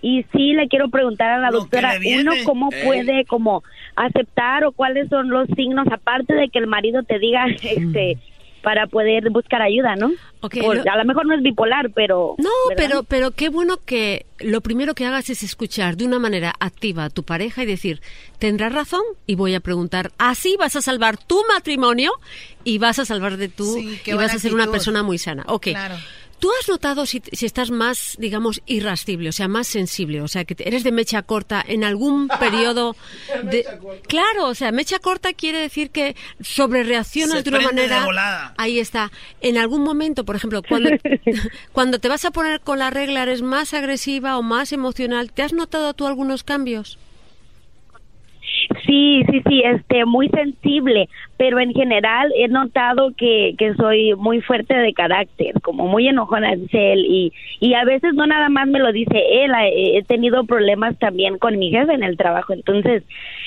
[0.05, 2.85] y sí le quiero preguntar a la doctora, uno cómo Ey.
[2.85, 3.63] puede como
[3.95, 8.19] aceptar o cuáles son los signos aparte de que el marido te diga este
[8.65, 10.11] para poder buscar ayuda, ¿no?
[10.41, 12.83] Ok, Por- lo- a lo mejor no es bipolar, pero No, ¿verdad?
[12.83, 17.05] pero, pero qué bueno que lo primero que hagas es escuchar de una manera activa
[17.05, 18.01] a tu pareja y decir,
[18.39, 22.11] tendrás razón y voy a preguntar, así vas a salvar tu matrimonio
[22.63, 25.43] y vas a salvar de Sí, qué y vas a ser una persona muy sana.
[25.47, 25.67] Ok.
[25.67, 25.95] Claro.
[26.39, 30.45] ¿Tú has notado si, si estás más, digamos, irascible, o sea, más sensible, o sea,
[30.45, 32.95] que eres de mecha corta en algún periodo
[33.43, 33.65] de...
[34.07, 38.05] Claro, o sea, mecha corta quiere decir que sobre reaccionas Se de una de manera...
[38.05, 38.53] volada.
[38.57, 39.11] Ahí está.
[39.41, 40.89] En algún momento, por ejemplo, cuando,
[41.71, 45.41] cuando te vas a poner con la regla, eres más agresiva o más emocional, ¿te
[45.41, 46.97] has notado tú algunos cambios?
[48.83, 54.41] Sí, sí, sí, este, muy sensible, pero en general he notado que, que soy muy
[54.41, 58.67] fuerte de carácter, como muy enojona, dice él, y, y a veces no nada más
[58.67, 62.53] me lo dice él, he he tenido problemas también con mi jefe en el trabajo,
[62.53, 63.03] entonces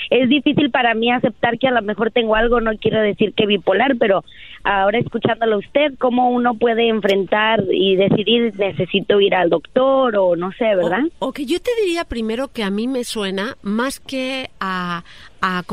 [0.09, 3.45] es difícil para mí aceptar que a lo mejor tengo algo, no quiero decir que
[3.45, 4.23] bipolar, pero
[4.63, 10.35] ahora escuchándolo a usted, cómo uno puede enfrentar y decidir necesito ir al doctor o
[10.35, 11.03] no sé, ¿verdad?
[11.19, 15.03] Ok, yo te diría primero que a mí me suena más que a,
[15.41, 15.63] a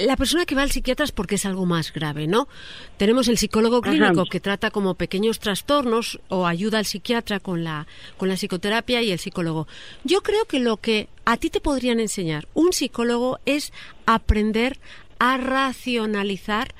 [0.00, 2.48] la persona que va al psiquiatra es porque es algo más grave, ¿no?
[2.96, 3.90] Tenemos el psicólogo Ajá.
[3.90, 7.86] clínico que trata como pequeños trastornos o ayuda al psiquiatra con la
[8.16, 9.66] con la psicoterapia y el psicólogo.
[10.04, 13.72] Yo creo que lo que a ti te podrían enseñar un psicólogo es
[14.06, 14.78] aprender
[15.18, 16.74] a racionalizar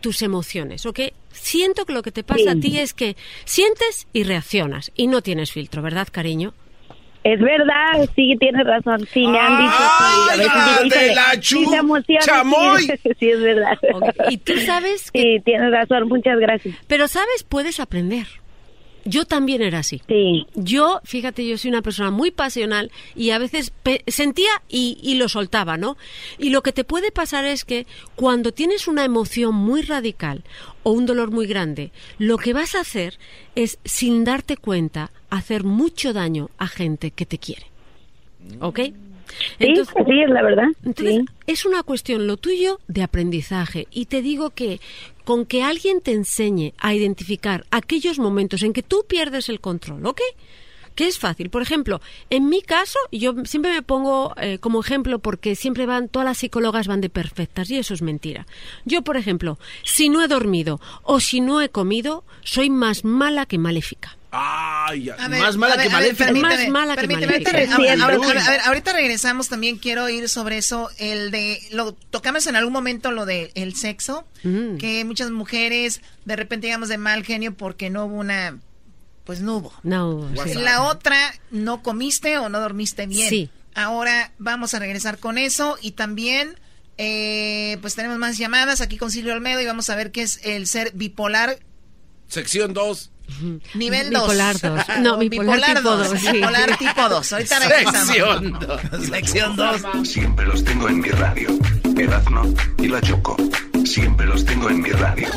[0.00, 1.00] tus emociones, ¿ok?
[1.30, 2.48] Siento que lo que te pasa Sí.
[2.48, 6.52] a ti es que sientes y reaccionas y no tienes filtro, ¿verdad, cariño?
[7.22, 9.06] Es verdad, sí, tienes razón.
[9.12, 9.72] Sí, me han dicho.
[9.76, 12.82] sí, a veces ¡Ay, digo, de la sí chu- se emociona, chamoy!
[12.86, 13.78] Sí, sí, es verdad.
[14.30, 15.20] Y tú sabes que...
[15.20, 16.74] Sí, tienes razón, muchas gracias.
[16.86, 18.26] Pero sabes, puedes aprender.
[19.04, 20.02] Yo también era así.
[20.54, 25.14] Yo, fíjate, yo soy una persona muy pasional y a veces pe- sentía y, y
[25.14, 25.96] lo soltaba, ¿no?
[26.38, 30.42] Y lo que te puede pasar es que cuando tienes una emoción muy radical
[30.82, 33.18] o un dolor muy grande, lo que vas a hacer
[33.54, 37.66] es, sin darte cuenta, hacer mucho daño a gente que te quiere.
[38.60, 38.80] ¿Ok?
[39.60, 40.64] Sí, sí, es la verdad.
[40.84, 43.86] Entonces, es una cuestión, lo tuyo, de aprendizaje.
[43.92, 44.80] Y te digo que
[45.30, 50.04] con que alguien te enseñe a identificar aquellos momentos en que tú pierdes el control,
[50.04, 50.20] ¿ok?
[50.96, 51.50] Que es fácil.
[51.50, 52.00] Por ejemplo,
[52.30, 56.38] en mi caso, yo siempre me pongo eh, como ejemplo porque siempre van, todas las
[56.38, 58.48] psicólogas van de perfectas y eso es mentira.
[58.84, 63.46] Yo, por ejemplo, si no he dormido o si no he comido, soy más mala
[63.46, 64.16] que maléfica.
[64.32, 66.24] Ay, A ver, más mala a ver, que maléfica.
[66.26, 67.32] permíteme, Más mala que maléfica.
[67.32, 68.04] ahorita re- Es a- a- cierto.
[68.04, 72.54] a- a ver, ahorita regresamos, también quiero ir sobre eso, el de, lo tocamos en
[72.54, 74.76] algún momento lo de el sexo, Mm.
[74.76, 78.58] que muchas mujeres de repente digamos de mal genio porque no hubo una,
[79.24, 79.72] pues no hubo.
[79.82, 80.30] No.
[80.46, 80.54] sí.
[80.54, 81.18] La otra,
[81.50, 83.28] no comiste o no dormiste bien.
[83.28, 83.50] Sí.
[83.74, 86.54] Ahora vamos a regresar con eso y también,
[86.98, 90.38] eh, pues tenemos más llamadas aquí con Silvio Olmedo y vamos a ver qué es
[90.44, 91.58] el ser bipolar
[92.28, 93.10] Sección 2.
[93.74, 94.22] Nivel 2.
[94.22, 94.84] Bipolar dos.
[95.00, 96.32] No, bipolar tipo dos, dos, sí.
[96.32, 97.32] Bipolar tipo 2.
[97.32, 98.06] Ahorita regresamos.
[98.06, 98.58] Sección
[99.06, 99.82] Sección 2.
[100.04, 101.48] Siempre los tengo en mi radio.
[101.96, 102.42] Erazno
[102.78, 103.36] y la Choco.
[103.84, 105.28] Siempre los tengo en mi radio.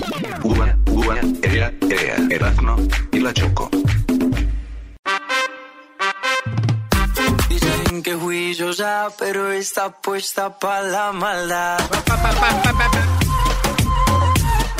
[0.43, 2.15] Ua, ua, ea, ea.
[2.29, 2.75] Erazno
[3.11, 3.69] y la Choco.
[7.49, 11.79] Dicen que juiciosa, pero está puesta para la maldad.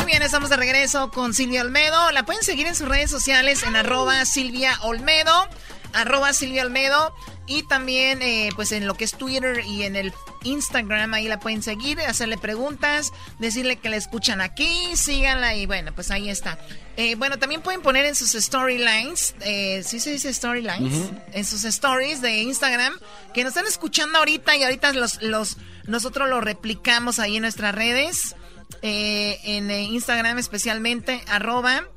[0.04, 2.12] Muy bien, estamos de regreso con Silvia Olmedo.
[2.12, 5.48] La pueden seguir en sus redes sociales en arroba Silvia Olmedo,
[5.94, 7.16] arroba Silvia Olmedo.
[7.48, 11.40] Y también, eh, pues en lo que es Twitter y en el Instagram, ahí la
[11.40, 16.60] pueden seguir, hacerle preguntas, decirle que la escuchan aquí, síganla y bueno, pues ahí está.
[16.98, 21.12] Eh, bueno, también pueden poner en sus storylines, eh, ¿sí se dice storylines?
[21.32, 22.94] En sus stories de Instagram,
[23.34, 25.58] que nos están escuchando ahorita y ahorita los, los,
[25.88, 28.36] nosotros lo replicamos ahí en nuestras redes,
[28.84, 31.88] eh, en Instagram especialmente, arroba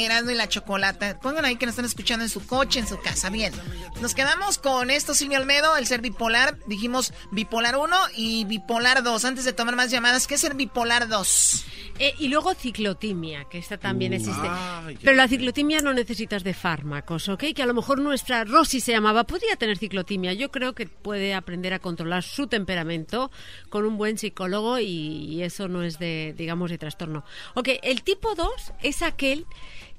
[0.00, 1.18] Erasmo y la Chocolata.
[1.20, 3.30] Pongan ahí que nos están escuchando en su coche, en su casa.
[3.30, 3.52] Bien.
[4.00, 6.58] Nos quedamos con esto, Silvio Almedo, el ser bipolar.
[6.66, 9.24] Dijimos bipolar 1 y bipolar 2.
[9.24, 11.64] Antes de tomar más llamadas, ¿qué es ser bipolar 2?
[11.98, 14.48] Eh, y luego ciclotimia, que esta también Uh, existe.
[14.48, 17.44] ay, Pero la ciclotimia no necesitas de fármacos, ¿ok?
[17.54, 20.32] Que a lo mejor nuestra Rosy se llamaba, podría tener ciclotimia.
[20.32, 23.30] Yo creo que puede aprender a controlar su temperamento
[23.68, 27.22] con un buen psicólogo y, y eso no es de, digamos, de trastorno.
[27.54, 28.50] Ok, el tipo 2
[28.82, 29.44] es aquel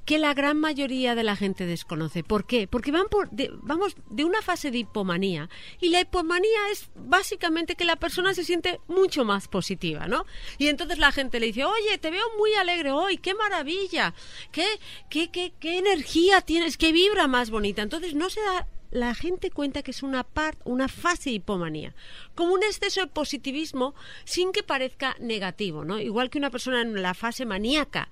[0.05, 2.23] que la gran mayoría de la gente desconoce.
[2.23, 2.67] ¿Por qué?
[2.67, 5.49] Porque van por, de- vamos de una fase de hipomanía
[5.79, 10.25] y la hipomanía es básicamente que la persona se siente mucho más positiva, ¿no?
[10.57, 14.13] Y entonces la gente le dice, oye, te veo muy alegre hoy, qué maravilla,
[14.51, 14.65] qué,
[15.09, 17.81] qué, qué, qué energía tienes, qué vibra más bonita.
[17.81, 21.95] Entonces no se da la gente cuenta que es una par- una fase de hipomanía,
[22.35, 25.97] como un exceso de positivismo sin que parezca negativo, ¿no?
[25.99, 28.09] Igual que una persona en la fase maníaca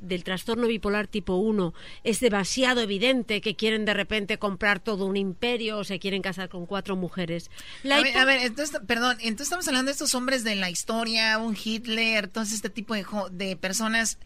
[0.00, 5.16] del trastorno bipolar tipo 1 es demasiado evidente que quieren de repente comprar todo un
[5.16, 7.50] imperio o se quieren casar con cuatro mujeres.
[7.82, 10.56] La a, ver, hipo- a ver, entonces, perdón, entonces estamos hablando de estos hombres de
[10.56, 14.18] la historia, un Hitler, todo este tipo de, jo- de personas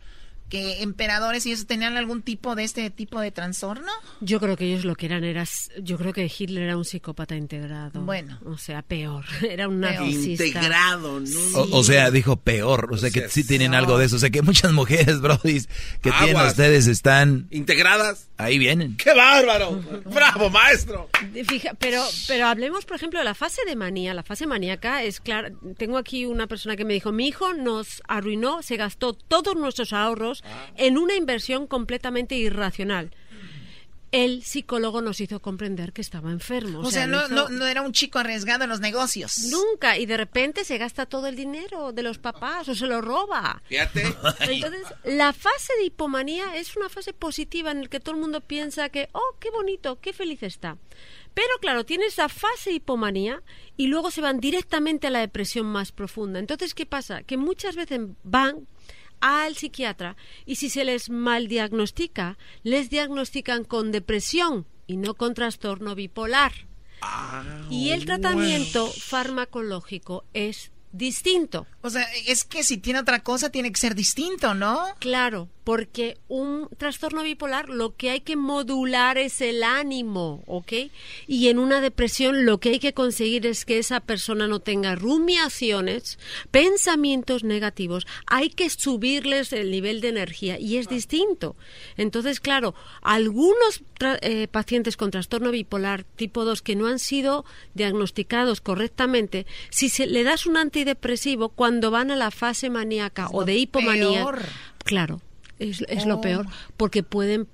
[0.48, 3.90] que emperadores y eso tenían algún tipo de este tipo de trastorno.
[4.20, 5.44] Yo creo que ellos lo que eran era,
[5.82, 8.00] yo creo que Hitler era un psicópata integrado.
[8.02, 8.38] Bueno.
[8.44, 10.44] o sea, peor, era un narcisista.
[10.46, 11.26] Integrado, ¿no?
[11.26, 11.52] Sí.
[11.54, 12.90] O, o sea, dijo peor.
[12.92, 14.16] O sea, que sí tienen algo de eso.
[14.16, 15.62] O sea, que muchas mujeres, Brody,
[16.02, 17.46] que tienen ustedes están...
[17.50, 18.28] ¿Integradas?
[18.36, 18.96] Ahí vienen.
[18.96, 19.80] ¡Qué bárbaro!
[20.06, 21.08] ¡Bravo, maestro!
[21.46, 24.12] Fija- pero, pero hablemos, por ejemplo, de la fase de manía.
[24.14, 25.50] La fase maníaca es clara.
[25.78, 29.92] Tengo aquí una persona que me dijo, mi hijo nos arruinó, se gastó todos nuestros
[29.92, 30.33] ahorros
[30.76, 33.10] en una inversión completamente irracional.
[34.12, 36.78] El psicólogo nos hizo comprender que estaba enfermo.
[36.80, 39.48] O, sea, lo no, hizo- no, no era un chico arriesgado en los negocios.
[39.50, 43.00] Nunca, y de repente se gasta todo el dinero de los papás o se lo
[43.00, 43.60] roba.
[43.66, 44.02] Fíjate.
[44.40, 48.40] Entonces, la fase de hipomanía es una fase positiva en la que todo el mundo
[48.40, 50.78] piensa que, oh, qué bonito, qué feliz está.
[51.34, 53.42] Pero claro, tiene esa fase de hipomanía
[53.76, 56.38] y luego se van directamente a la depresión más profunda.
[56.38, 57.24] Entonces, ¿qué pasa?
[57.24, 58.68] Que muchas veces van
[59.24, 65.32] al psiquiatra y si se les mal diagnostica, les diagnostican con depresión y no con
[65.32, 66.52] trastorno bipolar.
[67.70, 71.66] y el tratamiento farmacológico es distinto.
[71.80, 74.84] O sea, es que si tiene otra cosa tiene que ser distinto, ¿no?
[75.00, 80.72] Claro, porque un trastorno bipolar lo que hay que modular es el ánimo, ¿ok?
[81.26, 84.94] Y en una depresión lo que hay que conseguir es que esa persona no tenga
[84.94, 86.18] rumiaciones,
[86.50, 91.56] pensamientos negativos, hay que subirles el nivel de energía y es distinto.
[91.96, 93.82] Entonces, claro, algunos
[94.20, 100.06] eh, pacientes con trastorno bipolar tipo 2 que no han sido diagnosticados correctamente, si se
[100.06, 104.42] le das un antidepresivo cuando van a la fase maníaca o de hipomanía, peor.
[104.84, 105.22] claro,
[105.58, 107.48] es, es lo peor, porque pueden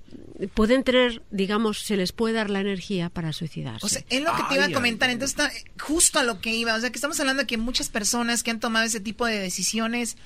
[0.55, 3.85] pueden tener, digamos, se les puede dar la energía para suicidarse.
[3.85, 5.11] O sea, es lo que te iba a comentar.
[5.11, 5.51] Entonces, está
[5.83, 6.73] justo a lo que iba.
[6.73, 9.37] O sea, que estamos hablando de que muchas personas que han tomado ese tipo de
[9.37, 10.17] decisiones,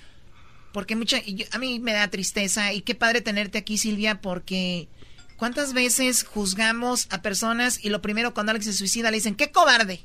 [0.71, 4.21] porque mucha, y yo- a mí me da tristeza y qué padre tenerte aquí, Silvia,
[4.21, 4.87] porque
[5.35, 9.51] ¿cuántas veces juzgamos a personas y lo primero cuando alguien se suicida le dicen, qué
[9.51, 10.01] cobarde?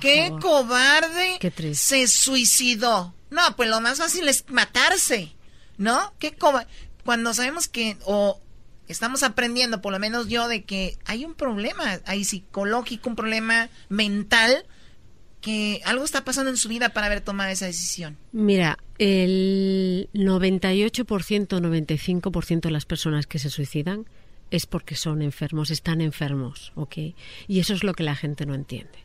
[0.00, 0.42] ¡Qué favor.
[0.42, 1.36] cobarde!
[1.38, 1.76] Qué triste.
[1.76, 3.14] Se suicidó.
[3.30, 5.32] No, pues lo más fácil es matarse,
[5.78, 6.12] ¿no?
[6.18, 6.68] ¿Qué cobarde?
[7.04, 8.40] Cuando sabemos que, o
[8.88, 13.68] estamos aprendiendo, por lo menos yo, de que hay un problema, hay psicológico, un problema
[13.88, 14.64] mental,
[15.40, 18.16] que algo está pasando en su vida para haber tomado esa decisión.
[18.32, 24.06] Mira, el 98%, 95% de las personas que se suicidan
[24.50, 26.96] es porque son enfermos, están enfermos, ¿ok?
[27.46, 28.98] Y eso es lo que la gente no entiende.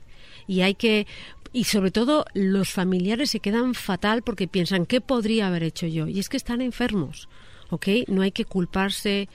[0.48, 1.08] Y hay que,
[1.52, 6.08] y sobre todo los familiares se quedan fatal porque piensan, ¿qué podría haber hecho yo?
[6.08, 7.28] Y es que están enfermos,
[7.69, 7.88] ¿ok?
[8.07, 9.27] No hay que culparse,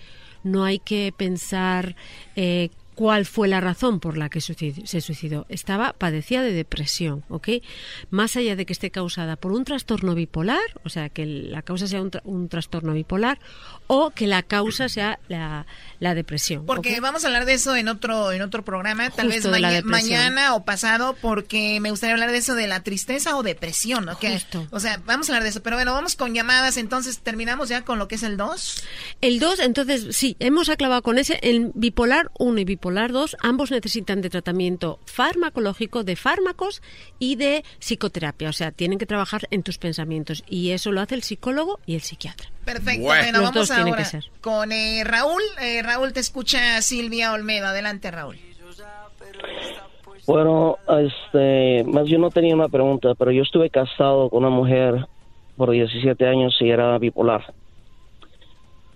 [0.43, 1.97] no hay que pensar
[2.37, 5.47] eh, cuál fue la razón por la que se suicidó.
[5.49, 7.49] Estaba, padecía de depresión, ¿ok?
[8.11, 11.89] Más allá de que esté causada por un trastorno bipolar, o sea, que la causa
[11.89, 13.41] sea un, tra- un trastorno bipolar,
[13.87, 15.67] o que la causa sea la,
[16.01, 16.67] la depresión.
[16.67, 17.01] Porque ¿ok?
[17.01, 20.65] vamos a hablar de eso en otro en otro programa, tal Justo vez mañana o
[20.65, 24.67] pasado, porque me gustaría hablar de eso de la tristeza o depresión, Justo.
[24.71, 27.83] o sea, vamos a hablar de eso, pero bueno, vamos con llamadas, entonces terminamos ya
[27.83, 28.83] con lo que es el 2.
[29.21, 31.39] El 2, entonces, sí, hemos acabado con ese.
[31.43, 36.83] El bipolar 1 y bipolar 2, ambos necesitan de tratamiento farmacológico, de fármacos
[37.19, 38.49] y de psicoterapia.
[38.49, 40.45] O sea, tienen que trabajar en tus pensamientos.
[40.49, 42.54] Y eso lo hace el psicólogo y el psiquiatra.
[42.65, 43.23] Perfecto, Bueno.
[43.23, 44.25] bueno, vamos ahora que ser.
[44.41, 45.43] con eh, Raúl.
[45.61, 47.67] Eh, Raúl, te escucha Silvia Olmedo.
[47.67, 48.39] Adelante, Raúl.
[50.27, 55.07] Bueno, este, más yo no tenía una pregunta, pero yo estuve casado con una mujer
[55.57, 57.53] por 17 años y era bipolar.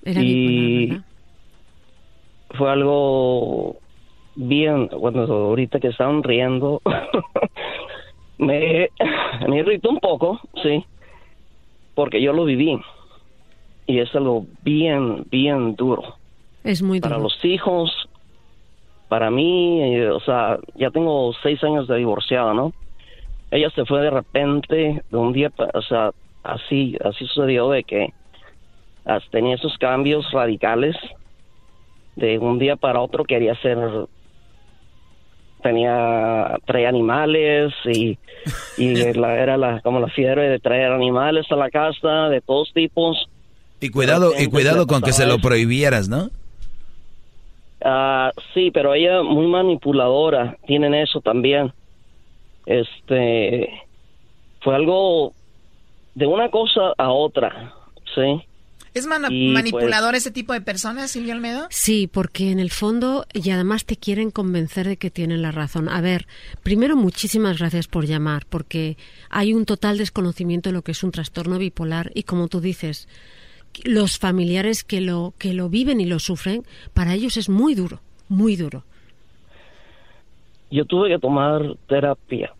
[0.04, 0.98] Era y
[2.56, 3.76] fue algo
[4.36, 6.80] bien, bueno, ahorita que estaban riendo,
[8.38, 8.88] me,
[9.46, 10.82] me irritó un poco, sí,
[11.94, 12.80] porque yo lo viví
[13.88, 16.02] y es algo bien, bien duro.
[16.62, 17.24] Es muy Para duro.
[17.28, 17.90] los hijos,
[19.08, 22.72] para mí, eh, o sea, ya tengo seis años de divorciado, ¿no?
[23.50, 26.10] Ella se fue de repente, de un día, o sea,
[26.44, 28.12] así, así sucedió de que
[29.30, 30.94] tenía esos cambios radicales,
[32.14, 33.78] de un día para otro quería ser,
[35.62, 38.18] tenía, traía animales y,
[38.76, 42.70] y la, era la, como la fiebre de traer animales a la casa de todos
[42.74, 43.30] tipos.
[43.80, 46.30] Y cuidado, y cuidado con que se lo prohibieras, ¿no?
[47.84, 51.72] Ah, sí, pero ella muy manipuladora, tienen eso también.
[52.66, 53.70] Este
[54.60, 55.32] fue algo
[56.14, 57.72] de una cosa a otra,
[58.14, 58.42] sí.
[58.94, 61.68] ¿Es Y, pues, manipulador ese tipo de personas, Silvio Almedo?
[61.70, 65.88] Sí, porque en el fondo y además te quieren convencer de que tienen la razón.
[65.88, 66.26] A ver,
[66.64, 68.96] primero muchísimas gracias por llamar, porque
[69.30, 73.08] hay un total desconocimiento de lo que es un trastorno bipolar y como tú dices,
[73.84, 76.64] los familiares que lo que lo viven y lo sufren,
[76.94, 78.84] para ellos es muy duro, muy duro.
[80.70, 82.52] Yo tuve que tomar terapia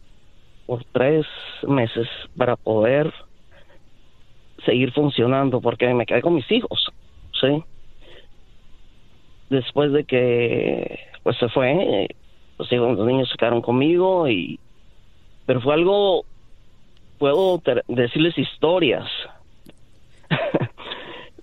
[0.66, 1.26] por tres
[1.66, 2.06] meses
[2.36, 3.12] para poder
[4.64, 6.88] seguir funcionando porque me quedé con mis hijos,
[7.40, 7.62] sí.
[9.50, 12.08] Después de que pues se fue,
[12.58, 14.58] los, hijos, los niños se quedaron conmigo y
[15.46, 16.24] pero fue algo
[17.18, 19.06] puedo decirles historias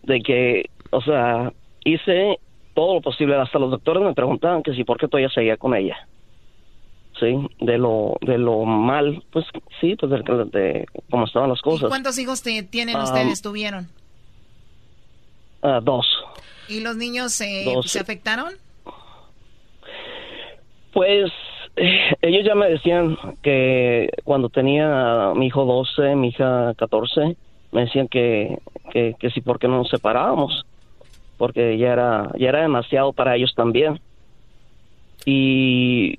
[0.05, 1.51] de que, o sea,
[1.83, 2.37] hice
[2.73, 3.35] todo lo posible.
[3.35, 5.95] Hasta los doctores me preguntaban que si por qué todavía seguía con ella.
[7.19, 9.45] Sí, de lo, de lo mal, pues
[9.79, 10.17] sí, pues de,
[10.51, 11.87] de cómo estaban las cosas.
[11.87, 13.87] ¿Cuántos hijos te tienen Ah, ustedes, tuvieron?
[15.61, 16.05] Ah, dos.
[16.67, 17.89] ¿Y los niños eh, Dos.
[17.89, 18.53] se afectaron?
[20.93, 21.31] Pues
[21.75, 27.35] eh, ellos ya me decían que cuando tenía a mi hijo 12, mi hija 14,
[27.75, 28.57] me decían que,
[28.91, 30.65] que, que sí, ¿por qué no nos separábamos?
[31.37, 33.99] Porque ya era, ya era demasiado para ellos también.
[35.25, 36.17] Y,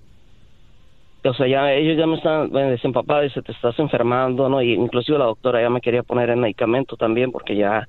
[1.25, 4.61] o sea, ya ellos ya me están, me decían, papá, dice, te estás enfermando, ¿no?
[4.61, 7.87] Y inclusive la doctora ya me quería poner en medicamento también porque ya,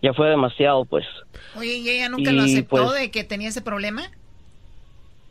[0.00, 1.04] ya fue demasiado, pues.
[1.58, 4.02] Oye, ¿y ella nunca Y, lo aceptó pues- de que tenía ese problema?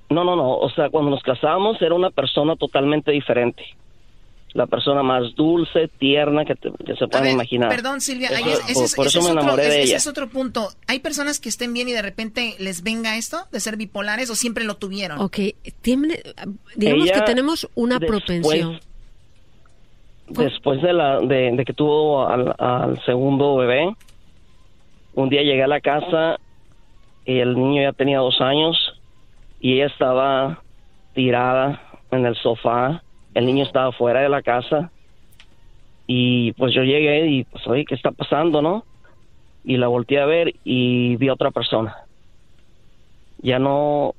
[0.10, 0.58] No, no, no.
[0.58, 3.64] O sea, cuando nos casamos era una persona totalmente diferente.
[4.54, 7.70] La persona más dulce, tierna que, te- que se puedan imaginar.
[7.70, 9.64] Perdón, Silvia, ahí Eso- es- ese por, es, por ese eso es me otro, enamoré
[9.64, 9.98] de ese- ese ella.
[9.98, 10.70] es otro punto.
[10.88, 14.36] ¿Hay personas que estén bien y de repente les venga esto de ser bipolares o
[14.36, 15.20] siempre lo tuvieron?
[15.20, 15.40] Ok,
[15.82, 16.22] tiene-
[16.76, 18.80] digamos Ella, que tenemos una después- propensión.
[20.28, 23.94] Después de, la, de, de que tuvo al, al segundo bebé,
[25.16, 26.38] un día llegué a la casa
[27.26, 28.78] y el niño ya tenía dos años
[29.60, 30.62] y ella estaba
[31.14, 33.03] tirada en el sofá.
[33.34, 34.92] El niño estaba fuera de la casa
[36.08, 38.86] y pues yo llegué y pues oye, ¿qué está pasando, no?
[39.64, 41.96] Y la volteé a ver y vi a otra persona.
[43.42, 44.14] Ya no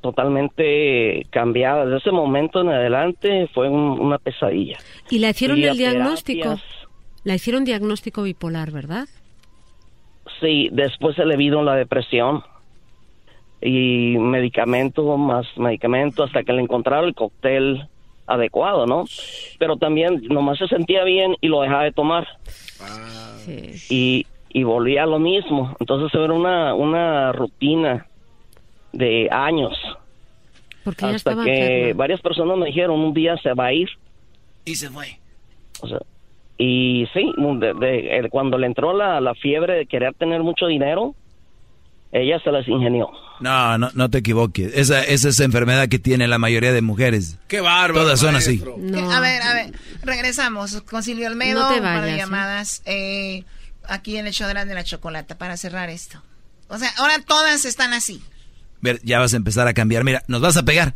[0.00, 1.84] totalmente cambiada.
[1.84, 4.78] Desde ese momento en adelante fue un- una pesadilla.
[5.10, 6.42] Y la hicieron el diagnóstico.
[6.42, 6.64] terapias.
[7.24, 9.06] La hicieron diagnóstico bipolar, ¿verdad?
[10.40, 12.42] Sí, después se le vino la depresión
[13.60, 17.86] y medicamento más medicamento hasta que le encontraron el cóctel
[18.34, 19.04] adecuado, ¿no?
[19.58, 22.26] Pero también nomás se sentía bien y lo dejaba de tomar.
[23.88, 25.74] Y, y volvía a lo mismo.
[25.80, 28.06] Entonces era una, una rutina
[28.92, 29.76] de años.
[30.84, 31.98] Porque ya hasta estaba que enferma.
[31.98, 33.88] varias personas me dijeron un día se va a ir.
[34.64, 35.18] Y se fue.
[35.80, 35.98] O sea,
[36.58, 41.14] y sí, de- cuando le entró la, la fiebre de querer tener mucho dinero,
[42.12, 43.10] ella se las ingenió.
[43.40, 44.72] No, no, no te equivoques.
[44.74, 47.38] Esa, esa es la enfermedad que tiene la mayoría de mujeres.
[47.48, 48.04] Qué bárbaro.
[48.04, 48.62] Todas son así.
[49.10, 52.16] A ver, a ver, regresamos con Silvio Almedo, No te un par de ¿eh?
[52.18, 53.44] llamadas eh,
[53.88, 56.22] aquí en el show de la, de la chocolata para cerrar esto.
[56.68, 58.22] O sea, ahora todas están así.
[58.80, 60.04] Ver, ya vas a empezar a cambiar.
[60.04, 60.94] Mira, nos vas a pegar.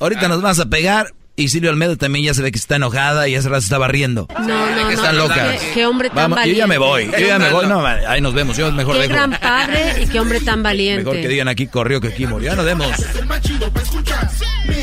[0.00, 1.14] Ahorita nos vas a pegar.
[1.38, 4.26] Y Silvio Almedo también ya se ve que está enojada y hace rato estaba riendo.
[4.40, 4.90] No, no, que no.
[4.90, 5.60] están locas.
[5.60, 6.58] Qué, qué hombre tan Vamos, yo valiente.
[6.58, 7.10] ya me voy.
[7.12, 7.66] Yo ya me voy.
[7.68, 8.56] No, ahí nos vemos.
[8.56, 9.14] Yo mejor Qué dejo.
[9.14, 11.04] gran padre y qué hombre tan valiente.
[11.04, 12.50] Mejor que digan aquí corrió que aquí murió.
[12.50, 12.88] Ya nos vemos.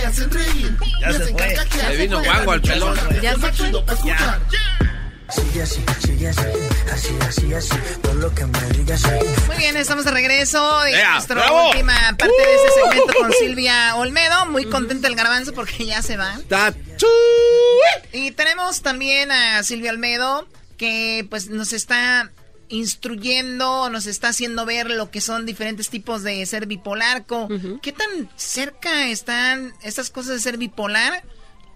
[0.01, 0.45] Ya se fue.
[1.89, 2.97] Le vino Se guango al pelón.
[3.21, 3.67] Ya se fue.
[3.67, 4.39] escuchar.
[5.29, 6.41] Sigue así, sigue así,
[6.93, 9.01] así, así, así, todo lo que me digas.
[9.47, 10.85] Muy bien, estamos de regreso.
[10.85, 11.67] en ¡Ea, nuestra bravo!
[11.69, 14.45] última parte de este segmento con Silvia Olmedo.
[14.45, 16.39] Muy contenta el garbanzo porque ya se va.
[18.13, 20.47] Y tenemos también a Silvia Olmedo
[20.77, 22.31] que pues nos está
[22.69, 27.25] instruyendo, nos está haciendo ver lo que son diferentes tipos de ser bipolar.
[27.81, 31.23] ¿Qué tan cerca están estas cosas de ser bipolar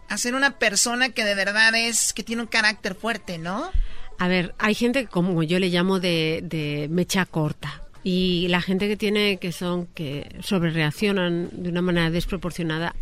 [0.10, 3.70] a ser una persona que de verdad es, que tiene un carácter fuerte, ¿no?
[4.18, 7.84] A ver, hay gente como yo le llamo de, de mecha corta.
[8.04, 12.96] Y la gente que tiene que son que sobrereaccionan de una manera desproporcionada,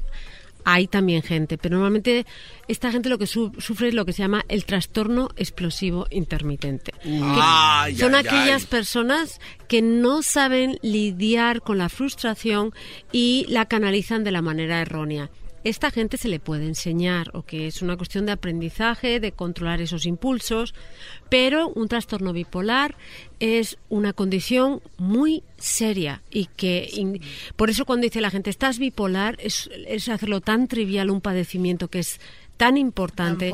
[0.65, 2.25] hay también gente, pero normalmente
[2.67, 6.91] esta gente lo que su- sufre es lo que se llama el trastorno explosivo intermitente.
[7.05, 8.67] Ay, son ay, aquellas ay.
[8.69, 12.73] personas que no saben lidiar con la frustración
[13.13, 15.29] y la canalizan de la manera errónea.
[15.67, 19.81] Esta gente se le puede enseñar, o que es una cuestión de aprendizaje, de controlar
[19.81, 20.73] esos impulsos,
[21.29, 22.95] pero un trastorno bipolar
[23.39, 27.21] es una condición muy seria y que in-
[27.55, 31.89] por eso cuando dice la gente estás bipolar es, es hacerlo tan trivial un padecimiento
[31.89, 32.19] que es
[32.57, 33.53] tan importante Tan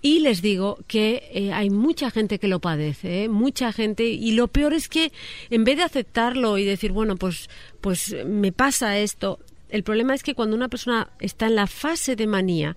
[0.00, 3.28] y les digo que eh, hay mucha gente que lo padece, ¿eh?
[3.28, 5.10] mucha gente, y lo peor es que
[5.50, 7.48] en vez de aceptarlo y decir, bueno, pues,
[7.80, 9.40] pues me pasa esto,
[9.74, 12.76] el problema es que cuando una persona está en la fase de manía,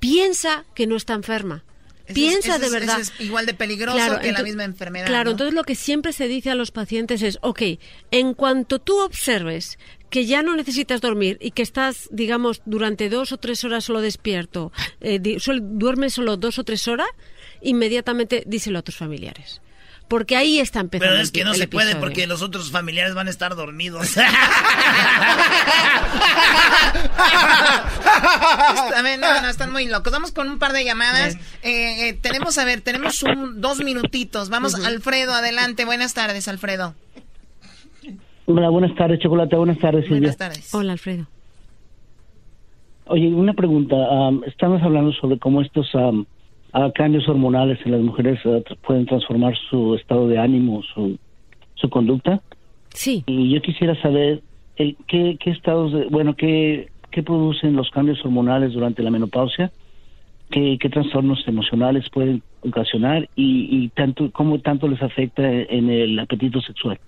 [0.00, 1.64] piensa que no está enferma.
[2.06, 3.00] Eso piensa de verdad.
[3.00, 5.06] eso es igual de peligroso Claro, que la misma enfermedad.
[5.06, 5.30] Claro, ¿no?
[5.32, 7.62] entonces lo que siempre se dice a los pacientes es, ok,
[8.12, 9.76] en cuanto tú observes
[10.08, 14.00] que ya no necesitas dormir y que estás, digamos, durante dos o tres horas solo
[14.02, 17.08] despierto, eh, di- duermes solo dos o tres horas,
[17.60, 19.60] inmediatamente díselo a tus familiares.
[20.08, 21.12] Porque ahí está empezando.
[21.12, 22.06] Pero es que no se puede episodio.
[22.06, 24.16] porque los otros familiares van a estar dormidos.
[28.96, 30.12] A ver, no, no, están muy locos.
[30.12, 31.34] Vamos con un par de llamadas.
[31.62, 34.48] Eh, eh, tenemos, a ver, tenemos un, dos minutitos.
[34.48, 35.84] Vamos, Alfredo, adelante.
[35.84, 36.94] Buenas tardes, Alfredo.
[38.46, 39.56] Hola, buenas tardes, Chocolate.
[39.56, 40.20] Buenas tardes, Silvia.
[40.20, 40.72] Buenas tardes.
[40.74, 41.26] Hola, Alfredo.
[43.06, 43.96] Oye, una pregunta.
[43.96, 46.26] am, estamos hablando sobre cómo estos am,
[46.78, 51.18] ah, cambios hormonales en las mujeres tra- pueden transformar su estado de ánimo, su,
[51.74, 52.40] su conducta.
[52.90, 53.24] Sí.
[53.26, 54.42] Y yo quisiera saber
[54.76, 59.70] eh, qué, qué estados, de, bueno, qué, qué producen los cambios hormonales durante la menopausia,
[60.50, 65.42] qué, qué trastornos emocionales pueden ocasionar y, y tanto cómo tanto les afecta
[65.78, 66.98] en el apetito sexual.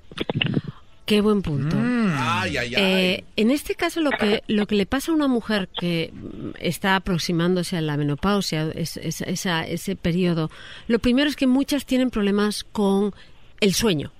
[1.08, 1.76] Qué buen punto.
[1.80, 2.82] Ay, ay, ay.
[2.82, 6.50] Eh, en este caso, lo que, lo que le pasa a una mujer que mm,
[6.60, 10.50] está aproximándose a la menopausia, es- es- esa- ese periodo,
[10.86, 13.14] lo primero es que muchas tienen problemas con
[13.60, 14.12] el sueño.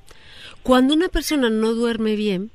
[0.62, 2.50] Cuando una persona no duerme bien,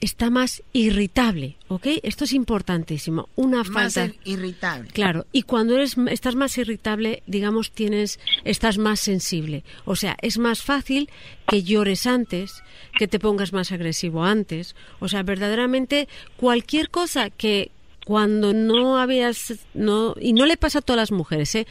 [0.00, 1.86] está más irritable, ¿ok?
[2.02, 3.28] Esto es importantísimo.
[3.34, 4.12] Una Más falta...
[4.24, 4.90] irritable.
[4.90, 9.64] Claro, y cuando eres, estás más irritable, digamos, tienes, estás más sensible.
[9.84, 11.08] O sea, es más fácil
[11.48, 12.62] que llores antes,
[12.98, 14.76] que te pongas más agresivo antes.
[15.00, 17.70] O sea, verdaderamente cualquier cosa que
[18.06, 21.66] cuando no habías, no, y no le pasa a todas las mujeres, ¿eh?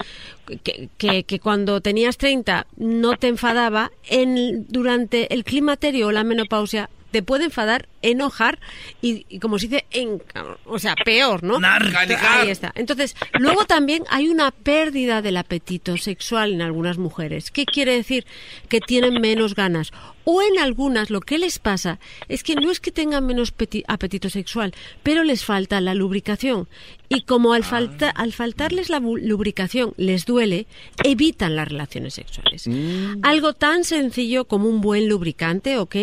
[0.64, 6.25] que, que, que cuando tenías 30 no te enfadaba, en, durante el climaterio o la
[6.25, 8.59] menopausia te puede enfadar, enojar
[9.01, 10.22] y, y como se dice, en,
[10.65, 11.57] o sea, peor, ¿no?
[11.57, 12.41] Narcanijar.
[12.41, 12.73] Ahí está.
[12.75, 17.49] Entonces, luego también hay una pérdida del apetito sexual en algunas mujeres.
[17.49, 18.25] ¿Qué quiere decir?
[18.67, 19.93] Que tienen menos ganas.
[20.25, 23.83] O en algunas lo que les pasa es que no es que tengan menos peti-
[23.87, 24.73] apetito sexual,
[25.03, 26.67] pero les falta la lubricación.
[27.07, 30.65] Y como al, falta, al faltarles la lubricación les duele,
[31.03, 32.67] evitan las relaciones sexuales.
[33.21, 35.95] Algo tan sencillo como un buen lubricante, ¿ok?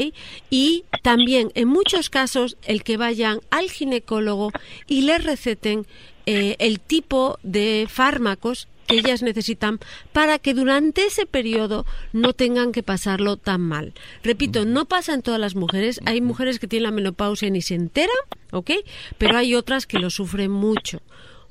[0.51, 4.52] Y también, en muchos casos, el que vayan al ginecólogo
[4.86, 5.84] y les receten
[6.26, 9.78] eh, el tipo de fármacos que ellas necesitan
[10.12, 13.94] para que durante ese periodo no tengan que pasarlo tan mal.
[14.23, 16.01] Repito, no pasa en todas las mujeres.
[16.05, 18.17] Hay mujeres que tienen la menopausia y ni se enteran,
[18.51, 18.70] ¿ok?
[19.19, 21.01] Pero hay otras que lo sufren mucho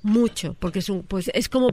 [0.03, 1.69] mucho, porque es un, pues es como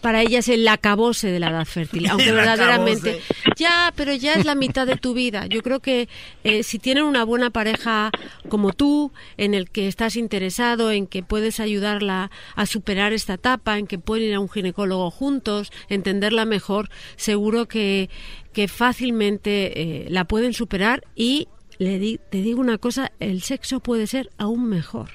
[0.00, 3.20] para ellas el acabose de la edad fértil, aunque verdaderamente
[3.56, 5.46] ya, pero ya es la mitad de tu vida.
[5.46, 6.08] Yo creo que
[6.44, 8.10] eh, si tienen una buena pareja
[8.48, 13.78] como tú, en el que estás interesado, en que puedes ayudarla a superar esta etapa,
[13.78, 18.10] en que pueden ir a un ginecólogo juntos, entenderla mejor, seguro que,
[18.52, 23.80] que fácilmente eh, la pueden superar y le di- te digo una cosa, el sexo
[23.80, 25.10] puede ser aún mejor.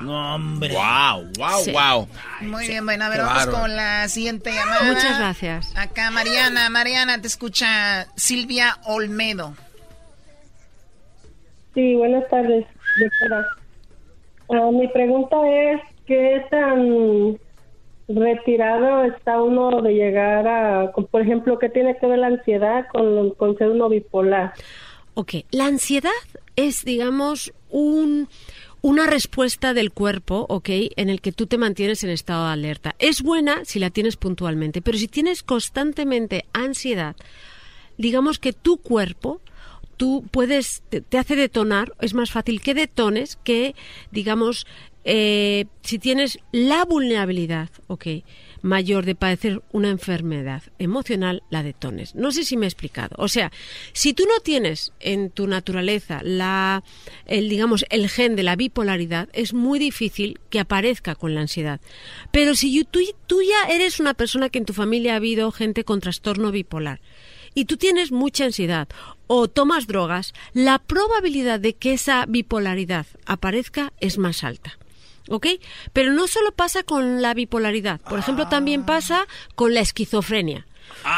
[0.00, 0.70] No, hombre.
[0.72, 1.72] Wow, wow, Sí.
[1.72, 2.08] wow.
[2.40, 4.82] Muy bien, bueno, a ver, vamos con la siguiente llamada.
[4.84, 5.72] Muchas gracias.
[5.76, 9.54] Acá Mariana, Mariana, te escucha Silvia Olmedo.
[11.74, 12.66] Sí, buenas tardes,
[13.00, 13.46] doctora.
[14.50, 17.38] Ah, mi pregunta es, ¿qué tan
[18.08, 23.30] retirado está uno de llegar a, por ejemplo, qué tiene que ver la ansiedad con,
[23.30, 24.52] con ser uno bipolar?
[25.14, 26.10] Ok, la ansiedad
[26.56, 28.28] es, digamos, un,
[28.82, 32.94] una respuesta del cuerpo, ok, en el que tú te mantienes en estado de alerta.
[32.98, 37.16] Es buena si la tienes puntualmente, pero si tienes constantemente ansiedad,
[37.96, 39.40] digamos que tu cuerpo
[39.96, 43.76] tú puedes, te, te hace detonar, es más fácil que detones que,
[44.10, 44.66] digamos,
[45.04, 48.06] eh, si tienes la vulnerabilidad, ok,
[48.62, 52.14] mayor de padecer una enfermedad emocional, la detones.
[52.14, 53.16] No sé si me he explicado.
[53.18, 53.52] O sea,
[53.92, 56.82] si tú no tienes en tu naturaleza la,
[57.26, 61.80] el, digamos, el gen de la bipolaridad, es muy difícil que aparezca con la ansiedad.
[62.30, 65.84] Pero si tú, tú ya eres una persona que en tu familia ha habido gente
[65.84, 67.00] con trastorno bipolar,
[67.54, 68.88] y tú tienes mucha ansiedad
[69.26, 74.78] o tomas drogas, la probabilidad de que esa bipolaridad aparezca es más alta.
[75.32, 75.46] ¿Ok?
[75.94, 80.66] Pero no solo pasa con la bipolaridad, por ejemplo, también pasa con la esquizofrenia.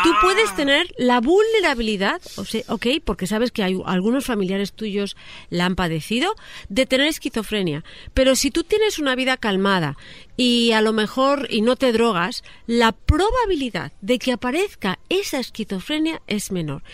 [0.05, 5.17] Tú puedes tener la vulnerabilidad, o sea, ok, porque sabes que hay algunos familiares tuyos
[5.51, 6.36] la han padecido,
[6.68, 7.83] de tener esquizofrenia.
[8.15, 9.97] Pero si tú tienes una vida calmada
[10.36, 16.23] y a lo mejor y no te drogas, la probabilidad de que aparezca esa esquizofrenia
[16.28, 16.84] es menor.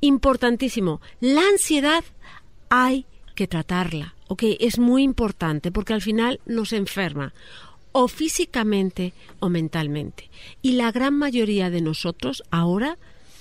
[0.00, 2.02] Importantísimo, la ansiedad
[2.70, 7.32] hay que tratarla, ok, es muy importante porque al final nos enferma
[7.92, 10.30] o físicamente o mentalmente.
[10.62, 12.98] Y la gran mayoría de nosotros ahora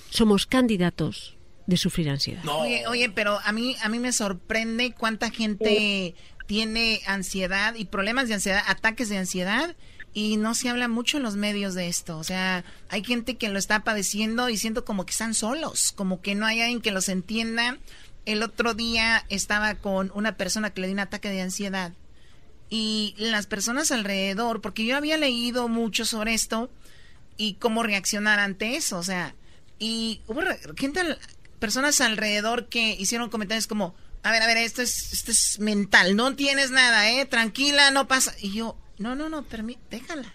[0.10, 1.38] somos candidatos
[1.68, 2.44] de sufrir ansiedad.
[2.48, 6.16] Oye, oye, pero a mí, a mí me sorprende cuánta gente
[6.48, 9.76] tiene ansiedad y problemas de ansiedad, ataques de ansiedad,
[10.14, 12.18] y no se habla mucho en los medios de esto.
[12.18, 16.22] O sea, hay gente que lo está padeciendo y siento como que están solos, como
[16.22, 17.78] que no hay alguien que los entienda.
[18.26, 21.94] El otro día estaba con una persona que le dio un ataque de ansiedad
[22.70, 26.72] y las personas alrededor, porque yo había leído mucho sobre esto
[27.38, 29.36] y cómo reaccionar ante eso, o sea,
[29.80, 30.42] y hubo
[30.78, 31.02] gente,
[31.60, 36.16] personas alrededor que hicieron comentarios como, a ver, a ver, esto es, esto es mental,
[36.16, 39.46] no tienes nada, eh, tranquila, no pasa, y yo, no, no, no,
[39.90, 40.34] déjala,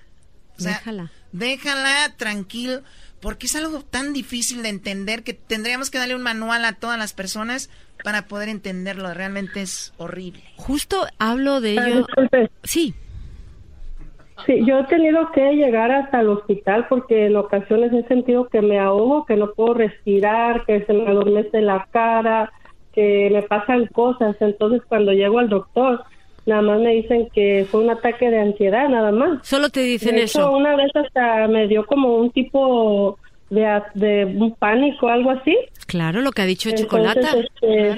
[0.59, 1.13] o sea, Déjala.
[1.33, 2.83] déjala tranquilo,
[3.21, 6.99] porque es algo tan difícil de entender que tendríamos que darle un manual a todas
[6.99, 7.71] las personas
[8.05, 10.43] para poder entenderlo, realmente es horrible.
[10.57, 11.97] Justo hablo de Ah, ello.
[12.07, 12.51] disculpe.
[12.63, 12.95] Sí.
[14.45, 18.61] Sí, yo he tenido que llegar hasta el hospital porque en ocasiones he sentido que
[18.61, 22.53] me ahogo, que no puedo respirar, que se me adormece la cara,
[22.93, 24.37] que me pasan cosas.
[24.41, 26.05] Entonces, cuando llego al doctor,
[26.47, 29.47] nada más me dicen que fue un ataque de ansiedad, nada más.
[29.47, 30.53] Solo te dicen De hecho, eso.
[30.53, 33.19] Una vez hasta me dio como un tipo
[33.51, 35.57] de, de un pánico, algo así.
[35.87, 37.39] Claro, lo que ha dicho Entonces, Chocolata.
[37.39, 37.95] este,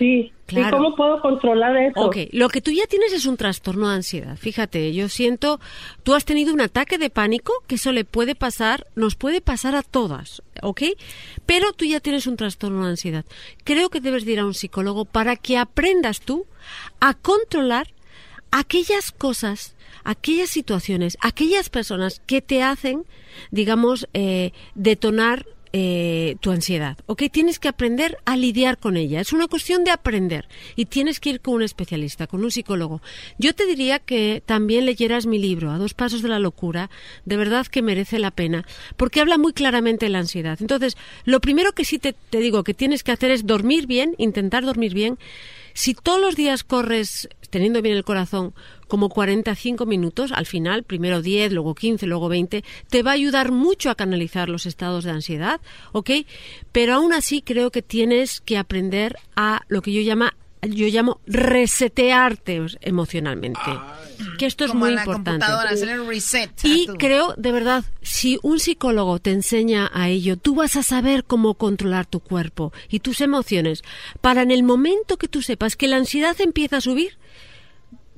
[0.00, 0.32] Sí.
[0.46, 0.66] Claro.
[0.66, 2.00] ¿Y cómo puedo controlar eso?
[2.00, 4.36] Ok, lo que tú ya tienes es un trastorno de ansiedad.
[4.36, 5.60] Fíjate, yo siento,
[6.02, 9.76] tú has tenido un ataque de pánico, que eso le puede pasar, nos puede pasar
[9.76, 10.82] a todas, ¿ok?
[11.46, 13.24] Pero tú ya tienes un trastorno de ansiedad.
[13.62, 16.46] Creo que debes de ir a un psicólogo para que aprendas tú
[16.98, 17.88] a controlar
[18.50, 23.04] aquellas cosas, aquellas situaciones, aquellas personas que te hacen,
[23.50, 26.96] digamos, eh, detonar eh, tu ansiedad.
[27.06, 27.24] ¿Ok?
[27.30, 29.20] Tienes que aprender a lidiar con ella.
[29.20, 30.48] Es una cuestión de aprender.
[30.76, 33.00] Y tienes que ir con un especialista, con un psicólogo.
[33.38, 36.90] Yo te diría que también leyeras mi libro, A dos pasos de la locura.
[37.24, 38.66] De verdad que merece la pena.
[38.96, 40.58] Porque habla muy claramente de la ansiedad.
[40.60, 44.14] Entonces, lo primero que sí te, te digo que tienes que hacer es dormir bien,
[44.18, 45.18] intentar dormir bien.
[45.72, 48.54] Si todos los días corres teniendo bien el corazón
[48.90, 53.52] como 45 minutos, al final, primero 10, luego 15, luego 20, te va a ayudar
[53.52, 55.62] mucho a canalizar los estados de ansiedad,
[55.92, 56.10] ¿ok?
[56.72, 61.20] Pero aún así creo que tienes que aprender a lo que yo llama yo llamo
[61.26, 63.60] resetearte emocionalmente.
[64.38, 65.46] Que esto es Como muy la importante.
[65.46, 66.50] hacer reset.
[66.64, 71.24] Y creo, de verdad, si un psicólogo te enseña a ello, tú vas a saber
[71.24, 73.82] cómo controlar tu cuerpo y tus emociones
[74.20, 77.16] para en el momento que tú sepas que la ansiedad empieza a subir,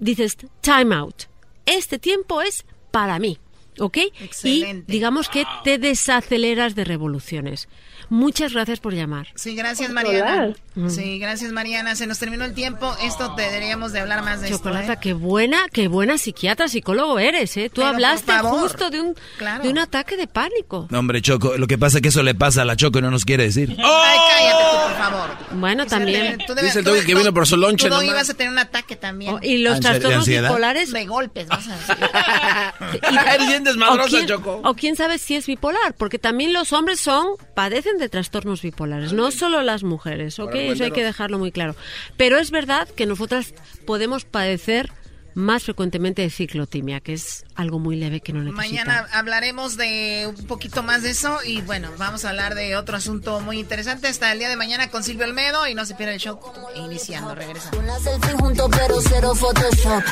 [0.02, 1.24] dices, time out.
[1.66, 3.38] Este tiempo es para mí.
[3.78, 3.98] ¿Ok?
[4.20, 4.84] Excelente.
[4.86, 7.68] Y digamos que te desaceleras de revoluciones.
[8.12, 9.28] Muchas gracias por llamar.
[9.36, 10.52] Sí, gracias Mariana.
[10.90, 11.96] Sí, gracias Mariana.
[11.96, 12.94] Se nos terminó el tiempo.
[13.02, 14.92] Esto deberíamos de hablar más de Chocolata, esto.
[14.92, 14.98] ¿eh?
[15.00, 17.70] qué buena, qué buena psiquiatra, psicólogo eres, ¿eh?
[17.70, 19.62] Tú Pero, hablaste justo de un, Claro.
[19.62, 20.88] de un ataque de pánico.
[20.90, 23.02] No, hombre, Choco, lo que pasa es que eso le pasa a la Choco y
[23.02, 23.70] no nos quiere decir.
[23.78, 25.30] Ay, cállate tú, por favor.
[25.52, 26.38] Bueno, también.
[26.46, 28.04] Tú debes- Dice el tú- que vino por su lonche Tú nomás.
[28.10, 29.34] ibas a tener un ataque también.
[29.34, 30.92] Oh, y los ¿Ansi- de trastornos bipolares.
[30.92, 32.74] De golpes, vas a
[33.34, 34.60] Eres bien desmadrosa, o quién, Choco.
[34.64, 39.12] o quién sabe si es bipolar, porque también los hombres son padecen de trastornos bipolares,
[39.12, 40.54] no solo las mujeres, ¿ok?
[40.54, 41.76] Eso hay que dejarlo muy claro.
[42.16, 43.54] Pero es verdad que nosotras
[43.86, 44.90] podemos padecer
[45.34, 48.62] más frecuentemente de ciclotimia, que es algo muy leve que no necesita.
[48.62, 52.96] Mañana hablaremos de un poquito más de eso y bueno, vamos a hablar de otro
[52.96, 56.14] asunto muy interesante hasta el día de mañana con Silvio Olmedo y no se pierda
[56.14, 56.38] el show
[56.76, 57.78] iniciando, regresamos.
[57.78, 60.02] Una selfie juntos pero cero Photoshop.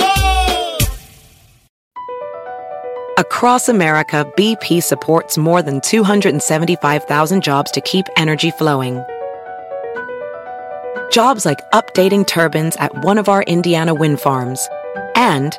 [3.18, 9.04] Across America, BP supports more than 275,000 jobs to keep energy flowing.
[11.10, 14.66] Jobs like updating turbines at one of our Indiana wind farms
[15.14, 15.58] and